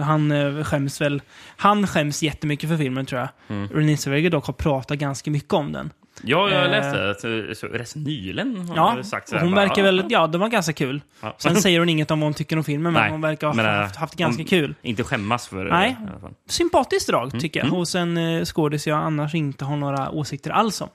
han 0.01 0.31
eh, 0.31 0.63
skäms 0.63 1.01
väl, 1.01 1.21
han 1.57 1.87
skäms 1.87 2.23
jättemycket 2.23 2.69
för 2.69 2.77
filmen 2.77 3.05
tror 3.05 3.21
jag. 3.21 3.29
Mm. 3.47 3.67
Renée 3.67 3.97
Zellweger 3.97 4.29
dock 4.29 4.45
har 4.45 4.53
pratat 4.53 4.97
ganska 4.97 5.31
mycket 5.31 5.53
om 5.53 5.71
den. 5.71 5.91
Ja, 6.23 6.49
jag 6.49 6.63
Eh, 6.65 6.71
läste 6.71 7.09
att 7.09 7.23
eh, 7.23 7.29
rätt 7.77 7.95
nyligen 7.95 8.67
har 8.69 8.75
Ja, 8.75 8.93
det 8.97 9.03
sagt 9.03 9.29
så 9.29 9.35
här, 9.35 9.43
hon 9.43 9.51
bara, 9.55 9.65
verkar 9.67 9.81
"Ah, 9.81 9.85
väl, 9.85 10.05
ja, 10.09 10.27
de 10.27 10.41
var 10.41 10.47
ganska 10.47 10.73
kul. 10.73 11.01
Ja. 11.21 11.35
Sen 11.37 11.55
säger 11.55 11.79
hon 11.79 11.89
inget 11.89 12.11
om 12.11 12.19
vad 12.19 12.25
hon 12.25 12.33
tycker 12.33 12.57
om 12.57 12.63
filmen, 12.63 12.93
men 12.93 13.01
Nej, 13.01 13.11
hon 13.11 13.21
verkar 13.21 13.47
ha 13.47 13.53
men, 13.53 13.65
haft, 13.65 13.95
haft 13.95 14.15
ganska 14.15 14.41
hon- 14.41 14.47
kul. 14.47 14.75
Inte 14.81 15.03
skämmas 15.03 15.47
för 15.47 15.65
det. 15.65 15.71
Nej. 15.71 15.97
i 16.07 16.09
alla 16.11 16.19
fall. 16.19 16.33
Sympatiskt 16.47 17.09
drag, 17.09 17.27
Mm, 17.29 17.39
tycker 17.39 17.59
jag, 17.59 17.67
hos 17.67 17.95
en 17.95 18.17
eh, 18.17 18.43
skådis 18.45 18.87
jag 18.87 18.97
annars 18.97 19.35
inte 19.35 19.65
har 19.65 19.77
några 19.77 20.09
åsikter 20.11 20.51
alls 20.51 20.81
om. 20.81 20.89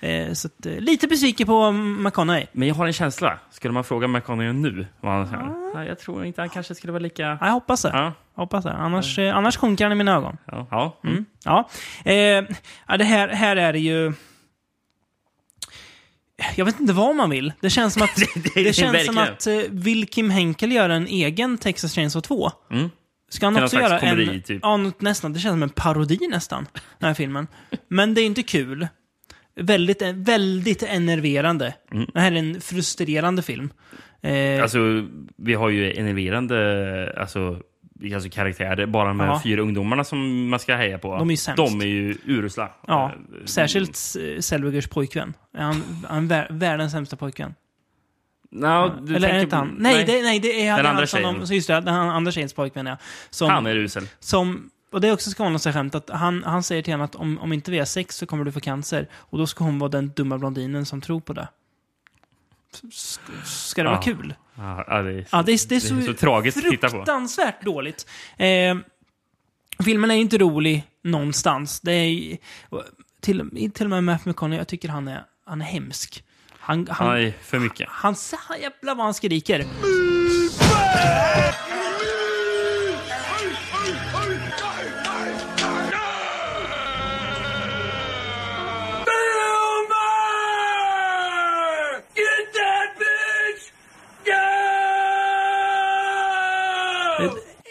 Eh, 0.00 0.32
så 0.32 0.46
att, 0.48 0.66
eh, 0.66 0.72
lite 0.72 1.06
besviken 1.08 1.46
på 1.46 1.72
McConaughey. 1.72 2.46
Men 2.52 2.68
jag 2.68 2.74
har 2.74 2.86
en 2.86 2.92
känsla. 2.92 3.38
Skulle 3.50 3.72
man 3.74 3.84
fråga 3.84 4.08
McConaughey 4.08 4.52
nu? 4.52 4.86
Var 5.00 5.10
han 5.10 5.26
så 5.26 5.32
här, 5.34 5.72
"Nej, 5.74 5.88
jag 5.88 5.98
tror 5.98 6.24
inte 6.24 6.40
han 6.42 6.48
kanske 6.48 6.74
skulle 6.74 6.92
vara 6.92 7.02
lika... 7.02 7.22
Ja, 7.22 7.38
jag 7.46 7.52
hoppas 7.52 7.82
det. 7.82 7.90
Ja. 7.92 8.12
Hoppas 8.34 8.64
det. 8.64 8.72
Annars, 8.72 9.18
eh, 9.18 9.36
annars 9.36 9.56
sjunker 9.56 9.84
han 9.84 9.92
i 9.92 9.94
mina 9.94 10.14
ögon. 10.16 10.36
Ja. 10.44 10.66
ja. 10.70 10.96
Mm. 11.04 11.24
Ja. 11.44 11.68
Eh, 12.04 12.14
ja, 12.88 12.96
det 12.98 13.04
här, 13.04 13.28
här 13.28 13.56
är 13.56 13.72
det 13.72 13.78
ju... 13.78 14.12
Jag 16.56 16.64
vet 16.64 16.80
inte 16.80 16.92
vad 16.92 17.16
man 17.16 17.30
vill. 17.30 17.52
Det 17.60 17.70
känns 17.70 17.94
som 17.94 18.02
att, 18.02 18.16
det, 18.54 18.68
är 18.68 18.72
känns 18.72 19.06
som 19.06 19.18
att 19.18 19.46
eh, 19.46 19.54
vill 19.70 20.06
Kim 20.06 20.30
Henkel 20.30 20.72
göra 20.72 20.94
en 20.94 21.06
egen 21.06 21.58
Texas 21.58 21.94
Chainsaw 21.94 22.26
2? 22.26 22.50
Mm. 22.70 22.90
Ska 23.30 23.46
han 23.46 23.54
Någon 23.54 23.64
också 23.64 23.76
göra 23.76 23.98
en... 24.00 24.10
komedi, 24.16 24.42
typ. 24.42 24.58
Ja, 24.62 24.76
något 24.76 25.00
nästan. 25.00 25.32
Det 25.32 25.40
känns 25.40 25.52
som 25.52 25.62
en 25.62 25.68
parodi 25.68 26.18
nästan, 26.30 26.66
den 26.98 27.06
här 27.06 27.14
filmen. 27.14 27.46
Men 27.88 28.14
det 28.14 28.20
är 28.20 28.26
inte 28.26 28.42
kul. 28.42 28.88
Väldigt, 29.60 30.02
väldigt 30.14 30.82
enerverande. 30.82 31.74
Mm. 31.92 32.10
Det 32.14 32.20
här 32.20 32.32
är 32.32 32.36
en 32.36 32.60
frustrerande 32.60 33.42
film. 33.42 33.70
Eh, 34.22 34.62
Alltså, 34.62 34.78
vi 35.36 35.54
har 35.54 35.68
ju 35.68 35.92
enerverande 35.92 37.14
alltså, 37.16 37.60
alltså 38.14 38.30
karaktärer. 38.30 38.86
Bara 38.86 39.08
de 39.08 39.20
här 39.20 39.26
Ja. 39.26 39.40
fyra 39.44 39.62
ungdomarna 39.62 40.04
som 40.04 40.48
man 40.48 40.58
ska 40.58 40.76
heja 40.76 40.98
på. 40.98 41.16
De 41.18 41.28
är 41.28 41.32
ju 41.32 41.36
sämst. 41.36 41.56
De 41.56 41.80
är 41.80 41.86
ju 41.86 42.16
urusla. 42.26 42.70
ja, 42.86 43.12
Eh, 43.40 43.44
särskilt 43.44 43.98
eh, 44.20 44.40
Zellwegers 44.40 44.86
pojkvän. 44.88 45.34
Är 45.54 45.62
Han, 45.62 45.82
han 46.08 46.30
är 46.30 46.46
världens 46.50 46.92
sämsta 46.92 47.16
pojkvän. 47.16 47.54
No, 48.50 48.92
du 49.02 49.16
Eller 49.16 49.28
är 49.28 49.34
det 49.34 49.40
inte 49.42 49.56
han? 49.56 49.74
Nej, 49.78 50.04
Det, 50.04 50.22
nej 50.22 50.40
det 50.40 50.66
är 50.66 50.76
Den 50.76 50.84
det 50.84 50.88
är 50.88 50.90
andra 50.90 51.00
han 51.00 51.06
som 51.06 51.18
tjejen. 51.20 51.40
de, 51.48 51.54
just 51.54 51.68
det, 51.68 51.80
den 51.80 51.94
andra 51.94 52.32
tjejens 52.32 52.52
pojkvän 52.52 52.86
ja. 52.86 52.96
Som, 53.30 53.50
Han 53.50 53.66
är 53.66 53.76
usel. 53.76 54.08
Som, 54.20 54.70
och 54.92 55.00
det 55.00 55.08
är 55.08 55.12
också 55.12 55.30
skånande 55.30 55.58
sig 55.58 55.72
skämt 55.72 55.94
att 55.94 56.10
han, 56.10 56.42
han 56.44 56.62
säger 56.62 56.82
till 56.82 56.92
henne 56.92 57.04
att 57.04 57.14
om, 57.14 57.38
om 57.38 57.52
inte 57.52 57.70
vi 57.70 57.78
har 57.78 57.84
sex 57.84 58.16
så 58.16 58.26
kommer 58.26 58.44
du 58.44 58.52
få 58.52 58.60
cancer. 58.60 59.08
Och 59.14 59.38
då 59.38 59.46
ska 59.46 59.64
hon 59.64 59.78
vara 59.78 59.88
den 59.90 60.12
dumma 60.16 60.38
blondinen 60.38 60.86
som 60.86 61.00
tror 61.00 61.20
på 61.20 61.32
det. 61.32 61.48
Ska 63.44 63.82
det 63.82 63.88
vara 63.88 64.02
kul? 64.02 64.34
Ja, 64.54 64.84
det, 65.02 65.10
är, 65.10 65.26
Ja, 65.32 65.42
det 65.42 65.52
är, 65.52 65.68
det 65.68 65.76
är 65.76 65.80
så, 65.80 66.00
så 66.02 66.14
tragiskt 66.14 66.58
att 66.58 66.64
titta 66.64 66.88
på. 66.88 66.96
fruktansvärt 66.96 67.64
dåligt. 67.64 68.06
Eh, 68.36 68.76
filmen 69.84 70.10
är 70.10 70.14
inte 70.14 70.38
rolig 70.38 70.84
någonstans. 71.04 71.80
Det 71.80 71.92
är, 71.92 72.38
till, 73.20 73.70
till 73.74 73.86
och 73.86 73.90
med 73.90 74.04
Matthew 74.04 74.30
McConaughey, 74.30 74.58
jag 74.58 74.68
tycker 74.68 74.88
han 74.88 75.08
är, 75.08 75.24
han 75.46 75.60
är 75.60 75.66
hemsk. 75.66 76.24
Han, 76.58 76.88
han, 76.90 77.16
är 77.16 77.32
för 77.42 77.58
mycket. 77.58 77.88
han, 77.90 78.14
han 78.48 78.60
jävlar 78.60 78.94
vad 78.94 79.04
han 79.04 79.14
skriker. 79.14 79.64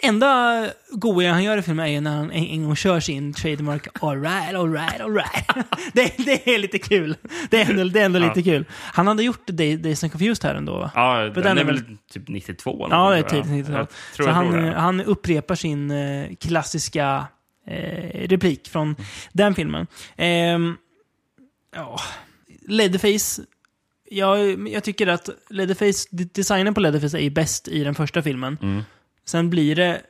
Enda 0.02 0.66
goa 0.90 1.30
han 1.30 1.44
gör 1.44 1.58
i 1.58 1.62
filmen 1.62 1.86
är 1.86 1.90
ju 1.90 2.00
när 2.00 2.16
han 2.16 2.30
en, 2.30 2.44
en 2.44 2.64
gång 2.64 2.76
kör 2.76 3.00
sin 3.00 3.32
trademark 3.34 3.86
alright, 4.02 4.54
alright, 4.54 5.00
alright. 5.00 5.46
det, 5.92 6.12
det 6.24 6.54
är 6.54 6.58
lite 6.58 6.78
kul. 6.78 7.16
Det 7.50 7.60
är 7.62 7.70
ändå, 7.70 7.84
det 7.84 8.00
är 8.00 8.04
ändå 8.04 8.18
Ja. 8.18 8.28
lite 8.28 8.42
kul. 8.50 8.64
Han 8.72 9.06
hade 9.06 9.22
gjort 9.22 9.46
Day- 9.50 9.76
Days 9.76 10.02
and 10.04 10.12
Confused 10.12 10.44
här 10.44 10.54
ändå 10.54 10.78
va? 10.78 10.90
Ja, 10.94 11.30
För 11.34 11.42
den, 11.42 11.58
är 11.58 11.64
väl 11.64 11.82
typ 12.12 12.28
92? 12.28 12.86
eller 12.86 12.96
Ja, 12.96 13.10
det 13.10 13.18
är 13.18 13.22
tror 13.22 13.36
jag. 13.38 13.44
tidigt 13.46 13.66
90-tal. 13.66 13.76
Jag 13.78 13.88
tror 14.16 14.24
Så 14.26 14.30
jag 14.30 14.34
han, 14.34 14.64
han 14.74 15.00
upprepar 15.00 15.54
sin 15.54 15.90
eh, 15.90 16.34
klassiska 16.40 17.26
eh, 17.66 18.28
replik 18.28 18.68
från 18.68 18.96
den 19.32 19.54
filmen. 19.54 19.86
Ehm, 20.16 20.76
ja, 21.74 22.00
Leatherface. 22.68 23.42
Jag, 24.10 24.68
jag 24.68 24.84
tycker 24.84 25.06
att 25.06 25.28
Leatherface, 25.50 26.08
de- 26.10 26.24
designen 26.24 26.74
på 26.74 26.80
Leatherface 26.80 27.18
är 27.18 27.22
ju 27.22 27.30
bäst 27.30 27.68
i 27.68 27.84
den 27.84 27.94
första 27.94 28.22
filmen. 28.22 28.58
Mm. 28.62 28.82
Sen 29.28 29.50
blir 29.50 29.76
det 29.76 30.02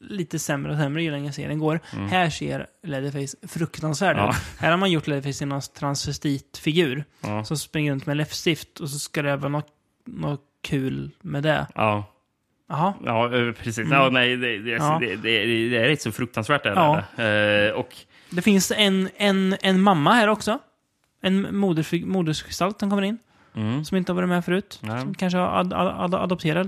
lite 0.00 0.38
sämre 0.38 0.72
och 0.72 0.78
sämre 0.78 1.02
ju 1.02 1.10
längre 1.10 1.32
serien 1.32 1.58
går. 1.58 1.80
Mm. 1.92 2.08
Här 2.08 2.30
ser 2.30 2.66
Leatherface 2.82 3.36
fruktansvärd 3.48 4.16
Ja. 4.16 4.30
ut. 4.30 4.36
Här 4.58 4.70
har 4.70 4.78
man 4.78 4.90
gjort 4.90 5.06
Leatherface 5.06 5.38
till 5.38 5.46
någon 5.48 5.60
transvestitfigur. 5.78 7.04
Ja. 7.20 7.44
Som 7.44 7.56
springer 7.56 7.92
runt 7.92 8.06
med 8.06 8.16
läppstift 8.16 8.80
och 8.80 8.88
så 8.90 8.98
ska 8.98 9.22
det 9.22 9.36
vara 9.36 9.48
något, 9.48 9.68
något 10.06 10.40
kul 10.62 11.10
med 11.20 11.42
det. 11.42 11.66
Ja. 11.74 12.04
Jaha. 12.68 12.94
Ja, 13.04 13.36
eh, 13.38 13.52
precis. 13.52 13.78
Mm. 13.78 13.92
Ja, 13.92 14.08
nej, 14.12 14.36
det, 14.36 14.58
det, 14.58 14.70
Ja. 14.70 14.98
det, 15.00 15.16
det, 15.16 15.44
det 15.70 15.76
är 15.76 15.88
rätt 15.88 16.02
så 16.02 16.12
fruktansvärt. 16.12 16.66
Är 16.66 16.70
Ja. 16.74 17.02
det. 17.16 17.68
Eh, 17.68 17.74
och 17.74 17.96
Det 18.30 18.42
finns 18.42 18.72
en, 18.76 19.08
en, 19.16 19.56
en 19.62 19.80
mamma 19.80 20.12
här 20.12 20.28
också. 20.28 20.58
En 21.20 21.46
modersfig- 21.46 22.06
modersgestalt 22.06 22.80
som 22.80 22.90
kommer 22.90 23.02
in. 23.02 23.18
Mm. 23.54 23.84
Som 23.84 23.96
inte 23.96 24.12
har 24.12 24.14
varit 24.16 24.28
med 24.28 24.44
förut. 24.44 24.78
Nej. 24.82 25.00
Som 25.00 25.14
kanske 25.14 25.38
har 25.38 25.60
ad, 25.60 25.72
ad, 25.72 25.88
ad, 26.04 26.14
adopterat 26.14 26.66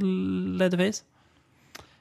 Leatherface. 0.59 1.03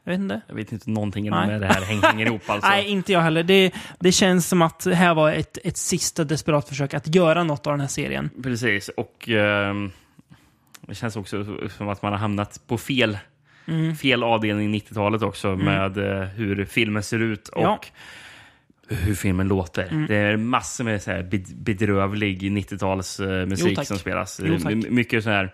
Jag 0.03 0.11
vet 0.11 0.19
inte. 0.19 0.41
jag 0.47 0.55
vet 0.55 0.71
inte 0.71 0.89
någonting 0.89 1.29
Nej. 1.29 1.47
med 1.47 1.61
det 1.61 1.67
här 1.67 1.81
häng, 1.81 2.01
hänger 2.01 2.25
ihop 2.25 2.41
alltså. 2.49 2.69
Nej, 2.69 2.85
inte 2.87 3.11
jag 3.13 3.21
heller. 3.21 3.43
Det, 3.43 3.71
det 3.99 4.11
känns 4.11 4.47
som 4.47 4.61
att 4.61 4.79
det 4.79 4.95
här 4.95 5.13
var 5.13 5.31
ett, 5.31 5.57
ett 5.63 5.77
sista 5.77 6.23
desperat 6.23 6.69
försök 6.69 6.93
att 6.93 7.15
göra 7.15 7.43
något 7.43 7.67
av 7.67 7.73
den 7.73 7.79
här 7.79 7.87
serien. 7.87 8.29
Precis, 8.43 8.89
och 8.89 9.29
ehm, 9.29 9.91
det 10.81 10.95
känns 10.95 11.15
också 11.15 11.45
som 11.77 11.89
att 11.89 12.01
man 12.01 12.11
har 12.11 12.19
hamnat 12.19 12.61
på 12.67 12.77
fel, 12.77 13.17
Mm. 13.67 13.95
fel 13.95 14.23
avdelning 14.23 14.75
i 14.75 14.79
90-talet 14.79 15.21
också 15.21 15.47
Mm. 15.47 15.65
med 15.65 15.97
eh, 16.21 16.27
hur 16.27 16.65
filmen 16.65 17.03
ser 17.03 17.19
ut 17.19 17.47
och 17.47 17.63
Ja. 17.63 17.79
hur 18.87 19.15
filmen 19.15 19.47
låter. 19.47 19.87
Mm. 19.91 20.05
Det 20.07 20.15
är 20.15 20.37
massor 20.37 20.83
med 20.83 21.01
så 21.01 21.23
bedrövlig 21.55 22.41
90-tals 22.51 23.19
eh, 23.19 23.39
Jo, 23.39 23.45
musik 23.45 23.75
tack. 23.75 23.87
som 23.87 23.97
spelas. 23.97 24.41
Jo, 24.43 24.57
mycket 24.89 25.23
så 25.23 25.29
här, 25.29 25.53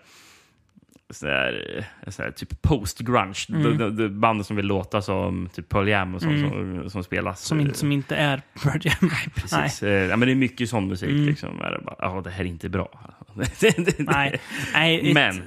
så 1.10 1.26
här, 1.26 1.84
eh, 2.06 2.10
så 2.10 2.22
här 2.22 2.30
typ 2.30 2.62
post-grunge. 2.62 3.34
Mm. 3.48 3.78
De, 3.78 3.96
de, 3.96 4.08
band 4.20 4.46
som 4.46 4.56
vill 4.56 4.66
låta 4.66 5.02
som 5.02 5.48
typ 5.54 5.68
Pearl 5.68 5.88
Jam 5.88 6.14
och 6.14 6.22
sånt 6.22 6.34
Mm. 6.44 6.80
som, 6.80 6.90
som 6.90 7.04
spelas. 7.04 7.40
Som, 7.42 7.60
inte, 7.60 7.78
som 7.78 7.92
inte 7.92 8.16
är 8.16 8.42
Pearl 8.62 8.78
Jam. 8.82 9.10
Precis. 9.34 9.82
Eh, 9.82 9.90
Ja, 10.08 10.16
men 10.16 10.28
det 10.28 10.32
är 10.32 10.36
mycket 10.36 10.68
sån 10.70 10.88
musik. 10.88 11.10
Mm. 11.10 11.26
Liksom. 11.26 11.60
Är 11.60 11.70
det, 11.70 11.78
bara, 11.84 11.96
"Ja, 11.98 12.20
det 12.24 12.30
här 12.30 12.44
är 12.44 12.48
inte 12.48 12.68
bra. 12.68 13.14
Nej. 13.98 14.40
Nej, 14.74 15.14
Men 15.14 15.42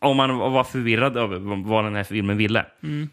om 0.00 0.16
man 0.16 0.36
var 0.38 0.64
förvirrad 0.64 1.16
över 1.16 1.38
vad 1.64 1.84
den 1.84 1.94
här 1.94 2.04
filmen 2.04 2.36
ville, 2.36 2.66
Mm. 2.82 3.08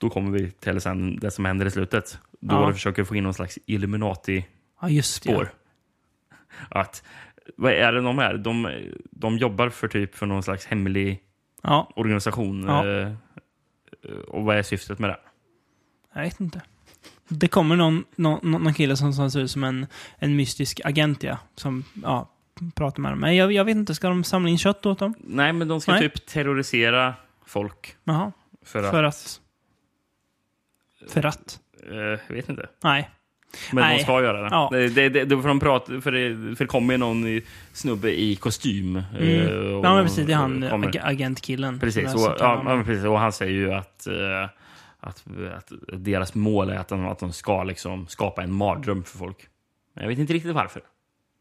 då 0.00 0.10
kommer 0.10 0.30
vi 0.38 0.50
till 0.50 0.80
sen 0.80 1.16
det 1.18 1.30
som 1.30 1.44
händer 1.44 1.66
i 1.66 1.70
slutet. 1.70 2.18
Då 2.40 2.54
Ja. 2.54 2.72
försöker 2.72 3.04
få 3.04 3.16
in 3.16 3.24
någon 3.24 3.34
slags 3.34 3.58
Illuminati-spår. 3.66 5.48
Ja. 6.70 6.80
Att, 6.80 7.02
vad 7.56 7.72
är 7.72 7.92
det 7.92 8.00
de 8.00 8.18
är? 8.18 8.34
De, 8.34 8.82
de 9.10 9.38
jobbar 9.38 9.68
för 9.68 9.88
typ 9.88 10.14
för 10.14 10.26
någon 10.26 10.42
slags 10.42 10.66
hemlig 10.66 11.22
Ja. 11.62 11.92
organisation. 11.96 12.64
Ja. 12.66 12.88
eh, 12.88 13.12
Och 14.28 14.44
vad 14.44 14.56
är 14.56 14.62
syftet 14.62 14.98
med 14.98 15.10
det? 15.10 15.18
Jag 16.14 16.22
vet 16.22 16.40
inte. 16.40 16.60
Det 17.28 17.48
kommer 17.48 17.76
någon, 17.76 18.04
någon, 18.16 18.50
någon 18.50 18.74
kille 18.74 18.96
som, 18.96 19.12
som 19.12 19.30
ser 19.30 19.40
ut 19.40 19.50
som 19.50 19.64
en, 19.64 19.86
en 20.18 20.36
mystisk 20.36 20.80
agent, 20.84 21.22
ja. 21.22 21.38
Som 21.54 21.84
ja, 22.02 22.28
pratar 22.74 23.02
med 23.02 23.12
dem. 23.12 23.18
Men 23.18 23.36
jag, 23.36 23.52
jag 23.52 23.64
vet 23.64 23.76
inte, 23.76 23.94
ska 23.94 24.08
de 24.08 24.24
samla 24.24 24.48
in 24.48 24.58
kött 24.58 24.86
åt 24.86 24.98
dem? 24.98 25.14
Nej, 25.20 25.52
men 25.52 25.68
de 25.68 25.80
ska 25.80 25.92
Nej. 25.92 26.00
typ 26.00 26.26
terrorisera 26.26 27.14
folk. 27.46 27.96
Jaha. 28.04 28.32
För 28.62 28.82
att... 28.82 28.90
För 28.90 29.02
att? 29.02 29.40
För 31.08 31.26
att? 31.26 31.60
eh, 31.90 31.96
jag 31.96 32.34
vet 32.34 32.48
inte. 32.48 32.68
Nej. 32.82 33.10
Men 33.72 33.84
Nej. 33.84 33.96
de 33.96 34.02
ska 34.02 34.22
göra 34.22 34.40
det. 34.42 34.48
Ja. 34.50 34.68
det, 34.72 35.08
det, 35.08 35.24
det 35.24 35.36
får 35.42 35.48
de 35.48 35.60
prata, 35.60 36.00
för, 36.00 36.12
det, 36.12 36.56
för 36.56 36.64
det 36.64 36.68
kommer 36.68 36.94
ju 36.94 36.98
någon 36.98 37.40
snubbe 37.72 38.20
i 38.20 38.36
kostym. 38.36 38.96
eh, 38.96 39.04
Mm. 39.18 39.74
och- 39.74 39.84
Ja, 39.86 39.94
men 39.94 40.04
precis. 40.04 40.26
Det 40.26 40.32
är 40.32 40.36
han 40.36 40.66
kommer- 40.70 40.86
ag 40.88 40.98
agentkillen. 41.02 41.80
Precis, 41.80 42.14
och, 42.14 42.36
ja, 42.38 42.82
precis, 42.86 43.04
och 43.04 43.18
han 43.18 43.32
säger 43.32 43.52
ju 43.52 43.72
att, 43.74 44.06
eh, 44.06 44.44
att, 45.00 45.24
att 45.56 45.72
deras 45.92 46.34
mål 46.34 46.70
är 46.70 46.76
att 46.76 46.88
de, 46.88 47.06
att 47.06 47.18
de 47.18 47.32
ska 47.32 47.64
liksom 47.64 48.06
skapa 48.06 48.42
en 48.42 48.52
mardröm 48.52 49.04
för 49.04 49.18
folk. 49.18 49.36
Men 49.94 50.02
jag 50.04 50.08
vet 50.08 50.18
inte 50.18 50.32
riktigt 50.32 50.52
varför. 50.54 50.82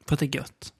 För 0.07 0.13
att 0.15 0.19
det 0.19 0.25
är 0.25 0.35
gött. 0.37 0.73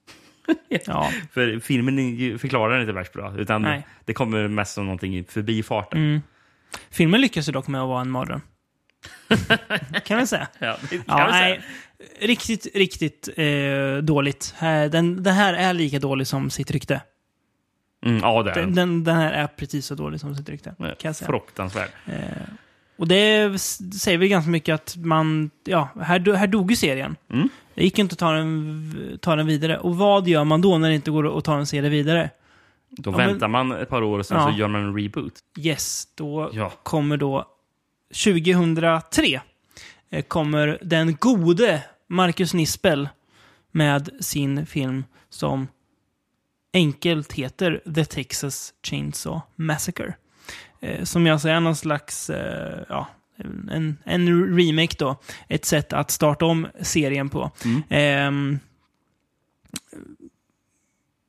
ja. 0.85 1.09
För 1.31 1.59
filmen 1.59 1.95
förklarar 2.39 2.75
det 2.75 2.81
inte 2.81 2.93
värst 2.93 3.13
bra, 3.13 3.33
utan 3.37 3.61
Nej. 3.61 3.87
det 4.05 4.13
kommer 4.13 4.47
mest 4.47 4.73
som 4.73 4.85
någonting 4.85 5.17
i 5.17 5.23
förbifarten. 5.23 5.99
Mm. 5.99 6.21
Filmen 6.89 7.21
lyckas 7.21 7.47
ju 7.47 7.51
dock 7.51 7.67
med 7.67 7.81
att 7.81 7.87
vara 7.87 8.01
en 8.01 8.09
mardröm. 8.11 8.41
Kan 10.03 10.17
man 10.17 10.27
säga. 10.27 10.47
Ja, 10.59 10.77
det 10.81 10.87
kan 10.97 11.03
Ja, 11.07 11.17
man 11.17 11.31
säga. 11.33 11.43
nej, 11.49 11.61
riktigt, 12.19 12.67
riktigt 12.75 13.29
eh, 13.37 13.97
dåligt. 14.03 14.55
Den, 14.91 15.23
den 15.23 15.33
här 15.33 15.53
är 15.53 15.73
lika 15.73 15.99
dålig 15.99 16.27
som 16.27 16.49
sitt 16.49 16.71
rykte. 16.71 17.01
Mm, 18.05 18.17
ja, 18.21 18.43
det 18.43 18.51
är 18.51 18.55
Den, 18.55 18.75
den. 18.75 19.03
den, 19.03 19.15
här 19.15 19.31
är 19.33 19.47
precis 19.47 19.85
så 19.85 19.95
dålig 19.95 20.19
som 20.19 20.35
sitt 20.35 20.49
rykte. 20.49 20.75
Kan 20.77 20.95
jag 21.03 21.15
säga. 21.15 21.27
Fruktansvärd. 21.27 21.89
Eh, 22.05 22.13
och 22.97 23.07
det 23.07 23.59
säger 23.93 24.17
väl 24.17 24.27
ganska 24.27 24.51
mycket 24.51 24.75
att 24.75 24.95
man, 24.97 25.51
ja, 25.63 25.89
här, 26.01 26.33
här 26.35 26.47
dog 26.47 26.71
ju 26.71 26.75
serien. 26.75 27.15
Mm. 27.29 27.49
Det 27.75 27.83
gick 27.83 27.99
inte 27.99 28.13
att 28.13 28.19
ta 28.19 28.31
den, 28.31 29.17
ta 29.21 29.35
den 29.35 29.47
vidare. 29.47 29.77
Och 29.77 29.97
vad 29.97 30.27
gör 30.27 30.43
man 30.43 30.61
då 30.61 30.77
när 30.77 30.89
det 30.89 30.95
inte 30.95 31.11
går 31.11 31.37
att 31.37 31.43
ta 31.45 31.57
en 31.57 31.65
serie 31.65 31.89
vidare? 31.89 32.29
Då 32.89 33.11
Ja, 33.11 33.17
men- 33.17 33.27
väntar 33.27 33.47
man 33.47 33.71
ett 33.71 33.89
par 33.89 34.01
år 34.01 34.19
och 34.19 34.25
sen 34.25 34.37
Ja. 34.37 34.51
så 34.51 34.57
gör 34.59 34.67
man 34.67 34.81
en 34.81 34.97
reboot. 34.97 35.33
Yes, 35.59 36.03
då 36.15 36.49
Ja. 36.53 36.71
kommer 36.83 37.17
då 37.17 37.45
2003 38.13 39.41
eh, 40.09 40.23
kommer 40.23 40.79
den 40.81 41.15
gode 41.15 41.83
Marcus 42.07 42.53
Nispel 42.53 43.09
med 43.71 44.09
sin 44.19 44.65
film 44.65 45.03
som 45.29 45.67
enkelt 46.73 47.33
heter 47.33 47.81
The 47.95 48.05
Texas 48.05 48.73
Chainsaw 48.83 49.41
Massacre. 49.55 50.13
Eh, 50.79 51.03
som 51.03 51.27
alltså 51.27 51.49
är 51.49 51.59
någon 51.59 51.75
slags, 51.75 52.29
eh, 52.29 52.83
ja, 52.89 53.07
en, 53.71 53.97
en 54.03 54.55
remake 54.57 54.95
då. 54.99 55.15
Ett 55.47 55.65
sätt 55.65 55.93
att 55.93 56.11
starta 56.11 56.45
om 56.45 56.67
serien 56.81 57.29
på. 57.29 57.51
Ehm, 57.89 58.59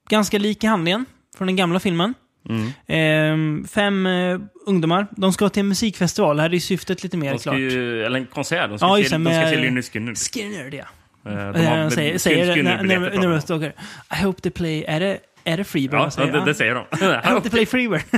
ganska 0.09 0.39
lik 0.39 0.64
i 0.64 0.66
handlingen 0.66 1.05
från 1.37 1.47
den 1.47 1.57
gamla 1.57 1.80
filmen. 1.80 2.14
Mm. 2.49 2.70
Ehm, 2.86 3.66
fem 3.70 4.07
eh, 4.07 4.38
ungdomar. 4.66 5.07
De 5.16 5.32
ska 5.32 5.49
till 5.49 5.61
en 5.61 5.68
musikfestival. 5.68 6.40
Här 6.40 6.55
är 6.55 6.59
syftet 6.59 7.03
lite 7.03 7.16
mer 7.16 7.32
De 7.32 7.38
klart. 7.38 7.57
ju, 7.57 8.05
eller 8.05 8.18
en 8.18 8.26
konsert. 8.26 8.68
De 8.68 8.78
ska 8.78 8.86
Ja, 8.86 8.97
det, 8.97 9.03
de 9.03 9.49
ska 9.51 9.59
Lynyrd 9.61 9.84
Skynyrd. 9.84 10.16
Skynyrd, 10.18 10.74
ja. 10.74 10.84
Eh, 11.30 11.36
De 11.36 11.53
De 11.53 11.66
har 11.66 11.90
säger, 11.90 12.18
säger 12.18 12.47
när- 12.47 12.62
när- 12.62 12.78
Skynyrd-biljetter 12.78 13.18
när 13.28 13.28
de 13.34 13.40
står 13.40 13.64
I 13.64 14.24
hope 14.24 14.40
they 14.43 14.53
play... 14.53 14.84
Är 14.88 15.01
det, 15.01 15.18
är 15.45 15.57
det 15.57 15.64
Freebird? 15.64 16.01
Ja, 16.01 16.05
de 16.05 16.11
säger? 16.11 16.32
det, 16.32 16.45
det 16.45 16.55
säger 16.55 16.74
de. 16.74 16.84
I 17.30 17.32
hope 17.34 17.40
they 17.40 17.51
play 17.51 17.66
Freebird. 17.66 18.03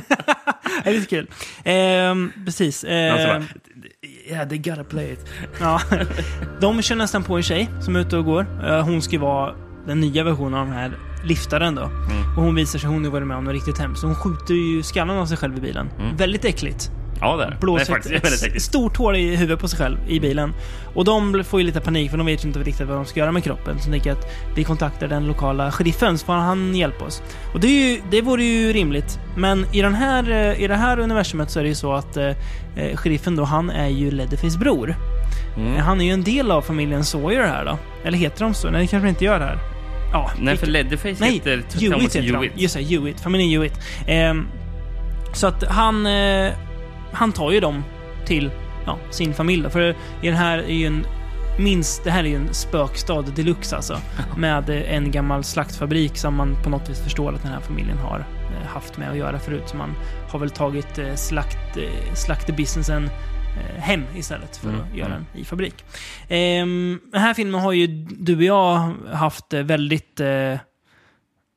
det 0.85 0.91
är 0.91 0.93
lite 0.93 1.07
kul. 1.07 1.27
Ehm, 1.65 2.33
precis. 2.45 2.81
De 2.81 2.89
bara, 3.27 3.43
Yeah, 4.29 4.49
they 4.49 4.59
gotta 4.59 4.85
play 4.85 5.13
it. 5.13 5.27
Ja. 5.61 5.81
De 6.61 6.83
kör 6.83 6.97
nästan 6.97 7.23
på 7.25 7.37
en 7.37 7.43
tjej 7.43 7.69
som 7.81 7.97
är 7.97 8.01
ute 8.01 8.17
och 8.17 8.25
går. 8.25 8.47
Eh, 8.67 8.85
Hon 8.85 9.03
ska 9.03 9.19
vara 9.19 9.55
den 9.87 10.01
nya 10.01 10.25
versionen 10.25 10.55
av 10.55 10.67
den 10.67 10.75
här 10.77 10.93
liftaren 11.25 11.75
då. 11.75 11.83
Mm. 11.83 12.37
Och 12.37 12.43
hon 12.43 12.55
visar 12.55 12.79
sig, 12.79 12.91
hon 12.91 13.05
har 13.05 13.11
varit 13.11 13.27
med 13.27 13.37
om 13.37 13.45
något 13.45 13.53
riktigt 13.55 13.79
hemskt. 13.79 14.01
Så 14.01 14.07
hon 14.07 14.17
skjuter 14.17 14.55
ju 14.55 14.83
skallen 14.83 15.17
av 15.17 15.27
sig 15.27 15.37
själv 15.37 15.57
i 15.59 15.61
bilen. 15.61 15.91
Väldigt 16.17 16.45
äckligt. 16.45 16.91
Ja, 17.21 17.37
det 17.37 17.43
är 17.43 17.47
det. 17.47 17.51
Det 17.51 17.57
är 17.57 17.61
Blåser 17.61 17.93
faktiskt 17.93 18.15
ett, 18.15 18.25
väldigt 18.25 18.43
äckligt. 18.43 18.65
stort 18.65 18.97
hål 18.97 19.17
i 19.17 19.37
huvudet 19.37 19.61
på 19.61 19.69
sig 19.69 19.79
själv 19.79 19.99
i 20.09 20.21
bilen. 20.21 20.53
Och 20.95 21.05
de 21.05 21.45
får 21.45 21.61
ju 21.61 21.67
lite 21.67 21.81
panik 21.81 22.11
för 22.11 22.19
de 22.19 22.27
vet 22.27 22.45
ju 22.45 22.49
inte 22.49 22.61
riktigt 22.61 22.89
vad 22.89 22.97
de 22.97 23.05
ska 23.05 23.21
göra 23.21 23.33
med 23.33 23.45
kroppen. 23.45 23.79
Så 23.79 23.85
de 23.85 23.91
tänker 23.91 24.13
att 24.13 24.27
vi 24.57 24.65
kontaktar 24.65 25.09
den 25.09 25.27
lokala 25.27 25.73
sheriffen 25.73 26.19
så 26.19 26.27
får 26.27 26.33
han 26.33 26.75
hjälpa 26.75 27.05
oss. 27.05 27.23
Och 27.55 27.61
det, 27.61 27.67
är 27.67 27.91
ju, 27.91 28.01
det 28.11 28.23
vore 28.23 28.45
ju 28.45 28.73
rimligt. 28.73 29.19
Men 29.37 29.67
i, 29.73 29.83
den 29.83 29.95
här, 29.95 30.31
eh, 30.31 30.63
i 30.63 30.69
det 30.69 30.77
här 30.77 30.99
universumet 30.99 31.51
så 31.51 31.59
är 31.59 31.63
det 31.63 31.69
ju 31.69 31.75
så 31.75 31.93
att 31.93 32.17
eh, 32.17 32.29
eh, 32.77 32.97
sheriffen 32.97 33.37
då, 33.37 33.45
han 33.45 33.71
är 33.71 33.89
ju 33.89 34.11
Leatherface 34.11 34.59
bror. 34.59 34.97
Mm. 35.57 35.77
Han 35.77 36.01
är 36.01 36.05
ju 36.05 36.13
en 36.13 36.25
del 36.25 36.51
av 36.51 36.63
familjen 36.63 37.05
Sawyer 37.05 37.47
här 37.47 37.65
då. 37.65 37.79
Eller 38.05 38.19
heter 38.19 38.45
de 38.45 38.55
så? 38.55 38.71
Nej, 38.71 38.81
det 38.81 38.87
kanske 38.87 39.07
de 39.07 39.11
inte 39.11 39.25
gör 39.25 39.41
här. 39.41 39.74
Ja, 40.15 40.31
Nej, 40.39 40.57
för 40.57 40.67
Leatherface 40.67 41.17
Nej, 41.21 41.33
heter 41.33 41.51
Hewitt 41.51 42.17
heter. 42.17 42.33
Hewitt. 42.33 42.53
Just 42.57 42.75
det, 42.75 42.83
Hewitt. 42.83 43.21
Familjen 43.21 43.51
Hewitt. 43.51 43.81
Ehm, 44.07 44.47
så 45.33 45.47
att 45.47 45.65
han, 45.65 46.07
eh, 46.07 46.53
han 47.13 47.33
tar 47.33 47.51
ju 47.51 47.61
dem 47.61 47.85
till 48.27 48.51
ja, 48.87 48.99
sin 49.11 49.35
familj. 49.35 49.63
Då. 49.63 49.71
För 49.71 49.91
i 50.23 50.27
den 50.27 50.37
här 50.37 50.59
är 50.59 50.75
ju 50.75 50.87
en 50.87 51.07
minst, 51.59 52.05
det 52.05 52.11
här 52.11 52.25
är 52.25 52.29
ju 52.29 52.37
en 52.37 52.55
spökstad 52.55 53.23
deluxe 53.23 53.77
alltså. 53.77 53.99
Med 54.37 54.71
eh, 54.71 54.95
en 54.95 55.11
gammal 55.11 55.45
slaktfabrik 55.45 56.17
som 56.17 56.35
man 56.35 56.57
på 56.63 56.71
något 56.71 56.91
vis 56.91 57.01
förstår 57.01 57.33
att 57.33 57.43
den 57.43 57.53
här 57.53 57.61
familjen 57.61 57.99
har 57.99 58.19
eh, 58.19 58.69
haft 58.69 58.97
med 58.97 59.11
att 59.11 59.17
göra 59.17 59.39
förut. 59.39 59.65
Så 59.67 59.77
man 59.77 59.95
har 60.31 60.39
väl 60.39 60.51
tagit 60.51 60.99
eh, 60.99 61.15
slakt, 61.15 61.77
eh, 61.77 62.15
slaktebusinessen 62.15 63.05
eh, 63.05 63.11
hem 63.77 64.03
istället 64.17 64.57
för 64.57 64.69
Mm, 64.69 64.81
att 64.81 64.97
göra 64.97 65.07
mm. 65.15 65.25
den 65.33 65.41
i 65.43 65.45
fabrik. 65.45 65.85
Ehm, 66.29 67.01
den 67.13 67.21
här 67.21 67.35
filmen 67.35 67.61
har 67.61 67.73
ju 67.73 67.87
du 68.11 68.37
och 68.37 68.43
jag 68.43 68.95
haft 69.13 69.53
eh, 69.53 69.63
väldigt 69.63 70.21
eh, 70.21 70.59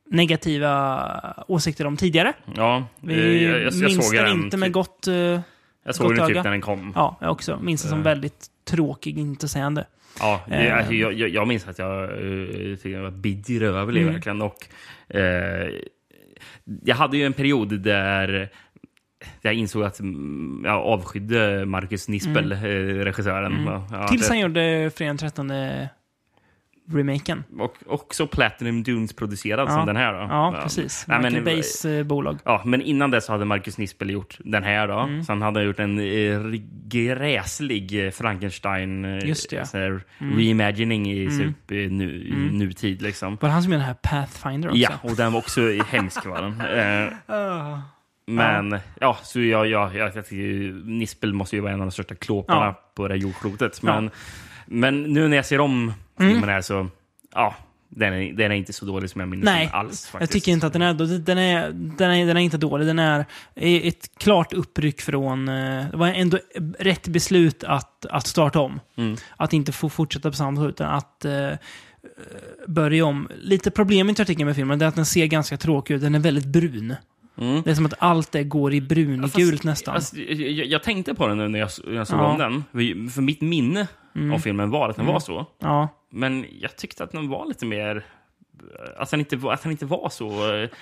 negativa 0.10 1.44
åsikter 1.48 1.88
om 1.88 1.98
tidigare. 1.98 2.34
Ja, 2.56 2.88
Vi 3.02 3.14
eh, 3.14 3.44
jag, 3.44 3.62
jag, 3.62 3.74
jag 3.74 3.82
minns 3.82 4.06
såg 4.08 4.16
den 4.16 4.26
den 4.26 4.44
inte 4.44 4.58
med 4.58 4.68
typ- 4.68 4.74
gott... 4.74 5.08
eh, 5.08 5.14
Jag 5.86 5.96
såg 5.96 6.16
den 6.16 6.28
typ 6.28 6.32
öga. 6.36 6.44
när 6.44 6.52
den 6.52 6.62
kom. 6.62 6.92
Ja, 6.96 7.18
jag 7.22 7.32
också. 7.32 7.60
Minns 7.62 7.82
den 7.82 7.90
som 7.90 8.00
Eh. 8.00 8.04
väldigt 8.06 8.46
tråkig, 8.70 9.18
intetsägande. 9.20 9.86
Ja, 10.20 10.42
Eh. 10.52 10.66
jag, 10.66 10.78
alltså, 10.78 10.94
jag, 10.94 11.14
jag, 11.14 11.30
jag 11.30 11.48
minns 11.48 11.68
att 11.68 11.80
jag 11.80 12.10
fick 12.82 12.92
jag 12.94 13.02
var 13.02 13.12
bedrövlig 13.12 14.02
Mm. 14.02 14.14
verkligen. 14.14 14.42
Och, 14.42 14.68
eh, 15.10 15.70
jag 16.84 16.96
hade 16.96 17.18
ju 17.18 17.26
en 17.26 17.34
period 17.34 17.80
där 17.80 18.50
jag 19.42 19.54
insåg 19.54 19.84
att 19.84 20.00
mm, 20.00 20.62
jag 20.66 20.82
avskydde 20.82 21.66
Marcus 21.66 22.08
Nispel, 22.08 22.52
eh, 22.52 22.58
regissören. 23.04 23.54
Mm. 23.54 23.82
Ja, 23.92 24.08
Tills 24.08 24.22
det- 24.22 24.34
han 24.34 24.40
gjorde 24.40 24.92
Fredag 24.96 25.10
den 25.10 25.18
13 25.18 25.52
remaken. 26.92 27.44
Och 27.60 27.76
också 27.86 28.28
Platinum 28.28 28.84
Dunes 28.84 29.14
producerad 29.14 29.70
Ja. 29.70 29.74
som 29.74 29.86
den 29.86 29.96
här. 29.96 30.14
Då. 30.14 30.20
Ja, 30.20 30.60
precis. 30.64 31.06
Nej, 31.08 31.22
Michael 31.22 31.44
Bays 31.44 31.86
eh, 31.86 32.04
bolag. 32.04 32.38
Ja, 32.46 32.62
men 32.66 32.82
innan 32.82 33.12
dess 33.12 33.28
hade 33.28 33.46
Marcus 33.46 33.78
Nispel 33.78 34.10
gjort 34.10 34.38
den 34.40 34.64
här. 34.64 34.88
Då. 34.88 35.00
Mm. 35.00 35.24
Sen 35.24 35.42
hade 35.42 35.60
han 35.60 35.68
gjort 35.68 35.80
en 35.80 36.00
eh, 36.00 36.60
gräslig 36.88 38.14
Frankenstein 38.14 39.06
eh, 39.06 39.28
Just 39.28 39.50
det, 39.50 39.70
ja. 39.74 39.78
Mm. 39.80 40.38
reimagining 40.38 41.12
i, 41.12 41.26
Mm. 41.26 41.38
typ, 41.38 41.92
nu, 41.92 42.12
i 42.24 42.32
Mm. 42.34 42.58
nutid. 42.58 43.02
Liksom. 43.02 43.38
Var 43.42 43.50
det 43.50 43.54
han 43.54 43.64
som 43.64 43.72
gjorde 43.72 43.84
den 43.86 43.88
här 43.88 44.22
Pathfinder 44.26 44.70
också? 44.70 44.80
Ja, 44.80 44.90
och 45.02 45.16
den 45.16 45.32
var 45.32 45.40
också 45.40 45.62
hemsk. 45.88 46.26
Var 46.26 46.42
den. 46.42 46.62
Men 48.28 48.80
ja, 49.00 49.18
så 49.24 49.42
jag, 49.42 49.68
jag, 49.68 49.96
jag, 49.96 50.16
jag 50.16 50.26
tycker 50.28 50.74
Nispel 50.90 51.34
måste 51.34 51.56
ju 51.56 51.62
vara 51.62 51.72
en 51.74 51.82
av 51.82 51.88
de 51.88 51.92
största 51.92 52.16
klåparna 52.16 52.66
Ja. 52.66 52.82
på 52.96 53.08
det 53.08 53.14
här 53.14 53.22
jordklotet. 53.22 53.80
Ja. 53.84 54.02
Men, 54.02 54.12
men 54.66 55.04
nu 55.04 55.28
när 55.28 55.38
jag 55.38 55.46
ser 55.46 55.60
om 55.60 55.94
Mm. 56.20 56.32
filmen 56.34 56.50
här 56.50 56.62
så, 56.62 56.88
ja, 57.34 57.56
den 57.90 58.14
är, 58.14 58.34
den 58.34 58.52
är 58.52 58.56
inte 58.56 58.74
så 58.74 58.86
dålig 58.86 59.10
som 59.10 59.22
jag 59.22 59.28
minns 59.30 59.44
Nej, 59.46 59.70
alls. 59.74 60.04
jag 60.06 60.12
Faktiskt. 60.12 60.32
tycker 60.34 60.52
inte 60.52 60.68
att 60.68 60.74
den 60.74 60.82
är, 60.82 60.94
den 61.20 61.38
är, 61.38 61.72
den 61.72 62.12
är, 62.12 62.26
den 62.26 62.38
är 62.38 62.42
inte 62.42 62.58
dålig. 62.58 62.88
Den 62.88 63.00
är 63.00 63.26
ett 63.56 64.10
klart 64.18 64.54
uppryck 64.54 65.02
från... 65.02 65.48
eh, 65.50 65.86
Det 65.92 65.98
var 65.98 66.08
ändå 66.08 66.40
rätt 66.80 67.08
beslut 67.08 67.64
att, 67.64 68.06
att 68.06 68.28
starta 68.28 68.60
om. 68.60 68.80
Mm. 68.98 69.16
Att 69.38 69.54
inte 69.54 69.72
få 69.72 69.90
fortsätta 69.90 70.30
på 70.30 70.36
samma 70.36 70.62
sätt, 70.62 70.70
utan 70.70 70.94
att 70.96 71.26
eh, 71.26 71.50
börja 72.68 73.06
om. 73.06 73.30
Lite 73.42 73.72
problemet 73.72 74.18
jag 74.18 74.28
tycker 74.28 74.46
med 74.46 74.56
filmen 74.56 74.82
är 74.82 74.86
att 74.86 74.96
den 74.96 75.06
ser 75.06 75.26
ganska 75.26 75.58
tråkig 75.58 75.94
ut. 75.94 76.02
Den 76.02 76.16
är 76.16 76.20
väldigt 76.20 76.46
brun. 76.46 76.96
Mm. 77.38 77.62
Det 77.62 77.72
är 77.72 77.76
som 77.76 77.86
att 77.86 77.94
allt 78.00 78.32
det 78.32 78.44
går 78.44 78.74
i 78.74 78.82
brungult 78.82 79.34
Fast, 79.34 79.64
nästan. 79.64 79.96
Alltså, 79.96 80.18
jag, 80.18 80.66
jag, 80.68 80.84
tänkte 80.84 81.14
på 81.14 81.28
den 81.28 81.38
nu 81.38 81.48
när 81.48 81.60
jag, 81.60 81.70
när 81.88 81.96
jag 81.96 82.08
såg 82.08 82.20
Ja. 82.20 82.24
om 82.26 82.38
den. 82.38 82.64
För, 82.72 83.10
för 83.10 83.22
mitt 83.22 83.42
minne 83.42 83.88
Mm. 84.16 84.34
av 84.34 84.40
filmen 84.40 84.70
var 84.70 84.90
att 84.90 84.96
den 84.96 85.06
Mm. 85.06 85.14
var 85.14 85.20
så. 85.20 85.46
Ja. 85.60 85.88
Men 86.12 86.46
jag 86.60 86.76
tyckte 86.76 87.04
att 87.04 87.12
den 87.12 87.30
var 87.30 87.46
lite 87.46 87.66
mer... 87.66 88.06
Att 88.98 89.12
den 89.12 89.20
inte, 89.20 89.40
att 89.44 89.62
den 89.64 89.72
inte 89.72 89.86
var 89.86 90.10
så... 90.10 90.32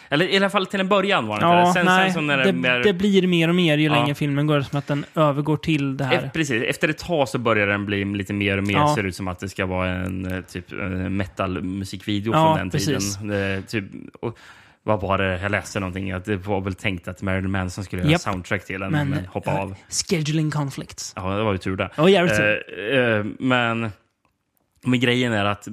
Eller 0.09 0.25
i 0.33 0.37
alla 0.37 0.49
fall 0.49 0.65
till 0.65 0.79
en 0.79 0.87
början 0.89 1.27
var 1.27 1.39
den 1.39 1.49
inte 1.49 1.57
Ja, 1.59 1.67
det. 1.67 1.73
Sen, 1.73 1.85
nej, 1.85 2.11
sen 2.13 2.27
det, 2.27 2.43
det, 2.43 2.53
mer, 2.53 2.83
det 2.83 2.93
blir 2.93 3.27
mer 3.27 3.49
och 3.49 3.55
mer 3.55 3.77
ju 3.77 3.83
Ja. 3.85 3.93
längre 3.95 4.15
filmen 4.15 4.47
går, 4.47 4.61
som 4.61 4.79
att 4.79 4.87
den 4.87 5.05
övergår 5.15 5.57
till 5.57 5.97
det 5.97 6.03
här. 6.03 6.15
Efter, 6.15 6.29
precis, 6.29 6.63
efter 6.63 6.89
ett 6.89 6.97
tag 6.97 7.29
så 7.29 7.37
börjar 7.37 7.67
den 7.67 7.85
bli 7.85 8.05
lite 8.05 8.33
mer 8.33 8.57
och 8.57 8.63
mer, 8.63 8.73
Ja. 8.73 8.95
ser 8.95 9.03
ut 9.03 9.15
som 9.15 9.27
att 9.27 9.39
det 9.39 9.49
ska 9.49 9.65
vara 9.65 9.89
en 9.89 10.25
eh, 10.31 10.41
typ 10.41 10.65
metal-musikvideo 11.09 12.33
Ja, 12.33 12.45
från 12.45 12.57
den 12.57 12.69
precis. 12.69 13.15
tiden. 13.17 13.27
Det, 13.27 13.61
typ, 13.61 13.85
och, 14.21 14.37
vad 14.87 15.01
var 15.01 15.17
det? 15.17 15.39
Jag 15.41 15.51
läste 15.51 15.79
någonting, 15.79 16.11
att 16.11 16.25
det 16.25 16.35
var 16.37 16.61
väl 16.61 16.75
tänkt 16.75 17.07
att 17.07 17.21
Marilyn 17.21 17.51
Manson 17.51 17.83
skulle 17.83 18.01
göra 18.01 18.11
Japp. 18.11 18.21
soundtrack 18.21 18.65
till 18.65 18.79
den, 18.79 18.91
men, 18.91 19.09
Men, 19.09 19.25
hoppa 19.25 19.51
ja, 19.51 19.61
av. 19.61 19.75
Scheduling 19.89 20.51
conflicts. 20.51 21.13
Ja, 21.15 21.37
det 21.37 21.43
var 21.43 21.51
ju 21.51 21.57
tur 21.57 21.75
det. 21.75 22.09
Jävligt 22.09 22.37
tur. 22.37 22.63
Eh, 22.93 22.99
eh, 22.99 23.25
men, 23.39 23.91
men 24.83 24.99
grejen 24.99 25.33
är 25.33 25.45
att 25.45 25.67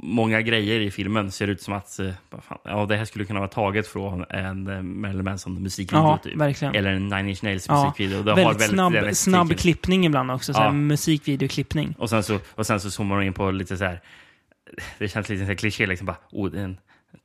många 0.00 0.42
grejer 0.42 0.80
i 0.80 0.90
filmen 0.90 1.30
ser 1.32 1.48
ut 1.48 1.62
som 1.62 1.74
att 1.74 1.98
eh, 1.98 2.10
fan, 2.48 2.58
ja, 2.64 2.86
det 2.86 2.96
här 2.96 3.04
skulle 3.04 3.24
kunna 3.24 3.40
vara 3.40 3.50
taget 3.50 3.86
från 3.86 4.24
en 4.30 4.66
eh, 4.66 4.82
Marilyn 4.82 5.24
Manson 5.24 5.62
musikvideo. 5.62 6.04
Ja, 6.04 6.18
typ. 6.22 6.36
verkligen. 6.36 6.74
Eller 6.74 6.90
en 6.90 7.08
Nine 7.08 7.28
Inch 7.28 7.42
Nails 7.42 7.68
Ja, 7.68 7.84
musikvideo. 7.84 8.22
Det 8.22 8.30
har 8.30 8.36
väldigt 8.36 8.60
väldigt 8.60 9.16
snabb, 9.16 9.16
snabb 9.16 9.58
klippning 9.58 10.06
ibland 10.06 10.30
också. 10.30 10.54
Så 10.54 10.60
Ja. 10.60 10.72
musikvideoklippning. 10.72 11.94
Och 11.98 12.10
sen 12.10 12.22
så, 12.22 12.38
och 12.54 12.66
sen 12.66 12.80
så 12.80 12.90
zoomar 12.90 13.20
de 13.20 13.26
in 13.26 13.32
på 13.32 13.50
lite 13.50 13.76
så 13.76 13.84
här. 13.84 14.00
Det 14.98 15.08
känns 15.08 15.28
lite 15.28 15.54
kliché 15.54 15.86
liksom 15.86 16.06
bara. 16.06 16.16
Oh, 16.30 16.60
en 16.60 16.78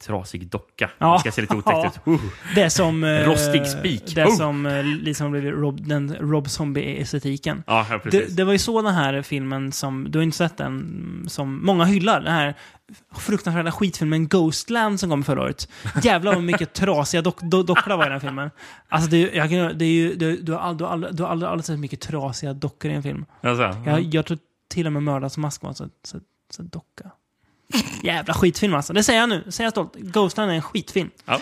trasig 0.05 0.47
docka. 0.47 0.89
Ja. 0.97 1.13
Det 1.13 1.19
ska 1.19 1.31
se 1.31 1.41
lite 1.41 1.55
otäckt 1.55 1.97
ut. 2.05 2.07
Uh. 2.13 2.19
Det 2.55 2.69
som... 2.69 3.03
eh, 3.03 3.09
Rostig 3.09 3.67
spik. 3.67 4.15
Det 4.15 4.25
Oh. 4.25 4.35
som 4.35 4.65
eh, 4.65 4.83
liksom 4.83 5.31
blivit 5.31 5.53
Rob, 5.53 5.87
den 5.87 6.15
Rob 6.15 6.47
Zombie-estetiken. 6.49 7.63
Ja, 7.67 7.87
ja, 7.89 7.99
det, 8.11 8.37
det 8.37 8.43
var 8.43 8.51
ju 8.53 8.59
så 8.59 8.81
den 8.81 8.93
här 8.93 9.21
filmen 9.21 9.71
som, 9.71 10.11
du 10.11 10.19
har 10.19 10.23
inte 10.23 10.37
sett 10.37 10.57
den, 10.57 11.25
som 11.27 11.65
många 11.65 11.85
hyllar. 11.85 12.21
Den 12.21 12.33
här 12.33 12.53
fruktansvärda 13.17 13.71
skitfilmen 13.71 14.27
Ghostland 14.27 14.99
som 14.99 15.09
kom 15.09 15.23
förra 15.23 15.41
året. 15.41 15.67
Jävlar 16.03 16.33
vad 16.35 16.43
mycket 16.43 16.73
trasiga 16.73 17.21
dock, 17.21 17.41
do, 17.41 17.63
dockor 17.63 17.89
det 17.89 17.95
var 17.95 18.05
i 18.07 18.09
den 18.09 18.21
filmen. 18.21 18.49
Alltså 18.89 19.09
det, 19.09 19.19
jag, 19.19 19.77
det 19.77 19.85
är 19.85 19.89
ju, 19.91 20.15
du, 20.15 20.37
du 20.41 20.51
har 20.51 20.59
aldrig, 20.59 20.77
du 20.77 20.83
har 20.85 20.91
aldrig, 20.93 21.15
du 21.15 21.23
har 21.23 21.29
aldrig, 21.29 21.49
aldrig 21.49 21.65
sett 21.65 21.79
mycket 21.79 22.01
trasiga 22.01 22.53
dockor 22.53 22.91
i 22.91 22.93
en 22.93 23.03
film. 23.03 23.25
Alltså, 23.41 23.63
Jag, 23.85 24.01
jag 24.01 24.25
tror 24.25 24.37
till 24.69 24.85
och 24.87 24.93
med 24.93 25.03
Mördarens 25.03 25.37
mask 25.37 25.61
var 25.61 25.69
en 25.69 25.75
så, 25.75 25.89
så, 26.03 26.19
så 26.49 26.63
docka. 26.63 27.11
Jävla 28.03 28.33
skitfilm 28.33 28.73
alltså. 28.73 28.93
Det 28.93 29.03
säger 29.03 29.19
jag 29.19 29.29
nu. 29.29 29.41
Det 29.45 29.51
säger 29.51 29.65
jag 29.65 29.71
stolt. 29.73 29.95
Ghostland 29.95 30.51
är 30.51 30.55
en 30.55 30.61
skitfilm. 30.61 31.09
Ja. 31.25 31.41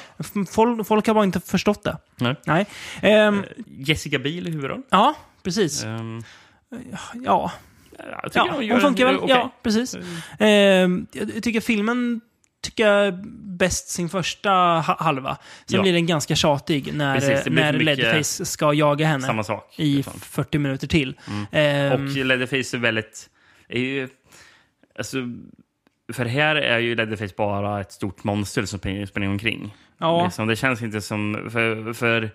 Folk, 0.52 0.88
folk 0.88 1.07
har 1.07 1.14
bara 1.14 1.23
inte 1.23 1.39
förstått 1.39 1.84
det. 1.84 1.98
Nej. 2.15 2.35
Nej. 2.45 2.65
Ehm, 3.02 3.43
Jessica 3.68 4.19
Biel 4.19 4.48
i 4.48 4.52
huvudroll. 4.52 4.81
ja, 4.89 5.15
precis. 5.43 5.84
Ehm, 5.84 6.23
Ja. 7.14 7.52
Jag 8.23 8.31
tycker 8.34 8.45
Ja, 8.45 8.61
gör 8.61 8.73
hon 8.73 8.81
funkar 8.81 9.06
väl. 9.06 9.18
okej. 9.18 9.30
Ja, 9.30 9.52
precis. 9.64 9.95
Eh, 10.39 10.48
jag 11.11 11.43
tycker 11.43 11.61
filmen 11.61 12.22
tycker 12.64 12.88
jag 12.88 13.27
bäst 13.57 13.89
sin 13.89 14.10
första 14.10 14.49
ha- 14.49 14.98
halva. 14.99 15.38
Sen 15.65 15.76
Ja. 15.76 15.81
blir 15.81 15.93
den 15.93 16.06
ganska 16.06 16.35
tjatig 16.35 16.93
när, 16.93 17.19
Precis, 17.19 17.45
när 17.53 17.73
Leatherface 17.73 18.45
ska 18.45 18.73
jaga 18.73 19.07
henne 19.07 19.27
Samma 19.27 19.43
sak. 19.43 19.73
i 19.80 19.95
liksom. 19.95 20.19
40 20.19 20.57
minuter 20.57 20.88
till. 20.88 21.15
Mm. 21.52 21.91
Eh, 21.91 21.93
Och 21.93 22.26
Leatherface 22.26 22.77
är 22.77 22.80
väldigt... 22.80 23.30
Är 23.69 23.80
ju, 23.80 24.10
alltså, 24.98 25.18
för 26.13 26.25
här 26.25 26.55
är 26.55 26.79
ju 26.79 26.95
Leatherface 26.95 27.33
bara 27.38 27.81
ett 27.81 27.91
stort 27.91 28.23
monster 28.23 28.65
som 28.65 28.79
springer, 28.79 29.29
omkring. 29.29 29.73
Ja. 29.97 30.23
Liksom, 30.23 30.47
det 30.47 30.55
känns 30.55 30.81
inte 30.81 31.01
som... 31.01 31.49
För, 31.51 31.93
för 31.93 32.29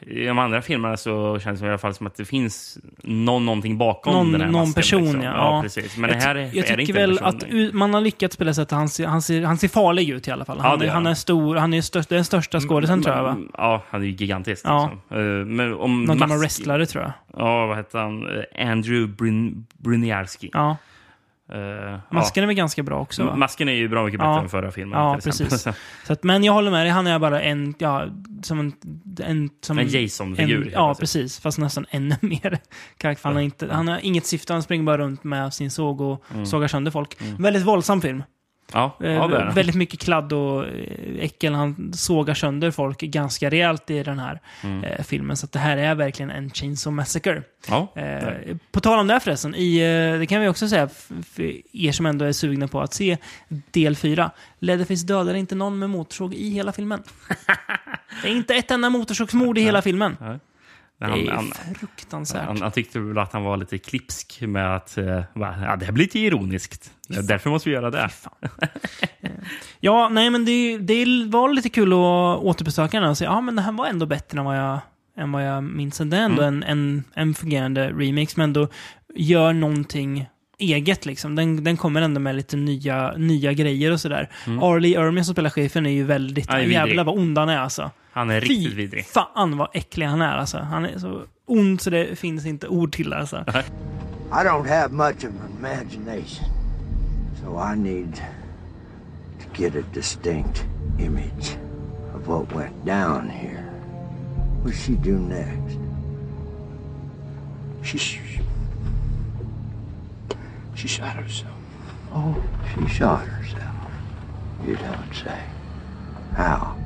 i 0.00 0.26
de 0.26 0.38
andra 0.38 0.62
filmerna 0.62 0.96
så 0.96 1.38
känns 1.38 1.60
det 1.60 1.66
i 1.66 1.68
alla 1.68 1.78
fall 1.78 1.94
som 1.94 2.06
att 2.06 2.16
det 2.16 2.24
finns 2.24 2.78
någon, 3.02 3.46
någonting 3.46 3.78
bakom 3.78 4.12
någon, 4.14 4.32
den 4.32 4.40
här 4.40 4.48
någon 4.48 4.60
masken, 4.60 4.74
person, 4.74 5.02
liksom. 5.02 5.22
ja. 5.22 5.34
ja. 5.56 5.62
precis. 5.62 5.96
Men 5.96 6.10
jag, 6.10 6.18
det 6.18 6.22
här 6.24 6.34
är, 6.34 6.40
jag 6.40 6.48
är 6.48 6.54
det 6.54 6.62
tycker 6.62 6.80
inte 6.80 6.92
väl 6.92 7.10
en 7.10 7.16
person 7.40 7.68
att 7.68 7.74
man 7.74 7.94
har 7.94 8.00
lyckats 8.00 8.36
på 8.36 8.44
det 8.44 8.54
sättet 8.54 8.72
att 8.72 8.78
han 8.78 8.88
ser, 8.88 9.06
han 9.06 9.22
ser, 9.22 9.42
han 9.42 9.58
ser 9.58 9.68
farlig 9.68 10.08
ut 10.10 10.28
i 10.28 10.30
alla 10.30 10.44
fall. 10.44 10.56
Ja, 10.62 10.68
Han, 10.68 10.78
det 10.78 10.86
gör 10.86 10.92
han 10.92 11.06
är 11.06 11.14
stor, 11.14 11.56
han 11.56 11.74
är 11.74 11.82
störst, 11.82 12.08
den 12.08 12.24
största 12.24 12.60
skådisen 12.60 13.02
tror 13.02 13.16
jag 13.16 13.22
va? 13.22 13.30
Mm, 13.30 13.50
Ja, 13.58 13.82
han 13.90 14.00
är 14.02 14.06
ju 14.06 14.12
gigantisk. 14.12 14.62
Ja. 14.66 14.90
Liksom. 15.08 15.18
Eh, 15.40 15.46
Men 15.46 15.74
om 15.74 16.04
Någon 16.04 16.18
gammal 16.18 16.28
mask- 16.38 16.42
wrestlare 16.42 16.86
tror 16.86 17.04
jag. 17.04 17.12
Ja, 17.36 17.66
vad 17.66 17.76
heter 17.76 17.98
han? 17.98 18.38
Eh, 18.38 18.70
Andrew 18.70 19.16
Bryn 19.16 19.66
Brynjarski. 19.78 20.50
Ja. 20.52 20.76
Eh, 21.52 21.98
Masken 22.10 22.42
är 22.42 22.46
väl 22.46 22.56
ganska 22.56 22.82
bra 22.82 23.00
också 23.00 23.24
va? 23.24 23.36
Masken 23.36 23.68
är 23.68 23.72
ju 23.72 23.88
bra 23.88 24.04
mycket 24.04 24.20
bättre 24.20 24.30
Ja. 24.32 24.40
än 24.42 24.48
förra 24.48 24.70
filmen. 24.70 24.98
Ja, 25.00 25.18
precis. 25.24 25.62
Så 26.06 26.12
att, 26.12 26.22
men 26.24 26.44
jag 26.44 26.52
håller 26.52 26.70
med 26.70 26.86
dig, 26.86 26.90
han 26.92 27.06
är 27.06 27.18
bara 27.18 27.40
en, 27.42 27.74
ja, 27.78 28.04
som 28.42 28.60
en... 28.60 28.72
En, 29.24 29.50
som 29.60 29.78
En 29.78 29.88
Jason-figur, 29.88 30.70
Ja, 30.74 30.94
precis. 31.00 31.40
Fast 31.40 31.58
nästan 31.58 31.86
ännu 31.90 32.16
mer 32.20 32.58
karaktär. 32.96 33.24
Han 33.28 33.34
har, 33.34 33.42
inte, 33.42 33.68
han 33.72 33.88
har 33.88 33.98
inget 34.02 34.26
syfte, 34.26 34.52
han 34.52 34.62
springer 34.62 34.84
bara 34.84 34.98
runt 34.98 35.24
med 35.24 35.54
sin 35.54 35.70
såg 35.70 36.00
och 36.00 36.24
Mm. 36.34 36.46
sågar 36.46 36.68
sönder 36.68 36.90
folk. 36.90 37.16
Väldigt 37.38 37.62
våldsam 37.62 38.00
film. 38.00 38.22
Ja, 38.72 38.96
Eh, 39.00 39.10
ja 39.12 39.26
det. 39.28 39.52
väldigt 39.54 39.74
mycket 39.74 40.00
kladd 40.00 40.32
och 40.32 40.64
eh, 40.66 40.70
äckel. 41.24 41.54
Han 41.54 41.92
sågar 41.94 42.34
sönder 42.34 42.70
folk 42.70 43.00
ganska 43.00 43.50
rejält 43.50 43.90
i 43.90 44.02
den 44.02 44.18
här 44.18 44.40
Mm. 44.64 44.84
eh, 44.84 45.02
filmen. 45.04 45.36
Så 45.36 45.46
det 45.52 45.58
här 45.58 45.76
är 45.76 45.94
verkligen 45.94 46.30
en 46.30 46.50
Chainsaw 46.50 46.96
Massacre. 46.96 47.42
Ja, 47.68 47.92
Eh, 47.96 48.56
på 48.72 48.80
tal 48.80 48.98
om 48.98 49.06
det 49.06 49.12
här 49.12 49.20
förresten, 49.20 49.54
i, 49.54 49.78
eh, 49.78 50.18
det 50.18 50.26
kan 50.26 50.40
vi 50.40 50.48
också 50.48 50.68
säga 50.68 50.88
för 51.34 51.52
er 51.76 51.92
som 51.92 52.06
ändå 52.06 52.24
är 52.24 52.32
sugna 52.32 52.68
på 52.68 52.80
att 52.80 52.94
se 52.94 53.16
del 53.48 53.96
4. 53.96 54.30
Leatherface 54.58 55.06
dödar 55.06 55.34
inte 55.34 55.54
någon 55.54 55.78
med 55.78 55.90
motorsåg 55.90 56.34
i 56.34 56.50
hela 56.50 56.72
filmen. 56.72 57.02
det 58.22 58.28
är 58.28 58.32
inte 58.32 58.54
ett 58.54 58.70
enda 58.70 58.90
motorsågsmord 58.90 59.58
i 59.58 59.60
hela 59.62 59.82
filmen. 59.82 60.16
Det 60.20 60.40
Han, 61.00 61.12
är 61.12 61.30
han, 61.30 61.52
fruktansvärt. 61.78 62.46
han, 62.46 62.62
han 62.62 62.72
tyckte 62.72 63.00
väl 63.00 63.18
att 63.18 63.32
han 63.32 63.42
var 63.42 63.56
lite 63.56 63.78
klipsk 63.78 64.40
med 64.40 64.76
att 64.76 64.98
eh, 64.98 65.22
ja, 65.34 65.76
det 65.76 65.84
här 65.84 65.92
blir 65.92 66.04
lite 66.04 66.18
ironiskt. 66.18 66.90
Därför 67.08 67.50
måste 67.50 67.68
vi 67.68 67.74
göra 67.74 67.90
det. 67.90 68.10
Ja, 69.80 70.08
nej 70.08 70.30
men 70.30 70.44
det, 70.44 70.78
det 70.78 71.04
var 71.26 71.52
lite 71.52 71.68
kul 71.68 71.92
att 71.92 72.38
återbesöka 72.42 73.00
den 73.00 73.10
och 73.10 73.18
säga 73.18 73.30
ja 73.30 73.40
men 73.40 73.56
det 73.56 73.62
här 73.62 73.72
var 73.72 73.86
ändå 73.86 74.06
bättre 74.06 74.38
än 74.38 74.44
vad 74.44 74.58
jag, 74.58 74.78
än 75.16 75.32
vad 75.32 75.46
jag 75.46 75.64
minns. 75.64 75.98
Det 75.98 76.16
är 76.16 76.20
ändå 76.20 76.42
en, 76.42 76.62
en, 76.62 77.04
en 77.14 77.34
fungerande 77.34 77.90
remix, 77.90 78.36
men 78.36 78.44
ändå 78.44 78.68
gör 79.14 79.52
någonting 79.52 80.28
eget 80.60 81.06
liksom. 81.06 81.34
Den, 81.36 81.64
den 81.64 81.76
kommer 81.76 82.02
ändå 82.02 82.20
med 82.20 82.34
lite 82.34 82.56
nya, 82.56 83.12
nya 83.16 83.52
grejer 83.52 83.92
och 83.92 84.00
sådär. 84.00 84.30
Arlie 84.60 84.96
Ermy 84.96 85.24
som 85.24 85.34
spelar 85.34 85.50
chefen 85.50 85.86
är 85.86 85.90
ju 85.90 86.04
väldigt, 86.04 86.50
vidrig. 86.54 86.72
jävlar 86.72 87.04
vad 87.04 87.18
ond 87.18 87.38
han 87.38 87.48
är 87.48 87.58
alltså. 87.58 87.90
Han 88.12 88.30
är 88.30 88.40
riktigt 88.40 88.72
vidrig. 88.72 89.06
fan 89.06 89.56
vad 89.56 89.68
äcklig 89.72 90.06
han 90.06 90.22
är 90.22 90.36
alltså. 90.36 90.58
Han 90.58 90.84
är 90.84 90.98
så 90.98 91.22
ond 91.46 91.80
så 91.80 91.90
det 91.90 92.18
finns 92.18 92.46
inte 92.46 92.68
ord 92.68 92.92
till 92.92 93.12
alltså. 93.12 93.44
I 94.32 94.44
don't 94.44 94.68
have 94.68 94.88
much 94.92 95.24
of 95.24 95.24
an 95.24 95.50
imagination, 95.58 96.44
so 97.42 97.58
I 97.72 97.76
need 97.76 98.14
to 99.40 99.62
get 99.62 99.74
a 99.74 99.82
distinct 99.94 100.64
image 101.00 101.56
of 102.14 102.28
what 102.28 102.52
went 102.52 102.84
down 102.86 103.28
here. 103.28 103.64
What'd 104.62 104.76
she 104.76 104.92
do 104.92 105.18
next? 105.18 105.78
She, 107.82 107.98
she, 110.74 110.88
shot 110.88 111.16
herself. 111.16 111.54
Oh, 112.12 112.42
she 112.74 112.88
shot 112.88 113.26
herself. 113.26 113.74
You 114.66 114.76
don't 114.76 115.14
say. 115.14 115.42
How? 116.34 116.76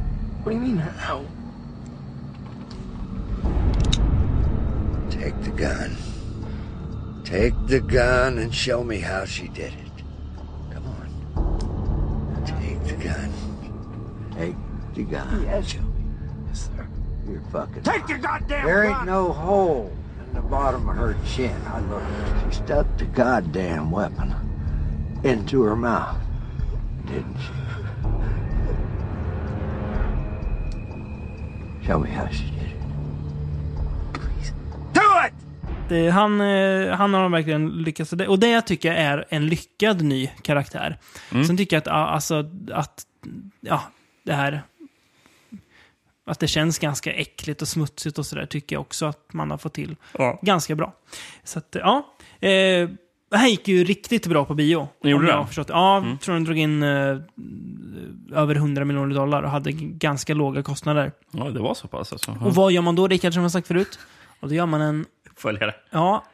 What 0.42 0.52
do 0.52 0.58
you 0.58 0.62
mean, 0.62 0.76
how? 0.76 1.24
Take 5.10 5.40
the 5.42 5.50
gun. 5.50 5.96
Take 7.24 7.54
the 7.66 7.80
gun 7.80 8.38
and 8.38 8.54
show 8.54 8.84
me 8.84 8.98
how 8.98 9.24
she 9.24 9.48
did 9.48 9.72
it. 9.72 10.04
Come 10.70 10.86
on. 10.86 12.44
Take 12.44 12.84
the 12.84 13.02
gun. 13.02 13.32
Take 14.36 14.56
the 14.94 15.04
gun. 15.04 15.42
Yes, 15.44 15.68
show 15.68 15.80
me. 15.80 16.04
Yes, 16.48 16.68
sir. 16.76 16.88
You're 17.28 17.40
fucking. 17.52 17.82
Take 17.82 18.08
your 18.08 18.18
goddamn 18.18 18.66
There 18.66 18.82
gun! 18.82 18.92
There 18.92 18.98
ain't 18.98 19.06
no 19.06 19.32
hole 19.32 19.92
the 20.34 20.40
bottom 20.40 20.88
of 20.88 20.96
her 20.96 21.16
chin. 21.26 21.56
I 21.66 21.80
looked. 21.80 22.06
She 22.44 22.64
stuck 22.64 22.86
the 22.98 23.04
goddamn 23.04 23.90
weapon 23.90 24.34
into 25.22 25.62
her 25.62 25.76
mouth, 25.76 26.16
didn't 27.06 27.36
she? 27.38 27.52
Show 31.86 31.98
me 31.98 32.10
how 32.10 32.28
she 32.28 32.44
did 32.44 32.62
it. 32.62 32.80
Do 34.92 35.00
it! 35.26 35.34
Det, 35.88 36.10
han, 36.10 36.40
eh, 36.40 36.96
han 36.96 37.14
har 37.14 37.28
verkligen 37.28 37.68
lyckats. 37.68 38.12
Och 38.12 38.38
det 38.38 38.48
jag 38.48 38.66
tycker 38.66 38.92
är 38.92 39.24
en 39.28 39.46
lyckad 39.46 40.02
ny 40.02 40.30
karaktär. 40.42 40.98
Sen 41.46 41.56
tycker 41.56 41.76
jag 41.76 41.80
att, 41.80 41.88
alltså, 41.88 42.50
att 42.72 43.06
ja, 43.60 43.82
det 44.22 44.32
här... 44.32 44.62
Att 46.26 46.40
det 46.40 46.48
känns 46.48 46.78
ganska 46.78 47.12
äckligt 47.12 47.62
och 47.62 47.68
smutsigt 47.68 48.18
och 48.18 48.26
sådär 48.26 48.46
tycker 48.46 48.76
jag 48.76 48.80
också 48.80 49.06
att 49.06 49.32
man 49.32 49.50
har 49.50 49.58
fått 49.58 49.74
till 49.74 49.96
Ja. 50.18 50.38
ganska 50.42 50.74
bra. 50.74 50.92
Så 51.44 51.58
att, 51.58 51.76
ja. 51.80 52.14
Eh, 52.40 52.88
det 53.30 53.36
här 53.38 53.48
gick 53.48 53.68
ju 53.68 53.84
riktigt 53.84 54.26
bra 54.26 54.44
på 54.44 54.54
bio. 54.54 54.88
Gjorde 55.02 55.26
jag 55.28 55.46
det? 55.56 55.64
Ja, 55.68 56.04
jag 56.06 56.20
tror 56.20 56.34
den 56.34 56.44
drog 56.44 56.58
in 56.58 56.82
eh, 56.82 57.18
över 58.32 58.54
100 58.54 58.84
miljoner 58.84 59.14
dollar 59.14 59.42
och 59.42 59.50
hade 59.50 59.72
ganska 59.72 60.34
låga 60.34 60.62
kostnader. 60.62 61.12
Ja, 61.30 61.44
det 61.44 61.60
var 61.60 61.74
så 61.74 61.88
pass 61.88 62.12
alltså. 62.12 62.38
Och 62.40 62.54
vad 62.54 62.72
gör 62.72 62.82
man 62.82 62.96
då, 62.96 63.08
Rickard, 63.08 63.34
som 63.34 63.42
jag 63.42 63.52
sagt 63.52 63.68
förut? 63.68 63.98
Och 64.40 64.48
då 64.48 64.54
gör 64.54 64.66
man 64.66 64.80
en... 64.80 65.06
Följare. 65.36 65.74
Ja, 65.90 66.24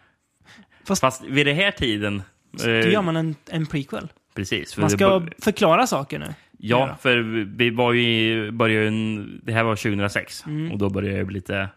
Fast 0.84 1.22
vid 1.24 1.46
den 1.46 1.56
här 1.56 1.70
tiden... 1.70 2.22
då 2.52 2.68
gör 2.70 3.02
man 3.02 3.16
en, 3.16 3.34
en 3.50 3.66
prequel. 3.66 4.08
Precis. 4.34 4.74
för 4.74 4.80
Man 4.80 4.90
ska 4.90 5.08
bör- 5.20 5.32
förklara 5.38 5.86
saker 5.86 6.18
nu. 6.18 6.34
Ja, 6.62 6.96
för 7.00 7.16
vi 7.56 7.70
var 7.70 7.92
ju, 7.92 8.50
började 8.50 8.82
ju, 8.82 8.88
en- 8.88 9.40
det 9.44 9.52
här 9.52 9.64
var 9.64 9.76
2006 9.76 10.44
Mm. 10.46 10.72
och 10.72 10.78
då 10.78 10.90
började 10.90 11.18
det 11.18 11.24
bli 11.24 11.34
lite 11.34 11.68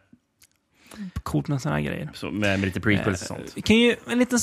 Coolt 1.23 1.47
med 1.47 1.61
sådana 1.61 1.77
här 1.79 1.85
grejer. 1.85 2.09
så, 2.13 2.31
med, 2.31 2.59
med 2.59 2.61
lite 2.65 2.79
prequels 2.81 3.21
och 3.21 3.27
sånt. 3.27 3.53
Vi 3.55 3.61
Kan 3.61 3.75
ju, 3.75 3.95
en 4.11 4.19
liten, 4.19 4.39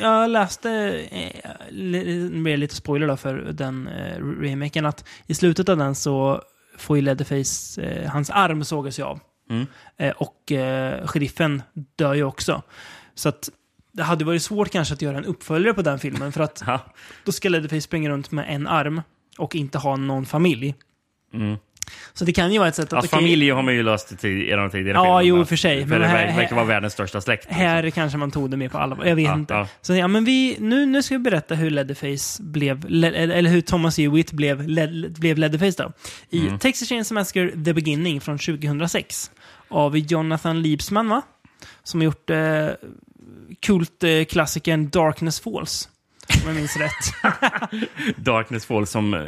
jag 0.00 0.30
läste, 0.30 0.70
eh, 1.10 1.50
nu 1.72 2.28
blir 2.42 2.52
det 2.52 2.56
lite 2.56 2.74
spoiler 2.74 3.06
då 3.06 3.16
för 3.16 3.34
den 3.52 3.88
eh, 3.88 4.16
remaken, 4.40 4.86
att 4.86 5.04
i 5.26 5.34
slutet 5.34 5.68
av 5.68 5.76
den 5.76 5.94
så 5.94 6.42
får 6.78 6.96
ju 6.96 7.02
Leatherface, 7.02 7.82
eh, 7.82 8.10
hans 8.10 8.30
arm 8.30 8.64
sågas 8.64 8.98
ju 8.98 9.02
av. 9.02 9.20
Mm. 9.50 9.66
Eh, 9.96 10.10
och 10.16 10.52
eh, 10.52 11.06
sheriffen 11.06 11.62
dör 11.96 12.14
ju 12.14 12.24
också. 12.24 12.62
Så 13.14 13.28
att 13.28 13.50
det 13.92 14.02
hade 14.02 14.24
varit 14.24 14.42
svårt 14.42 14.70
kanske 14.70 14.94
att 14.94 15.02
göra 15.02 15.18
en 15.18 15.24
uppföljare 15.24 15.74
på 15.74 15.82
den 15.82 15.98
filmen, 15.98 16.32
för 16.32 16.40
att 16.40 16.62
då 17.24 17.32
ska 17.32 17.48
Leatherface 17.48 17.80
springa 17.80 18.10
runt 18.10 18.30
med 18.30 18.44
en 18.48 18.66
arm 18.66 19.02
och 19.40 19.54
inte 19.56 19.78
ha 19.78 19.96
någon 19.96 20.26
familj. 20.26 20.74
Mm. 21.34 21.56
Så 22.12 22.24
det 22.24 22.32
kan 22.32 22.52
ju 22.52 22.58
vara 22.58 22.68
ett 22.68 22.74
sätt 22.74 22.84
att... 22.84 22.92
Alltså, 22.92 23.16
familj 23.16 23.50
har 23.50 23.62
man 23.62 23.74
ju 23.74 23.82
löst 23.82 24.12
i 24.12 24.16
tid- 24.16 24.48
i 24.48 24.50
de 24.50 24.70
tidigare 24.70 24.96
Ja, 24.96 25.22
jo, 25.22 25.44
för 25.44 25.56
sig. 25.56 25.82
För 25.82 25.88
Men 25.90 26.00
det 26.00 26.06
här- 26.06 26.26
ver- 26.28 26.36
verkar 26.36 26.56
vara 26.56 26.64
världens 26.66 26.92
största 26.92 27.20
släkt. 27.20 27.44
liksom. 27.44 27.56
Här 27.56 27.90
kanske 27.90 28.18
man 28.18 28.30
tog 28.30 28.50
det 28.50 28.56
mer 28.56 28.68
på 28.68 28.78
allvar. 28.78 29.04
Jag 29.04 29.16
vet 29.16 29.24
Ja, 29.24 29.34
inte. 29.34 29.54
ja. 29.54 29.68
Så 29.80 29.94
ja, 29.94 30.08
men 30.08 30.24
vi, 30.24 30.56
nu, 30.60 30.86
nu 30.86 31.02
ska 31.02 31.14
vi 31.14 31.18
berätta 31.18 31.54
hur 31.54 31.70
Leatherface 31.70 32.42
blev, 32.42 32.84
le, 32.88 33.06
eller 33.08 33.50
hur 33.50 33.60
Thomas 33.60 33.98
Hewitt 33.98 34.32
blev, 34.32 34.68
le, 34.68 35.08
blev 35.08 35.38
Leatherface 35.38 35.82
då. 35.82 35.92
I 36.30 36.40
Mm. 36.46 36.58
Texas 36.58 36.88
Chainsaw 36.88 37.20
Massacre 37.20 37.50
The 37.64 37.72
Beginning 37.74 38.20
från 38.20 38.38
2006. 38.38 39.30
Av 39.68 39.96
Jonathan 39.98 40.62
Liebsman 40.62 41.08
va? 41.08 41.22
Som 41.82 42.00
har 42.00 42.04
gjort 42.04 42.30
eh, 42.30 42.68
kultklassikern 43.60 44.88
Darkness 44.90 45.40
Falls. 45.40 45.88
Om 46.42 46.46
jag 46.46 46.54
minns 46.56 46.76
rätt. 46.76 47.14
Darkness 48.16 48.66
Fall 48.66 48.86
som, 48.86 49.14
eh, 49.14 49.20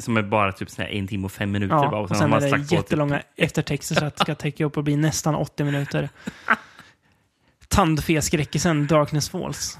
som 0.00 0.16
är 0.16 0.22
bara 0.22 0.52
typ 0.52 0.70
sån 0.70 0.84
här 0.84 0.92
en 0.92 1.06
timme 1.08 1.24
och 1.24 1.32
fem 1.32 1.50
minuter. 1.52 1.74
bara, 1.76 1.84
Ja, 1.92 1.96
och 1.98 2.02
och 2.04 2.08
har 2.08 2.16
sen 2.16 2.30
man 2.30 2.42
är 2.44 2.48
sagt 2.50 2.62
det 2.62 2.68
typ- 2.68 2.78
jättelånga 2.78 3.22
eftertexter 3.36 3.94
så 3.94 4.04
att 4.04 4.16
det 4.16 4.22
ska 4.22 4.34
täcka 4.34 4.64
upp 4.64 4.76
och 4.76 4.84
bli 4.84 4.96
nästan 4.96 5.34
80 5.34 5.64
minuter. 5.64 6.08
Tandfeskräckisen 7.68 8.86
Darkness 8.86 9.28
Falls. 9.30 9.78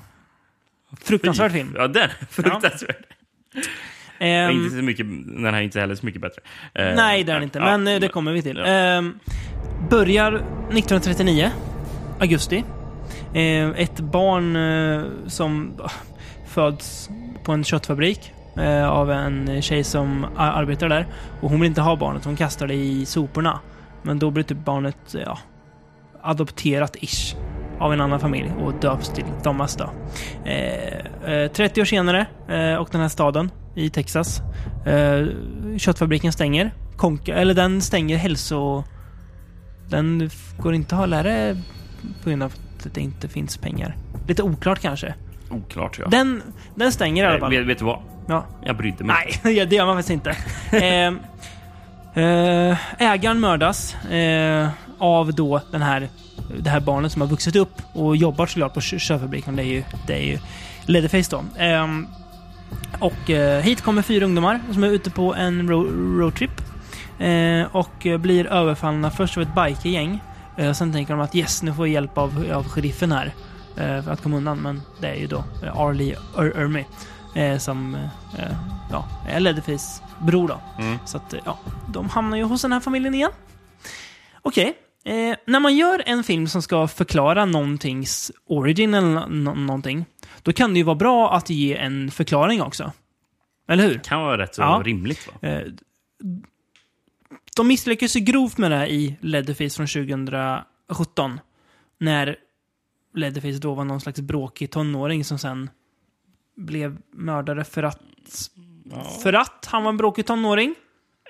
Fruktansvärd 1.04 1.52
film. 1.52 1.74
Ja, 1.78 1.88
den 1.88 2.02
är 2.02 2.26
fruktansvärd. 2.30 3.04
Ehm, 4.18 4.50
Inte 4.50 4.76
så 4.76 4.82
mycket, 4.82 5.06
den 5.26 5.44
här 5.44 5.52
är 5.52 5.60
inte 5.60 5.80
heller 5.80 5.94
så 5.94 6.06
mycket 6.06 6.20
bättre. 6.22 6.42
Eh, 6.74 6.96
nej, 6.96 7.24
det 7.24 7.32
är 7.32 7.34
den 7.34 7.42
inte, 7.42 7.58
ja, 7.58 7.64
men 7.78 7.88
eh, 7.94 8.00
det 8.00 8.08
kommer 8.08 8.32
vi 8.32 8.42
till. 8.42 8.56
ja. 8.56 8.64
Ehm, 8.66 9.18
börjar 9.90 10.32
1939, 10.32 11.50
augusti. 12.20 12.64
Eh, 13.34 13.68
ett 13.68 14.00
barn 14.00 14.56
eh, 14.56 15.04
som 15.26 15.80
föds 16.56 17.10
på 17.44 17.52
en 17.52 17.64
köttfabrik 17.64 18.32
eh, 18.56 18.88
av 18.88 19.10
en 19.10 19.62
tjej 19.62 19.84
som 19.84 20.26
arbetar 20.36 20.88
där. 20.88 21.06
Och 21.40 21.50
hon 21.50 21.60
vill 21.60 21.68
inte 21.68 21.80
ha 21.80 21.96
barnet, 21.96 22.24
hon 22.24 22.36
kastar 22.36 22.66
det 22.66 22.74
i 22.74 23.06
soporna. 23.06 23.60
Men 24.02 24.18
då 24.18 24.30
blir 24.30 24.44
typ 24.44 24.64
barnet 24.64 24.96
ja, 25.24 25.38
adopterat 26.22 26.96
ish 27.00 27.36
av 27.78 27.92
en 27.92 28.00
annan 28.00 28.20
familj 28.20 28.52
och 28.64 28.74
döps 28.80 29.08
till 29.08 29.24
Thomas 29.42 29.76
då. 29.76 29.90
Eh, 30.44 31.32
eh 31.32 31.50
30 31.50 31.80
år 31.80 31.84
senare 31.84 32.26
eh, 32.48 32.74
och 32.74 32.88
den 32.92 33.00
här 33.00 33.08
staden 33.08 33.50
i 33.74 33.90
Texas. 33.90 34.42
Eh, 34.86 35.26
köttfabriken 35.78 36.32
stänger. 36.32 36.74
Konka, 36.96 37.34
eller 37.34 37.54
den 37.54 37.80
stänger 37.80 38.16
hälso... 38.16 38.84
Den 39.88 40.30
går 40.58 40.74
inte 40.74 40.94
att 40.94 40.98
ha 40.98 41.06
lärare 41.06 41.62
på 42.22 42.28
grund 42.28 42.42
av 42.42 42.52
att 42.52 42.94
det 42.94 43.00
inte 43.00 43.28
finns 43.28 43.56
pengar. 43.56 43.96
Lite 44.28 44.42
oklart 44.42 44.80
kanske. 44.80 45.14
Oklart 45.51 45.98
ja. 45.98 46.06
Den, 46.09 46.43
den 46.74 46.93
stänger 46.93 47.23
i 47.23 47.27
alla 47.27 47.35
Eh, 47.35 47.40
fall. 47.40 47.51
vet, 47.51 47.66
vet 47.66 47.78
du 47.78 47.85
vad? 47.85 47.98
Ja. 48.28 48.47
Jag 48.64 48.77
brydde 48.77 49.05
mig. 49.05 49.16
Nej, 49.43 49.66
det 49.66 49.77
gör 49.77 49.86
man 49.86 49.97
faktiskt 49.97 50.10
inte. 50.10 50.31
eh, 50.73 51.12
eh, 52.24 52.77
ägaren 52.98 53.40
mördas 53.40 53.94
eh, 54.05 54.68
av 54.98 55.35
då 55.35 55.60
den 55.73 55.82
här, 55.82 56.09
det 56.59 56.70
här 56.70 56.81
barnet 56.81 57.12
som 57.12 57.20
har 57.23 57.28
vuxit 57.28 57.56
upp 57.56 57.74
och 57.93 58.16
jobbar 58.16 58.47
såklart 58.47 58.74
på 58.74 58.81
kö- 58.81 58.98
köttfabriken. 58.98 59.56
Det 59.56 59.62
är 59.62 59.66
ju, 59.66 59.82
det 60.06 60.14
är 60.14 60.23
ju 60.27 60.39
Leatherface 60.86 61.36
då. 61.36 61.62
Ehm, 61.62 62.06
och 62.98 63.31
eh, 63.31 63.60
hit 63.62 63.81
kommer 63.82 64.02
fyra 64.02 64.24
ungdomar 64.24 64.60
som 64.73 64.85
är 64.85 64.89
ute 64.89 65.10
på 65.10 65.35
en 65.35 65.68
ro- 65.68 66.18
roadtrip. 66.20 66.51
Eh, 67.18 67.62
och 67.77 68.06
blir 68.20 68.47
överfallna 68.47 69.10
först 69.10 69.36
av 69.36 69.43
ett 69.43 69.55
bikergäng. 69.55 70.23
Eh, 70.56 70.73
sen 70.73 70.93
tänker 70.93 71.14
de 71.14 71.20
att 71.23 71.35
yes, 71.35 71.62
nu 71.62 71.74
får 71.74 71.82
vi 71.85 71.90
hjälp 71.90 72.18
av, 72.18 72.44
av 72.55 72.68
sheriffen 72.68 73.12
här. 73.12 73.35
Eh, 73.78 74.02
för 74.04 74.10
att 74.10 74.22
komma 74.22 74.36
undan. 74.36 74.58
Men 74.58 74.82
det 75.00 75.06
är 75.08 75.14
ju 75.14 75.26
då 75.26 75.44
eh, 75.62 75.76
Arlie 75.80 76.16
Ur- 76.38 76.56
Ermy. 76.56 76.84
Eh, 77.34 77.58
som 77.58 77.96
ja, 78.90 79.08
är 79.28 79.40
Leatherface 79.40 80.02
bror 80.22 80.48
då. 80.48 80.60
Mm. 80.78 80.98
Så 81.06 81.16
att 81.16 81.34
ja, 81.44 81.58
de 81.92 82.08
hamnar 82.08 82.36
ju 82.36 82.42
hos 82.42 82.62
den 82.62 82.72
här 82.72 82.80
familjen 82.80 83.14
igen. 83.14 83.30
Okej. 84.42 84.74
Eh, 85.04 85.36
när 85.46 85.60
man 85.60 85.76
gör 85.76 86.02
en 86.06 86.24
film 86.24 86.48
som 86.48 86.62
ska 86.62 86.88
förklara 86.88 87.44
någontings 87.44 88.32
origin 88.46 88.94
eller 88.94 89.08
nå- 89.08 89.26
nå- 89.28 89.54
någonting, 89.54 90.04
då 90.42 90.52
kan 90.52 90.72
det 90.72 90.78
ju 90.78 90.82
vara 90.84 90.96
bra 90.96 91.34
att 91.36 91.50
ge 91.50 91.76
en 91.76 92.10
förklaring 92.10 92.62
också. 92.62 92.92
Eller 93.68 93.84
hur? 93.88 93.98
Kan 93.98 94.20
vara 94.20 94.38
rätt 94.38 94.54
så 94.54 94.62
Ja. 94.62 94.82
rimligt 94.84 95.28
va? 95.28 95.48
Eh, 95.48 95.62
de 97.56 97.68
misslyckades 97.68 98.16
ju 98.16 98.20
grovt 98.20 98.58
med 98.58 98.70
det 98.70 98.76
här 98.76 98.86
i 98.86 99.16
Leatherface 99.20 99.76
från 99.76 99.86
2017. 99.86 101.40
När 102.00 102.36
Leatherface 103.16 103.59
då 103.59 103.74
var 103.74 103.84
någon 103.84 104.01
slags 104.01 104.20
bråkig 104.20 104.70
tonåring 104.70 105.24
som 105.24 105.38
sen 105.38 105.70
blev 106.56 106.98
mördare 107.10 107.64
för 107.64 107.82
att... 107.82 108.01
För 109.22 109.32
att 109.32 109.68
han 109.70 109.82
var 109.82 109.90
en 109.90 109.97
bråkig 109.97 110.26
tonåring. 110.26 110.74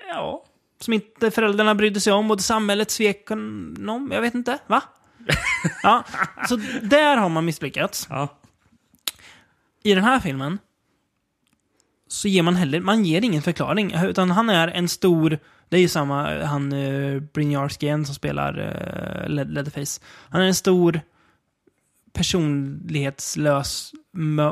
Ja. 0.07 0.43
Som 0.79 0.93
inte 0.93 1.31
föräldrarna 1.31 1.75
brydde 1.75 1.99
sig 1.99 2.13
om 2.13 2.31
och 2.31 2.41
samhället 2.41 2.91
svek 2.91 3.29
honom. 3.29 4.09
Jag 4.11 4.21
vet 4.21 4.35
inte. 4.35 4.59
Va? 4.67 4.83
ja, 5.83 6.03
så 6.49 6.55
där 6.81 7.17
har 7.17 7.29
man 7.29 7.45
misslyckats. 7.45 8.07
Ja. 8.09 8.27
I 9.83 9.93
den 9.93 10.03
här 10.03 10.19
filmen 10.19 10.59
så 12.07 12.27
ger 12.27 12.43
man 12.43 12.55
heller, 12.55 12.81
man 12.81 13.05
ger 13.05 13.21
ingen 13.21 13.41
förklaring. 13.41 13.93
Utan 13.93 14.31
han 14.31 14.49
är 14.49 14.67
en 14.67 14.87
stor, 14.87 15.39
det 15.69 15.77
är 15.77 15.81
ju 15.81 15.87
samma, 15.87 16.43
han 16.43 16.73
uh, 16.73 17.21
Brynjar 17.21 17.69
Skien 17.69 18.05
som 18.05 18.15
spelar 18.15 18.59
uh, 18.59 19.29
Leatherface. 19.29 20.01
Han 20.29 20.41
är 20.41 20.45
en 20.45 20.55
stor 20.55 21.01
personlighetslös 22.17 23.91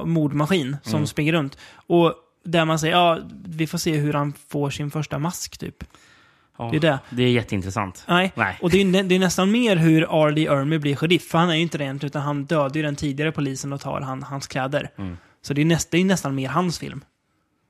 mordmaskin 0.06 0.78
som 0.84 0.94
Mm. 0.96 1.08
springer 1.08 1.34
runt. 1.34 1.58
Och 1.88 2.14
där 2.44 2.66
man 2.66 2.80
säger, 2.80 2.94
ja, 2.96 3.20
vi 3.46 3.68
får 3.68 3.78
se 3.78 3.98
hur 3.98 4.14
han 4.14 4.34
får 4.50 4.70
sin 4.70 4.92
första 4.92 5.20
mask 5.20 5.58
typ. 5.58 5.84
Ja, 6.58 6.70
Det 6.72 6.78
är 6.78 6.82
det. 6.82 7.00
Det 7.10 7.24
är 7.24 7.30
jätteintressant. 7.30 8.06
Nej. 8.08 8.32
Nej. 8.36 8.58
Och 8.62 8.70
det 8.70 8.82
är, 8.82 9.04
det 9.04 9.16
är 9.16 9.20
nästan 9.20 9.52
mer 9.52 9.76
hur 9.76 10.24
Arlie 10.26 10.48
Ermy 10.48 10.78
blir 10.78 10.96
sheriff. 10.96 11.28
För 11.28 11.38
han 11.38 11.50
är 11.50 11.56
ju 11.56 11.62
inte 11.62 11.78
egentligen, 11.78 12.10
utan 12.10 12.22
han 12.22 12.46
dödar 12.46 12.76
ju 12.76 12.82
den 12.82 12.96
tidigare 12.96 13.32
polisen 13.32 13.74
och 13.74 13.82
tar 13.82 14.02
han, 14.02 14.24
hans 14.24 14.48
kläder. 14.48 14.90
Mm. 14.98 15.18
Så 15.42 15.54
det 15.54 15.62
är, 15.62 15.66
näst, 15.66 15.92
det 15.92 15.98
är 15.98 16.06
nästan 16.06 16.36
mer 16.36 16.50
hans 16.50 16.80
film. 16.80 17.04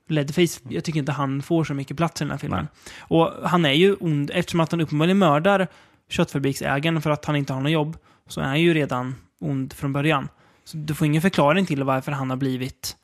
Leatherface, 0.08 0.60
jag 0.68 0.84
tycker 0.84 0.98
inte 0.98 1.12
han 1.12 1.42
får 1.42 1.64
så 1.64 1.74
mycket 1.74 1.96
plats 1.96 2.20
i 2.20 2.24
den 2.24 2.30
här 2.30 2.38
filmen. 2.38 2.68
Och 2.98 3.32
han 3.44 3.64
är 3.64 3.72
ju 3.72 3.94
ond, 3.94 4.30
eftersom 4.34 4.60
att 4.60 4.70
han 4.70 4.80
uppenbarligen 4.80 5.18
mördar 5.18 5.68
köttfabriksägaren 6.10 7.02
för 7.02 7.10
att 7.10 7.24
han 7.24 7.36
inte 7.36 7.52
har 7.52 7.60
något 7.60 7.72
jobb, 7.72 7.96
så 8.28 8.40
är 8.40 8.44
han 8.44 8.60
ju 8.60 8.74
redan 8.74 9.14
ond 9.40 9.72
från 9.72 9.92
början. 9.92 10.28
Så 10.64 10.76
du 10.76 10.94
får 10.94 11.06
ingen 11.06 11.22
förklaring 11.22 11.66
till 11.66 11.84
varför 11.84 12.12
han 12.12 12.30
har 12.30 12.36
blivit... 12.36 12.96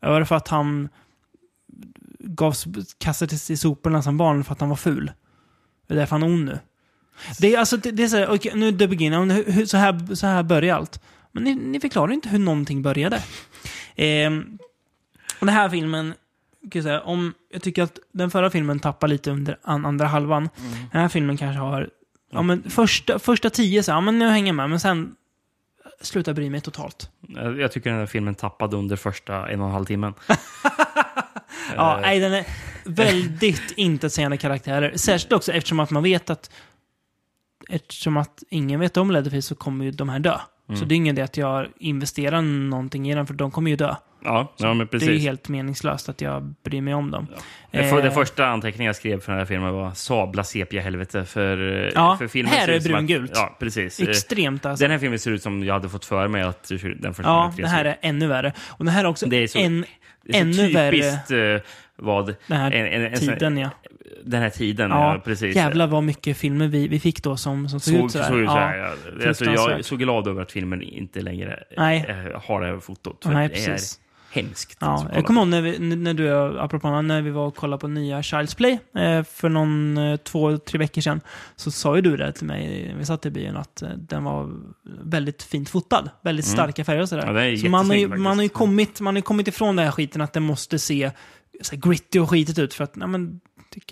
Var 0.00 0.20
det 0.20 0.26
för 0.26 0.36
att 0.36 0.48
han 0.48 0.88
gavs, 2.18 2.66
kastades 2.98 3.50
i 3.50 3.56
soporna 3.56 4.02
som 4.02 4.16
barn 4.16 4.44
för 4.44 4.52
att 4.52 4.60
han 4.60 4.68
var 4.68 4.76
ful? 4.76 5.12
Det 5.86 5.94
är 5.94 5.98
därför 5.98 6.16
han 6.16 6.22
är 6.22 6.26
ond 6.26 6.44
nu. 6.44 6.58
Det 7.38 7.54
är 7.54 7.58
alltså, 7.58 7.76
det, 7.76 7.90
det 7.90 8.02
är 8.02 8.08
så 8.08 8.16
här, 8.16 8.30
okej, 8.30 8.52
nu 8.54 8.68
är 8.68 8.72
det 8.72 8.88
beginning, 8.88 9.30
hur, 9.30 9.66
så, 9.66 9.76
här, 9.76 10.14
så 10.14 10.26
här 10.26 10.42
börjar 10.42 10.76
allt. 10.76 11.00
Men 11.32 11.44
ni, 11.44 11.54
ni 11.54 11.80
förklarar 11.80 12.12
inte 12.12 12.28
hur 12.28 12.38
någonting 12.38 12.82
började. 12.82 13.22
Och 15.40 15.46
den 15.46 15.54
här 15.54 15.68
filmen, 15.68 16.14
kan 16.60 16.70
jag, 16.72 16.82
säga, 16.82 17.00
om, 17.00 17.34
jag 17.52 17.62
tycker 17.62 17.82
att 17.82 17.98
den 18.12 18.30
förra 18.30 18.50
filmen 18.50 18.80
tappar 18.80 19.08
lite 19.08 19.30
under 19.30 19.58
an, 19.62 19.86
andra 19.86 20.06
halvan. 20.06 20.48
Den 20.92 21.00
här 21.00 21.08
filmen 21.08 21.36
kanske 21.36 21.60
har, 21.60 21.90
ja 22.32 22.42
men 22.42 22.70
första, 22.70 23.18
första 23.18 23.50
tio 23.50 23.82
så, 23.82 23.90
ja 23.90 24.00
men 24.00 24.18
nu 24.18 24.28
hänger 24.28 24.46
jag 24.46 24.54
med, 24.54 24.70
men 24.70 24.80
sen 24.80 25.14
slutar 26.00 26.32
bry 26.32 26.50
mig 26.50 26.60
totalt. 26.60 27.10
Jag 27.58 27.72
tycker 27.72 27.90
den 27.90 27.98
här 27.98 28.06
filmen 28.06 28.34
tappade 28.34 28.76
under 28.76 28.96
första 28.96 29.48
en 29.48 29.60
och 29.60 29.66
en 29.66 29.72
halv 29.72 29.84
timmen. 29.84 30.14
Ja, 31.76 31.94
Eh, 31.96 32.00
nej, 32.00 32.20
den 32.20 32.32
är 32.32 32.44
väldigt 32.84 33.70
intetsägande 33.76 34.36
karaktärer. 34.36 34.92
Särskilt 34.96 35.32
också 35.32 35.52
eftersom 35.52 35.80
att 35.80 35.90
man 35.90 36.02
vet 36.02 36.30
att 36.30 36.50
eftersom 37.68 38.16
att 38.16 38.42
ingen 38.50 38.80
vet 38.80 38.96
om 38.96 39.10
Leatherface 39.10 39.42
så 39.42 39.54
kommer 39.54 39.84
ju 39.84 39.90
de 39.90 40.08
här 40.08 40.18
dö. 40.18 40.38
Mm. 40.68 40.80
Så 40.80 40.84
det 40.84 40.94
är 40.94 40.96
ingen 40.96 41.16
idé 41.16 41.22
att 41.22 41.36
jag 41.36 41.68
investerar 41.78 42.42
någonting 42.42 43.10
i 43.10 43.14
den 43.14 43.26
för 43.26 43.34
de 43.34 43.50
kommer 43.50 43.70
ju 43.70 43.76
dö. 43.76 43.94
Ja, 44.24 44.52
ja 44.58 44.74
men 44.74 44.88
precis. 44.88 45.08
Det 45.08 45.14
är 45.14 45.18
helt 45.18 45.48
meningslöst 45.48 46.08
att 46.08 46.20
jag 46.20 46.54
bryr 46.64 46.80
mig 46.80 46.94
om 46.94 47.10
dem. 47.10 47.26
Den, 47.70 47.88
för, 47.90 47.96
den 47.96 48.06
Eh, 48.06 48.12
första 48.12 48.46
anteckningen 48.46 48.86
jag 48.86 48.96
skrev 48.96 49.20
för 49.20 49.32
den 49.32 49.38
här 49.38 49.46
filmen 49.46 49.72
var 49.72 49.92
sabla 49.94 50.44
sepia-helvete 50.44 51.24
för, 51.24 51.82
eh, 51.86 51.90
Ja, 51.94 52.16
för 52.18 52.26
filmen. 52.28 52.52
här 52.54 52.68
är 52.68 52.80
brungult. 52.80 53.32
Ja, 53.34 53.56
precis. 53.60 54.00
Eh, 54.00 54.08
Extremt 54.08 54.66
alltså. 54.66 54.84
Den 54.84 54.90
här 54.90 54.98
filmen 54.98 55.18
ser 55.18 55.30
ut 55.30 55.42
som 55.42 55.64
jag 55.64 55.74
hade 55.74 55.88
fått 55.88 56.04
för 56.04 56.28
mig 56.28 56.42
att 56.42 56.68
den 56.98 57.14
första 57.14 57.30
Ja, 57.30 57.52
det 57.56 57.66
här 57.68 57.84
är 57.84 57.96
ännu 58.02 58.26
värre. 58.26 58.52
Och 58.68 58.84
den 58.84 58.94
här 58.94 59.04
är 59.04 59.08
också 59.08 59.26
Det 59.26 59.36
är 59.36 59.46
så- 59.46 59.58
en, 59.58 59.84
det 60.24 60.38
är 60.38 60.52
så 60.52 60.60
ännu 60.62 60.72
värre. 60.72 60.90
typiskt 60.90 61.30
eh, 61.30 61.72
vad... 61.96 62.26
Den 62.46 62.58
här 62.58 62.70
en- 62.72 62.86
en- 63.02 63.12
en 63.12 63.18
tiden, 63.18 63.56
ja. 63.58 63.70
Den 64.24 64.42
här 64.42 64.50
tiden, 64.50 64.90
ja, 64.90 65.14
Ja, 65.14 65.20
precis. 65.24 65.56
jävlar 65.56 65.86
vad 65.86 66.02
mycket 66.04 66.36
filmer 66.36 66.66
vi, 66.68 66.88
vi 66.88 67.00
fick 67.00 67.22
då 67.22 67.36
som, 67.36 67.68
som 67.68 67.80
såg, 67.80 67.94
Såg, 67.94 68.04
ut 68.06 68.12
sådär. 68.12 68.24
såg 68.28 68.38
ut 68.38 68.44
Ja, 68.44 68.52
sådär, 68.52 68.94
ja. 69.22 69.28
Alltså, 69.28 69.44
jag 69.44 69.72
är 69.78 69.82
så 69.82 69.96
glad 69.96 70.28
över 70.28 70.42
att 70.42 70.52
filmen 70.52 70.82
inte 70.82 71.20
längre 71.20 71.62
Nej. 71.76 72.04
eh, 72.08 72.40
har 72.42 72.60
det 72.60 72.66
här 72.66 72.78
fotot. 72.78 73.24
För 73.24 73.30
Nej, 73.32 73.48
det 73.48 73.66
är. 73.66 73.78
Hemskt. 74.30 74.78
Ja, 74.80 75.06
jag 75.14 75.24
kommer 75.24 75.40
ihåg 75.40 75.48
när, 75.48 75.62
vi, 75.62 75.78
när 75.78 76.14
du, 76.14 76.30
apropå 76.60 77.02
när 77.02 77.22
vi 77.22 77.30
var 77.30 77.46
och 77.46 77.56
kollade 77.56 77.80
på 77.80 77.88
nya 77.88 78.20
Child's 78.20 78.56
Play 78.56 78.78
eh, 78.96 79.22
för 79.24 79.48
någon, 79.48 79.98
eh, 79.98 80.16
två, 80.16 80.58
tre 80.58 80.78
veckor 80.78 81.00
sedan. 81.02 81.20
Så 81.56 81.70
sa 81.70 81.96
ju 81.96 82.02
du 82.02 82.16
det 82.16 82.32
till 82.32 82.46
mig, 82.46 82.88
när 82.88 82.98
vi 82.98 83.04
satt 83.06 83.26
i 83.26 83.30
bion, 83.30 83.56
att 83.56 83.82
eh, 83.82 83.88
den 83.88 84.24
var 84.24 84.50
väldigt 85.02 85.42
fint 85.42 85.68
fotad. 85.68 86.10
Väldigt 86.22 86.46
Mm. 86.46 86.56
starka 86.56 86.84
färger 86.84 87.02
och 87.02 87.08
sådär. 87.08 87.50
Ja, 87.50 87.56
så 87.56 87.68
man 87.68 87.86
har, 87.86 87.96
ju, 87.96 88.08
man, 88.08 88.36
har 88.36 88.42
ju 88.42 88.48
kommit, 88.48 89.00
man 89.00 89.14
har 89.14 89.22
kommit 89.22 89.48
ifrån 89.48 89.76
den 89.76 89.84
här 89.84 89.92
skiten 89.92 90.20
att 90.20 90.32
det 90.32 90.40
måste 90.40 90.78
se 90.78 91.10
så 91.60 91.74
här, 91.74 91.82
gritty 91.82 92.18
och 92.18 92.30
skitigt 92.30 92.58
ut. 92.58 92.74
För 92.74 92.84
att, 92.84 92.96
nej, 92.96 93.08
men, 93.08 93.40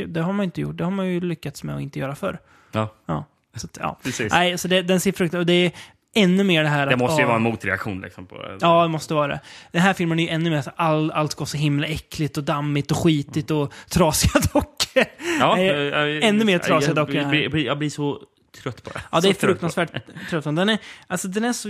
det 0.06 0.20
har 0.20 0.32
man 0.32 0.44
inte 0.44 0.60
gjort. 0.60 0.76
Det 0.76 0.84
har 0.84 0.90
man 0.90 1.06
ju 1.08 1.20
lyckats 1.20 1.62
med 1.62 1.74
att 1.76 1.82
inte 1.82 1.98
göra 1.98 2.14
förr. 2.14 2.38
Ja, 2.72 2.94
Ja, 3.06 3.24
så 3.56 3.66
att, 3.66 3.78
ja. 3.80 3.98
precis. 4.04 4.32
Nej, 4.32 4.58
så 4.58 4.68
det, 4.68 4.82
den 4.82 5.00
ser 5.00 5.12
fruktansvärt... 5.12 5.46
Det 5.46 5.52
är 5.66 5.72
ännu 6.14 6.44
mer 6.44 6.62
det 6.62 6.68
här 6.68 6.86
Det 6.86 6.92
att... 6.94 6.98
måste 7.00 7.20
ju 7.22 7.26
vara 7.26 7.36
en 7.36 7.42
motreaktion 7.42 8.00
liksom, 8.00 8.26
på 8.26 8.42
det. 8.42 8.58
Ja, 8.60 8.82
det 8.82 8.88
måste 8.88 9.14
vara 9.14 9.26
det. 9.28 9.40
Den 9.72 9.82
här 9.82 9.92
filmen 9.94 10.18
är 10.18 10.22
ju 10.24 10.28
ännu 10.28 10.50
mer 10.50 10.62
så 10.62 10.70
all, 10.76 11.10
allt 11.10 11.32
ska 11.32 11.38
vara 11.40 11.46
så 11.46 11.56
himla 11.56 11.86
äckligt 11.86 12.36
och 12.36 12.44
dammigt 12.44 12.90
och 12.90 12.96
skitigt 12.96 13.50
och 13.50 13.72
trasiga 13.90 14.32
dockor. 14.52 15.04
Ja, 15.40 15.56
ännu 15.58 16.44
mer 16.44 16.52
jag- 16.52 16.62
trasiga 16.62 16.88
jag, 16.90 16.96
dockor 16.96 17.14
jag, 17.14 17.34
jag, 17.34 17.50
blir- 17.50 17.66
jag 17.66 17.78
blir 17.78 17.90
så 17.90 18.22
trött 18.62 18.82
på 18.84 18.90
det. 18.90 19.00
Ja, 19.12 19.16
det 19.16 19.22
Så 19.22 19.28
är 19.28 19.32
trött 19.32 19.40
på 19.40 19.46
fruktansvärt 19.46 19.92
tröttande. 20.30 20.60
Den 20.60 20.68
är, 20.68 20.78
alltså, 21.06 21.28
den 21.28 21.44
är 21.44 21.52
så... 21.52 21.68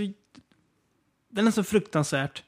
Den 1.31 1.47
är 1.47 1.51
så 1.51 1.63
fruktansvärt 1.63 2.43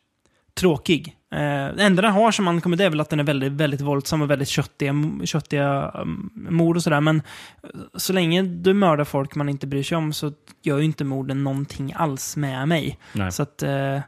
tråkig. 0.54 1.16
Eh, 1.32 1.76
det 1.76 1.84
enda 1.84 2.02
den 2.02 2.12
har 2.12 2.32
som 2.32 2.46
man 2.46 2.62
kommer 2.62 2.78
det 2.78 2.84
är 2.86 2.90
väl 2.90 3.00
att 3.00 3.10
den 3.10 3.20
är 3.20 3.24
väldigt, 3.24 3.52
väldigt 3.52 3.82
våldsam 3.82 4.22
och 4.22 4.32
väldigt 4.32 4.48
köttiga, 4.48 4.94
köttiga 5.24 5.92
um, 5.92 6.32
mord 6.36 6.76
och 6.76 6.84
sådär. 6.84 7.02
Men 7.02 7.22
eh, 7.64 7.70
så 7.94 8.14
länge 8.14 8.42
du 8.42 8.74
mördar 8.74 9.04
folk 9.04 9.36
man 9.36 9.50
inte 9.50 9.68
bryr 9.68 9.84
sig 9.84 9.98
om 9.98 10.14
så 10.14 10.32
gör 10.62 10.78
ju 10.78 10.84
inte 10.86 11.04
morden 11.04 11.44
någonting 11.44 11.94
alls 11.96 12.38
med 12.38 12.68
mig. 12.68 13.00
Nej. 13.14 13.32
Så 13.32 13.44
att... 13.44 13.64
Eh, 13.64 14.00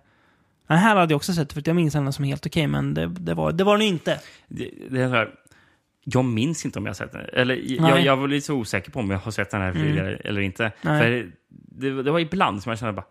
den 0.67 0.77
här 0.77 0.95
hade 0.95 1.13
jag 1.13 1.17
också 1.17 1.33
sett, 1.33 1.53
för 1.53 1.63
jag 1.65 1.75
minns 1.75 1.93
den 1.93 2.13
som 2.13 2.25
helt 2.25 2.45
okej, 2.45 2.67
men 2.67 2.93
det, 2.93 3.07
det, 3.07 3.33
var, 3.33 3.51
det 3.51 3.63
var 3.63 3.77
den 3.77 3.87
inte. 3.87 4.19
Det, 4.47 4.69
det 4.89 5.01
är 5.01 5.07
så 5.07 5.15
här, 5.15 5.29
jag 6.03 6.25
minns 6.25 6.65
inte 6.65 6.79
om 6.79 6.85
jag 6.85 6.89
har 6.89 6.95
sett 6.95 7.11
den. 7.11 7.25
Eller 7.33 7.55
jag, 7.55 7.81
Nej. 7.81 8.05
jag 8.05 8.17
var 8.17 8.27
lite 8.27 8.45
så 8.45 8.55
osäker 8.55 8.91
på 8.91 8.99
om 8.99 9.09
jag 9.09 9.17
har 9.17 9.31
sett 9.31 9.51
den 9.51 9.61
här 9.61 9.71
Mm. 9.71 9.83
tidigare 9.83 10.15
eller 10.15 10.41
inte. 10.41 10.71
Det, 11.51 12.03
det 12.03 12.11
var 12.11 12.19
ibland 12.19 12.63
som 12.63 12.69
jag 12.69 12.79
kände 12.79 12.93
bara, 12.93 13.05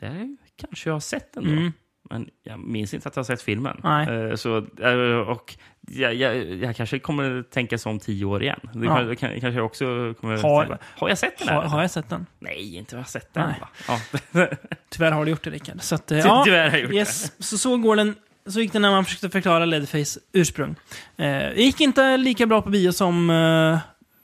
Det 0.00 0.06
här 0.06 0.36
kanske 0.56 0.88
jag 0.88 0.94
har 0.94 1.00
sett 1.00 1.36
ändå. 1.36 1.50
Mm. 1.50 1.72
Men 2.10 2.28
jag 2.42 2.58
minns 2.58 2.94
inte 2.94 3.08
att 3.08 3.16
jag 3.16 3.20
har 3.20 3.24
sett 3.24 3.42
filmen. 3.42 3.80
Nej. 3.84 4.08
Eh, 4.08 4.34
så, 4.34 4.56
eh, 4.82 5.28
och 5.28 5.54
jag, 5.80 6.14
jag, 6.14 6.36
jag 6.54 6.76
kanske 6.76 6.98
kommer 6.98 7.42
tänka 7.42 7.78
så 7.78 7.90
om 7.90 7.98
tio 7.98 8.24
år 8.24 8.42
igen. 8.42 8.60
Det 8.72 8.84
Ja. 8.86 8.96
kan, 8.96 9.06
det 9.08 9.16
kan, 9.16 9.30
kanske 9.40 9.58
jag 9.58 9.66
också 9.66 10.14
kommer 10.20 10.36
Har- 10.42 10.78
har 10.96 11.08
jag 11.08 11.18
sett 11.18 11.38
den 11.38 11.48
här? 11.48 11.54
Har, 11.56 11.62
har 11.62 11.80
jag 11.80 11.90
sett 11.90 12.08
den? 12.08 12.26
Nej, 12.38 12.76
inte 12.76 12.96
har 12.96 13.00
jag 13.00 13.08
sett 13.08 13.34
den. 13.34 13.50
Ja. 13.88 14.00
Tyvärr 14.88 15.12
har 15.12 15.24
du 15.24 15.30
gjort 15.30 15.44
det, 15.44 15.50
Rickard. 15.50 15.82
Så 15.82 15.94
att, 15.94 16.12
eh, 16.12 16.18
ja, 16.24 16.42
tyvärr 16.44 16.70
har 16.70 16.76
jag 16.78 16.84
gjort 16.86 16.92
yes. 16.94 17.32
Så, 17.38 17.58
så 17.58 17.76
går 17.76 17.96
den. 17.96 18.14
Så 18.46 18.60
gick 18.60 18.72
det 18.72 18.78
när 18.78 18.90
man 18.90 19.04
försökte 19.04 19.30
förklara 19.30 19.64
Leatherface 19.64 20.20
ursprung. 20.32 20.70
Eh, 21.16 21.26
det 21.26 21.54
gick 21.62 21.80
inte 21.80 22.16
lika 22.16 22.46
bra 22.46 22.62
på 22.62 22.70
bio 22.70 22.92
som 22.92 23.30
eh, 23.30 23.78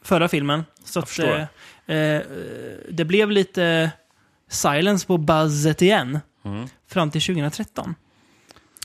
förra 0.05 0.29
filmen. 0.29 0.65
Så 0.85 0.99
att, 1.01 1.19
eh, 1.19 1.45
det 2.91 3.05
blev 3.05 3.31
lite 3.31 3.91
silence 4.49 5.07
på 5.07 5.19
buzzet 5.19 5.83
igen. 5.83 6.19
Mm. 6.45 6.67
Fram 6.89 7.11
till 7.11 7.23
2013. 7.23 7.95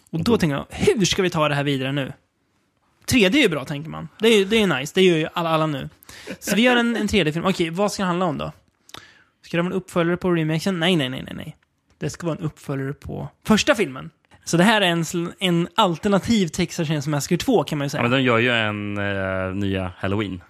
Och 0.10 0.24
då 0.24 0.38
tänker 0.38 0.56
jag, 0.56 0.66
hur 0.70 1.06
ska 1.06 1.22
vi 1.22 1.30
ta 1.30 1.50
det 1.50 1.56
här 1.56 1.64
vidare 1.64 1.92
nu? 1.92 2.14
3D 3.08 3.36
är 3.36 3.42
ju 3.42 3.50
bra, 3.50 3.66
tänker 3.66 3.90
man. 3.90 4.08
Det 4.20 4.28
är, 4.28 4.46
det 4.46 4.58
är 4.62 4.68
nice, 4.80 4.92
det 4.96 5.02
gör 5.02 5.18
ju 5.18 5.28
alla, 5.34 5.50
alla 5.50 5.68
nu. 5.68 5.90
Så 6.40 6.56
vi 6.56 6.62
gör 6.62 6.76
en, 6.76 6.96
en 6.96 7.08
3D-film. 7.08 7.46
Okej, 7.46 7.70
vad 7.70 7.92
ska 7.92 8.04
det 8.04 8.08
handla 8.08 8.26
om 8.26 8.38
då? 8.38 8.52
Ska 9.42 9.58
det 9.58 9.64
vara 9.64 9.74
en 9.74 9.78
uppföljare 9.78 10.18
på 10.18 10.32
remakesen? 10.32 10.80
Nej, 10.80 10.96
nej, 10.96 11.10
nej, 11.10 11.24
nej, 11.24 11.34
nej. 11.36 11.58
Det 11.98 12.10
ska 12.10 12.28
vara 12.28 12.38
en 12.38 12.44
uppföljare 12.44 12.94
på 12.94 13.30
första 13.48 13.76
filmen. 13.76 14.10
Så 14.44 14.58
det 14.58 14.64
här 14.64 14.82
är 14.82 14.86
en, 14.86 15.06
en 15.40 15.68
alternativ 15.76 16.48
Texas 16.48 16.88
Chainsaw 16.88 17.12
Massacre 17.12 17.38
2 17.38 17.64
kan 17.64 17.78
man 17.78 17.86
ju 17.86 17.88
Ja, 17.88 17.90
säga. 17.90 18.02
men 18.02 18.12
de 18.12 18.22
gör 18.22 18.38
ju 18.38 18.50
en 18.52 18.98
eh, 18.98 19.56
nya 19.56 19.92
Halloween. 19.98 20.42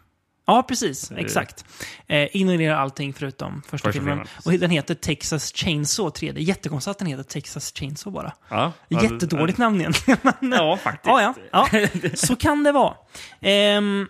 Ja, 0.48 0.64
precis. 0.64 1.12
Exakt. 1.12 1.66
Eh, 2.08 2.36
ignorerar 2.36 2.76
allting 2.76 3.14
förutom 3.14 3.62
första, 3.62 3.72
Första 3.72 3.92
filmen. 3.92 4.18
filmen, 4.18 4.28
Och 4.46 4.60
den 4.60 4.70
heter 4.70 4.96
Texas 4.96 5.52
Chainsaw 5.56 6.10
3D. 6.20 6.40
Jättekonstigt 6.40 6.92
att 6.92 7.00
den 7.00 7.08
heter 7.08 7.24
Texas 7.24 7.74
Chainsaw 7.76 8.14
bara. 8.16 8.34
Ja, 8.50 8.72
Jättedåligt 9.04 9.58
namn 9.58 9.80
egentligen. 9.80 10.20
Ja, 10.52 10.78
faktiskt. 10.84 11.06
Ja, 11.06 11.34
ja. 11.52 11.68
ja. 11.72 11.88
Så 12.16 12.36
kan 12.36 12.64
det 12.64 12.72
vara. 12.72 12.94
Ehm, 13.42 14.08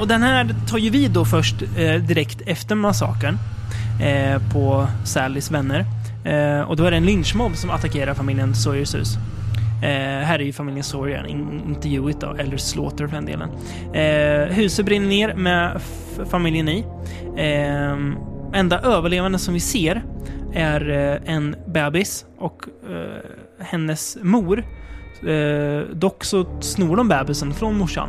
och 0.00 0.08
den 0.08 0.22
här 0.22 0.54
tar 0.68 0.78
ju 0.78 0.90
vi 0.90 1.08
då 1.08 1.24
först 1.24 1.62
eh, 1.62 1.94
direkt 1.94 2.40
efter 2.46 2.74
massakern 2.74 3.38
eh, 4.02 4.52
på 4.52 4.88
Sallys 5.04 5.50
vänner. 5.50 5.84
Eh, 6.24 6.60
och 6.60 6.76
då 6.76 6.84
är 6.84 6.90
det 6.90 6.96
en 6.96 7.06
lynchmobb 7.06 7.56
som 7.56 7.70
attackerar 7.70 8.14
familjen 8.14 8.54
Sawyers 8.54 8.94
hus. 8.94 9.08
Eh, 9.82 10.24
här 10.26 10.38
är 10.38 10.44
ju 10.44 10.52
familjen 10.52 10.84
Sawyer, 10.84 11.26
in, 11.26 11.62
inte 11.68 11.88
Hewitt 11.88 12.20
då, 12.20 12.34
eller 12.38 12.56
Slaughter 12.56 13.06
för 13.06 13.16
den 13.16 13.26
delen. 13.26 13.50
Eh, 13.94 14.54
huset 14.54 14.86
brinner 14.86 15.08
ner 15.08 15.34
med 15.34 15.80
familjen 16.30 16.68
i. 16.68 16.84
Eh, 17.36 17.96
enda 18.60 18.80
överlevande 18.80 19.38
som 19.38 19.54
vi 19.54 19.60
ser 19.60 20.02
är 20.54 20.90
eh, 20.90 21.34
en 21.34 21.56
bebis 21.66 22.26
och 22.38 22.64
eh, 22.90 23.64
hennes 23.64 24.18
mor. 24.22 24.64
Eh, 25.28 25.80
dock 25.92 26.24
så 26.24 26.46
snor 26.60 26.96
de 26.96 27.08
bebisen 27.08 27.54
från 27.54 27.78
morsan. 27.78 28.08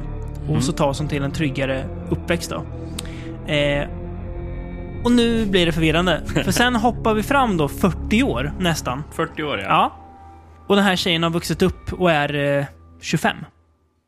Och 0.50 0.64
så 0.64 0.72
tas 0.72 1.00
hon 1.00 1.08
till 1.08 1.24
en 1.24 1.32
tryggare 1.32 1.84
uppväxt 2.10 2.50
då. 2.50 2.66
Eh, 3.54 3.88
och 5.04 5.12
nu 5.12 5.46
blir 5.46 5.66
det 5.66 5.72
förvirrande. 5.72 6.22
För 6.26 6.52
sen 6.52 6.76
hoppar 6.76 7.14
vi 7.14 7.24
fram 7.24 7.58
då 7.58 7.68
40 7.68 8.24
år 8.24 8.54
nästan. 8.60 9.04
40 9.12 9.44
år, 9.44 9.60
ja. 9.60 9.66
Ja. 9.70 9.99
Och 10.70 10.76
den 10.76 10.86
här 10.86 10.96
tjejen 10.96 11.24
har 11.24 11.30
vuxit 11.30 11.62
upp 11.62 11.94
och 11.94 12.12
är 12.12 12.36
eh, 12.60 12.66
25. 13.02 13.38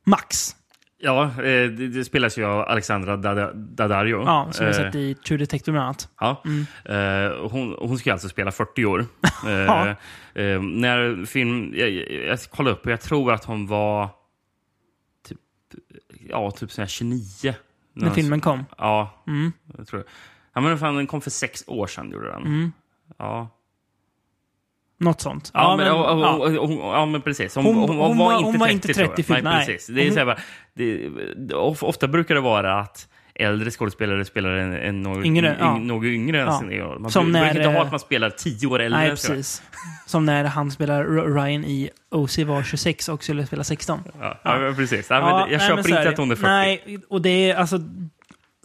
Max. 0.05 0.55
Ja, 1.03 1.23
eh, 1.23 1.31
det, 1.41 1.87
det 1.87 2.05
spelas 2.05 2.37
ju 2.37 2.45
av 2.45 2.59
Alexandra 2.61 3.17
Daddario. 3.17 4.23
Ja, 4.25 4.47
som 4.51 4.65
vi 4.65 4.71
har 4.73 4.79
Eh, 4.79 4.85
sett 4.85 4.95
i 4.95 5.15
True 5.15 5.37
Detective 5.37 5.71
bland 5.71 5.85
annat. 5.85 6.09
Ja. 6.19 6.43
Eh, 6.95 7.27
och 7.31 7.51
hon, 7.51 7.75
hon 7.79 7.97
ska 7.97 8.11
alltså 8.13 8.29
spela 8.29 8.51
40 8.51 8.85
år. 8.85 9.05
Eh, 9.47 9.51
Ja. 9.51 9.87
eh, 10.33 10.61
när 10.61 11.25
film... 11.25 11.73
Jag, 11.75 11.89
jag, 12.27 12.39
kollade 12.41 12.75
upp 12.75 12.85
och 12.85 12.91
jag 12.91 13.01
tror 13.01 13.33
att 13.33 13.43
hon 13.45 13.67
var 13.67 14.09
typ, 15.27 15.39
ja, 16.29 16.51
typ 16.51 16.71
sån 16.71 16.81
här 16.81 16.87
29. 16.87 17.53
När 17.93 18.09
filmen 18.09 18.41
kom. 18.41 18.65
Ja, 18.77 19.23
Mm. 19.27 19.51
jag 19.77 19.87
tror 19.87 20.03
Ja, 20.53 20.61
men 20.61 20.77
fan, 20.77 20.95
den 20.95 21.07
kom 21.07 21.21
för 21.21 21.29
sex 21.29 21.63
år 21.67 21.87
sedan. 21.87 22.11
Gjorde 22.11 22.27
den. 22.31 22.41
Mm. 22.45 22.71
Ja. 23.17 23.49
Något 25.01 25.21
sånt. 25.21 25.51
Ja, 25.53 25.75
men, 25.77 25.85
men, 25.85 25.95
och- 25.95 26.13
och- 26.15 26.21
ja. 26.21 26.29
och- 26.59 26.63
och- 26.63 26.71
ja, 26.95 27.05
men 27.05 27.21
precis. 27.21 27.55
Hon, 27.55 27.65
Hon- 27.65 27.75
hon, 27.75 27.89
hon, 27.97 28.17
var, 28.17 28.33
inte 28.33 28.43
hon 28.45 28.57
var 28.59 28.67
30, 28.67 28.73
inte 28.73 28.93
tror 28.93 29.07
jag. 29.07 29.15
30 29.15 29.33
Nej, 29.33 29.41
nej. 29.43 29.65
precis. 29.67 29.87
Det 29.95 30.01
är 30.01 30.05
Hon- 30.05 30.15
så 30.19 30.25
bara, 30.25 30.37
det, 30.73 31.09
det, 31.47 31.55
of- 31.55 31.83
ofta 31.83 32.07
brukar 32.07 32.35
det 32.35 32.41
vara 32.41 32.79
att 32.79 33.07
äldre 33.35 33.71
skådespelare 33.71 34.25
spelar 34.25 34.49
en, 34.51 34.73
en 34.73 35.01
något 35.01 35.25
Yngre, 35.25 35.47
yng, 35.49 35.55
ja. 35.59 35.77
något 35.77 36.05
yngre 36.05 36.41
än 36.41 36.47
Ja. 36.47 36.59
sin. 36.59 37.01
Man 37.01 37.11
Som 37.11 37.25
brukar 37.25 37.41
när, 37.53 37.55
inte 37.57 37.69
ha 37.77 37.81
att 37.85 37.91
man 37.91 37.99
spelar 37.99 38.29
tio 38.29 38.67
år 38.67 38.79
äldre. 38.81 38.99
Nej, 38.99 39.09
precis. 39.09 39.63
Som 40.05 40.25
när 40.25 40.43
han 40.43 40.71
spelar 40.71 41.03
Ryan 41.35 41.65
i 41.65 41.89
OC 42.11 42.37
var 42.43 42.63
26 42.63 43.09
och 43.09 43.23
skulle 43.23 43.45
spela 43.45 43.63
16. 43.63 43.99
Ja, 44.21 44.37
ja. 44.43 44.73
precis. 44.77 45.07
Ja, 45.09 45.19
Ja, 45.19 45.39
jag 45.51 45.57
nej, 45.57 45.67
köper 45.67 45.89
inte 45.89 46.09
att 46.09 46.17
hon 46.17 46.31
är 46.31 46.35
40. 46.35 46.47
Nej, 46.47 46.99
och 47.09 47.21
det 47.21 47.51
är 47.51 47.55
alltså... 47.55 47.79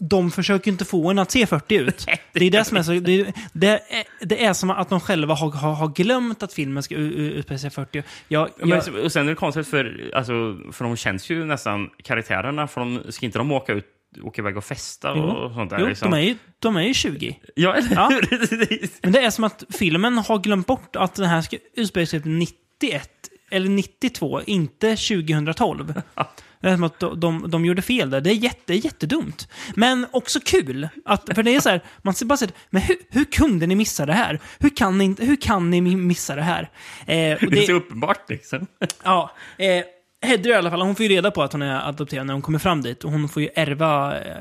De 0.00 0.30
försöker 0.30 0.70
inte 0.70 0.84
få 0.84 1.10
en 1.10 1.18
att 1.18 1.30
se 1.30 1.46
40 1.46 1.74
ut. 1.74 2.06
Det 2.32 2.46
är 2.46 2.50
det 2.50 2.64
som 2.64 2.76
är 2.76 2.82
så... 2.82 2.92
Det 2.92 3.68
är, 3.68 3.80
det 4.20 4.44
är, 4.44 4.52
som 4.52 4.70
att 4.70 4.88
de 4.88 5.00
själva 5.00 5.34
har, 5.34 5.50
har, 5.50 5.74
har 5.74 5.88
glömt 5.88 6.42
att 6.42 6.52
filmen 6.52 6.82
ska 6.82 6.94
utspela 6.94 7.58
sig 7.58 7.70
40. 7.70 8.02
Jag, 8.28 8.46
Ja, 8.46 8.48
jag, 8.58 8.68
Men, 8.68 9.04
och 9.04 9.12
sen 9.12 9.26
är 9.26 9.30
det 9.30 9.36
konstigt 9.36 9.68
för, 9.68 10.10
alltså, 10.14 10.32
för 10.72 10.84
de 10.84 10.96
känns 10.96 11.30
ju 11.30 11.44
nästan 11.44 11.90
karaktärerna, 12.02 12.66
för 12.66 12.80
de, 12.80 13.12
ska 13.12 13.26
inte 13.26 13.38
de 13.38 13.52
åka 13.52 13.72
ut 13.72 13.86
åka 14.22 14.42
iväg 14.42 14.56
och 14.56 14.64
festa 14.64 15.12
jo, 15.16 15.22
och 15.22 15.54
sånt 15.54 15.70
där? 15.70 15.78
jo 15.80 15.86
liksom? 15.86 16.10
de, 16.10 16.16
är 16.16 16.20
ju, 16.20 16.36
de 16.58 16.76
är 16.76 16.82
ju 16.82 16.94
20. 16.94 17.38
Ja, 17.54 17.74
eller 17.74 17.94
Ja. 17.94 18.10
Men 19.02 19.12
det 19.12 19.20
är 19.20 19.30
som 19.30 19.44
att 19.44 19.64
filmen 19.70 20.18
har 20.18 20.38
glömt 20.38 20.66
bort 20.66 20.96
att 20.96 21.14
den 21.14 21.26
här 21.26 21.42
ska 21.42 21.56
utspela 21.74 22.06
sig 22.06 22.20
91 22.24 23.10
eller 23.50 23.68
92, 23.68 24.42
inte 24.42 24.96
2012. 24.96 26.02
Det 26.60 26.68
är 26.68 26.74
som 26.74 26.84
att 26.84 27.00
de, 27.00 27.20
de, 27.20 27.50
de 27.50 27.64
gjorde 27.64 27.82
fel 27.82 28.10
där. 28.10 28.20
Det 28.20 28.30
är 28.30 28.34
jätte, 28.34 28.74
jättedumt. 28.74 29.48
Men 29.74 30.06
också 30.10 30.40
kul. 30.44 30.88
Att, 31.04 31.34
för 31.34 31.42
det 31.42 31.54
är 31.54 31.60
så 31.60 31.68
här, 31.68 31.80
man 32.02 32.14
ser 32.14 32.26
bara 32.26 32.36
säger, 32.36 32.54
men 32.70 32.82
hur, 32.82 32.96
hur 33.10 33.24
kunde 33.24 33.66
ni 33.66 33.74
missa 33.74 34.06
det 34.06 34.12
här? 34.12 34.40
Hur 34.58 34.76
kan 34.76 34.98
ni, 34.98 35.16
hur 35.18 35.36
kan 35.36 35.70
ni 35.70 35.80
missa 35.80 36.36
det 36.36 36.42
här? 36.42 36.70
Eh, 37.06 37.44
och 37.44 37.50
Det 37.50 37.62
är 37.62 37.66
så 37.66 37.72
uppenbart 37.72 38.30
liksom. 38.30 38.66
Ja. 39.04 39.30
Eh, 39.58 39.84
Hedry 40.26 40.50
i 40.50 40.54
alla 40.54 40.70
fall, 40.70 40.80
hon 40.80 40.94
får 40.94 41.06
ju 41.06 41.08
reda 41.12 41.30
på 41.30 41.42
att 41.42 41.52
hon 41.52 41.62
är 41.62 41.88
adopterad 41.88 42.26
när 42.26 42.32
hon 42.32 42.42
kommer 42.42 42.58
fram 42.58 42.82
dit. 42.82 43.04
Och 43.04 43.10
hon 43.10 43.28
får 43.28 43.42
ju 43.42 43.48
ärva 43.54 44.18
eh, 44.20 44.36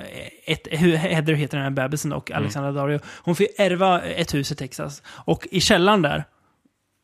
ett... 0.46 0.68
Hedry 0.72 1.36
heter 1.36 1.58
den 1.58 1.64
här 1.64 1.70
bebisen 1.70 2.14
och 2.14 2.32
Alexandra 2.32 2.72
Dario. 2.72 3.00
Hon 3.06 3.36
får 3.36 3.46
ju 3.46 3.66
ärva 3.66 4.02
ett 4.02 4.34
hus 4.34 4.52
i 4.52 4.56
Texas. 4.56 5.04
Och 5.08 5.48
i 5.52 5.62
källaren 5.62 6.02
där, 6.02 6.24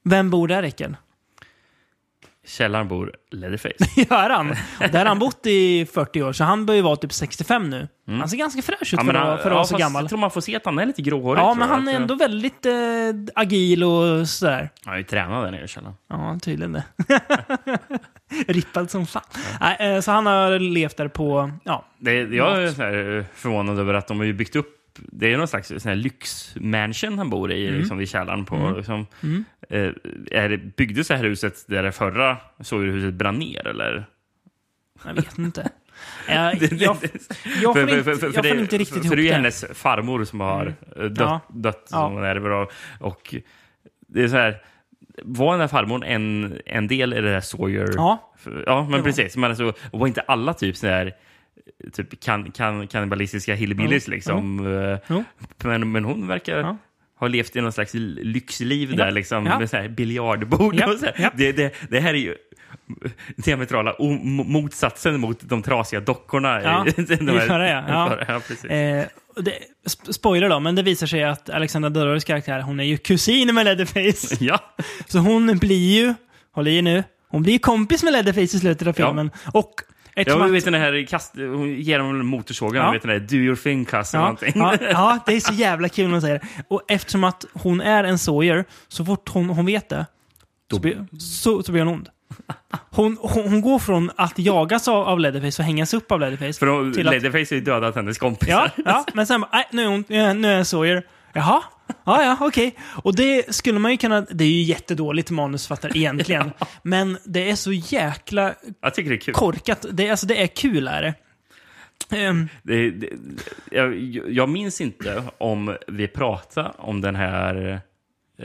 vem 0.03 0.29
bor 0.29 0.47
där, 0.47 0.61
Rickard? 0.61 0.95
Källaren 2.47 2.87
bor 2.87 3.13
Leatherface. 3.31 3.75
Gör 4.09 4.29
han? 4.29 4.55
Där 4.79 4.99
har 4.99 5.05
han 5.05 5.19
bott 5.19 5.45
i 5.45 5.85
40 5.85 6.21
år, 6.23 6.33
så 6.33 6.43
han 6.43 6.65
bör 6.65 6.73
ju 6.73 6.81
vara 6.81 6.95
typ 6.95 7.13
65 7.13 7.69
nu. 7.69 7.87
Han 8.07 8.29
ser 8.29 8.37
ganska 8.37 8.61
fräsch 8.61 8.93
ut 8.93 8.97
han- 8.99 9.05
för 9.07 9.13
att 9.13 9.45
vara 9.53 9.63
så 9.63 9.77
gammal. 9.77 10.03
Jag 10.03 10.09
tror 10.09 10.19
man 10.19 10.31
får 10.31 10.41
se 10.41 10.55
att 10.55 10.65
han 10.65 10.79
är 10.79 10.85
lite 10.85 11.01
gråhårig. 11.01 11.41
Ja, 11.41 11.53
men 11.53 11.69
han 11.69 11.87
är 11.87 11.93
ändå 11.95 12.13
eh, 12.13 12.17
väldigt 12.17 12.65
eh, 12.65 12.73
agil 13.35 13.83
och 13.83 14.27
sådär. 14.29 14.69
Han 14.85 14.93
är 14.93 14.97
ju 14.97 15.03
tränad 15.03 15.43
där 15.45 15.51
nere 15.51 15.63
i 15.63 15.67
källaren. 15.67 15.95
Ja, 16.09 16.37
tydligen 16.41 16.71
det. 16.73 16.83
Rippad 18.47 18.91
som 18.91 19.05
fan. 19.07 19.23
Nej, 19.61 19.77
eh, 19.95 20.01
så 20.01 20.11
han 20.11 20.25
har 20.25 20.59
levt 20.59 20.97
där 20.97 21.07
på, 21.07 21.51
ja, 21.63 21.85
Det, 21.99 22.13
jag 22.13 22.63
är 22.63 23.17
eh, 23.17 23.23
förvånad 23.35 23.79
över 23.79 23.93
att 23.93 24.07
de 24.07 24.19
har 24.19 24.33
byggt 24.33 24.55
upp 24.55 24.67
det 24.99 25.33
är 25.33 25.37
någon 25.37 25.47
slags 25.47 25.67
sån 25.67 25.79
här 25.83 25.95
lyxmansion 25.95 27.17
han 27.17 27.29
bor 27.29 27.51
i, 27.51 27.67
Mm. 27.67 27.79
liksom, 27.79 28.01
i 28.01 28.07
källaren. 28.07 28.45
På, 28.45 28.73
liksom, 28.77 29.05
eh, 29.69 29.89
är 30.31 30.49
det, 30.49 30.57
byggdes 30.57 31.07
det 31.07 31.15
här 31.15 31.23
huset 31.23 31.63
där 31.67 31.83
det 31.83 31.91
förra 31.91 32.37
Sawyer-huset 32.59 33.13
brann 33.13 33.35
ner? 33.39 33.67
Eller? 33.67 34.05
jag 35.05 35.13
vet 35.13 35.37
inte. 35.37 35.69
Jag, 36.27 36.59
Det- 36.59 36.71
jag, 36.71 36.97
det- 37.01 37.09
jag 37.61 37.73
får 37.73 37.81
inte, 37.89 38.09
jag 38.09 38.19
får 38.35 38.41
det- 38.41 38.49
inte 38.59 38.77
riktigt 38.77 38.87
för, 38.87 38.95
ihop 38.99 39.07
för 39.09 39.15
det 39.15 39.21
är 39.21 39.27
det. 39.29 39.33
hennes 39.35 39.65
farmor 39.73 40.23
som 40.25 40.39
har 40.41 40.73
eh, 40.95 41.03
dött, 41.03 41.17
Ja. 41.19 41.39
dött 41.49 41.83
som 41.89 42.13
hon 42.13 42.23
ärver 42.23 42.49
av. 42.49 42.71
Och 42.99 43.35
det 44.07 44.23
är 44.23 44.27
så 44.27 44.35
här, 44.37 44.61
var 45.23 45.51
den 45.51 45.61
här 45.61 45.67
farmor 45.67 46.05
en, 46.05 46.57
en 46.65 46.87
del 46.87 47.13
i 47.13 47.21
det 47.21 47.29
här 47.29 47.39
Sawyer? 47.41 47.89
Ja. 47.95 48.33
Ja, 48.65 48.87
men 48.89 49.03
precis. 49.03 49.37
Men 49.37 49.49
alltså, 49.49 49.73
var 49.91 50.07
inte 50.07 50.21
alla 50.21 50.53
typ 50.53 50.77
så 50.77 50.87
här 50.87 51.13
typ 51.93 52.19
kan, 52.23 52.51
kan, 52.51 52.87
kannibalistiska 52.87 53.55
hillbillies 53.55 54.07
Jo. 54.07 54.11
liksom? 54.11 54.65
Jo. 55.07 55.23
Men, 55.63 55.91
men 55.91 56.05
hon 56.05 56.27
verkar 56.27 56.77
ha 57.19 57.27
levt 57.27 57.55
i 57.55 57.61
någon 57.61 57.71
slags 57.71 57.93
lyxliv 57.93 58.89
Ja. 58.91 58.97
där 59.05 59.11
liksom 59.11 59.45
Ja. 59.45 59.59
med 59.59 59.69
så 59.69 59.77
här 59.77 59.87
biljardbord 59.89 60.75
Ja. 60.75 60.91
och 60.93 60.99
så. 60.99 61.05
Det, 61.35 61.51
det, 61.51 61.73
det 61.89 61.99
här 61.99 62.13
är 62.13 62.17
ju 62.17 62.35
diametrala 63.35 63.95
motsatsen 64.45 65.19
mot 65.19 65.39
de 65.49 65.63
trasiga 65.63 65.99
dockorna. 65.99 66.61
i 66.61 66.63
Ja, 66.63 66.85
de 66.95 67.27
här- 67.29 67.47
förra, 67.47 67.69
ja. 67.69 67.83
Ja. 67.87 68.17
ja, 68.27 68.39
precis. 68.47 68.65
Eh, 68.65 69.05
det, 69.35 69.53
sp- 69.85 70.11
spoiler 70.11 70.49
då, 70.49 70.59
men 70.59 70.75
det 70.75 70.83
visar 70.83 71.07
sig 71.07 71.23
att 71.23 71.49
Alexandra 71.49 71.89
Daddaros 71.89 72.23
karaktär, 72.23 72.61
hon 72.61 72.79
är 72.79 72.83
ju 72.83 72.97
kusin 72.97 73.55
med 73.55 73.65
Leatherface. 73.65 74.37
Ja, 74.45 74.59
Så 75.07 75.19
hon 75.19 75.57
blir 75.57 75.99
ju, 76.01 76.13
håll 76.51 76.67
i 76.67 76.81
nu, 76.81 77.03
hon 77.29 77.43
blir 77.43 77.59
kompis 77.59 78.03
med 78.03 78.13
Leatherface 78.13 78.57
i 78.57 78.59
slutet 78.59 78.87
av 78.87 78.93
filmen. 78.93 79.31
Och 79.53 79.73
Eftersom 80.15 80.41
Jag 80.41 80.47
att- 80.49 80.55
vet 80.55 80.65
den 80.65 80.73
här 80.73 81.05
kast, 81.07 81.35
hon 81.35 81.73
ger 81.75 81.99
en 81.99 82.25
motorsågen, 82.25 82.83
Ja. 82.83 82.91
vet 82.91 83.01
den 83.01 83.11
där 83.11 83.19
do 83.19 83.35
your 83.35 83.55
thing 83.55 83.87
eller 83.91 84.05
Ja, 84.13 84.19
någonting. 84.19 84.51
ja, 84.55 84.75
ja, 84.81 85.19
det 85.25 85.33
är 85.35 85.39
så 85.39 85.53
jävla 85.53 85.89
kul 85.89 86.05
när 86.05 86.11
hon 86.11 86.21
säger 86.21 86.39
det. 86.39 86.47
Och 86.67 86.81
eftersom 86.87 87.23
att 87.23 87.45
hon 87.53 87.81
är 87.81 88.03
en 88.03 88.17
Sawyer, 88.17 88.65
så 88.87 89.05
fort 89.05 89.29
hon, 89.29 89.49
hon 89.49 89.65
vet 89.65 89.89
det, 89.89 90.05
så 90.71 90.79
blir, 90.79 91.05
så, 91.19 91.63
så 91.63 91.71
blir 91.71 91.81
hon 91.85 91.93
ond. 91.93 92.09
Hon, 92.89 93.17
hon, 93.21 93.43
hon 93.49 93.61
går 93.61 93.79
från 93.79 94.11
att 94.15 94.39
jagas 94.39 94.87
av, 94.87 95.07
av 95.07 95.19
Leatherface 95.19 95.61
och 95.61 95.65
hängas 95.65 95.93
upp 95.93 96.11
av 96.11 96.19
Leatherface. 96.19 96.59
För 96.59 96.65
då, 96.65 96.93
till 96.93 97.07
att- 97.07 97.13
Leatherface 97.13 97.55
har 97.55 97.59
ju 97.59 97.65
dödat 97.65 97.95
hennes 97.95 98.17
kompisar. 98.17 98.71
Ja, 98.75 98.83
ja, 98.85 99.05
men 99.13 99.27
sen 99.27 99.41
bara, 99.41 99.49
nej, 99.53 99.67
nu 99.71 99.81
är 99.83 99.87
hon, 99.87 100.03
nu 100.07 100.33
nu 100.33 100.47
är 100.47 100.57
jag 100.57 100.67
Sawyer. 100.67 101.03
Jaha, 101.33 101.63
ja, 102.03 102.23
ja, 102.23 102.37
okej. 102.41 102.75
Och 103.03 103.15
det 103.15 103.55
skulle 103.55 103.79
man 103.79 103.91
ju 103.91 103.97
kunna, 103.97 104.21
det 104.21 104.43
är 104.43 104.49
ju 104.49 104.61
jättedåligt 104.61 105.31
manusfattare 105.31 105.91
egentligen. 105.95 106.51
Men 106.83 107.17
det 107.25 107.49
är 107.49 107.55
så 107.55 107.71
jäkla 107.71 108.53
Jag 108.81 108.93
tycker 108.93 109.09
det 109.09 109.15
är 109.15 109.19
kul. 109.19 109.33
korkat. 109.33 109.85
Det, 109.91 110.07
är- 110.07 110.11
alltså, 110.11 110.25
det 110.25 110.41
är 110.43 110.47
kul 110.47 110.87
är 110.87 111.01
det. 111.01 111.13
Ehm, 112.17 112.49
Det, 112.63 112.89
det, 112.91 113.09
jag, 113.71 113.97
jag 114.29 114.49
minns 114.49 114.81
inte 114.81 115.23
om 115.37 115.77
vi 115.87 116.07
pratade 116.07 116.71
om 116.77 117.01
den 117.01 117.15
här... 117.15 117.79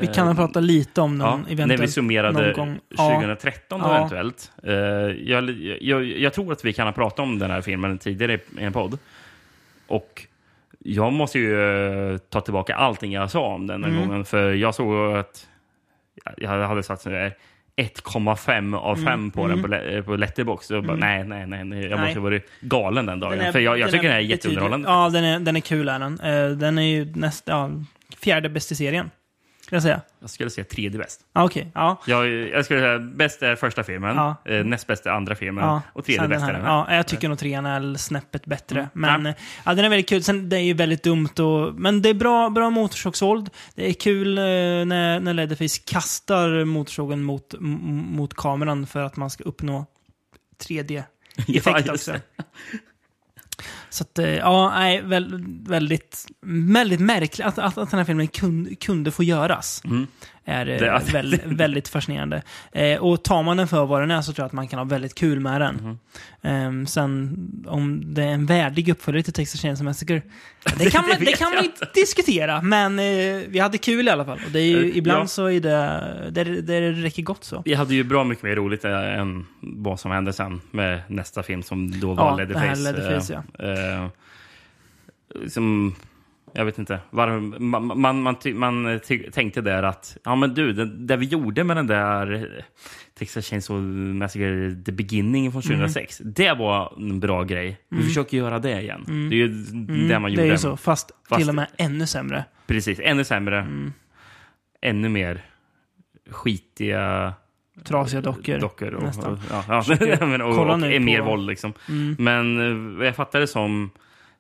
vi 0.01 0.07
kan 0.07 0.27
ha 0.27 0.35
pratat 0.35 0.63
lite 0.63 1.01
om 1.01 1.21
Ja, 1.21 1.31
någon 1.31 1.43
när 1.43 1.53
eventuellt 1.53 1.83
vi 1.83 1.89
summerade 1.89 2.43
någon 2.43 2.53
gång. 2.53 2.79
Ja. 2.89 3.11
2013 3.15 3.81
Ja. 3.85 3.97
eventuellt. 3.97 4.53
Eh, 4.63 4.73
jag, 4.75 5.51
jag, 5.81 6.05
jag 6.05 6.33
tror 6.33 6.53
att 6.53 6.65
vi 6.65 6.73
kan 6.73 6.87
ha 6.87 6.93
pratat 6.93 7.19
om 7.19 7.39
den 7.39 7.51
här 7.51 7.61
filmen 7.63 7.99
tidigare 7.99 8.35
i 8.35 8.41
en 8.65 8.73
podd. 8.73 8.99
Och 9.87 10.27
jag 10.87 11.13
måste 11.13 11.39
ju 11.39 11.61
eh, 12.13 12.19
ta 12.19 12.41
tillbaka 12.41 12.75
allting 12.75 13.13
jag 13.13 13.31
sa 13.31 13.47
om 13.55 13.67
den 13.67 13.85
Mm. 13.85 13.97
här 13.97 14.07
gången. 14.07 14.25
För 14.25 14.53
jag 14.53 14.75
såg 14.75 15.17
att 15.17 15.47
jag 16.37 16.49
hade 16.69 16.83
satt 16.83 17.01
sådär 17.01 17.35
1,5 17.77 18.75
av 18.77 18.97
5 18.97 19.31
på 19.31 19.49
den 19.49 19.63
på, 19.63 19.69
Le- 19.69 20.03
på 20.03 20.17
Letterboxd. 20.17 20.69
Så 20.69 20.75
jag 20.75 20.85
bara, 20.85 20.97
nej, 20.97 21.25
nej, 21.25 21.47
nej, 21.47 21.65
nej. 21.65 21.79
Jag 21.79 21.87
Mm. 21.87 21.99
Nej. 21.99 22.07
måste 22.07 22.19
ha 22.21 22.25
varit 22.25 22.49
galen 22.61 23.07
den 23.07 23.21
dagen. 23.21 23.39
Den 23.39 23.47
är- 23.47 23.53
för 23.53 23.59
jag, 23.61 23.79
jag 23.79 23.91
tycker 23.91 24.09
den 24.09 24.17
är 24.17 24.21
jätteunderhållande. 24.21 24.89
Ja, 24.89 25.09
den 25.09 25.25
är, 25.25 25.41
den 25.41 25.57
är 25.57 25.61
kul 25.61 25.89
är 25.89 25.99
den. 25.99 26.21
Eh, 26.21 26.49
den 26.57 26.79
är 26.79 26.83
ju 26.83 27.05
näst, 27.15 27.45
ja, 27.47 27.71
fjärde 28.23 28.49
bäst 28.49 28.73
i 28.73 28.75
serien. 28.75 29.11
Ska 29.67 29.77
jag 29.77 29.83
säga. 29.83 30.01
Jag 30.21 30.31
skulle 30.31 30.51
säga 30.51 30.65
tredje 30.65 30.99
bäst. 30.99 31.21
Ja, 31.33 31.45
Okej, 31.45 31.71
ja. 31.75 32.03
Jag, 32.07 32.29
jag 32.29 32.65
skulle 32.65 32.81
säga 32.81 32.99
bäst 32.99 33.43
är 33.43 33.57
första 33.57 33.83
filmen, 33.85 34.17
Ja. 34.17 34.37
eh, 34.45 34.65
näst 34.65 34.87
bäst 34.87 35.07
är 35.07 35.11
andra 35.11 35.35
filmen 35.35 35.65
Ja, 35.65 35.83
och 35.93 36.05
tredje 36.05 36.29
bäst 36.29 36.45
är 36.45 36.53
den 36.53 36.63
här. 36.63 36.69
Ja, 36.89 36.95
jag 36.97 37.07
tycker 37.07 37.29
nog 37.29 37.39
trean 37.39 37.67
är 37.67 37.95
snäppet 37.97 38.45
bättre. 38.47 38.79
Mm. 38.79 38.91
Men 39.23 39.35
Ja. 39.65 39.75
den 39.75 39.85
är 39.85 39.89
väldigt 39.89 40.09
kul. 40.09 40.23
Sen, 40.23 40.49
det 40.49 40.57
är 40.57 40.61
ju 40.61 40.75
väldigt 40.75 41.03
dumt 41.03 41.29
och, 41.41 41.75
Men 41.75 42.03
det 42.03 42.09
är 42.09 42.15
bra, 42.15 42.51
bra 42.51 42.71
motorsågsvåld. 42.71 43.51
Det 43.75 43.89
är 43.89 43.93
kul 43.93 44.39
eh, 44.39 44.43
när, 44.45 45.21
när 45.21 45.35
Leatherface 45.35 45.83
kastar 45.85 46.65
motorsågen 46.65 47.23
mot, 47.23 47.55
mot 47.61 48.35
kameran 48.35 48.87
för 48.87 49.03
att 49.03 49.17
man 49.17 49.31
ska 49.31 49.45
uppnå 49.45 49.87
3D-effekt 50.69 51.07
Ja, 51.67 51.79
just 51.79 52.09
också. 52.09 52.21
Så 53.91 54.03
att, 54.03 54.19
eh, 54.19 54.35
ja, 54.35 54.71
nej, 54.71 55.03
väldigt, 55.03 56.27
väldigt 56.43 57.01
märkligt 57.01 57.47
att, 57.47 57.59
att, 57.59 57.79
att 57.79 57.91
den 57.91 57.99
här 57.99 58.05
filmen 58.05 58.29
kunde, 58.29 58.75
kunde 58.75 59.11
få 59.11 59.23
göras. 59.23 59.83
Mm. 59.85 60.07
Är 60.49 60.67
eh, 60.69 60.79
Det- 60.79 60.93
att- 60.95 61.13
väl, 61.15 61.41
väldigt 61.45 61.89
fascinerande. 61.89 62.43
Eh, 62.73 62.99
och 62.99 63.23
tar 63.25 63.43
man 63.43 63.57
den 63.57 63.69
för 63.69 63.87
vad 63.87 64.03
den 64.03 64.11
är 64.11 64.23
så 64.23 64.33
tror 64.33 64.43
jag 64.43 64.47
att 64.47 64.53
man 64.53 64.69
kan 64.69 64.79
ha 64.79 64.85
väldigt 64.85 65.15
kul 65.15 65.41
med 65.41 65.61
den. 65.61 65.75
Mhm. 65.75 65.99
Ehm, 66.43 66.87
sen 66.87 67.37
om 67.67 68.15
det 68.15 68.23
är 68.23 68.29
en 68.29 68.47
värdig 68.47 68.89
uppföljare 68.89 69.23
till 69.23 69.33
Texas 69.33 69.61
Chainsaw 69.61 69.85
Massacre, 69.91 70.23
det 70.79 70.91
kan 70.91 71.03
man, 71.09 71.17
det 71.21 71.33
kan 71.39 71.55
man 71.55 71.69
diskutera. 71.95 72.63
Men 72.63 72.99
eh, 72.99 73.05
vi 73.49 73.59
hade 73.59 73.79
kul 73.79 74.09
i 74.09 74.11
alla 74.11 74.25
fall. 74.25 74.41
Och 74.47 74.51
det 74.53 74.61
är 74.61 74.65
ju, 74.69 74.91
Eh, 74.91 74.97
ibland 74.97 75.23
ja. 75.23 75.27
så 75.27 75.47
är 75.47 75.61
det, 75.61 76.31
det, 76.31 76.45
det 76.63 76.91
räcker 76.93 77.23
gott 77.23 77.45
så. 77.45 77.63
Vi 77.65 77.75
hade 77.75 77.95
ju 77.95 78.05
bra 78.05 78.25
mycket 78.25 78.45
mer 78.45 78.57
roligt 78.57 78.85
eh, 78.85 79.19
än 79.19 79.47
vad 79.61 80.01
som 80.01 80.11
hände 80.11 80.33
sen 80.33 80.61
med 80.71 81.01
nästa 81.09 81.43
film 81.43 81.63
som 81.63 82.01
då 82.01 82.15
var 82.15 82.25
Ja, 82.31 82.37
Leatherface. 82.37 82.81
Leatherface, 82.93 83.43
eh, 83.59 84.03
eh, 84.05 84.09
som, 85.49 85.95
jag 86.57 86.65
vet 86.65 86.79
inte. 86.79 87.01
Var, 87.11 87.41
man, 87.61 87.87
man, 88.01 88.23
man, 88.23 88.55
man 88.59 89.01
ty- 89.09 89.31
tänkte 89.31 89.61
där 89.61 89.83
att 89.83 90.17
ja 90.25 90.35
men 90.35 90.55
du, 90.55 90.73
det, 90.73 90.85
det 90.85 91.17
vi 91.17 91.27
gjorde 91.27 91.65
med 91.65 91.77
den 91.77 91.87
där 91.87 92.33
eh, 92.35 92.65
Texas 93.19 93.47
Chainsaw 93.47 93.83
Massacre 94.19 94.77
The 94.87 94.93
Beginning 94.93 95.53
från 95.53 95.63
2006, 95.63 96.21
det 96.25 96.53
var 96.55 96.93
en 96.97 97.21
bra 97.21 97.43
grej. 97.43 97.81
Vi 97.89 98.03
försöker 98.03 98.37
göra 98.37 98.59
det 98.59 98.81
igen. 98.81 99.05
Det 99.31 99.37
är 99.37 99.39
ju 99.39 99.49
det 100.09 100.19
man 100.19 100.23
det 100.23 100.31
gjorde. 100.31 100.43
är 100.43 100.53
ju 100.53 100.59
så, 100.59 100.77
fast, 100.77 101.11
Fast- 101.29 101.41
till 101.41 101.49
och 101.49 101.55
med 101.55 101.67
ännu 101.79 102.07
sämre. 102.07 102.45
Precis, 102.67 103.01
ännu 103.03 103.25
sämre. 103.25 103.59
Mm. 103.61 103.93
Ännu 104.81 105.09
mer 105.09 105.45
skitiga 106.31 107.35
Trasiga 107.85 108.21
dockor. 108.21 108.59
dockor. 108.59 108.95
Och, 108.95 109.03
och, 109.05 109.39
ja, 109.51 109.65
ja, 109.69 109.79
och, 110.45 110.71
och, 110.71 110.79
mer 110.81 111.21
våld 111.21 111.47
liksom. 111.47 111.73
Mm. 111.89 112.17
Men 112.19 112.99
eh, 113.01 113.07
jag 113.07 113.17
fattar 113.17 113.41
det 113.41 113.47
som 113.47 113.91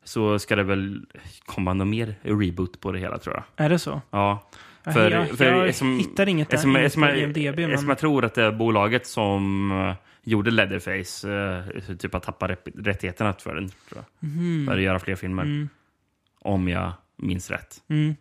så 0.07 0.39
ska 0.39 0.57
det 0.57 0.63
väl 0.63 1.07
komma 1.47 1.75
någon 1.75 1.91
mer 1.91 2.15
reboot 2.23 2.81
på 2.81 2.93
det 2.93 2.99
hela 2.99 3.19
tror 3.19 3.35
jag. 3.35 3.67
Är 3.67 3.71
det 3.71 3.79
så? 3.79 4.01
Ja. 4.11 4.51
För, 4.93 5.11
jag, 5.11 5.29
för 5.39 5.45
jag 5.45 5.67
eftersom- 5.69 5.99
hittar 5.99 6.29
inget 6.29 6.51
där 6.51 6.95
på 6.95 7.07
jag, 7.07 7.19
IMDb. 7.19 7.59
Men... 7.59 7.89
jag 7.89 7.99
tror 7.99 8.25
att 8.25 8.35
det 8.35 8.43
är 8.45 8.53
bolaget 8.53 9.07
som 9.07 9.71
eh, 9.73 9.95
gjorde 10.23 10.51
Leatherface 10.51 11.31
eh, 11.89 11.97
typ 11.97 12.13
tappat 12.13 12.51
rep- 12.51 12.85
rättigheterna 12.85 13.33
för 13.33 13.55
den. 13.55 13.69
Tror 13.69 14.05
jag. 14.21 14.29
Mhm. 14.31 14.67
För 14.67 14.77
att 14.77 14.83
göra 14.83 14.99
fler 14.99 15.15
filmer. 15.15 15.43
Mm. 15.43 15.69
Om 16.41 16.69
jag 16.69 16.93
minns 17.17 17.51
rätt. 17.51 17.83
Mm. 17.89 18.15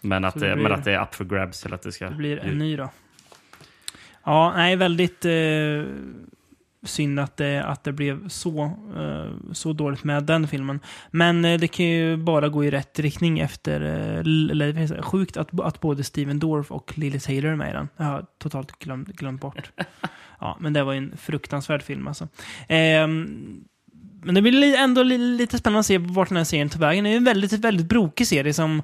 Men 0.00 0.24
att, 0.24 0.34
det 0.34 0.48
det, 0.48 0.54
blir- 0.54 0.62
men 0.62 0.72
att 0.72 0.84
det 0.84 0.92
är 0.94 1.02
up 1.02 1.14
for 1.14 1.24
grabs. 1.24 1.66
Eller 1.66 1.74
att 1.74 1.82
det, 1.82 1.92
ska, 1.92 2.08
Det 2.10 2.14
blir 2.16 2.38
en 2.38 2.58
ny 2.58 2.76
då. 2.76 2.90
Ja, 4.24 4.52
nej, 4.56 4.76
väldigt 4.76 5.24
eh, 5.24 5.30
synd 6.84 7.20
att 7.20 7.36
det, 7.36 7.64
att 7.64 7.84
det 7.84 7.92
blev 7.92 8.28
så, 8.28 8.64
eh, 8.96 9.52
så 9.52 9.72
dåligt 9.72 10.04
med 10.04 10.24
den 10.24 10.48
filmen. 10.48 10.80
Men 11.10 11.44
eh, 11.44 11.60
det 11.60 11.68
kan 11.68 11.86
ju 11.86 12.16
bara 12.16 12.48
gå 12.48 12.64
i 12.64 12.70
rätt 12.70 12.98
riktning 12.98 13.38
efter... 13.38 13.80
Eh, 13.80 14.18
eller, 14.50 15.02
sjukt 15.02 15.36
att, 15.36 15.60
att 15.60 15.80
både 15.80 16.04
Steven 16.04 16.38
Dorff 16.38 16.70
och 16.70 16.98
Lily 16.98 17.20
Taylor 17.20 17.52
är 17.52 17.56
med 17.56 17.70
i 17.70 17.72
den. 17.72 17.88
Jag 17.96 18.04
har 18.04 18.26
totalt 18.38 18.78
glömt, 18.78 19.08
glömt 19.08 19.40
bort. 19.40 19.72
ja, 20.40 20.56
men 20.60 20.72
det 20.72 20.84
var 20.84 20.92
ju 20.92 20.98
en 20.98 21.16
fruktansvärd 21.16 21.82
film 21.82 22.08
alltså. 22.08 22.28
Men 24.24 24.34
det 24.34 24.42
blir 24.42 24.52
li- 24.52 24.76
ändå 24.76 25.02
li- 25.02 25.18
lite 25.18 25.58
spännande 25.58 25.80
att 25.80 25.86
se 25.86 25.98
vart 25.98 26.28
den 26.28 26.36
här 26.36 26.44
serien 26.44 26.68
tar 26.68 26.80
vägen. 26.80 27.04
Det 27.04 27.10
är 27.10 27.16
en 27.16 27.24
väldigt, 27.24 27.52
väldigt 27.52 27.86
brokig 27.86 28.26
serie 28.26 28.54
som 28.54 28.82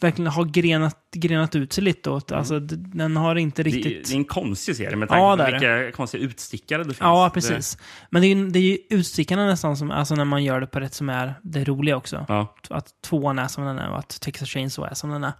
verkligen 0.00 0.30
har 0.32 0.44
grenat, 0.44 0.96
grenat 1.12 1.56
ut 1.56 1.72
sig 1.72 1.84
lite 1.84 2.10
åt. 2.10 2.32
Alltså, 2.32 2.60
d- 2.60 2.74
den 2.78 3.16
har 3.16 3.36
inte 3.36 3.62
det, 3.62 3.70
riktigt... 3.70 4.08
det 4.08 4.14
är 4.14 4.16
en 4.16 4.24
konstig 4.24 4.76
serie 4.76 4.96
med 4.96 5.08
Ja, 5.10 5.36
tanke 5.36 5.52
det 5.52 5.68
på 5.68 5.76
vilka 5.82 5.96
konstiga 5.96 6.24
utstickare 6.24 6.78
det 6.82 6.84
finns. 6.88 6.98
Ja, 7.00 7.30
precis. 7.34 7.78
Men 8.10 8.22
det 8.22 8.28
är, 8.28 8.50
det 8.50 8.58
är 8.58 8.62
ju 8.62 8.78
utstickarna 8.90 9.46
nästan 9.46 9.76
som, 9.76 9.90
alltså 9.90 10.14
när 10.14 10.24
man 10.24 10.44
gör 10.44 10.60
det 10.60 10.66
på 10.66 10.80
rätt 10.80 10.94
som 10.94 11.08
är 11.08 11.34
det 11.42 11.64
roliga 11.64 11.96
också. 11.96 12.16
Det, 12.16 12.24
ja. 12.28 12.54
Att 12.70 12.86
tvåan 13.02 13.38
är 13.38 13.48
som 13.48 13.64
den 13.64 13.78
är 13.78 13.90
och 13.90 13.98
att 13.98 14.20
Texas 14.20 14.48
Chainsaw 14.48 14.90
är 14.90 14.94
som 14.94 15.10
den 15.10 15.24
är. 15.24 15.32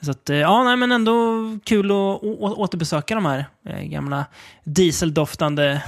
Så 0.00 0.10
att, 0.10 0.30
eh, 0.30 0.36
ja, 0.36 0.64
nej, 0.64 0.76
men 0.76 0.92
ändå 0.92 1.38
kul 1.64 1.86
att 1.86 1.94
å- 1.94 2.36
å- 2.40 2.54
återbesöka 2.56 3.14
de 3.14 3.24
här 3.26 3.44
eh, 3.66 3.82
gamla 3.82 4.24
dieseldoftande 4.64 5.82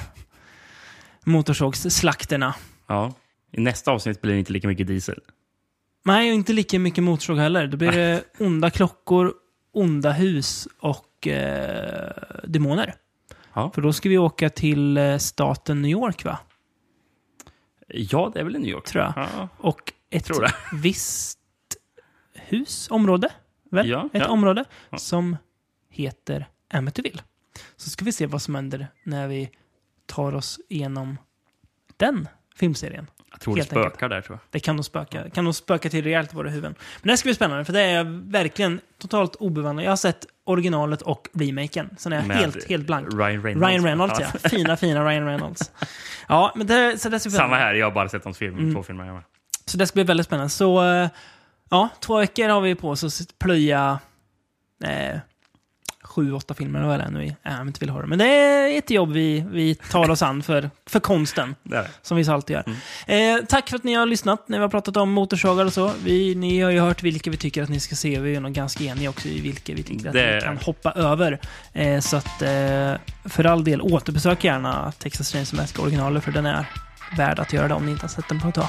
motorsågsslakterna. 1.24 2.54
Ja. 2.92 3.12
I 3.50 3.60
nästa 3.60 3.90
avsnitt 3.90 4.20
blir 4.20 4.32
det 4.32 4.38
inte 4.38 4.52
lika 4.52 4.68
mycket 4.68 4.86
diesel. 4.86 5.20
Nej, 6.04 6.30
och 6.30 6.34
inte 6.34 6.52
lika 6.52 6.78
mycket 6.78 7.04
motorsåg 7.04 7.38
heller. 7.38 7.66
Då 7.66 7.76
blir 7.76 7.92
det 7.92 8.24
onda 8.38 8.70
klockor, 8.70 9.34
onda 9.72 10.12
hus 10.12 10.68
och 10.78 11.26
eh, 11.26 12.12
demoner. 12.44 12.94
Ja. 13.52 13.70
För 13.74 13.82
då 13.82 13.92
ska 13.92 14.08
vi 14.08 14.18
åka 14.18 14.50
till 14.50 14.96
eh, 14.96 15.18
staten 15.18 15.82
New 15.82 15.90
York, 15.90 16.24
va? 16.24 16.38
Ja, 17.88 18.30
det 18.34 18.40
är 18.40 18.44
väl 18.44 18.56
i 18.56 18.58
New 18.58 18.70
York. 18.70 18.84
Tror 18.84 19.04
jag. 19.04 19.12
Ja. 19.16 19.48
Och 19.56 19.92
ett 20.10 20.26
det. 20.26 20.54
visst 20.72 21.38
hus, 22.34 22.90
område, 22.90 23.28
väl? 23.70 23.88
Ja, 23.88 24.08
ett 24.12 24.28
område 24.28 24.64
som 24.96 25.36
heter 25.88 26.46
Amityville. 26.70 27.22
Så 27.76 27.90
ska 27.90 28.04
vi 28.04 28.12
se 28.12 28.26
vad 28.26 28.42
som 28.42 28.54
händer 28.54 28.88
när 29.02 29.28
vi 29.28 29.50
tar 30.06 30.34
oss 30.34 30.60
igenom 30.68 31.18
den 31.96 32.28
filmserien. 32.56 33.06
Jag 33.30 33.40
tror 33.40 33.56
det 33.56 33.62
spökar 33.64 33.84
enkelt. 33.84 34.00
där, 34.10 34.20
tror 34.20 34.38
jag. 34.42 34.48
Det 34.50 34.60
kan 34.60 34.76
nog 34.76 34.84
spöka, 34.84 35.30
kan 35.30 35.44
nog 35.44 35.54
spöka 35.54 35.90
till 35.90 36.04
rejält 36.04 36.32
i 36.32 36.36
våra 36.36 36.50
huvuden. 36.50 36.74
Men 37.02 37.08
det 37.08 37.16
ska 37.16 37.26
bli 37.26 37.34
spännande, 37.34 37.64
för 37.64 37.72
det 37.72 37.80
är 37.80 38.04
verkligen 38.30 38.80
totalt 38.98 39.34
obevandrat. 39.36 39.84
Jag 39.84 39.90
har 39.90 39.96
sett 39.96 40.26
originalet 40.44 41.02
och 41.02 41.28
remaken, 41.32 41.90
så 41.98 42.10
är 42.10 42.14
jag 42.14 42.26
Med 42.26 42.36
helt, 42.36 42.68
helt 42.68 42.86
blank. 42.86 43.08
Ryan 43.14 43.42
Reynolds. 43.42 43.68
Ryan 43.68 43.84
Reynolds, 43.84 44.20
ja. 44.20 44.48
Fina, 44.48 44.76
fina 44.76 45.04
Ryan 45.10 45.26
Reynolds. 45.26 45.70
Ja, 46.28 46.52
men 46.56 46.66
det, 46.66 46.98
så 47.00 47.08
det 47.08 47.20
ska 47.20 47.28
bli 47.30 47.36
Samma 47.36 47.56
här, 47.56 47.74
jag 47.74 47.86
har 47.86 47.92
bara 47.92 48.08
sett 48.08 48.24
hans 48.24 48.38
film, 48.38 48.58
Mm. 48.58 48.74
två 48.74 48.82
filmer. 48.82 49.04
jag 49.06 49.14
med. 49.14 49.22
Så 49.66 49.78
det 49.78 49.86
ska 49.86 49.94
bli 49.94 50.04
väldigt 50.04 50.26
spännande. 50.26 50.48
Så 50.50 50.84
eh, 50.84 51.08
ja, 51.70 51.88
två 52.00 52.18
veckor 52.18 52.48
har 52.48 52.60
vi 52.60 52.74
på 52.74 52.90
oss 52.90 53.04
att 53.20 53.38
plöja 53.38 53.98
eh, 54.84 55.18
sju, 56.14 56.32
åtta 56.32 56.54
filmer 56.54 56.78
eller 56.78 56.88
vad 56.88 56.98
det 57.00 57.04
är 57.04 57.10
nu 57.10 57.18
vi 57.20 57.36
äh, 57.50 57.60
inte 57.66 57.80
vill 57.80 57.88
ha 57.90 58.00
det. 58.00 58.06
Men 58.06 58.18
det 58.18 58.24
är 58.26 58.78
ett 58.78 58.90
jobb 58.90 59.12
vi, 59.12 59.44
vi 59.50 59.74
tar 59.74 60.10
oss 60.10 60.22
an 60.22 60.42
för, 60.42 60.70
för 60.86 61.00
konsten. 61.00 61.54
Det 61.62 61.76
det. 61.76 61.88
Som 62.02 62.16
vi 62.16 62.24
så 62.24 62.32
alltid 62.32 62.54
gör. 62.54 62.64
Eh, 63.06 63.44
tack 63.48 63.68
för 63.70 63.76
att 63.76 63.84
ni 63.84 63.94
har 63.94 64.06
lyssnat 64.06 64.48
när 64.48 64.58
vi 64.58 64.62
har 64.62 64.68
pratat 64.68 64.96
om 64.96 65.12
motorsågar 65.12 65.64
och 65.64 65.72
så. 65.72 65.92
Vi, 66.04 66.34
ni 66.34 66.60
har 66.60 66.70
ju 66.70 66.80
hört 66.80 67.02
vilka 67.02 67.30
vi 67.30 67.36
tycker 67.36 67.62
att 67.62 67.68
ni 67.68 67.80
ska 67.80 67.94
se. 67.94 68.18
Vi 68.20 68.34
är 68.36 68.40
nog 68.40 68.52
ganska 68.52 68.84
eniga 68.84 69.10
också 69.10 69.28
i 69.28 69.40
vilka 69.40 69.74
vi 69.74 69.82
tycker 69.82 70.06
att 70.08 70.12
Det- 70.12 70.34
ni 70.34 70.40
kan 70.40 70.56
hoppa 70.56 70.92
över. 70.92 71.38
Eh, 71.72 72.00
så 72.00 72.16
att 72.16 72.42
eh, 72.42 72.94
för 73.24 73.44
all 73.46 73.64
del, 73.64 73.80
återbesök 73.82 74.44
gärna 74.44 74.92
Texas 74.98 75.32
Chainsaw 75.32 75.62
Massacre 75.62 75.82
originalet 75.82 76.24
för 76.24 76.32
den 76.32 76.46
är 76.46 76.66
värd 77.16 77.38
att 77.38 77.52
göra 77.52 77.68
det 77.68 77.74
om 77.74 77.86
ni 77.86 77.90
inte 77.92 78.04
har 78.04 78.08
sett 78.08 78.28
den 78.28 78.40
på 78.40 78.48
ett 78.48 78.54
tag. 78.54 78.68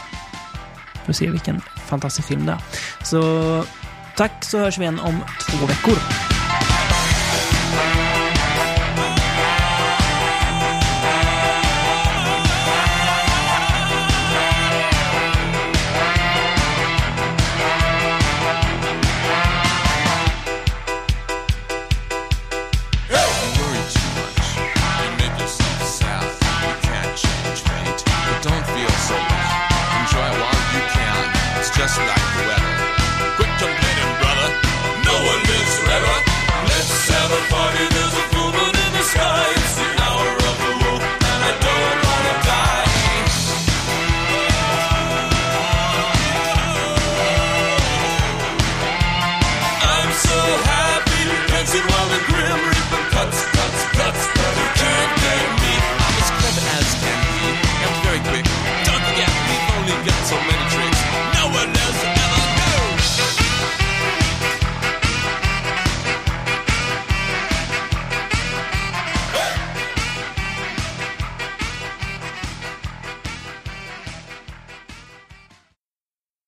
För 1.03 1.11
att 1.11 1.15
se 1.17 1.29
vilken 1.29 1.61
fantastisk 1.87 2.27
film 2.27 2.45
det 2.45 2.51
är. 2.51 2.59
Så 3.05 3.63
tack 4.17 4.43
så 4.43 4.57
hörs 4.59 4.77
vi 4.77 4.81
igen 4.81 4.99
om 4.99 5.19
två 5.49 5.65
veckor. 5.65 6.32